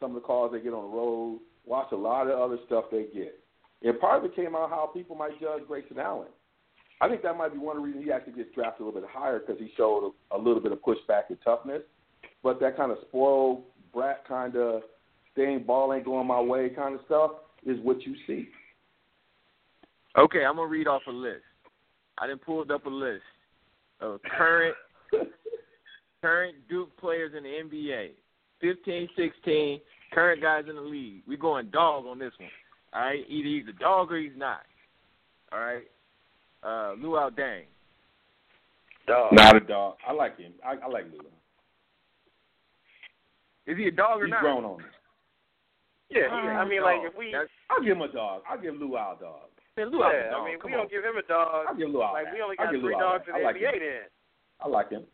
some 0.00 0.10
of 0.10 0.14
the 0.16 0.26
calls 0.26 0.52
they 0.52 0.60
get 0.60 0.72
on 0.72 0.90
the 0.90 0.96
road. 0.96 1.40
Watch 1.64 1.92
a 1.92 1.96
lot 1.96 2.28
of 2.28 2.38
other 2.38 2.58
stuff 2.66 2.86
they 2.90 3.06
get. 3.14 3.38
And 3.82 3.98
part 4.00 4.18
of 4.18 4.30
it 4.30 4.36
came 4.36 4.54
out 4.54 4.70
how 4.70 4.90
people 4.92 5.16
might 5.16 5.40
judge 5.40 5.62
Grayson 5.66 5.98
Allen. 5.98 6.28
I 7.00 7.08
think 7.08 7.22
that 7.22 7.36
might 7.36 7.52
be 7.52 7.58
one 7.58 7.82
reason 7.82 8.02
he 8.02 8.12
actually 8.12 8.34
gets 8.34 8.54
drafted 8.54 8.82
a 8.82 8.84
little 8.84 9.00
bit 9.00 9.08
higher 9.10 9.38
because 9.38 9.58
he 9.58 9.72
showed 9.76 10.12
a, 10.30 10.36
a 10.36 10.38
little 10.38 10.60
bit 10.60 10.72
of 10.72 10.78
pushback 10.80 11.22
and 11.30 11.38
toughness. 11.42 11.82
But 12.42 12.60
that 12.60 12.76
kind 12.76 12.92
of 12.92 12.98
spoiled 13.08 13.62
brat 13.92 14.26
kind 14.28 14.56
of 14.56 14.82
staying 15.32 15.64
ball 15.64 15.94
ain't 15.94 16.04
going 16.04 16.26
my 16.26 16.40
way 16.40 16.70
kind 16.70 16.94
of 16.94 17.00
stuff 17.06 17.32
is 17.64 17.78
what 17.82 18.02
you 18.02 18.14
see. 18.26 18.48
Okay, 20.18 20.44
I'm 20.44 20.56
gonna 20.56 20.68
read 20.68 20.88
off 20.88 21.02
a 21.06 21.10
list. 21.10 21.42
I 22.20 22.26
done 22.26 22.38
pulled 22.38 22.70
up 22.70 22.86
a 22.86 22.90
list 22.90 23.22
of 24.00 24.20
current 24.36 24.76
current 26.22 26.56
Duke 26.68 26.94
players 26.98 27.32
in 27.36 27.42
the 27.42 27.48
NBA. 27.48 28.10
15, 28.60 29.08
16, 29.16 29.80
current 30.12 30.42
guys 30.42 30.64
in 30.68 30.76
the 30.76 30.82
league. 30.82 31.22
We 31.26 31.38
going 31.38 31.70
dog 31.70 32.04
on 32.04 32.18
this 32.18 32.32
one. 32.38 32.50
All 32.92 33.00
right, 33.00 33.24
either 33.26 33.48
he's 33.48 33.64
a 33.74 33.78
dog 33.78 34.12
or 34.12 34.18
he's 34.18 34.32
not. 34.36 34.60
All 35.52 35.60
right, 35.60 35.84
uh, 36.62 36.94
Luol 37.02 37.30
Deng. 37.30 37.62
Dog. 39.06 39.32
Not 39.32 39.56
a 39.56 39.60
dog. 39.60 39.94
I 40.06 40.12
like 40.12 40.38
him. 40.38 40.52
I, 40.64 40.74
I 40.84 40.88
like 40.88 41.06
Luol. 41.06 41.26
Is 43.66 43.78
he 43.78 43.86
a 43.86 43.90
dog 43.90 44.20
or 44.20 44.26
He's 44.26 44.30
not? 44.30 44.42
grown 44.42 44.64
on 44.64 44.78
me. 44.78 44.84
Yeah, 46.10 46.22
he, 46.28 46.48
I 46.48 46.64
mean, 46.68 46.82
like 46.82 46.98
if 47.02 47.16
we, 47.16 47.30
That's, 47.32 47.48
I'll 47.70 47.82
give 47.82 47.96
him 47.96 48.02
a 48.02 48.12
dog. 48.12 48.42
I'll 48.50 48.60
give 48.60 48.74
Luol 48.74 49.16
a 49.16 49.20
dog. 49.20 49.49
Man, 49.76 49.90
Luol's 49.90 50.12
a 50.12 50.30
yeah. 50.30 50.36
I 50.36 50.44
mean, 50.44 50.58
Come 50.60 50.70
we 50.70 50.74
on. 50.74 50.80
don't 50.84 50.90
give 50.90 51.04
him 51.04 51.16
a 51.16 51.22
dog. 51.26 51.66
I'll 51.68 51.76
give 51.76 51.88
Luol 51.88 52.12
Like 52.12 52.24
that. 52.26 52.34
we 52.34 52.42
only 52.42 52.56
got 52.56 52.72
give 52.72 52.80
three 52.80 52.94
Luol 52.94 53.00
dogs 53.00 53.24
that. 53.26 53.36
in 53.36 53.40
the 53.42 53.46
like 53.46 53.56
NBA. 53.56 53.72
him. 53.74 53.80
Then 53.80 54.08
I 54.60 54.68
like 54.68 54.90
him. 54.90 55.04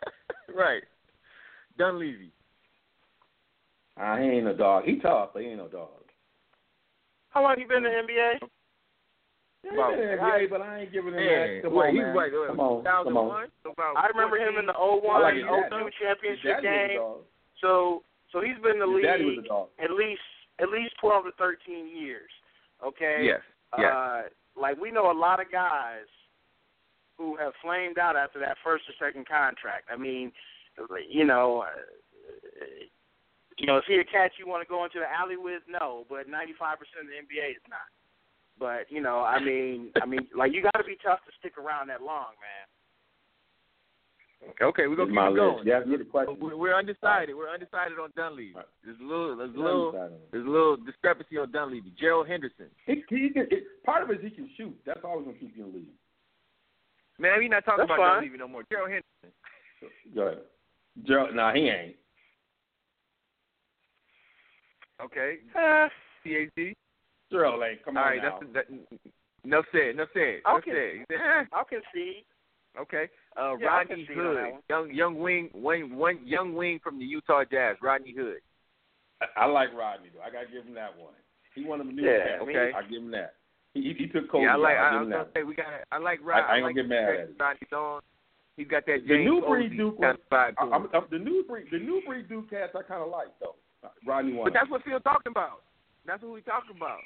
right. 0.54 0.82
Dunleavy. 1.78 2.30
Uh, 4.00 4.16
he 4.16 4.24
ain't 4.26 4.44
no 4.44 4.54
dog. 4.54 4.84
He 4.84 4.98
tough, 4.98 5.30
but 5.34 5.42
he 5.42 5.48
ain't 5.48 5.58
no 5.58 5.68
dog. 5.68 5.90
How 7.30 7.42
long 7.42 7.56
you 7.58 7.66
been 7.68 7.78
in 7.78 7.84
the 7.84 7.90
NBA? 7.90 8.36
About- 9.72 9.96
yeah, 9.96 10.16
yeah, 10.20 10.46
but 10.50 10.60
I 10.60 10.80
ain't 10.80 10.92
giving 10.92 11.14
him 11.14 11.20
Yeah. 11.20 11.46
that. 11.46 11.60
Come 11.64 11.74
Wait, 11.74 11.88
on, 11.88 11.94
he's 11.94 12.02
man. 12.04 12.16
like, 12.16 12.32
come 12.48 12.60
on, 12.60 12.84
come 12.84 13.16
on. 13.16 13.48
I 13.96 14.06
remember 14.08 14.36
him 14.36 14.58
in 14.58 14.66
the 14.66 14.74
01 14.76 15.16
I 15.16 15.18
like 15.20 15.34
and 15.34 15.40
his 15.40 15.70
daddy. 15.70 15.84
02 15.84 15.90
championship 16.04 16.62
daddy 16.62 16.98
was 16.98 17.16
a 17.16 17.22
game. 17.22 17.24
So 17.62 18.02
so 18.32 18.40
he's 18.42 18.58
been 18.62 18.76
in 18.76 18.84
the 18.84 18.90
His 18.92 19.24
league 19.24 19.46
at 19.80 19.90
least 19.90 20.20
at 20.60 20.68
least 20.68 20.94
12 21.00 21.24
to 21.24 21.30
13 21.38 21.88
years. 21.96 22.30
Okay. 22.84 23.24
Yes. 23.24 23.40
Yes. 23.78 23.92
Uh, 23.92 24.22
like 24.60 24.80
we 24.80 24.90
know 24.90 25.10
a 25.10 25.16
lot 25.16 25.40
of 25.40 25.50
guys 25.50 26.06
who 27.16 27.36
have 27.36 27.52
flamed 27.62 27.98
out 27.98 28.16
after 28.16 28.38
that 28.40 28.56
first 28.64 28.84
or 28.88 28.94
second 28.98 29.26
contract. 29.28 29.88
I 29.92 29.96
mean, 29.96 30.32
you 31.08 31.24
know, 31.24 31.64
uh, 31.66 32.64
you 33.58 33.66
know, 33.66 33.78
is 33.78 33.84
he 33.86 33.94
a 33.94 34.04
cat 34.04 34.32
you 34.38 34.48
want 34.48 34.66
to 34.66 34.68
go 34.68 34.84
into 34.84 34.98
the 34.98 35.06
alley 35.10 35.36
with? 35.36 35.62
No, 35.68 36.04
but 36.08 36.26
95% 36.26 36.50
of 36.98 37.06
the 37.06 37.22
NBA 37.22 37.50
is 37.50 37.66
not. 37.68 37.86
But 38.58 38.86
you 38.90 39.02
know, 39.02 39.20
I 39.20 39.42
mean, 39.42 39.90
I 40.00 40.06
mean, 40.06 40.26
like 40.36 40.52
you 40.52 40.62
got 40.62 40.78
to 40.78 40.84
be 40.84 40.96
tough 41.02 41.18
to 41.26 41.32
stick 41.38 41.58
around 41.58 41.88
that 41.88 42.02
long, 42.02 42.38
man. 42.38 42.66
Okay, 44.62 44.86
we're 44.86 44.96
gonna 44.96 45.10
is 45.10 45.14
my 45.14 45.28
keep 45.28 45.36
it 45.36 45.40
going. 45.40 45.64
list. 45.64 45.86
You 45.88 45.98
the 45.98 46.04
question. 46.04 46.36
We're, 46.40 46.56
we're 46.56 46.74
undecided. 46.78 47.34
We're 47.34 47.50
undecided 47.52 47.98
on 47.98 48.10
Dunleavy. 48.16 48.52
Right. 48.54 48.64
There's 48.84 49.00
a 49.00 49.04
little, 49.04 49.36
there's 49.36 49.50
a 49.50 49.58
I'm 49.58 49.64
little, 49.64 49.92
there's 50.30 50.46
a 50.46 50.50
little 50.50 50.76
discrepancy 50.76 51.38
on 51.38 51.50
Dunleavy. 51.50 51.92
Gerald 51.98 52.28
Henderson. 52.28 52.66
He, 52.86 53.02
he 53.08 53.30
can, 53.30 53.46
it, 53.50 53.64
part 53.84 54.02
of 54.02 54.10
it 54.10 54.18
is 54.18 54.24
he 54.24 54.30
can 54.30 54.48
shoot. 54.56 54.76
That's 54.86 55.00
always 55.04 55.26
gonna 55.26 55.38
keep 55.38 55.56
you 55.56 55.64
in 55.64 55.72
the 55.72 55.76
league. 55.78 55.88
Man, 57.18 57.32
we're 57.38 57.48
not 57.48 57.64
talking 57.64 57.86
That's 57.86 57.90
about 57.90 57.98
fine. 57.98 58.14
Dunleavy 58.22 58.38
no 58.38 58.48
more. 58.48 58.62
Gerald 58.70 58.90
Henderson. 58.90 59.34
Go 60.14 60.22
ahead. 60.22 60.38
Gerald, 61.06 61.34
nah, 61.34 61.52
he 61.52 61.68
ain't. 61.68 61.96
Okay. 65.02 65.38
Eh, 65.56 65.88
PhD. 66.24 66.74
Gerald 67.30 67.62
ain't. 67.68 67.84
Come 67.84 67.96
All 67.96 68.04
on 68.04 68.10
right. 68.10 68.22
now. 68.22 68.38
That's 68.52 68.68
that. 68.68 68.76
Enough 69.44 69.64
said. 69.72 69.90
Enough 69.94 70.08
said. 70.14 70.40
Enough 70.46 70.58
Okay. 70.58 70.70
said. 70.70 70.92
He 70.94 71.04
said, 71.10 71.20
eh. 71.20 71.44
I'll 71.52 71.64
concede. 71.64 72.24
Okay. 72.80 73.08
Uh, 73.36 73.56
Yeah, 73.58 73.66
Rodney 73.66 74.06
can 74.06 74.14
see 74.14 74.20
on 74.20 74.36
Hood, 74.36 74.62
young 74.70 74.90
young 74.94 75.18
wing, 75.18 75.50
wing, 75.54 75.96
one 75.96 76.20
young 76.24 76.54
wing 76.54 76.78
from 76.82 76.98
the 76.98 77.04
Utah 77.04 77.44
Jazz. 77.50 77.76
Rodney 77.82 78.14
Hood. 78.16 78.38
I, 79.20 79.42
I 79.42 79.46
like 79.46 79.68
Rodney 79.74 80.10
though. 80.14 80.22
I 80.22 80.30
gotta 80.30 80.46
give 80.52 80.64
him 80.64 80.74
that 80.74 80.96
one. 80.98 81.14
He 81.54 81.64
one 81.64 81.80
of 81.80 81.86
the 81.86 81.92
new 81.92 82.02
Yeah, 82.04 82.26
cats. 82.38 82.42
okay. 82.42 82.70
I 82.76 82.82
give 82.82 83.02
him 83.02 83.10
that. 83.12 83.34
He 83.74 83.82
he, 83.82 83.94
he 83.94 84.06
took 84.06 84.30
Kobe. 84.30 84.44
yeah, 84.44 84.54
I 84.54 84.56
like. 84.56 84.76
I, 84.76 84.80
I 84.80 84.86
I 84.86 84.90
give 84.92 85.00
was 85.00 85.06
him 85.06 85.10
gonna 85.12 85.24
that. 85.24 85.32
say 85.34 85.42
we 85.42 85.54
got. 85.54 85.66
I 85.90 85.98
like 85.98 86.20
Rod. 86.22 86.38
I- 86.38 86.52
I 86.52 86.56
ain't 86.56 86.64
like 86.64 86.76
gonna 86.76 86.88
get 86.88 86.88
mad 86.88 87.08
at 87.08 87.14
it. 87.30 87.36
Rodney 87.38 87.66
on. 87.72 88.00
He's 88.56 88.68
got 88.68 88.86
that 88.86 89.02
The 89.08 89.18
new 89.18 89.42
breed 89.42 89.70
Posey 89.70 89.76
Duke 89.78 90.00
kind 90.00 90.16
of 90.16 90.30
vibe 90.30 90.54
I. 90.58 90.62
I'm, 90.62 90.86
I'm, 90.94 91.04
the 91.10 91.18
new 91.18 91.42
breed 91.48 91.66
the 91.72 91.78
new 91.78 92.02
breed 92.06 92.28
Duke 92.28 92.50
cats 92.50 92.70
I 92.78 92.82
kind 92.82 93.02
of 93.02 93.08
like 93.10 93.28
though. 93.40 93.56
Uh, 93.82 93.88
Rodney 94.06 94.32
one. 94.32 94.46
But 94.46 94.52
that's 94.54 94.70
what 94.70 94.82
Phil 94.84 95.00
talking 95.00 95.32
about. 95.32 95.62
That's 96.06 96.22
what 96.22 96.32
we 96.32 96.40
talking 96.42 96.76
about. 96.76 96.98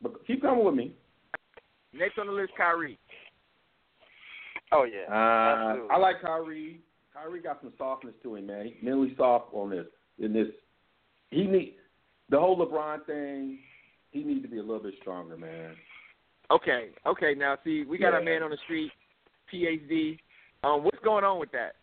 But 0.00 0.26
keep 0.26 0.40
coming 0.40 0.64
with 0.64 0.74
me. 0.74 0.94
Next 1.92 2.18
on 2.18 2.26
the 2.26 2.32
list, 2.32 2.52
Kyrie. 2.56 2.98
Oh 4.72 4.84
yeah. 4.84 5.12
Uh, 5.12 5.92
I 5.92 5.98
like 5.98 6.20
Kyrie. 6.22 6.80
Kyrie 7.12 7.40
got 7.40 7.60
some 7.60 7.72
softness 7.76 8.14
to 8.22 8.36
him, 8.36 8.46
man. 8.46 8.66
He's 8.66 8.82
mentally 8.82 9.14
soft 9.16 9.52
on 9.52 9.70
this. 9.70 9.86
In 10.18 10.32
this, 10.32 10.46
he 11.30 11.44
need 11.44 11.74
the 12.28 12.38
whole 12.38 12.56
LeBron 12.56 13.04
thing. 13.06 13.58
He 14.12 14.22
needs 14.22 14.42
to 14.42 14.48
be 14.48 14.58
a 14.58 14.62
little 14.62 14.82
bit 14.82 14.94
stronger, 15.00 15.36
man. 15.36 15.74
Okay, 16.50 16.90
okay. 17.06 17.34
Now, 17.36 17.56
see, 17.64 17.84
we 17.84 17.98
got 17.98 18.12
Yeah. 18.12 18.20
a 18.20 18.24
man 18.24 18.42
on 18.42 18.50
the 18.50 18.56
street, 18.64 18.90
PhD. 19.52 20.18
Um, 20.62 20.84
what's 20.84 20.98
going 21.04 21.24
on 21.24 21.38
with 21.38 21.50
that? 21.52 21.76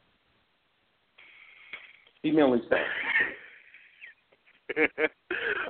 He 2.21 2.31
mentally 2.31 2.61
soft. 2.69 2.83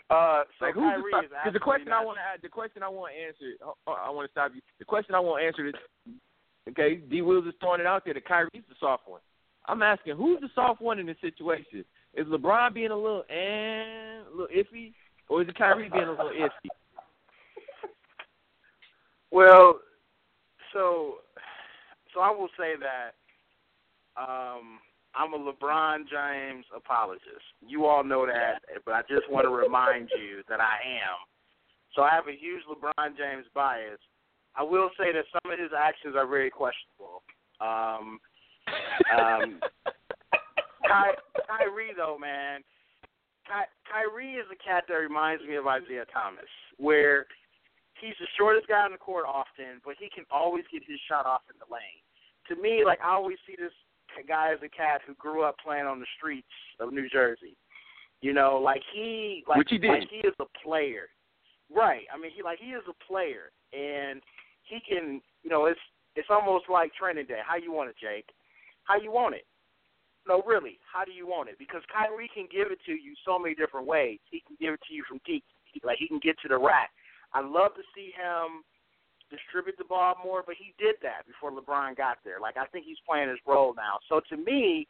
uh, 0.09 0.43
so 0.57 0.65
Like, 0.65 0.73
who's 0.73 0.83
Kyrie 0.83 1.11
the, 1.11 1.19
is 1.19 1.29
Because 1.29 1.53
the 1.53 1.59
question 1.59 1.93
I 1.93 2.03
want 2.03 2.17
to 2.17 2.21
add, 2.21 2.41
the 2.41 2.49
question 2.49 2.81
I 2.81 2.89
want 2.89 3.13
answered, 3.13 3.57
I 3.85 4.09
want 4.09 4.27
to 4.27 4.31
stop 4.31 4.51
you. 4.55 4.61
The 4.79 4.85
question 4.85 5.13
I 5.13 5.19
want 5.19 5.43
answered 5.43 5.67
is, 5.69 5.75
okay, 6.69 6.95
D. 6.95 7.21
Wills 7.21 7.45
is 7.45 7.53
throwing 7.59 7.81
it 7.81 7.85
out 7.85 8.05
there 8.05 8.13
that 8.13 8.25
Kyrie's 8.25 8.51
the 8.53 8.75
soft 8.79 9.07
one. 9.07 9.21
I'm 9.67 9.81
asking, 9.81 10.15
who's 10.15 10.39
the 10.39 10.49
soft 10.55 10.81
one 10.81 10.99
in 10.99 11.05
this 11.05 11.17
situation? 11.21 11.83
Is 12.13 12.25
LeBron 12.27 12.73
being 12.73 12.91
a 12.91 12.95
little 12.95 13.23
and 13.29 14.27
a 14.27 14.31
little 14.31 14.47
iffy, 14.47 14.93
or 15.29 15.41
is 15.41 15.49
it 15.49 15.57
Kyrie 15.57 15.89
being 15.89 16.05
a 16.05 16.11
little 16.11 16.31
iffy? 16.39 16.69
Well, 19.29 19.79
so 20.73 21.15
so 22.13 22.21
I 22.21 22.31
will 22.31 22.49
say 22.57 22.73
that 22.79 23.11
um, 24.19 24.79
I'm 25.13 25.33
a 25.33 25.37
LeBron 25.37 26.05
James 26.09 26.65
apologist. 26.75 27.45
You 27.61 27.85
all 27.85 28.03
know 28.03 28.25
that, 28.25 28.59
but 28.85 28.93
I 28.93 29.01
just 29.01 29.29
want 29.29 29.45
to 29.45 29.49
remind 29.49 30.09
you 30.17 30.41
that 30.49 30.59
I 30.59 30.77
am. 31.03 31.17
So 31.95 32.03
I 32.03 32.11
have 32.11 32.27
a 32.27 32.31
huge 32.31 32.63
LeBron 32.69 33.17
James 33.17 33.45
bias. 33.53 33.99
I 34.55 34.63
will 34.63 34.89
say 34.97 35.11
that 35.13 35.25
some 35.31 35.51
of 35.51 35.59
his 35.59 35.71
actions 35.77 36.15
are 36.17 36.25
very 36.27 36.49
questionable. 36.49 37.21
Um, 37.61 38.19
um, 39.17 39.59
Ky- 40.83 41.21
Kyrie, 41.47 41.93
though, 41.95 42.17
man, 42.19 42.61
Ky- 43.45 43.71
Kyrie 43.89 44.35
is 44.35 44.45
a 44.51 44.57
cat 44.57 44.85
that 44.87 44.95
reminds 44.95 45.43
me 45.43 45.55
of 45.55 45.67
Isaiah 45.67 46.05
Thomas, 46.13 46.49
where 46.77 47.25
he's 47.99 48.15
the 48.19 48.27
shortest 48.37 48.67
guy 48.67 48.81
on 48.81 48.91
the 48.91 48.97
court 48.97 49.25
often, 49.27 49.81
but 49.85 49.95
he 49.99 50.09
can 50.13 50.23
always 50.31 50.63
get 50.71 50.83
his 50.87 50.99
shot 51.09 51.25
off 51.25 51.41
in 51.51 51.57
the 51.59 51.71
lane. 51.73 52.01
To 52.49 52.61
me, 52.61 52.83
like 52.85 52.99
I 53.03 53.11
always 53.13 53.37
see 53.45 53.55
this 53.57 53.73
guy 54.27 54.51
as 54.53 54.59
a 54.63 54.69
cat 54.69 55.01
who 55.05 55.13
grew 55.15 55.43
up 55.43 55.55
playing 55.63 55.85
on 55.85 55.99
the 55.99 56.05
streets 56.17 56.47
of 56.79 56.93
New 56.93 57.09
Jersey. 57.09 57.55
You 58.21 58.33
know, 58.33 58.57
like 58.63 58.81
he 58.93 59.43
like 59.47 59.57
Which 59.59 59.69
he 59.69 59.77
did. 59.77 59.89
like 59.89 60.09
he 60.09 60.25
is 60.27 60.33
a 60.39 60.45
player. 60.63 61.09
Right. 61.69 62.05
I 62.13 62.17
mean 62.17 62.31
he 62.35 62.41
like 62.41 62.57
he 62.59 62.71
is 62.71 62.81
a 62.89 62.95
player 63.05 63.51
and 63.73 64.21
he 64.67 64.79
can 64.79 65.21
you 65.47 65.49
know, 65.49 65.65
it's 65.65 65.79
it's 66.15 66.27
almost 66.29 66.65
like 66.67 66.91
training 66.93 67.25
day. 67.25 67.39
How 67.39 67.55
you 67.55 67.71
want 67.71 67.89
it, 67.89 67.95
Jake? 67.95 68.27
How 68.83 68.99
you 68.99 69.11
want 69.11 69.35
it? 69.35 69.45
No, 70.27 70.43
really, 70.45 70.75
how 70.83 71.05
do 71.05 71.11
you 71.15 71.25
want 71.25 71.47
it? 71.47 71.55
Because 71.57 71.81
Kyrie 71.87 72.29
can 72.35 72.51
give 72.51 72.67
it 72.67 72.79
to 72.85 72.91
you 72.91 73.15
so 73.23 73.39
many 73.39 73.55
different 73.55 73.87
ways. 73.87 74.19
He 74.29 74.43
can 74.45 74.57
give 74.59 74.73
it 74.73 74.81
to 74.89 74.93
you 74.93 75.05
from 75.07 75.21
deep. 75.25 75.45
Like 75.85 75.99
he 75.99 76.07
can 76.07 76.19
get 76.19 76.35
to 76.41 76.49
the 76.49 76.57
rack. 76.57 76.91
I 77.31 77.39
love 77.39 77.79
to 77.79 77.85
see 77.95 78.11
him 78.11 78.65
distribute 79.31 79.77
the 79.77 79.87
ball 79.87 80.15
more, 80.19 80.43
but 80.45 80.55
he 80.59 80.75
did 80.75 80.95
that 81.03 81.23
before 81.27 81.55
LeBron 81.55 81.95
got 81.95 82.17
there. 82.25 82.41
Like 82.41 82.57
I 82.57 82.65
think 82.67 82.83
he's 82.83 82.99
playing 83.07 83.29
his 83.29 83.39
role 83.47 83.71
now. 83.71 84.03
So 84.09 84.19
to 84.31 84.35
me, 84.35 84.87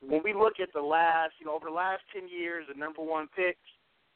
when 0.00 0.22
we 0.24 0.32
look 0.32 0.60
at 0.62 0.72
the 0.72 0.80
last, 0.80 1.36
you 1.40 1.44
know, 1.44 1.54
over 1.54 1.68
the 1.68 1.76
last 1.76 2.00
ten 2.08 2.24
years, 2.24 2.64
the 2.72 2.78
number 2.78 3.02
one 3.02 3.28
picks, 3.36 3.60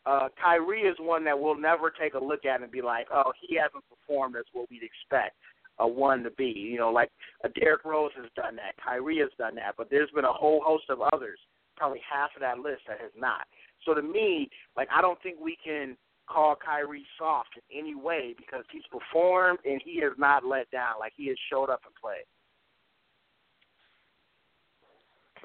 uh, 0.06 0.28
Kyrie 0.43 0.82
is 0.82 0.97
one 1.01 1.24
that 1.24 1.39
we'll 1.39 1.59
never 1.59 1.90
take 1.90 2.14
a 2.14 2.22
look 2.22 2.44
at 2.44 2.62
and 2.62 2.70
be 2.70 2.82
like, 2.82 3.06
oh, 3.12 3.32
he 3.40 3.56
hasn't 3.56 3.85
performed 3.89 4.36
as 4.36 4.44
what 4.52 4.68
we'd 4.70 4.82
expect 4.82 5.36
a 5.78 5.89
one 5.89 6.22
to 6.22 6.31
be. 6.32 6.44
You 6.44 6.78
know, 6.78 6.90
like 6.90 7.10
a 7.43 7.48
Derrick 7.48 7.85
Rose 7.85 8.12
has 8.16 8.31
done 8.36 8.56
that, 8.56 8.74
Kyrie 8.82 9.18
has 9.18 9.31
done 9.39 9.55
that, 9.56 9.74
but 9.76 9.89
there's 9.90 10.10
been 10.10 10.24
a 10.24 10.32
whole 10.32 10.62
host 10.64 10.85
of 10.90 10.98
others, 11.12 11.39
probably 11.76 12.01
half 12.09 12.31
of 12.36 12.40
that 12.40 12.59
list 12.59 12.82
that 12.89 13.01
has 13.01 13.12
not. 13.16 13.47
So 13.85 13.94
to 13.94 14.02
me, 14.02 14.48
like 14.76 14.89
I 14.94 15.01
don't 15.01 15.20
think 15.22 15.36
we 15.40 15.56
can 15.62 15.97
call 16.28 16.56
Kyrie 16.56 17.06
soft 17.18 17.51
in 17.56 17.78
any 17.78 17.94
way 17.94 18.35
because 18.36 18.64
he's 18.72 18.85
performed 18.90 19.59
and 19.64 19.81
he 19.85 20.01
has 20.02 20.12
not 20.18 20.44
let 20.44 20.70
down. 20.70 20.94
Like 20.98 21.12
he 21.16 21.28
has 21.28 21.36
showed 21.51 21.70
up 21.70 21.81
and 21.85 21.94
played. 22.01 22.24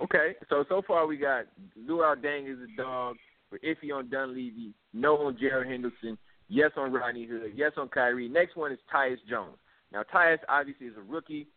Okay, 0.02 0.36
so 0.50 0.64
so 0.70 0.82
far 0.88 1.06
we 1.08 1.18
got 1.18 1.46
Luol 1.78 2.16
Deng 2.16 2.52
is 2.52 2.60
a 2.60 2.82
dog. 2.82 3.18
We're 3.52 3.60
iffy 3.60 3.94
on 3.96 4.10
Dunleavy. 4.10 4.74
No 4.94 5.18
on 5.26 5.38
Jared 5.40 5.68
Henderson. 5.70 6.18
Yes 6.50 6.72
on 6.78 6.92
Rodney 6.92 7.26
Hood. 7.26 7.52
Yes 7.56 7.74
on 7.78 7.88
Kyrie. 7.90 8.28
Next 8.30 8.56
one 8.56 8.72
is 8.72 8.80
Tyus 8.94 9.18
Jones. 9.30 9.58
Now 9.92 10.04
Tyus 10.14 10.38
obviously 10.48 10.88
is 10.88 10.94
a 10.98 11.02
rookie. 11.02 11.48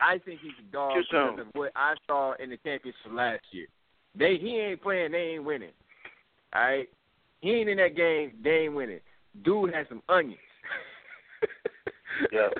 I 0.00 0.18
think 0.18 0.40
he's 0.40 0.52
a 0.58 0.72
dog 0.72 0.94
Too 0.94 1.02
because 1.10 1.30
soon. 1.36 1.40
of 1.40 1.46
what 1.54 1.72
I 1.76 1.94
saw 2.06 2.34
in 2.42 2.50
the 2.50 2.56
championship 2.58 2.96
last 3.12 3.42
year. 3.52 3.66
They 4.14 4.36
he 4.36 4.58
ain't 4.58 4.82
playing, 4.82 5.12
they 5.12 5.34
ain't 5.34 5.44
winning. 5.44 5.70
All 6.54 6.62
right, 6.62 6.88
he 7.40 7.50
ain't 7.52 7.68
in 7.70 7.78
that 7.78 7.96
game. 7.96 8.32
They 8.42 8.64
ain't 8.64 8.74
winning. 8.74 9.00
Dude 9.44 9.72
has 9.74 9.86
some 9.88 10.02
onions. 10.08 10.38
Yeah. 12.32 12.48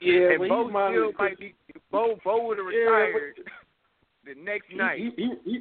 Yeah, 0.00 0.30
and 0.30 0.38
but 0.38 0.48
Bo 0.48 0.62
he's 0.62 0.70
still 0.92 1.12
might 1.18 1.38
be. 1.40 1.54
Bo 1.90 2.14
Bo 2.24 2.46
would 2.46 2.58
have 2.58 2.68
Yeah, 2.70 2.78
retired 2.88 3.34
but- 3.36 3.44
the 4.36 4.40
next 4.40 4.66
He- 4.70 4.76
night. 4.76 4.98
He, 5.00 5.10
he, 5.16 5.32
he, 5.44 5.60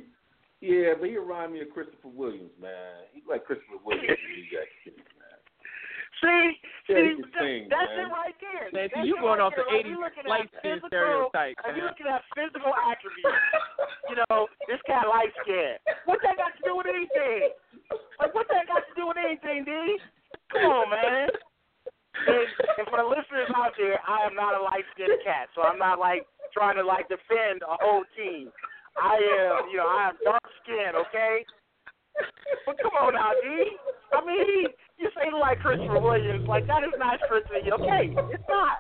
yeah, 0.62 0.98
but 1.00 1.10
he 1.10 1.18
remind 1.18 1.54
me 1.54 1.62
of 1.62 1.70
Christopher 1.70 2.10
Williams, 2.10 2.54
man. 2.62 3.06
He's 3.14 3.24
like 3.30 3.46
Christopher 3.46 3.78
Williams. 3.86 4.18
in 4.18 4.32
these 4.34 4.54
actions, 4.58 5.02
man. 5.18 5.38
See, 6.18 6.50
Yeah, 6.90 6.98
see, 6.98 7.14
the 7.22 7.30
that- 7.30 7.38
thing, 7.38 7.62
that's 7.70 7.94
man. 7.94 8.10
it 8.10 8.10
right 8.10 8.38
there. 8.42 8.66
Man, 8.74 8.90
see, 8.90 8.96
That's 8.98 9.06
you 9.06 9.16
it 9.18 9.22
going 9.22 9.38
right 9.38 9.46
off 9.46 9.54
the 9.54 9.70
80s 9.70 9.86
we 9.86 9.94
looking 10.02 10.26
at 10.26 10.34
light 10.34 10.50
skin 10.58 10.82
stereotype, 10.90 11.54
Like, 11.62 11.78
we 11.78 11.78
man. 11.78 11.86
looking 11.94 12.08
at 12.10 12.22
physical 12.34 12.74
attributes. 12.74 13.38
you 14.10 14.16
know, 14.26 14.50
this 14.66 14.82
cat 14.90 15.06
light 15.06 15.30
skin. 15.46 15.78
What 16.10 16.18
that 16.26 16.42
got 16.42 16.58
to 16.58 16.62
do 16.66 16.74
with 16.74 16.90
anything? 16.90 17.54
Like, 18.18 18.34
what 18.34 18.50
that 18.50 18.66
got 18.66 18.82
to 18.90 18.94
do 18.98 19.06
with 19.14 19.22
anything, 19.22 19.62
D? 19.62 19.72
Come 20.58 20.66
on, 20.66 20.90
man. 20.90 21.30
And 21.30 21.32
and, 22.18 22.50
and 22.82 22.86
for 22.90 22.98
the 22.98 23.06
listeners 23.06 23.46
out 23.54 23.78
there, 23.78 24.02
I 24.02 24.26
am 24.26 24.34
not 24.34 24.58
a 24.58 24.62
light 24.66 24.90
skinned 24.98 25.22
cat, 25.22 25.54
so 25.54 25.62
I'm 25.62 25.78
not 25.78 26.02
like 26.02 26.26
trying 26.50 26.82
to 26.82 26.84
like 26.84 27.06
defend 27.14 27.62
a 27.62 27.78
whole 27.78 28.02
team. 28.18 28.50
I 29.02 29.16
am, 29.16 29.70
you 29.70 29.78
know, 29.78 29.88
I 29.88 30.10
am 30.10 30.16
dark 30.24 30.44
skinned, 30.64 30.96
okay? 31.08 31.46
But 32.66 32.78
come 32.82 32.92
on 33.00 33.14
now, 33.14 33.32
D. 33.42 33.78
I 34.14 34.26
mean, 34.26 34.46
he, 34.46 34.68
you 34.98 35.10
say 35.16 35.30
like 35.40 35.60
Christopher 35.60 36.00
Williams, 36.00 36.48
like 36.48 36.66
that 36.68 36.84
is 36.84 36.94
not 36.98 37.20
Christopher. 37.30 37.62
Okay, 37.74 38.16
it's 38.34 38.44
not. 38.50 38.78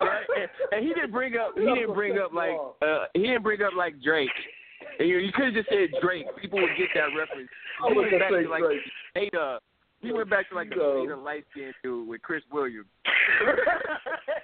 Right? 0.00 0.26
and, 0.36 0.50
and 0.72 0.86
he 0.86 0.92
didn't 0.94 1.12
bring 1.12 1.36
up. 1.36 1.52
He 1.56 1.62
didn't 1.62 1.94
bring 1.94 2.18
up 2.18 2.32
like. 2.32 2.56
Uh, 2.82 3.04
he 3.14 3.22
didn't 3.22 3.42
bring 3.42 3.62
up 3.62 3.72
like 3.76 3.94
Drake. 4.02 4.28
And 4.98 5.08
you, 5.08 5.18
you 5.18 5.32
could 5.32 5.46
have 5.46 5.54
just 5.54 5.68
said 5.68 5.90
Drake. 6.02 6.26
People 6.40 6.60
would 6.60 6.76
get 6.76 6.88
that 6.94 7.16
reference. 7.16 7.48
He 7.88 7.96
went 7.96 8.10
back 8.18 8.30
to 8.30 8.48
like 8.48 8.62
Drake. 8.62 8.80
Ada. 9.16 9.60
He 10.00 10.12
went 10.12 10.28
back 10.28 10.48
to 10.50 10.54
like 10.54 10.70
the 10.70 11.16
light 11.16 11.44
skinned 11.52 11.74
dude 11.82 12.08
with 12.08 12.22
Chris 12.22 12.42
Williams. 12.52 12.86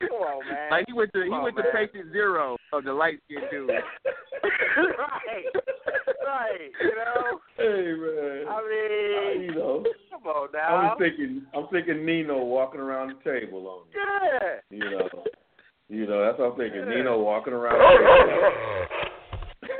come 0.00 0.10
on, 0.22 0.48
man. 0.48 0.70
Like 0.70 0.84
he 0.86 0.92
went 0.92 1.12
to 1.14 1.22
he 1.24 1.30
on, 1.30 1.42
went 1.42 1.56
to 1.56 1.62
patient 1.74 2.12
zero 2.12 2.56
of 2.72 2.84
the 2.84 2.92
light 2.92 3.18
skinned 3.24 3.44
dude. 3.50 3.70
right, 3.70 5.44
right. 6.26 6.70
You 6.80 6.94
know, 6.96 7.40
Hey 7.56 7.92
man. 7.92 8.44
I 8.48 8.58
mean, 8.68 9.42
you 9.42 9.54
know, 9.54 9.84
come 10.10 10.26
on 10.26 10.48
now. 10.52 10.58
I 10.76 10.82
now. 10.82 10.88
was 10.90 10.98
thinking, 10.98 11.42
I'm 11.54 11.66
thinking 11.72 12.04
Nino 12.06 12.44
walking 12.44 12.80
around 12.80 13.14
the 13.22 13.30
table 13.30 13.66
on 13.68 13.86
you. 13.92 14.00
yeah. 14.00 14.60
You 14.70 14.90
know, 14.90 15.08
you 15.88 16.06
know 16.06 16.24
that's 16.24 16.38
what 16.38 16.52
I'm 16.52 16.58
thinking. 16.58 16.80
Yeah. 16.88 16.96
Nino 16.96 17.18
walking 17.20 17.52
around 17.52 17.76
oh, 17.80 17.98
the 17.98 18.04
table. 18.08 19.70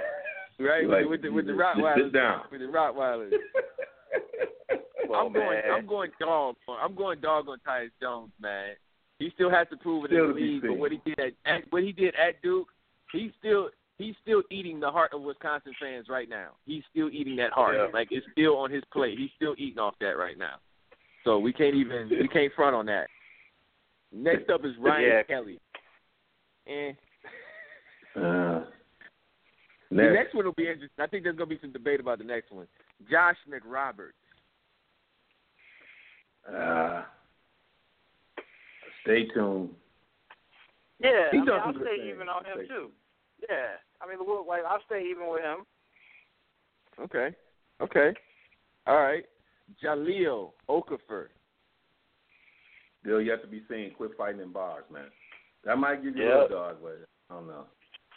Oh, 0.61 0.65
right 0.65 0.87
Like, 0.87 1.09
with 1.09 1.23
the 1.23 1.31
with 1.31 1.47
the 1.47 1.53
just- 1.53 1.61
just 1.63 1.79
Rottweilers. 1.79 2.05
sit 2.05 2.13
down. 2.13 2.41
With 2.53 2.61
the 2.61 2.67
Rottweilers. 2.67 3.31
Come 5.11 5.17
I'm 5.19 5.27
on, 5.27 5.33
going. 5.33 5.61
I'm 5.75 5.87
going 5.87 6.11
dog. 6.21 6.55
I'm 6.81 6.95
going 6.95 7.21
dog 7.21 7.49
on 7.49 7.59
Tyus 7.67 7.91
Jones, 8.01 8.31
man. 8.41 8.75
He 9.21 9.31
still 9.35 9.51
has 9.51 9.69
to 9.71 9.77
prove 9.77 10.07
it 10.07 10.13
in 10.13 10.29
the 10.29 10.35
league, 10.35 10.63
but 10.63 10.77
what 10.79 10.91
he 10.91 11.01
did 11.05 11.21
at, 11.21 11.33
at 11.45 11.63
what 11.71 11.83
he 11.85 11.93
did 11.93 12.15
at 12.17 12.41
Duke, 12.43 12.67
he's 13.13 13.31
still 13.39 13.69
he's 13.99 14.15
still 14.23 14.43
eating 14.51 14.81
the 14.81 14.91
heart 14.91 15.13
of 15.13 15.21
Wisconsin 15.21 15.73
fans 15.79 16.07
right 16.09 16.29
now. 16.29 16.49
He's 16.65 16.83
still 16.91 17.11
eating 17.11 17.37
that 17.37 17.53
heart. 17.53 17.77
Yeah. 17.77 17.87
Like 17.93 18.09
it's 18.11 18.27
still 18.33 18.57
on 18.57 18.71
his 18.71 18.83
plate. 18.93 19.19
He's 19.19 19.31
still 19.37 19.55
eating 19.59 19.79
off 19.79 19.95
that 20.01 20.17
right 20.17 20.39
now. 20.39 20.55
So 21.25 21.39
we 21.39 21.53
can't 21.53 21.75
even 21.77 22.09
we 22.09 22.29
can't 22.29 22.51
front 22.55 22.75
on 22.75 22.87
that. 22.87 23.09
Next 24.11 24.49
up 24.49 24.65
is 24.65 24.73
Ryan 24.81 25.07
Yeah. 25.07 25.23
Kelly. 25.23 25.61
And 26.67 26.97
Uh, 28.17 28.65
the 29.91 29.97
next. 29.97 30.15
next 30.15 30.35
one 30.35 30.47
will 30.47 30.53
be 30.55 30.63
interesting. 30.67 30.89
I 30.99 31.07
think 31.07 31.25
there's 31.25 31.37
gonna 31.37 31.47
be 31.47 31.59
some 31.61 31.73
debate 31.73 32.01
about 32.01 32.19
the 32.19 32.25
next 32.25 32.51
one. 32.51 32.67
Josh 33.11 33.37
McRoberts. 33.47 34.13
Uh, 36.51 37.03
stay 39.03 39.27
tuned. 39.35 39.71
Yeah, 40.99 41.29
He's 41.33 41.41
I 41.41 41.45
mean, 41.45 41.51
I'll 41.51 41.73
stay 41.75 41.97
things. 41.97 42.13
even 42.15 42.29
on 42.29 42.45
him 42.45 42.57
Stay 42.59 42.67
too. 42.69 42.91
Yeah, 43.49 43.79
I 44.03 44.09
mean, 44.09 44.19
like 44.47 44.63
I'll 44.69 44.83
stay 44.87 45.03
even 45.11 45.31
with 45.31 45.43
him. 45.43 45.65
Okay. 47.01 47.35
Okay. 47.81 48.13
All 48.87 48.97
right. 49.01 49.25
Jahlil 49.83 50.53
Okafor. 50.69 51.27
Bill, 53.03 53.21
you 53.23 53.31
have 53.31 53.41
to 53.41 53.49
be 53.49 53.63
seen. 53.71 53.93
Quit 53.97 54.11
fighting 54.19 54.41
in 54.43 54.53
bars, 54.53 54.85
man. 54.93 55.07
That 55.65 55.77
might 55.79 56.03
give 56.03 56.17
you 56.17 56.25
Yeah. 56.25 56.29
a 56.29 56.43
little 56.43 56.49
dog, 56.59 56.77
but 56.83 56.99
I 57.31 57.35
don't 57.35 57.47
know. 57.47 57.67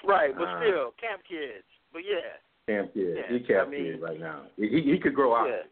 Right, 0.06 0.36
but 0.36 0.48
Uh, 0.48 0.60
still, 0.60 0.92
camp 1.00 1.24
kids. 1.24 1.64
But 1.94 2.04
yeah, 2.04 2.38
Camp 2.68 2.94
kids. 2.94 3.18
Yeah, 3.18 3.28
he 3.38 3.40
camp 3.46 3.68
I 3.68 3.72
mean- 3.72 3.84
kid 3.94 4.02
right 4.02 4.20
now. 4.20 4.48
He, 4.58 4.68
he 4.68 4.82
he 4.92 5.00
could 5.00 5.14
grow 5.16 5.36
out. 5.36 5.48
yeah. 5.48 5.64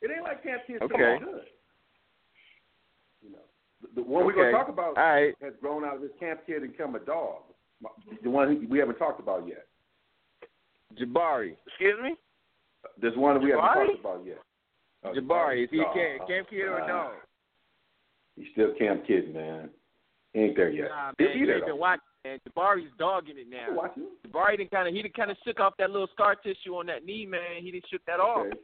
It 0.00 0.10
ain't 0.10 0.22
like 0.22 0.42
camp 0.42 0.62
kids 0.66 0.80
Okay. 0.82 0.94
okay. 0.94 1.24
good. 1.24 1.46
You 3.82 3.88
the, 3.94 4.02
the 4.02 4.08
one 4.08 4.24
we're 4.26 4.32
gonna 4.34 4.52
talk 4.52 4.68
about 4.68 4.96
All 4.96 5.04
right. 5.04 5.34
has 5.42 5.52
grown 5.60 5.84
out 5.84 5.96
of 5.96 6.02
his 6.02 6.10
camp 6.20 6.40
kid 6.46 6.62
and 6.62 6.72
become 6.72 6.94
a 6.94 7.00
dog. 7.00 7.42
The 8.22 8.30
one 8.30 8.66
we 8.70 8.78
haven't 8.78 8.96
talked 8.98 9.20
about 9.20 9.46
yet. 9.46 9.66
Jabari. 11.00 11.56
Excuse 11.66 11.98
me. 12.02 12.14
There's 13.00 13.16
one 13.16 13.34
that 13.34 13.42
we 13.42 13.50
haven't 13.50 13.64
talked 13.64 14.00
about 14.00 14.26
yet. 14.26 14.38
Oh, 15.04 15.12
Jabari. 15.12 15.64
Is 15.64 15.70
he 15.70 15.80
a 15.80 15.82
dog. 15.84 15.94
camp, 15.94 16.28
camp 16.28 16.48
kid 16.50 16.60
or 16.62 16.78
a 16.78 16.84
Uh, 16.84 16.86
dog? 16.86 17.12
He's 18.36 18.46
still 18.52 18.72
camp 18.78 19.06
kid, 19.06 19.34
man. 19.34 19.70
He 20.32 20.40
ain't 20.40 20.56
there 20.56 20.70
yet. 20.70 20.88
Nah, 20.90 21.12
He'll 21.18 21.26
man. 21.28 21.34
be 21.34 21.40
You 21.40 21.54
ain't 21.54 21.66
been 21.66 21.78
watching, 21.78 22.02
man. 22.24 22.38
Jabari's 22.48 22.92
dogging 22.98 23.36
it 23.36 23.46
You 23.46 23.50
now. 23.50 23.72
watch 23.74 23.94
him? 23.96 24.06
Jabari 24.26 24.58
done 24.58 24.68
kind 24.68 24.88
of 24.88 24.94
he 24.94 25.02
did 25.02 25.14
kind 25.14 25.30
of 25.30 25.36
shook 25.44 25.60
off 25.60 25.74
that 25.78 25.90
little 25.90 26.08
scar 26.12 26.36
tissue 26.36 26.76
on 26.76 26.86
that 26.86 27.04
knee, 27.04 27.26
man. 27.26 27.60
He 27.62 27.70
didn't 27.70 27.86
shook 27.90 28.04
that 28.06 28.20
off. 28.20 28.46
Okay. 28.46 28.56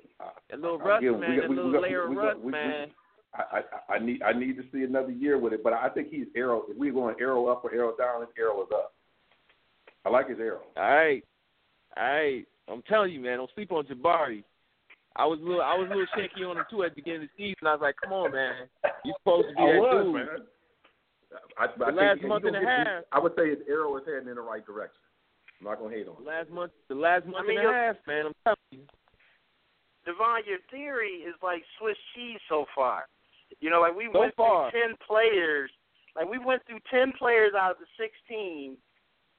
That 0.51 0.61
little 0.61 0.81
I 0.81 0.85
rust, 0.85 1.03
give 1.03 1.19
man. 1.19 1.31
we 1.31 1.37
that 1.41 1.49
we- 1.49 1.57
we 1.57 1.57
little 1.57 1.73
got- 1.73 1.83
layer 1.83 2.09
we 2.09 2.17
of 2.17 2.23
got- 2.23 2.25
rust, 2.27 2.39
we- 2.41 2.45
we- 2.47 2.53
man. 2.53 2.91
I, 3.35 3.61
I 3.89 3.95
I 3.95 3.99
need 3.99 4.23
I 4.23 4.33
need 4.33 4.57
to 4.57 4.65
see 4.73 4.83
another 4.85 5.11
year 5.13 5.39
with 5.39 5.53
it, 5.53 5.63
but 5.63 5.73
I 5.73 5.89
think 5.91 6.09
he's 6.11 6.27
arrow. 6.35 6.65
If 6.69 6.77
we're 6.77 6.93
going 6.93 7.17
arrow 7.21 7.47
up 7.47 7.65
or 7.65 7.73
arrow 7.75 7.95
down, 7.97 8.21
his 8.23 8.31
arrow 8.39 8.63
is 8.63 8.69
up. 8.75 8.95
I 10.05 10.09
like 10.11 10.29
his 10.29 10.39
arrow. 10.39 10.63
All 10.77 10.83
right. 10.83 11.23
All 11.97 12.03
right. 12.05 12.47
I'm 12.69 12.83
telling 12.83 13.13
you, 13.13 13.21
man. 13.21 13.39
Don't 13.39 13.51
sleep 13.55 13.71
on 13.73 13.85
Jabari. 13.85 14.45
I 15.17 15.27
was 15.27 15.41
a 15.41 15.43
little, 15.43 15.63
I 15.63 15.75
was 15.75 15.87
a 15.87 15.95
little 15.95 16.07
shaky 16.17 16.45
on 16.45 16.57
him 16.57 16.65
too 16.71 16.85
at 16.85 16.93
the 16.95 17.01
beginning 17.03 17.23
of 17.25 17.29
the 17.37 17.43
season. 17.43 17.67
I 17.67 17.73
was 17.73 17.81
like, 17.83 17.97
come 18.03 18.13
on, 18.13 18.33
man. 18.33 18.55
You're 19.05 19.15
supposed 19.19 19.49
to 19.49 19.55
be 19.55 19.61
I 19.63 19.73
that 19.73 19.81
was, 19.81 20.05
dude. 20.05 20.15
man. 20.15 20.29
I, 21.59 21.65
I 21.65 21.67
The 21.77 21.85
think 21.87 21.97
last 21.99 22.21
he- 22.21 22.27
month 22.29 22.45
and 22.47 22.57
a 22.57 22.61
half. 22.65 23.03
I 23.13 23.19
would 23.19 23.33
say 23.37 23.51
his 23.51 23.59
arrow 23.69 23.97
is 23.99 24.05
heading 24.07 24.29
in 24.29 24.37
the 24.37 24.41
right 24.47 24.65
direction. 24.65 25.03
I'm 25.61 25.67
not 25.67 25.81
gonna 25.81 25.91
hate 25.95 26.07
on 26.09 26.23
The 26.23 26.29
last 26.31 26.51
month, 26.51 26.73
the 26.89 26.95
last 26.95 27.27
month 27.27 27.45
I 27.45 27.49
mean, 27.49 27.59
and 27.59 27.67
a 27.67 27.71
you're- 27.71 27.75
half, 27.77 27.97
man. 28.07 28.27
I'm 28.31 28.37
telling 28.45 28.71
you. 28.71 28.85
Devon, 30.07 30.41
your 30.47 30.63
theory 30.71 31.27
is 31.27 31.35
like 31.43 31.63
Swiss 31.81 31.99
cheese 32.15 32.39
so 32.49 32.65
far. 32.75 33.05
You 33.61 33.71
know, 33.71 33.81
like 33.81 33.97
we 33.97 34.09
So 34.13 34.21
went 34.21 34.35
far. 34.37 34.71
through 34.71 34.81
ten 34.81 34.97
players. 35.07 35.71
Like 36.17 36.29
we 36.29 36.39
went 36.39 36.63
through 36.67 36.81
ten 36.91 37.13
players 37.19 37.53
out 37.59 37.73
of 37.73 37.77
the 37.79 37.87
sixteen, 37.99 38.77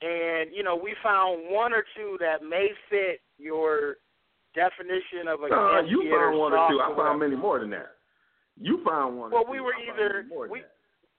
and 0.01 0.49
you 0.53 0.63
know 0.63 0.75
we 0.75 0.95
found 1.03 1.49
one 1.49 1.73
or 1.73 1.83
two 1.95 2.17
that 2.19 2.43
may 2.43 2.69
fit 2.89 3.21
your 3.37 3.97
definition 4.55 5.27
of 5.27 5.41
a 5.41 5.53
Uh, 5.53 5.81
you 5.81 6.09
found 6.09 6.37
one 6.37 6.53
or 6.53 6.69
two. 6.69 6.79
I 6.81 6.95
found 6.95 7.19
many 7.19 7.35
more 7.35 7.59
than 7.59 7.69
that. 7.71 7.95
You 8.59 8.83
found 8.83 9.17
one. 9.17 9.31
Well, 9.31 9.43
or 9.45 9.51
we 9.51 9.57
two. 9.57 9.63
were 9.63 9.75
either- 9.75 10.23
many 10.29 10.49
we- 10.51 10.61
that. 10.61 10.71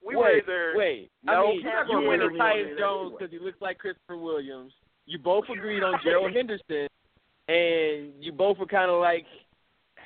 We 0.03 0.15
were 0.15 0.31
either 0.35 0.73
wait. 0.75 1.11
no 1.21 1.31
I 1.31 1.51
mean, 1.51 1.61
camp 1.61 1.87
you 1.91 1.99
kid 1.99 2.07
went 2.07 2.23
or 2.23 2.29
to 2.31 2.35
Tyus. 2.37 2.77
Jones 2.79 3.11
because 3.13 3.31
he 3.31 3.37
looks 3.37 3.61
like 3.61 3.77
Christopher 3.77 4.17
Williams. 4.17 4.73
You 5.05 5.19
both 5.19 5.47
agreed 5.49 5.83
on 5.83 5.93
Gerald 6.03 6.33
Henderson, 6.33 6.87
and 7.47 8.11
you 8.19 8.31
both 8.31 8.57
were 8.57 8.65
kind 8.65 8.89
of 8.89 8.99
like 8.99 9.25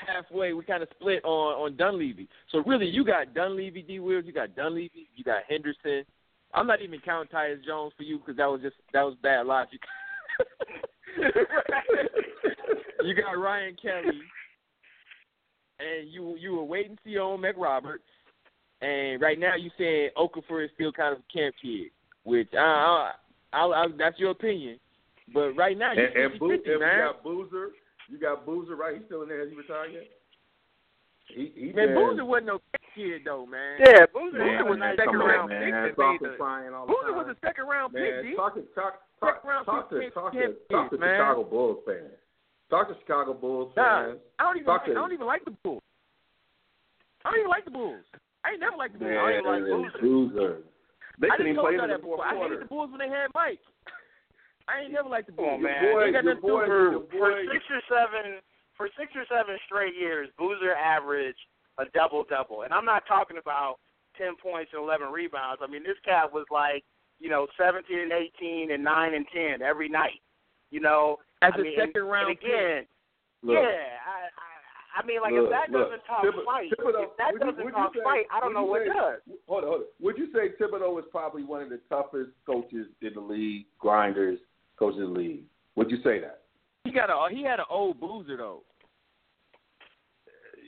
halfway. 0.05 0.53
We 0.53 0.63
kind 0.63 0.83
of 0.83 0.89
split 0.97 1.23
on 1.23 1.53
on 1.53 1.77
Dunleavy. 1.77 2.27
So 2.51 2.63
really, 2.65 2.87
you 2.87 3.03
got 3.05 3.33
Dunleavy, 3.33 3.81
D. 3.81 3.99
Williams. 3.99 4.27
You 4.27 4.33
got 4.33 4.55
Dunleavy. 4.55 5.07
You 5.15 5.23
got 5.23 5.43
Henderson. 5.47 6.05
I'm 6.53 6.67
not 6.67 6.81
even 6.81 6.99
counting 7.01 7.29
Tyus 7.29 7.63
Jones 7.65 7.93
for 7.97 8.03
you 8.03 8.19
because 8.19 8.37
that 8.37 8.45
was 8.45 8.61
just 8.61 8.75
that 8.93 9.03
was 9.03 9.15
bad 9.21 9.45
logic. 9.45 9.79
you 13.03 13.13
got 13.15 13.37
Ryan 13.37 13.75
Kelly, 13.81 14.21
and 15.79 16.09
you 16.09 16.35
you 16.37 16.55
were 16.55 16.63
waiting 16.63 16.95
to 16.95 17.01
see 17.03 17.17
on 17.17 17.41
McRoberts, 17.41 17.99
and 18.81 19.21
right 19.21 19.39
now 19.39 19.55
you 19.55 19.69
saying 19.77 20.09
Okafor 20.17 20.65
is 20.65 20.71
still 20.75 20.91
kind 20.91 21.13
of 21.13 21.19
a 21.19 21.33
camp 21.37 21.55
kid, 21.61 21.91
which 22.23 22.49
I, 22.53 23.11
I, 23.53 23.57
I, 23.57 23.65
I 23.65 23.87
that's 23.97 24.19
your 24.19 24.31
opinion, 24.31 24.79
but 25.33 25.51
right 25.51 25.77
now 25.77 25.91
you 25.93 26.03
And, 26.03 26.31
and, 26.31 26.39
Boo, 26.39 26.49
50-50, 26.49 26.53
and 26.55 26.65
you 26.65 26.79
man. 26.79 26.99
got 26.99 27.23
Boozer. 27.23 27.69
You 28.09 28.19
got 28.19 28.45
Boozer, 28.45 28.75
right? 28.75 28.95
He's 28.97 29.05
still 29.05 29.23
in 29.23 29.29
there. 29.29 29.39
Has 29.41 29.49
he 29.49 29.55
retired 29.55 29.91
yet? 29.93 30.07
He, 31.27 31.51
he 31.57 31.65
Man, 31.73 31.89
been- 31.89 31.95
Boozer 31.95 32.25
wasn't 32.25 32.47
no 32.47 32.59
kid 32.93 33.25
though, 33.25 33.45
man. 33.49 33.81
Yeah, 33.81 34.05
Boozer 34.13 34.37
Man, 34.37 34.65
was 34.69 34.77
a 34.77 34.93
second 34.95 35.17
round 35.17 35.49
man. 35.49 35.61
pick 35.65 35.73
that 35.73 35.95
Talk 35.97 36.11
made 36.13 36.21
to 36.21 36.31
the- 36.31 36.37
crying 36.37 36.69
Boozer 36.85 37.13
was 37.17 37.27
a 37.33 37.37
second 37.41 37.65
round 37.65 37.93
pick, 37.93 38.13
Man, 38.13 38.23
D. 38.23 38.35
talk 38.37 38.53
to 38.55 38.61
talk 38.77 39.01
Second 39.19 39.41
talk, 39.41 39.43
round 39.43 39.65
talk 39.65 39.89
pick 39.89 40.13
to 40.13 40.13
talk 40.13 40.31
to 40.33 40.37
camp 40.37 40.53
talk 40.69 40.89
to 40.91 40.97
man. 41.01 41.17
Chicago 41.17 41.43
Bulls 41.49 41.79
fans. 41.85 42.13
Talk 42.69 42.87
to 42.89 42.95
Chicago 43.01 43.33
Bulls 43.33 43.73
Nah, 43.75 43.83
fans. 44.13 44.19
I 44.37 44.43
don't 44.43 44.57
even 44.57 44.65
Talk 44.69 44.81
like, 44.85 44.91
I 44.91 45.01
don't 45.01 45.13
even 45.13 45.25
like 45.25 45.45
the 45.45 45.51
Bulls. 45.65 45.81
I 47.25 47.31
don't 47.31 47.39
even 47.41 47.49
like 47.49 47.65
the 47.65 47.71
Bulls. 47.73 48.05
I 48.45 48.51
ain't 48.53 48.59
never 48.61 48.77
liked 48.77 48.93
the 48.93 48.99
Bulls. 49.01 49.17
I 49.17 49.17
don't 49.17 49.33
even 49.33 49.49
like 49.49 49.65
Boozer. 49.65 50.01
Boozer. 50.05 50.57
They 51.17 51.29
I 51.33 51.37
didn't 51.41 51.51
even 51.57 51.61
play 51.65 51.73
in 51.73 51.81
the 51.81 51.87
that 51.89 52.01
before. 52.05 52.21
I 52.21 52.37
hated 52.37 52.61
the 52.61 52.65
Bulls 52.69 52.91
when 52.93 52.99
they 53.01 53.09
had 53.09 53.33
Mike. 53.33 53.57
I 54.67 54.81
ain't 54.81 54.91
never 54.93 55.09
liked 55.09 55.27
the 55.27 55.33
Come 55.33 55.45
Bulls. 55.45 55.55
on, 55.57 55.63
man. 55.63 55.83
Boy, 55.93 56.03
Ain't 56.05 56.13
got 56.13 56.23
your 56.23 56.33
nothing 56.35 56.41
to 56.41 56.47
do 56.47 56.53
boy, 56.53 56.65
your 56.65 56.93
it. 56.95 57.09
for 57.11 57.29
six 57.53 57.63
or 57.69 57.81
seven 57.89 58.41
for 58.77 58.89
six 58.99 59.11
or 59.15 59.25
seven 59.29 59.55
straight 59.65 59.95
years, 59.95 60.27
Boozer 60.37 60.73
averaged 60.75 61.39
a 61.77 61.85
double 61.93 62.25
double, 62.29 62.63
and 62.63 62.73
I'm 62.73 62.85
not 62.85 63.03
talking 63.07 63.37
about 63.37 63.77
ten 64.17 64.35
points 64.41 64.71
and 64.73 64.81
eleven 64.81 65.11
rebounds. 65.11 65.61
I 65.63 65.67
mean, 65.67 65.83
this 65.83 65.99
cat 66.03 66.31
was 66.33 66.45
like, 66.51 66.83
you 67.19 67.29
know, 67.29 67.47
seventeen 67.57 67.99
and 67.99 68.11
eighteen 68.11 68.71
and 68.71 68.83
nine 68.83 69.13
and 69.13 69.25
ten 69.33 69.61
every 69.61 69.87
night. 69.89 70.19
You 70.71 70.81
know, 70.81 71.17
As 71.41 71.53
I 71.55 71.59
a 71.59 71.63
mean, 71.63 71.73
second 71.77 72.01
and, 72.01 72.09
round 72.11 72.29
and 72.29 72.37
again, 72.39 72.83
Look, 73.43 73.55
yeah, 73.61 74.01
I, 74.01 74.27
I, 74.33 75.03
I 75.03 75.05
mean, 75.05 75.21
like 75.21 75.31
look, 75.33 75.45
if 75.45 75.49
that 75.51 75.69
look. 75.71 75.87
doesn't 75.91 76.03
talk 76.07 76.23
Thibodeau- 76.25 76.43
fight, 76.45 76.71
Thibodeau- 76.73 77.03
if 77.03 77.17
that 77.17 77.31
would 77.33 77.41
doesn't 77.41 77.57
would 77.63 77.65
you 77.71 77.71
talk 77.71 77.93
say- 77.93 78.03
fight, 78.03 78.25
I 78.33 78.39
don't 78.41 78.53
know 78.53 78.63
what 78.65 78.81
say- 78.81 78.91
does. 78.91 79.19
Hold 79.47 79.63
on, 79.63 79.69
hold 79.69 79.81
on. 79.81 79.87
Would 80.01 80.17
you 80.17 80.27
say 80.33 80.51
Thibodeau 80.59 80.97
is 80.99 81.05
probably 81.11 81.43
one 81.43 81.61
of 81.61 81.69
the 81.69 81.79
toughest 81.87 82.31
coaches 82.45 82.87
in 83.01 83.13
the 83.13 83.21
league, 83.21 83.67
grinders, 83.79 84.39
coaches 84.77 84.99
in 84.99 85.13
the 85.13 85.19
league? 85.19 85.43
Would 85.75 85.91
you 85.91 85.97
say 86.03 86.19
that? 86.19 86.41
He 86.83 86.91
got 86.91 87.09
a 87.09 87.33
he 87.33 87.43
had 87.43 87.59
an 87.59 87.65
old 87.69 87.99
Boozer 87.99 88.37
though. 88.37 88.61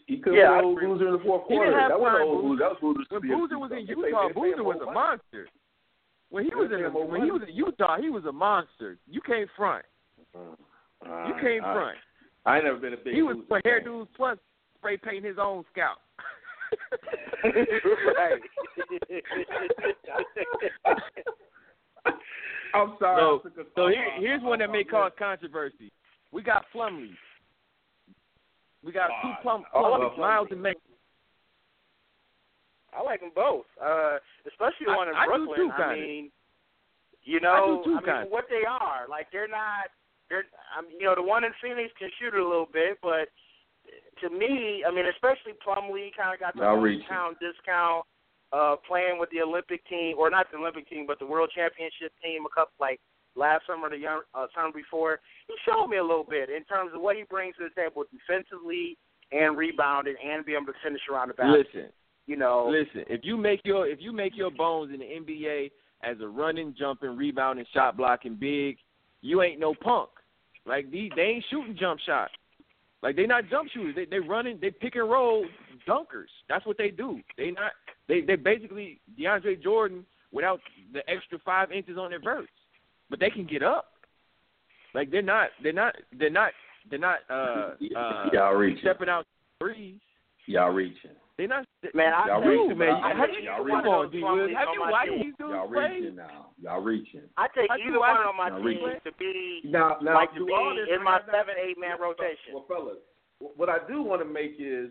he 0.08 0.18
couldn't 0.18 0.40
Yeah, 0.40 0.52
I 0.52 0.62
hold 0.62 0.78
agree. 0.78 0.88
Boozer 0.88 1.08
in 1.08 1.14
the 1.14 1.20
fourth 1.20 1.46
quarter. 1.46 1.72
That 1.72 2.00
wasn't 2.00 2.24
old 2.24 2.44
Boozer. 2.44 2.64
That 2.64 2.82
was 2.82 2.96
Boozer. 3.10 3.20
When 3.20 3.40
Boozer 3.40 3.60
was 3.60 3.72
in 3.72 3.88
Utah, 3.88 4.28
they 4.28 4.34
Boozer 4.34 4.64
was 4.64 4.78
a 4.82 4.86
money. 4.86 4.96
monster. 4.96 5.48
When 6.30 6.44
he 6.44 6.54
was 6.54 6.72
in 6.74 6.80
him 6.84 6.94
more 6.94 7.08
when 7.08 7.24
he 7.24 7.32
was 7.32 7.42
in 7.48 7.56
Utah, 7.56 7.98
he 8.02 8.10
was 8.10 8.26
a 8.26 8.32
monster. 8.32 8.98
You 9.08 9.22
can't 9.22 9.50
front. 9.56 9.86
You 10.18 10.40
mm-hmm. 11.10 11.40
can't 11.40 11.64
All 11.64 11.76
right. 11.76 11.96
front. 11.96 11.98
I 12.46 12.56
ain't 12.58 12.66
never 12.66 12.78
been 12.78 12.94
a 12.94 12.98
big 12.98 13.14
He 13.14 13.22
was 13.22 13.38
Boozer 13.38 13.48
for 13.48 13.62
fan. 13.62 13.72
hairdos 13.86 14.08
plus 14.16 14.38
spray 14.78 14.98
painting 14.98 15.24
his 15.24 15.38
own 15.40 15.64
scalp. 15.72 16.00
right. 17.44 18.42
I'm 22.74 22.96
sorry. 23.00 23.22
So, 23.22 23.40
I 23.40 23.50
took 23.50 23.58
a- 23.58 23.70
so 23.76 23.88
here, 23.88 24.12
here's 24.20 24.42
one 24.42 24.60
that 24.60 24.70
may 24.72 24.84
cause 24.84 25.12
controversy. 25.18 25.92
We 26.32 26.42
got 26.44 26.66
Plumlee. 26.74 27.16
We 28.84 28.92
got 28.92 29.10
two 29.22 29.34
Plum, 29.42 29.66
Plumlees, 29.74 30.16
Plumlee. 30.16 30.18
Miles 30.20 30.48
and 30.52 30.62
Mason. 30.62 30.82
I 32.94 33.02
like 33.02 33.20
them 33.20 33.32
both, 33.36 33.66
uh, 33.82 34.18
especially 34.48 34.88
the 34.88 34.94
one 34.96 35.10
in 35.10 35.16
I 35.16 35.26
do 35.26 35.32
Brooklyn. 35.46 35.58
too, 35.58 35.72
I 35.74 35.78
kinda. 35.78 35.96
mean, 35.96 36.32
you 37.24 37.40
know, 37.40 37.82
too, 37.84 37.92
I 37.92 37.94
mean, 37.96 38.04
kinda. 38.06 38.26
what 38.30 38.46
they 38.50 38.66
are, 38.66 39.06
like 39.08 39.30
they're 39.32 39.48
not. 39.48 39.92
They're, 40.30 40.46
I 40.76 40.82
mean, 40.82 41.00
you 41.00 41.06
know, 41.06 41.16
the 41.16 41.22
one 41.22 41.44
in 41.44 41.54
Phoenix 41.62 41.94
can 41.98 42.10
shoot 42.20 42.34
it 42.34 42.40
a 42.40 42.44
little 42.48 42.66
bit, 42.72 43.00
but 43.02 43.30
to 44.22 44.30
me, 44.30 44.84
I 44.86 44.92
mean, 44.92 45.06
especially 45.06 45.54
Plumlee 45.66 46.12
kind 46.16 46.34
of 46.34 46.40
got 46.40 46.54
the 46.56 46.64
Y'all 46.64 46.76
hometown 46.78 47.38
discount, 47.40 48.06
uh, 48.54 48.76
playing 48.88 49.20
with 49.20 49.30
the 49.32 49.42
Olympic 49.42 49.86
team, 49.88 50.16
or 50.18 50.30
not 50.30 50.48
the 50.52 50.58
Olympic 50.58 50.90
team, 50.90 51.06
but 51.08 51.20
the 51.20 51.26
World 51.26 51.52
Championship 51.54 52.12
team 52.24 52.46
a 52.46 52.50
couple 52.50 52.74
like 52.80 53.00
last 53.36 53.68
summer, 53.68 53.88
or 53.88 53.90
the 53.90 53.98
young, 53.98 54.22
uh, 54.34 54.48
summer 54.56 54.72
before. 54.74 55.20
He 55.48 55.56
showed 55.66 55.88
me 55.88 55.98
a 55.98 56.04
little 56.04 56.26
bit 56.28 56.50
in 56.50 56.64
terms 56.64 56.92
of 56.94 57.02
what 57.02 57.16
he 57.16 57.24
brings 57.24 57.56
to 57.58 57.66
the 57.66 57.82
table 57.82 58.04
defensively 58.12 58.98
and 59.32 59.58
rebounding 59.58 60.16
and 60.24 60.46
be 60.46 60.54
able 60.54 60.68
to 60.68 60.80
finish 60.84 61.02
around 61.12 61.30
the 61.30 61.34
basket. 61.34 61.68
Listen, 61.74 61.90
You 62.26 62.38
know, 62.38 62.70
listen. 62.72 63.04
If 63.08 63.22
you 63.24 63.38
make 63.38 63.62
your 63.66 63.88
if 63.88 64.00
you 64.02 64.12
make 64.12 64.36
your 64.36 64.52
bones 64.52 64.94
in 64.94 65.00
the 65.00 65.06
NBA 65.06 65.72
as 66.04 66.18
a 66.22 66.28
running, 66.28 66.76
jumping, 66.78 67.18
rebounding, 67.18 67.66
shot 67.74 67.98
blocking 67.98 68.36
big, 68.36 68.78
you 69.22 69.42
ain't 69.42 69.60
no 69.60 69.74
punk. 69.74 70.10
Like 70.66 70.92
these, 70.92 71.12
they 71.16 71.24
ain't 71.24 71.46
shooting 71.50 71.78
jump 71.80 72.00
shots. 72.06 72.34
Like 73.04 73.16
they 73.16 73.26
not 73.26 73.50
jump 73.50 73.70
shooters. 73.74 73.96
They 73.96 74.06
they 74.06 74.20
running. 74.20 74.58
They 74.62 74.72
pick 74.72 74.96
and 74.96 75.10
roll 75.10 75.46
dunkers. 75.88 76.32
That's 76.50 76.66
what 76.66 76.78
they 76.78 76.90
do. 76.90 77.20
They 77.38 77.52
not. 77.52 77.72
They 78.08 78.22
they 78.22 78.36
basically 78.36 79.00
DeAndre 79.20 79.62
Jordan 79.62 80.06
without 80.32 80.60
the 80.94 81.08
extra 81.10 81.40
five 81.46 81.72
inches 81.72 81.98
on 81.98 82.10
their 82.10 82.20
verts, 82.22 82.48
but 83.10 83.20
they 83.20 83.30
can 83.30 83.46
get 83.46 83.64
up. 83.64 83.86
Like 84.94 85.12
they're 85.12 85.22
not. 85.22 85.50
They're 85.62 85.74
not. 85.74 85.96
They're 86.18 86.30
not. 86.30 86.52
They're 86.90 87.00
not. 87.00 87.20
Uh, 87.30 87.74
uh, 87.96 88.30
Y'all 88.34 88.54
reaching. 88.56 88.80
stepping 88.82 89.10
out 89.10 89.26
threes. 89.60 90.00
Y'all 90.46 90.72
reaching. 90.72 91.12
They're 91.38 91.48
not. 91.48 91.68
man, 91.94 92.14
I 92.14 92.28
Y'all 92.28 92.42
think, 92.42 92.50
reaching, 92.50 92.78
man. 92.80 92.90
I- 92.96 93.12
I- 93.12 93.14
Have 93.14 93.30
you, 93.30 93.44
y'all 93.46 93.58
come 93.58 93.66
reaching. 93.68 93.92
on, 93.94 94.10
D. 94.12 94.24
Wills. 94.24 94.52
Have 94.58 94.68
you 94.74 94.82
watched 94.82 95.10
team. 95.12 95.20
these 95.22 95.36
dudes 95.38 95.52
Y'all 95.54 95.68
play? 95.68 95.90
reaching 95.94 96.16
now. 96.16 96.48
Y'all 96.64 96.82
reaching. 96.82 97.22
I 97.38 97.48
take 97.54 97.70
Like, 97.70 97.82
either 97.86 98.00
one 98.00 98.18
on 98.18 98.36
my 98.38 98.50
Now, 98.50 98.58
team 98.58 98.66
Ricky. 98.84 99.00
to 99.06 99.12
be 99.20 99.62
Now, 99.66 99.98
now, 100.02 100.16
like 100.16 100.34
to 100.34 100.46
be 100.46 100.52
all 100.54 100.74
this, 100.74 100.88
in 100.90 101.04
my 101.04 101.20
seven 101.30 101.54
eight 101.62 101.78
man 101.78 102.00
rotation. 102.02 102.54
Well, 102.56 102.66
fellas, 102.68 102.98
what 103.40 103.70
I 103.70 103.86
do 103.88 104.02
want 104.02 104.22
to 104.24 104.26
make 104.26 104.56
is 104.58 104.90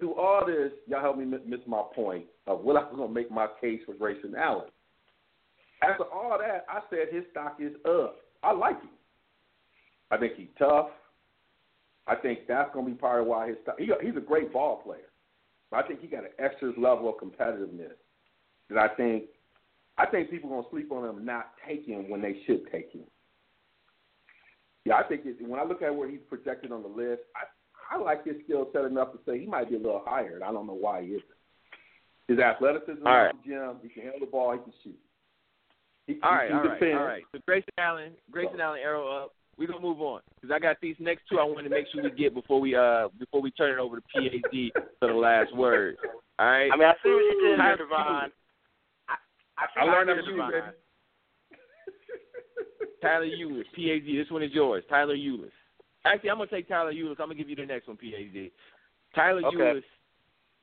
do 0.00 0.14
all 0.14 0.44
this. 0.46 0.72
Y'all 0.86 1.00
help 1.00 1.18
me 1.18 1.24
miss, 1.24 1.60
my 1.66 1.82
point 1.94 2.24
of 2.46 2.60
what 2.60 2.76
I 2.76 2.80
was 2.80 3.08
to 3.08 3.12
make 3.12 3.30
my 3.30 3.46
case 3.60 3.80
for 3.86 3.94
Grayson 3.94 4.34
Allen. 4.36 4.68
After 5.82 6.04
all 6.04 6.38
that, 6.38 6.64
I 6.68 6.80
said 6.90 7.12
his 7.12 7.24
stock 7.30 7.56
is 7.60 7.72
up. 7.84 8.16
I 8.42 8.52
like 8.52 8.80
him. 8.80 8.90
I 10.10 10.16
think 10.16 10.34
he's 10.36 10.48
tough. 10.58 10.88
I 12.06 12.16
think 12.16 12.40
that's 12.48 12.70
to 12.74 12.82
be 12.82 12.92
part 12.92 13.22
of 13.22 13.26
why 13.26 13.48
his 13.48 13.56
stock. 13.62 13.76
He, 13.78 13.90
he's 14.02 14.16
a 14.16 14.20
great 14.20 14.52
ball 14.52 14.82
player. 14.84 15.10
But 15.70 15.84
I 15.84 15.88
think 15.88 16.00
he 16.00 16.06
got 16.06 16.24
an 16.24 16.30
extra 16.38 16.68
level 16.78 17.08
of 17.08 17.16
competitiveness 17.16 17.94
that 18.68 18.78
I 18.78 18.94
think. 18.94 19.24
I 19.98 20.06
think 20.06 20.30
people 20.30 20.52
are 20.54 20.62
to 20.62 20.68
sleep 20.70 20.90
on 20.90 21.08
him 21.08 21.24
not 21.24 21.50
taking 21.66 22.08
when 22.08 22.22
they 22.22 22.38
should 22.46 22.70
take 22.72 22.92
him. 22.92 23.02
Yeah, 24.84 24.94
I 24.94 25.02
think 25.04 25.22
it, 25.24 25.36
when 25.46 25.60
I 25.60 25.64
look 25.64 25.82
at 25.82 25.94
where 25.94 26.10
he's 26.10 26.20
projected 26.28 26.72
on 26.72 26.82
the 26.82 26.88
list, 26.88 27.22
I, 27.36 27.44
I 27.92 27.98
like 27.98 28.24
his 28.24 28.36
skill 28.44 28.68
set 28.72 28.84
enough 28.84 29.12
to 29.12 29.18
say 29.26 29.38
he 29.38 29.46
might 29.46 29.68
be 29.68 29.76
a 29.76 29.78
little 29.78 30.02
higher, 30.04 30.34
and 30.34 30.44
I 30.44 30.50
don't 30.52 30.66
know 30.66 30.72
why 30.72 31.02
he 31.02 31.08
isn't. 31.08 31.24
His 32.28 32.38
athleticism 32.38 33.06
All 33.06 33.12
right. 33.16 33.34
is 33.34 33.40
the 33.44 33.50
gym. 33.50 33.76
He 33.82 33.88
can 33.90 34.02
handle 34.04 34.20
the 34.20 34.26
ball. 34.26 34.52
He 34.52 34.58
can 34.58 34.72
shoot. 34.82 34.98
He, 36.06 36.18
All 36.22 36.30
he 36.30 36.36
right, 36.36 36.48
can 36.48 36.56
all 36.56 36.64
right, 36.64 36.80
defend. 36.80 36.98
all 36.98 37.04
right. 37.04 37.22
So 37.32 37.38
Grayson 37.46 37.74
Allen, 37.78 38.12
Grayson 38.30 38.60
Allen, 38.60 38.80
arrow 38.82 39.08
up. 39.24 39.34
We're 39.58 39.68
gonna 39.68 39.80
move 39.80 40.00
on 40.00 40.22
because 40.34 40.52
I 40.54 40.58
got 40.58 40.78
these 40.80 40.96
next 40.98 41.24
two 41.28 41.38
I 41.38 41.44
want 41.44 41.64
to 41.64 41.70
make 41.70 41.84
sure 41.92 42.02
we 42.02 42.10
get 42.10 42.32
before 42.32 42.58
we 42.58 42.74
uh 42.74 43.08
before 43.18 43.42
we 43.42 43.50
turn 43.50 43.70
it 43.70 43.78
over 43.78 43.96
to 43.96 44.02
PhD 44.16 44.70
for 44.98 45.08
the 45.08 45.14
last 45.14 45.54
word. 45.54 45.96
All 46.38 46.46
right. 46.46 46.70
I 46.72 46.76
mean, 46.76 46.88
I 46.88 46.94
see 47.02 47.10
what 47.10 47.18
you 47.20 47.48
did 47.50 47.60
there, 47.60 47.76
Devon. 47.76 47.90
I, 47.98 48.30
I, 49.58 49.80
I 49.80 49.84
learned 49.84 50.08
you 50.08 50.14
that 50.16 50.22
did, 50.22 50.24
from 50.30 50.36
you, 50.36 50.40
Devon. 50.50 50.60
baby. 50.60 50.76
Tyler 53.02 53.26
Ulis, 53.26 53.64
PhD. 53.78 54.22
This 54.24 54.30
one 54.30 54.42
is 54.42 54.52
yours. 54.52 54.84
Tyler 54.88 55.16
Ulis. 55.16 55.50
Actually, 56.04 56.30
I'm 56.30 56.38
gonna 56.38 56.50
take 56.50 56.68
Tyler 56.68 56.92
Ulis. 56.92 57.20
I'm 57.20 57.28
gonna 57.28 57.34
give 57.34 57.48
you 57.48 57.56
the 57.56 57.66
next 57.66 57.88
one, 57.88 57.96
PhD. 57.96 58.50
Tyler 59.14 59.46
Okay. 59.46 59.56
Ulis 59.56 59.82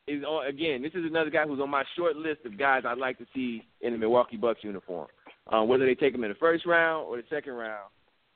is 0.07 0.23
on 0.23 0.47
again. 0.47 0.81
This 0.81 0.93
is 0.93 1.05
another 1.05 1.29
guy 1.29 1.45
who's 1.45 1.61
on 1.61 1.69
my 1.69 1.83
short 1.95 2.15
list 2.15 2.45
of 2.45 2.57
guys 2.57 2.83
I'd 2.85 2.97
like 2.97 3.17
to 3.19 3.25
see 3.33 3.63
in 3.81 3.93
the 3.93 3.99
Milwaukee 3.99 4.37
Bucks 4.37 4.63
uniform. 4.63 5.07
Um, 5.47 5.67
whether 5.67 5.85
they 5.85 5.95
take 5.95 6.13
him 6.13 6.23
in 6.23 6.29
the 6.29 6.35
first 6.35 6.65
round 6.65 7.07
or 7.07 7.17
the 7.17 7.23
second 7.29 7.53
round, 7.53 7.89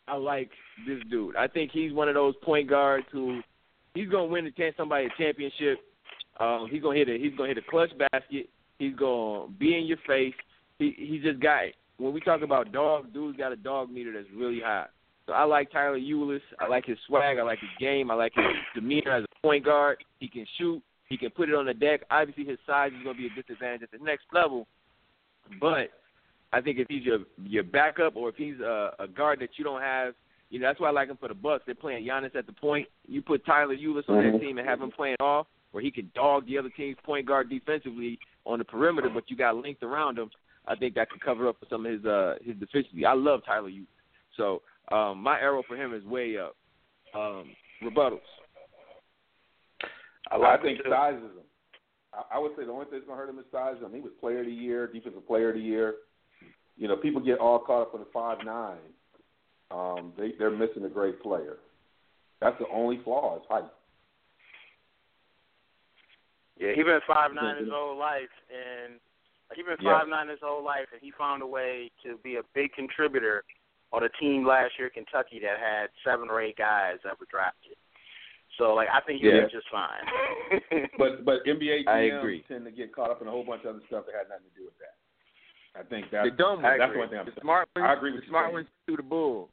I 0.07 0.15
like 0.15 0.49
this 0.87 0.99
dude. 1.09 1.35
I 1.35 1.47
think 1.47 1.71
he's 1.71 1.93
one 1.93 2.07
of 2.07 2.15
those 2.15 2.35
point 2.43 2.69
guards 2.69 3.05
who 3.11 3.41
he's 3.93 4.09
gonna 4.09 4.25
win 4.25 4.45
the 4.45 4.51
chance 4.51 4.75
somebody 4.77 5.05
a 5.05 5.09
championship. 5.17 5.79
Um, 6.39 6.67
he's 6.71 6.81
gonna 6.81 6.97
hit 6.97 7.09
a 7.09 7.17
he's 7.17 7.35
gonna 7.35 7.49
hit 7.49 7.57
a 7.57 7.69
clutch 7.69 7.91
basket. 7.97 8.49
He's 8.79 8.95
gonna 8.95 9.47
be 9.59 9.77
in 9.77 9.85
your 9.85 9.99
face. 10.07 10.33
He 10.79 10.95
he 10.97 11.19
just 11.23 11.41
got 11.41 11.63
when 11.97 12.13
we 12.13 12.19
talk 12.21 12.41
about 12.41 12.71
dog, 12.71 13.13
dude's 13.13 13.37
got 13.37 13.51
a 13.51 13.55
dog 13.55 13.91
meter 13.91 14.13
that's 14.13 14.27
really 14.35 14.59
high. 14.63 14.87
So 15.25 15.33
I 15.33 15.43
like 15.43 15.71
Tyler 15.71 15.99
Ulis. 15.99 16.41
I 16.59 16.67
like 16.67 16.85
his 16.85 16.97
swag. 17.07 17.37
I 17.37 17.43
like 17.43 17.59
his 17.59 17.69
game. 17.79 18.11
I 18.11 18.15
like 18.15 18.33
his 18.35 18.45
demeanor 18.75 19.11
as 19.11 19.23
a 19.23 19.41
point 19.41 19.65
guard. 19.65 20.03
He 20.19 20.27
can 20.27 20.45
shoot. 20.57 20.81
He 21.07 21.17
can 21.17 21.29
put 21.29 21.49
it 21.49 21.55
on 21.55 21.65
the 21.65 21.73
deck. 21.73 22.01
Obviously, 22.11 22.45
his 22.45 22.57
size 22.65 22.91
is 22.97 23.03
going 23.03 23.15
to 23.15 23.21
be 23.21 23.27
a 23.27 23.41
disadvantage 23.41 23.83
at 23.83 23.91
the 23.91 24.03
next 24.03 24.25
level. 24.33 24.67
But 25.61 25.91
I 26.51 26.61
think 26.61 26.79
if 26.79 26.87
he's 26.89 27.03
your 27.03 27.19
your 27.43 27.63
backup 27.63 28.15
or 28.15 28.29
if 28.29 28.35
he's 28.35 28.59
a, 28.59 28.91
a 28.99 29.07
guard 29.07 29.39
that 29.39 29.49
you 29.57 29.63
don't 29.63 29.81
have, 29.81 30.13
you 30.49 30.59
know 30.59 30.67
that's 30.67 30.79
why 30.79 30.89
I 30.89 30.91
like 30.91 31.09
him 31.09 31.17
for 31.17 31.27
the 31.27 31.33
Bucks. 31.33 31.63
They're 31.65 31.75
playing 31.75 32.05
Giannis 32.05 32.35
at 32.35 32.45
the 32.45 32.53
point. 32.53 32.87
You 33.07 33.21
put 33.21 33.45
Tyler 33.45 33.75
Ulis 33.75 34.07
on 34.09 34.23
that 34.23 34.39
team 34.39 34.57
and 34.57 34.67
have 34.67 34.81
him 34.81 34.91
playing 34.91 35.17
off, 35.19 35.47
where 35.71 35.83
he 35.83 35.91
can 35.91 36.11
dog 36.15 36.45
the 36.45 36.57
other 36.57 36.69
team's 36.69 36.97
point 37.03 37.27
guard 37.27 37.49
defensively 37.49 38.19
on 38.45 38.59
the 38.59 38.65
perimeter, 38.65 39.09
but 39.13 39.29
you 39.29 39.37
got 39.37 39.55
length 39.55 39.83
around 39.83 40.17
him. 40.17 40.29
I 40.67 40.75
think 40.75 40.95
that 40.95 41.09
could 41.09 41.21
cover 41.21 41.47
up 41.47 41.57
for 41.59 41.65
some 41.69 41.85
of 41.85 41.91
his 41.91 42.05
uh 42.05 42.35
his 42.43 42.55
deficiency. 42.57 43.05
I 43.05 43.13
love 43.13 43.41
Tyler 43.45 43.69
Ulis. 43.69 43.87
So 44.37 44.61
um, 44.91 45.21
my 45.21 45.39
arrow 45.39 45.63
for 45.67 45.75
him 45.75 45.93
is 45.93 46.03
way 46.03 46.37
up. 46.37 46.55
Um, 47.15 47.51
rebuttals. 47.83 48.19
I, 50.31 50.37
like 50.37 50.61
think 50.61 50.79
him, 50.79 50.85
too. 50.85 50.91
size 50.91 51.15
is 51.15 51.23
him. 51.37 51.47
I, 52.13 52.35
I 52.35 52.39
would 52.39 52.51
say 52.57 52.65
the 52.65 52.71
only 52.71 52.85
thing 52.85 52.95
that's 52.95 53.05
gonna 53.05 53.19
hurt 53.19 53.29
him 53.29 53.39
is 53.39 53.45
size. 53.51 53.75
I 53.79 53.87
mean, 53.87 53.97
he 53.97 54.01
was 54.01 54.11
Player 54.19 54.39
of 54.39 54.45
the 54.45 54.51
Year, 54.51 54.87
Defensive 54.87 55.25
Player 55.27 55.49
of 55.49 55.55
the 55.55 55.61
Year. 55.61 55.95
You 56.77 56.87
know, 56.87 56.95
people 56.95 57.21
get 57.21 57.39
all 57.39 57.59
caught 57.59 57.83
up 57.83 57.93
on 57.93 57.99
the 57.99 58.07
five 58.11 58.39
nine. 58.43 58.77
Um, 59.71 60.13
they 60.17 60.33
they're 60.37 60.51
missing 60.51 60.85
a 60.85 60.89
great 60.89 61.21
player. 61.21 61.57
That's 62.41 62.57
the 62.59 62.65
only 62.73 62.99
flaw 63.03 63.37
is 63.37 63.43
height. 63.49 63.69
Yeah, 66.59 66.73
he 66.75 66.83
been 66.83 66.99
five 67.07 67.31
nine 67.33 67.57
his 67.57 67.69
whole 67.71 67.97
life, 67.97 68.29
and 68.49 68.99
he 69.55 69.63
been 69.63 69.77
Yeah. 69.81 69.99
five 69.99 70.07
nine 70.07 70.29
his 70.29 70.39
whole 70.41 70.63
life, 70.63 70.87
and 70.91 71.01
he 71.01 71.11
found 71.11 71.41
a 71.41 71.47
way 71.47 71.91
to 72.03 72.17
be 72.23 72.35
a 72.35 72.43
big 72.53 72.73
contributor 72.73 73.43
on 73.93 74.03
a 74.03 74.09
team 74.19 74.45
last 74.45 74.73
year, 74.79 74.89
Kentucky, 74.89 75.39
that 75.39 75.59
had 75.61 75.87
seven 76.03 76.27
or 76.29 76.41
eight 76.41 76.57
guys 76.57 76.97
that 77.05 77.19
were 77.19 77.27
drafted. 77.29 77.77
So, 78.57 78.73
like, 78.73 78.87
I 78.91 78.99
think 79.01 79.21
he'll 79.21 79.33
Yeah. 79.33 79.45
be 79.45 79.51
just 79.53 79.69
fine. 79.69 80.03
But 80.97 81.23
but 81.25 81.45
NBA 81.45 81.85
I 81.87 82.09
GMs 82.09 82.17
agree. 82.19 82.43
tend 82.47 82.65
to 82.65 82.71
get 82.71 82.93
caught 82.93 83.09
up 83.09 83.21
in 83.21 83.27
a 83.27 83.31
whole 83.31 83.43
bunch 83.45 83.63
of 83.65 83.75
other 83.75 83.85
stuff 83.87 84.05
that 84.05 84.13
had 84.15 84.29
nothing 84.29 84.49
to 84.53 84.59
do 84.59 84.65
with 84.65 84.77
that. 84.79 84.95
I 85.79 85.81
think 85.83 86.11
The 86.11 86.29
that's 86.29 86.37
dumb 86.37 86.61
that's 86.61 86.77
ones. 86.79 86.93
the 86.93 86.99
one 86.99 87.09
thing 87.09 87.19
I'm 87.19 87.25
the 87.25 87.31
saying. 87.31 87.41
smart 87.41 87.67
ones. 87.75 87.85
I 87.89 87.93
agree 87.93 88.11
with 88.11 88.21
the 88.21 88.27
smart 88.29 88.53
ones 88.53 88.67
see 88.67 88.85
through 88.85 88.97
the 88.97 89.09
bull. 89.09 89.49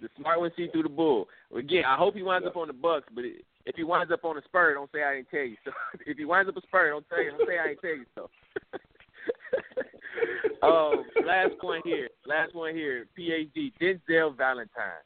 The 0.00 0.08
smart 0.16 0.40
ones 0.40 0.52
see 0.56 0.68
through 0.72 0.84
the 0.84 0.88
bull. 0.88 1.28
Again, 1.54 1.84
I 1.84 1.96
hope 1.96 2.14
he 2.14 2.22
winds 2.22 2.44
Yeah. 2.44 2.50
up 2.50 2.56
on 2.56 2.68
the 2.68 2.72
Bucks, 2.72 3.08
but 3.14 3.24
it, 3.26 3.44
if 3.66 3.76
he 3.76 3.84
winds 3.84 4.10
up 4.10 4.24
on 4.24 4.38
a 4.38 4.42
Spur, 4.44 4.72
don't 4.72 4.90
say 4.92 5.02
I 5.04 5.16
didn't 5.16 5.28
tell 5.28 5.40
you. 5.44 5.56
So 5.64 5.72
if 6.06 6.16
he 6.16 6.24
winds 6.24 6.48
up 6.48 6.56
a 6.56 6.62
Spur, 6.62 6.88
don't 6.90 7.04
say 7.10 7.28
don't 7.28 7.46
say 7.46 7.58
I 7.58 7.68
didn't 7.68 7.80
tell 7.82 7.96
you 7.96 8.06
so. 8.14 8.30
um, 10.62 11.04
last 11.26 11.54
one 11.60 11.80
here. 11.84 12.08
Last 12.26 12.54
one 12.54 12.74
here. 12.74 13.06
PhD 13.18 13.72
Denzel 13.80 14.36
Valentine. 14.36 15.04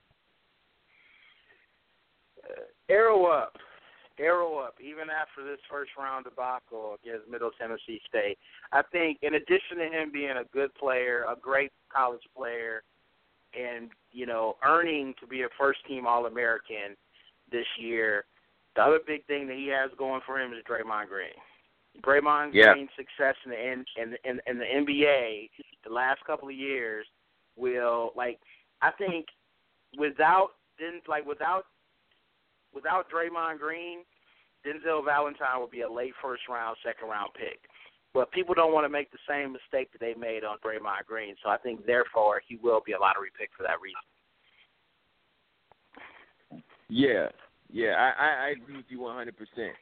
arrow 2.89 3.27
up, 3.27 3.57
arrow 4.19 4.59
up. 4.59 4.75
Even 4.81 5.05
after 5.11 5.49
this 5.49 5.61
first 5.71 5.91
round 5.99 6.25
debacle 6.25 6.97
against 7.03 7.29
Middle 7.31 7.51
Tennessee 7.59 8.01
State, 8.09 8.39
I 8.73 8.83
think 8.93 9.19
in 9.23 9.35
addition 9.35 9.79
to 9.79 9.85
him 9.85 10.11
being 10.13 10.31
a 10.31 10.45
good 10.53 10.75
player, 10.75 11.25
a 11.29 11.37
great 11.39 11.73
college 11.93 12.23
player, 12.37 12.83
and 13.59 13.91
you 14.13 14.27
know 14.27 14.57
earning 14.67 15.15
to 15.21 15.27
be 15.27 15.43
a 15.43 15.49
first 15.59 15.81
team 15.87 16.07
All 16.07 16.27
American 16.27 16.97
this 17.51 17.67
year, 17.79 18.25
The 18.77 18.83
other 18.83 19.01
big 19.07 19.25
thing 19.27 19.47
that 19.47 19.57
he 19.57 19.69
has 19.69 19.91
going 19.99 20.21
for 20.27 20.41
him 20.41 20.53
is 20.53 20.65
Draymond 20.69 21.09
Green. 21.09 21.29
Draymond 22.03 22.51
Yeah. 22.53 22.73
Green's 22.73 22.91
success 22.97 23.37
in 23.45 23.51
the 23.51 23.73
in, 23.73 23.85
in, 23.97 24.17
in, 24.25 24.41
in 24.47 24.59
the 24.59 24.65
NBA 24.65 25.51
the 25.85 25.93
last 25.93 26.25
couple 26.27 26.49
of 26.49 26.55
years 26.55 27.07
will 27.57 28.13
like 28.17 28.41
I 28.83 28.91
think 28.91 29.27
without 29.99 30.51
then 30.79 31.01
like 31.09 31.27
without 31.27 31.67
without 32.75 33.07
Draymond 33.11 33.59
Green, 33.59 34.01
Denzel 34.67 35.05
Valentine 35.05 35.61
would 35.61 35.71
be 35.71 35.83
a 35.83 35.91
late 35.91 36.15
first 36.21 36.43
round, 36.49 36.77
second 36.85 37.09
round 37.09 37.31
pick. 37.35 37.61
But 38.13 38.31
people 38.31 38.55
don't 38.55 38.73
want 38.73 38.85
to 38.85 38.89
make 38.89 39.11
the 39.11 39.19
same 39.29 39.53
mistake 39.53 39.91
that 39.93 40.01
they 40.01 40.15
made 40.15 40.45
on 40.45 40.59
Draymond 40.59 41.07
Green, 41.07 41.35
so 41.43 41.51
I 41.51 41.57
think 41.59 41.85
therefore 41.85 42.41
he 42.47 42.57
will 42.57 42.81
be 42.85 42.93
a 42.93 42.99
lottery 42.99 43.31
pick 43.39 43.51
for 43.57 43.65
that 43.65 43.81
reason. 43.81 43.99
Yeah, 46.89 47.29
yeah, 47.73 47.95
I, 47.99 48.25
I, 48.25 48.47
I 48.47 48.49
agree 48.51 48.77
with 48.77 48.87
you 48.89 49.01
100%. 49.01 49.33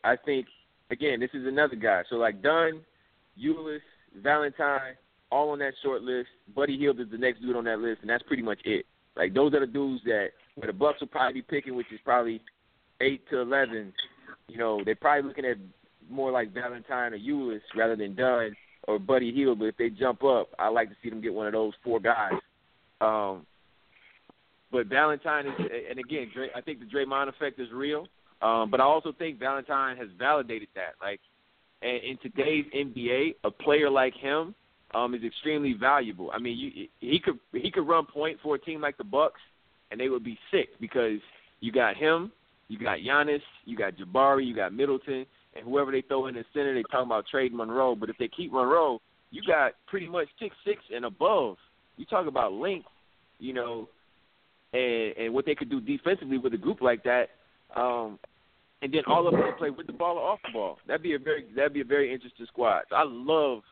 I 0.04 0.16
think, 0.16 0.46
again, 0.92 1.18
this 1.18 1.30
is 1.34 1.46
another 1.46 1.76
guy. 1.76 2.02
So, 2.08 2.16
like, 2.16 2.42
Dunn, 2.42 2.82
Ulis, 3.42 3.80
Valentine, 4.22 4.94
all 5.30 5.50
on 5.50 5.58
that 5.60 5.72
short 5.82 6.02
list. 6.02 6.28
Buddy 6.54 6.78
Hield 6.78 7.00
is 7.00 7.10
the 7.10 7.18
next 7.18 7.40
dude 7.40 7.56
on 7.56 7.64
that 7.64 7.80
list, 7.80 8.02
and 8.02 8.10
that's 8.10 8.22
pretty 8.24 8.42
much 8.42 8.60
it. 8.64 8.86
Like, 9.16 9.34
those 9.34 9.54
are 9.54 9.60
the 9.60 9.66
dudes 9.66 10.02
that 10.04 10.28
where 10.54 10.66
the 10.66 10.72
Bucks 10.72 11.00
will 11.00 11.08
probably 11.08 11.40
be 11.40 11.42
picking, 11.42 11.74
which 11.74 11.90
is 11.92 12.00
probably 12.04 12.40
8 13.00 13.22
to 13.30 13.40
11. 13.40 13.92
You 14.48 14.58
know, 14.58 14.82
they're 14.84 14.94
probably 14.94 15.28
looking 15.28 15.46
at 15.46 15.56
more 16.10 16.30
like 16.30 16.52
Valentine 16.52 17.14
or 17.14 17.18
Ulis 17.18 17.60
rather 17.74 17.96
than 17.96 18.14
Dunn 18.14 18.54
or 18.86 18.98
Buddy 18.98 19.32
Hield. 19.32 19.58
But 19.58 19.66
if 19.66 19.76
they 19.78 19.88
jump 19.88 20.22
up, 20.24 20.50
I 20.58 20.68
like 20.68 20.90
to 20.90 20.96
see 21.02 21.08
them 21.08 21.22
get 21.22 21.32
one 21.32 21.46
of 21.46 21.54
those 21.54 21.72
four 21.82 22.00
guys. 22.00 22.34
Um, 23.00 23.46
but 24.70 24.86
Valentine 24.86 25.46
is, 25.46 25.54
and 25.90 25.98
again, 25.98 26.30
I 26.54 26.60
think 26.60 26.80
the 26.80 26.86
Draymond 26.86 27.28
effect 27.28 27.58
is 27.58 27.68
real. 27.72 28.06
Um, 28.42 28.70
but 28.70 28.80
I 28.80 28.84
also 28.84 29.12
think 29.12 29.38
Valentine 29.38 29.96
has 29.96 30.08
validated 30.18 30.68
that. 30.74 30.94
Like, 31.00 31.20
in 31.82 32.18
today's 32.22 32.64
NBA, 32.74 33.36
a 33.44 33.50
player 33.50 33.90
like 33.90 34.14
him 34.14 34.54
um, 34.94 35.14
is 35.14 35.22
extremely 35.24 35.74
valuable. 35.78 36.30
I 36.32 36.38
mean, 36.38 36.58
you, 36.58 36.88
he 37.00 37.18
could 37.18 37.38
he 37.52 37.70
could 37.70 37.88
run 37.88 38.06
point 38.06 38.38
for 38.42 38.54
a 38.54 38.58
team 38.58 38.80
like 38.80 38.98
the 38.98 39.04
Bucks, 39.04 39.40
and 39.90 39.98
they 39.98 40.08
would 40.08 40.24
be 40.24 40.38
sick 40.50 40.68
because 40.80 41.18
you 41.60 41.72
got 41.72 41.96
him, 41.96 42.30
you 42.68 42.78
got 42.78 42.98
Giannis, 42.98 43.42
you 43.64 43.76
got 43.76 43.94
Jabari, 43.96 44.46
you 44.46 44.54
got 44.54 44.72
Middleton, 44.72 45.26
and 45.56 45.64
whoever 45.64 45.90
they 45.90 46.02
throw 46.02 46.26
in 46.26 46.34
the 46.34 46.44
center, 46.52 46.74
they 46.74 46.82
talking 46.82 47.06
about 47.06 47.26
trade 47.26 47.52
Monroe. 47.52 47.94
But 47.94 48.10
if 48.10 48.18
they 48.18 48.28
keep 48.28 48.52
Monroe, 48.52 49.00
you 49.30 49.42
got 49.46 49.72
pretty 49.86 50.08
much 50.08 50.28
six 50.38 50.54
six 50.64 50.80
and 50.94 51.04
above. 51.04 51.56
You 51.96 52.06
talk 52.06 52.26
about 52.26 52.52
length, 52.52 52.86
you 53.38 53.54
know, 53.54 53.88
and 54.72 55.16
and 55.16 55.34
what 55.34 55.46
they 55.46 55.54
could 55.54 55.70
do 55.70 55.80
defensively 55.80 56.38
with 56.38 56.54
a 56.54 56.58
group 56.58 56.80
like 56.80 57.02
that. 57.04 57.30
Um, 57.74 58.18
and 58.82 58.92
then 58.92 59.02
all 59.06 59.26
of 59.26 59.32
them 59.32 59.42
play 59.58 59.70
with 59.70 59.86
the 59.86 59.92
ball 59.92 60.18
or 60.18 60.30
off 60.32 60.40
the 60.44 60.52
ball. 60.52 60.78
That'd 60.86 61.02
be 61.02 61.14
a 61.14 61.18
very 61.18 61.46
that'd 61.54 61.72
be 61.72 61.80
a 61.80 61.84
very 61.84 62.12
interesting 62.12 62.46
squad. 62.46 62.82
So 62.90 62.96
I 62.96 63.04
love 63.06 63.62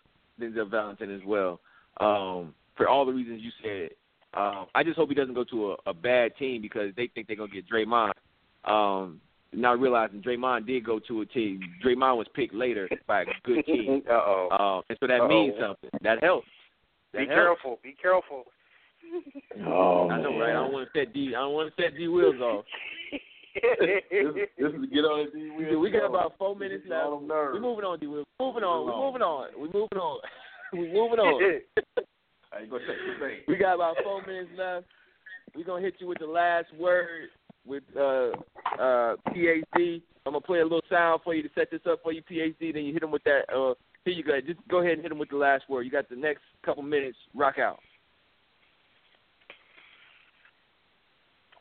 Denzel 0.41 0.70
Valentine 0.70 1.15
as 1.15 1.20
well. 1.27 1.61
Um, 1.99 2.55
for 2.77 2.89
all 2.89 3.05
the 3.05 3.12
reasons 3.12 3.43
you 3.43 3.51
said. 3.62 3.91
Um, 4.32 4.66
I 4.77 4.85
just 4.85 4.97
hope 4.97 5.09
he 5.09 5.15
doesn't 5.16 5.35
go 5.35 5.43
to 5.45 5.73
a, 5.73 5.77
a 5.91 5.93
bad 5.95 6.37
team 6.37 6.62
because 6.62 6.93
they 6.97 7.09
think 7.09 7.27
they're 7.27 7.37
gonna 7.37 7.51
get 7.53 7.69
Draymond. 7.69 8.12
Um, 8.65 9.20
not 9.53 9.81
realizing 9.81 10.23
Draymond 10.23 10.66
did 10.69 10.85
go 10.85 11.01
to 11.01 11.23
a 11.23 11.27
team. 11.27 11.61
Draymond 11.85 12.16
was 12.16 12.28
picked 12.35 12.55
later 12.55 12.89
by 13.09 13.23
a 13.23 13.24
good 13.43 13.66
team. 13.66 14.03
uh 14.09 14.12
oh. 14.12 14.49
Um, 14.51 14.82
and 14.89 14.97
so 15.01 15.09
that 15.09 15.20
Uh-oh. 15.23 15.28
means 15.28 15.55
something. 15.61 15.91
That 16.03 16.23
helps. 16.23 16.47
That 17.12 17.19
Be 17.20 17.27
helps. 17.27 17.35
careful. 17.35 17.78
Be 17.82 17.97
careful. 18.01 18.45
Oh, 19.66 20.09
I 20.09 20.23
know, 20.23 20.39
right? 20.39 20.51
I 20.51 20.53
don't 20.53 20.73
want 20.73 20.89
to 20.93 20.99
set 21.01 21.12
D. 21.12 21.28
I 21.35 21.41
don't 21.41 21.53
want 21.55 21.74
to 21.74 21.82
set 21.82 21.97
D 21.97 22.07
wheels 22.07 22.41
off. 22.41 22.65
This, 23.55 24.48
this 24.59 24.72
is 24.72 24.81
to 24.81 24.86
get 24.86 25.05
on 25.05 25.27
the 25.32 25.51
We, 25.56 25.77
we 25.77 25.90
got 25.90 26.06
about 26.06 26.35
four 26.39 26.55
minutes 26.55 26.85
left. 26.89 27.09
We're 27.10 27.60
moving 27.60 27.85
on, 27.85 27.98
D. 27.98 28.06
We're 28.06 28.24
moving 28.40 28.62
on. 28.62 28.86
We're 28.86 28.97
moving 28.97 29.22
on. 29.22 29.48
We're 29.56 29.66
moving 29.66 29.98
on. 29.98 30.20
We're 30.72 30.93
moving 30.93 31.18
on. 31.18 31.60
I 32.52 32.62
ain't 32.62 32.70
gonna 32.70 32.85
take 32.86 32.97
the 32.97 33.24
thing. 33.24 33.36
We 33.48 33.56
got 33.56 33.74
about 33.74 33.97
four 34.05 34.24
minutes 34.27 34.51
left. 34.56 34.86
We're 35.55 35.64
gonna 35.64 35.82
hit 35.82 35.94
you 35.98 36.06
with 36.06 36.18
the 36.18 36.27
last 36.27 36.66
word 36.78 37.28
with 37.66 37.82
uh 37.97 38.31
uh 38.78 39.16
PhD. 39.28 40.02
I'm 40.27 40.32
gonna 40.32 40.40
play 40.40 40.60
a 40.60 40.64
little 40.64 40.82
sound 40.89 41.22
for 41.24 41.35
you 41.35 41.43
to 41.43 41.48
set 41.55 41.70
this 41.70 41.81
up 41.89 42.01
for 42.02 42.12
you, 42.12 42.22
PhD. 42.22 42.72
Then 42.72 42.85
you 42.85 42.93
hit 42.93 43.01
them 43.01 43.10
with 43.10 43.24
that. 43.24 43.43
Uh, 43.52 43.74
here 44.05 44.14
you 44.14 44.22
go. 44.22 44.40
Just 44.40 44.60
go 44.68 44.78
ahead 44.78 44.93
and 44.93 45.02
hit 45.02 45.09
them 45.09 45.18
with 45.18 45.31
the 45.31 45.36
last 45.36 45.68
word. 45.68 45.82
You 45.82 45.90
got 45.90 46.09
the 46.09 46.16
next 46.16 46.43
couple 46.64 46.82
minutes. 46.82 47.18
Rock 47.35 47.56
out. 47.59 47.81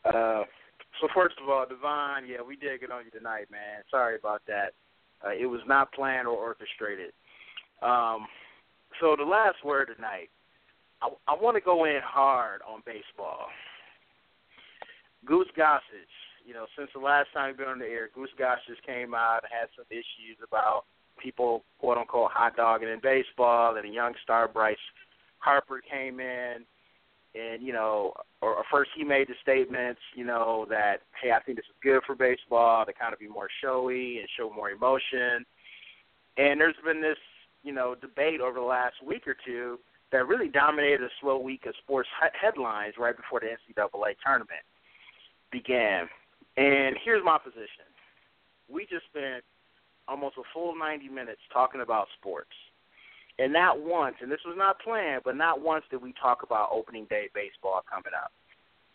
Uh, 0.04 0.44
so 1.00 1.08
first 1.14 1.36
of 1.42 1.48
all, 1.48 1.64
Devon, 1.68 2.28
yeah, 2.28 2.42
we 2.46 2.56
did 2.56 2.80
get 2.80 2.90
on 2.90 3.04
you 3.04 3.10
tonight, 3.10 3.50
man. 3.50 3.82
Sorry 3.90 4.16
about 4.16 4.42
that. 4.46 4.74
Uh, 5.24 5.30
it 5.30 5.46
was 5.46 5.60
not 5.66 5.92
planned 5.92 6.26
or 6.26 6.36
orchestrated. 6.36 7.12
Um, 7.82 8.26
so 9.00 9.16
the 9.16 9.24
last 9.24 9.64
word 9.64 9.88
tonight, 9.94 10.28
I, 11.02 11.08
I 11.28 11.34
want 11.40 11.56
to 11.56 11.60
go 11.60 11.84
in 11.84 12.00
hard 12.04 12.60
on 12.68 12.82
baseball. 12.84 13.46
Goose 15.24 15.48
Gossage, 15.56 16.16
you 16.46 16.54
know, 16.54 16.66
since 16.76 16.90
the 16.94 17.00
last 17.00 17.28
time 17.32 17.48
we've 17.48 17.58
been 17.58 17.68
on 17.68 17.78
the 17.78 17.86
air, 17.86 18.08
Goose 18.14 18.30
Gossage 18.38 18.80
came 18.86 19.14
out 19.14 19.40
and 19.44 19.52
had 19.52 19.68
some 19.76 19.84
issues 19.90 20.40
about 20.46 20.84
people, 21.22 21.62
quote 21.78 21.98
unquote, 21.98 22.30
hot 22.32 22.56
dogging 22.56 22.88
in 22.88 23.00
baseball, 23.02 23.76
and 23.76 23.88
a 23.88 23.92
young 23.92 24.14
star, 24.22 24.48
Bryce 24.48 24.76
Harper, 25.38 25.80
came 25.80 26.20
in 26.20 26.64
and 27.34 27.62
you 27.62 27.72
know, 27.72 28.12
or, 28.42 28.56
or 28.56 28.64
first 28.70 28.90
he 28.96 29.04
made 29.04 29.28
the 29.28 29.34
statements, 29.42 30.00
you 30.14 30.24
know, 30.24 30.66
that 30.68 30.98
hey, 31.20 31.32
I 31.32 31.40
think 31.40 31.58
this 31.58 31.66
is 31.66 31.76
good 31.82 32.02
for 32.06 32.14
baseball 32.14 32.84
to 32.86 32.92
kind 32.92 33.12
of 33.12 33.20
be 33.20 33.28
more 33.28 33.48
showy 33.62 34.18
and 34.18 34.28
show 34.36 34.50
more 34.50 34.70
emotion. 34.70 35.44
And 36.36 36.60
there's 36.60 36.74
been 36.84 37.00
this, 37.00 37.18
you 37.62 37.72
know, 37.72 37.94
debate 37.94 38.40
over 38.40 38.58
the 38.58 38.64
last 38.64 38.94
week 39.04 39.26
or 39.26 39.36
two 39.46 39.78
that 40.12 40.26
really 40.26 40.48
dominated 40.48 41.02
a 41.02 41.10
slow 41.20 41.38
week 41.38 41.66
of 41.66 41.74
sports 41.82 42.08
headlines 42.40 42.94
right 42.98 43.16
before 43.16 43.40
the 43.40 43.46
NCAA 43.46 44.14
tournament 44.24 44.64
began. 45.52 46.08
And 46.56 46.96
here's 47.04 47.24
my 47.24 47.38
position: 47.38 47.86
we 48.68 48.82
just 48.82 49.06
spent 49.06 49.44
almost 50.08 50.36
a 50.36 50.42
full 50.52 50.76
90 50.76 51.08
minutes 51.08 51.40
talking 51.52 51.80
about 51.80 52.08
sports. 52.18 52.50
And 53.40 53.54
not 53.54 53.80
once, 53.80 54.16
and 54.20 54.30
this 54.30 54.44
was 54.44 54.54
not 54.58 54.80
planned, 54.80 55.22
but 55.24 55.34
not 55.34 55.62
once 55.62 55.82
did 55.90 56.02
we 56.02 56.12
talk 56.20 56.42
about 56.42 56.68
opening 56.70 57.06
day 57.08 57.30
baseball 57.34 57.80
coming 57.90 58.12
up. 58.14 58.32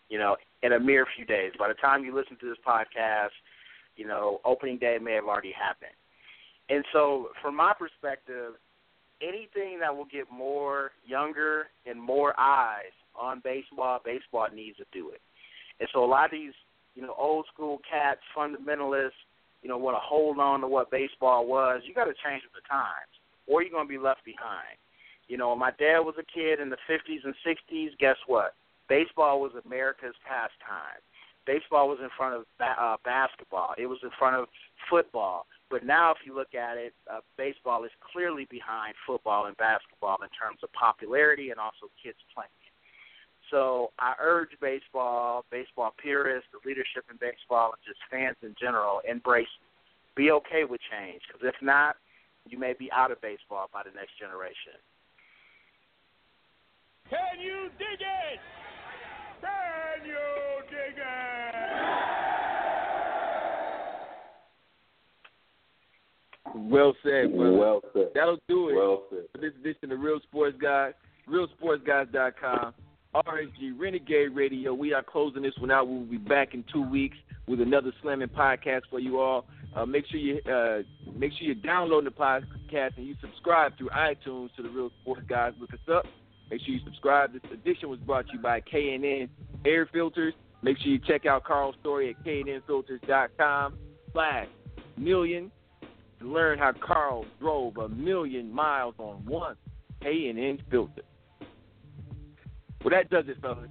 You 0.08 0.20
know, 0.20 0.36
in 0.62 0.72
a 0.72 0.78
mere 0.78 1.04
few 1.16 1.24
days. 1.24 1.50
By 1.58 1.66
the 1.66 1.74
time 1.74 2.04
you 2.04 2.14
listen 2.14 2.36
to 2.40 2.48
this 2.48 2.58
podcast, 2.64 3.34
you 3.96 4.06
know, 4.06 4.40
opening 4.44 4.78
day 4.78 4.98
may 5.02 5.14
have 5.14 5.24
already 5.24 5.50
happened. 5.50 5.90
And 6.70 6.84
so, 6.92 7.30
from 7.42 7.56
my 7.56 7.72
perspective, 7.76 8.52
anything 9.20 9.80
that 9.80 9.96
will 9.96 10.04
get 10.04 10.30
more 10.32 10.92
younger 11.04 11.66
and 11.84 12.00
more 12.00 12.38
eyes 12.38 12.94
on 13.20 13.40
baseball, 13.42 14.00
baseball 14.04 14.46
needs 14.54 14.76
to 14.76 14.84
do 14.92 15.10
it. 15.10 15.20
And 15.80 15.88
so, 15.92 16.04
a 16.04 16.06
lot 16.06 16.26
of 16.26 16.30
these, 16.30 16.54
you 16.94 17.02
know, 17.02 17.16
old 17.18 17.46
school 17.52 17.80
cats, 17.90 18.20
fundamentalists, 18.36 19.18
you 19.62 19.68
know, 19.68 19.76
want 19.76 19.96
to 19.96 20.00
hold 20.00 20.38
on 20.38 20.60
to 20.60 20.68
what 20.68 20.92
baseball 20.92 21.48
was. 21.48 21.82
You 21.84 21.94
got 21.94 22.04
to 22.04 22.14
change 22.22 22.44
with 22.44 22.62
the 22.62 22.68
times 22.70 23.10
or 23.46 23.62
you're 23.62 23.70
going 23.70 23.86
to 23.86 23.92
be 23.92 23.98
left 23.98 24.24
behind. 24.24 24.76
You 25.28 25.36
know, 25.36 25.50
when 25.50 25.58
my 25.58 25.72
dad 25.78 26.00
was 26.00 26.14
a 26.18 26.24
kid 26.24 26.60
in 26.60 26.70
the 26.70 26.78
50s 26.88 27.24
and 27.24 27.34
60s, 27.46 27.98
guess 27.98 28.16
what? 28.26 28.54
Baseball 28.88 29.40
was 29.40 29.52
America's 29.64 30.14
pastime. 30.26 31.02
Baseball 31.46 31.88
was 31.88 31.98
in 32.02 32.08
front 32.16 32.34
of 32.34 32.44
ba- 32.58 32.78
uh, 32.78 32.96
basketball. 33.04 33.74
It 33.78 33.86
was 33.86 33.98
in 34.02 34.10
front 34.18 34.36
of 34.36 34.46
football. 34.90 35.46
But 35.70 35.84
now, 35.84 36.12
if 36.12 36.18
you 36.24 36.34
look 36.34 36.54
at 36.54 36.76
it, 36.76 36.94
uh, 37.10 37.20
baseball 37.36 37.84
is 37.84 37.90
clearly 38.12 38.46
behind 38.50 38.94
football 39.06 39.46
and 39.46 39.56
basketball 39.56 40.18
in 40.22 40.28
terms 40.30 40.58
of 40.62 40.72
popularity 40.72 41.50
and 41.50 41.58
also 41.58 41.90
kids 42.02 42.18
playing. 42.34 42.50
So 43.50 43.92
I 43.98 44.14
urge 44.20 44.50
baseball, 44.60 45.44
baseball 45.50 45.94
purists, 46.00 46.48
the 46.52 46.68
leadership 46.68 47.04
in 47.10 47.16
baseball, 47.16 47.74
and 47.74 47.82
just 47.86 48.00
fans 48.10 48.36
in 48.42 48.54
general, 48.60 49.00
embrace. 49.08 49.46
Be 50.16 50.30
okay 50.30 50.64
with 50.64 50.80
change, 50.90 51.22
because 51.26 51.46
if 51.46 51.54
not, 51.62 51.96
you 52.48 52.58
may 52.58 52.74
be 52.78 52.90
out 52.92 53.10
of 53.10 53.20
baseball 53.20 53.68
by 53.72 53.82
the 53.84 53.90
next 53.94 54.18
generation. 54.18 54.78
Can 57.10 57.40
you 57.40 57.68
dig 57.78 58.00
it? 58.00 58.40
Can 59.40 60.06
you 60.06 60.62
dig 60.70 60.96
it? 60.98 61.96
Well 66.54 66.94
said, 67.02 67.34
brother. 67.36 67.52
Well 67.52 67.80
said. 67.92 68.08
That'll 68.14 68.38
do 68.48 68.68
it 68.70 68.74
Well 68.76 69.02
said. 69.10 69.24
for 69.32 69.38
this 69.38 69.52
edition 69.60 69.92
of 69.92 70.00
Real 70.00 70.20
Sports 70.20 70.56
Guys. 70.60 70.92
RealSportsGuys.com. 71.28 72.72
RSG 73.24 73.78
Renegade 73.78 74.34
Radio. 74.34 74.74
We 74.74 74.92
are 74.92 75.02
closing 75.02 75.42
this 75.42 75.54
one 75.58 75.70
out. 75.70 75.88
We'll 75.88 76.00
be 76.00 76.18
back 76.18 76.54
in 76.54 76.64
two 76.72 76.82
weeks 76.82 77.16
with 77.46 77.60
another 77.60 77.92
slamming 78.02 78.28
podcast 78.28 78.82
for 78.90 78.98
you 78.98 79.20
all. 79.20 79.46
Uh, 79.74 79.86
make 79.86 80.06
sure 80.06 80.18
you 80.18 80.40
uh, 80.50 80.82
make 81.16 81.32
sure 81.32 81.48
you 81.48 81.54
download 81.54 82.04
the 82.04 82.10
podcast 82.10 82.96
and 82.96 83.06
you 83.06 83.14
subscribe 83.20 83.76
through 83.78 83.88
iTunes 83.90 84.54
to 84.56 84.62
the 84.62 84.68
Real 84.68 84.90
Sports 85.00 85.22
Guys. 85.28 85.52
Look 85.60 85.72
us 85.72 85.78
up. 85.90 86.06
Make 86.50 86.60
sure 86.60 86.74
you 86.74 86.80
subscribe. 86.84 87.32
This 87.32 87.42
edition 87.52 87.88
was 87.88 87.98
brought 88.00 88.26
to 88.26 88.34
you 88.34 88.38
by 88.38 88.60
K&N 88.60 89.28
Air 89.64 89.88
Filters. 89.92 90.34
Make 90.62 90.78
sure 90.78 90.92
you 90.92 90.98
check 90.98 91.26
out 91.26 91.44
Carl's 91.44 91.76
story 91.80 92.10
at 92.10 92.24
knfilters.com. 92.24 93.78
slash 94.12 94.46
million 94.96 95.50
to 96.20 96.26
learn 96.26 96.58
how 96.58 96.72
Carl 96.72 97.26
drove 97.40 97.76
a 97.76 97.88
million 97.88 98.52
miles 98.52 98.94
on 98.98 99.24
one 99.26 99.56
K&N 100.02 100.58
filter. 100.70 101.02
Well, 102.82 102.90
that 102.90 103.10
does 103.10 103.24
it, 103.28 103.40
fellas. 103.40 103.68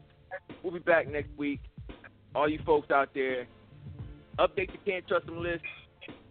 We'll 0.63 0.73
be 0.73 0.79
back 0.79 1.07
next 1.07 1.29
week. 1.37 1.61
All 2.33 2.49
you 2.49 2.59
folks 2.65 2.91
out 2.91 3.13
there, 3.13 3.47
update 4.37 4.71
the 4.71 4.77
Can't 4.85 5.07
Truss 5.07 5.23
'Em 5.27 5.41
list. 5.41 5.63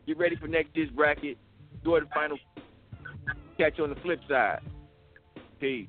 Get 0.06 0.18
ready 0.18 0.36
for 0.36 0.48
next 0.48 0.76
year's 0.76 0.90
bracket. 0.90 1.38
Do 1.82 1.98
the 1.98 2.06
final. 2.12 2.38
Catch 3.56 3.78
you 3.78 3.84
on 3.84 3.90
the 3.90 4.00
flip 4.00 4.20
side. 4.28 4.60
Peace. 5.60 5.88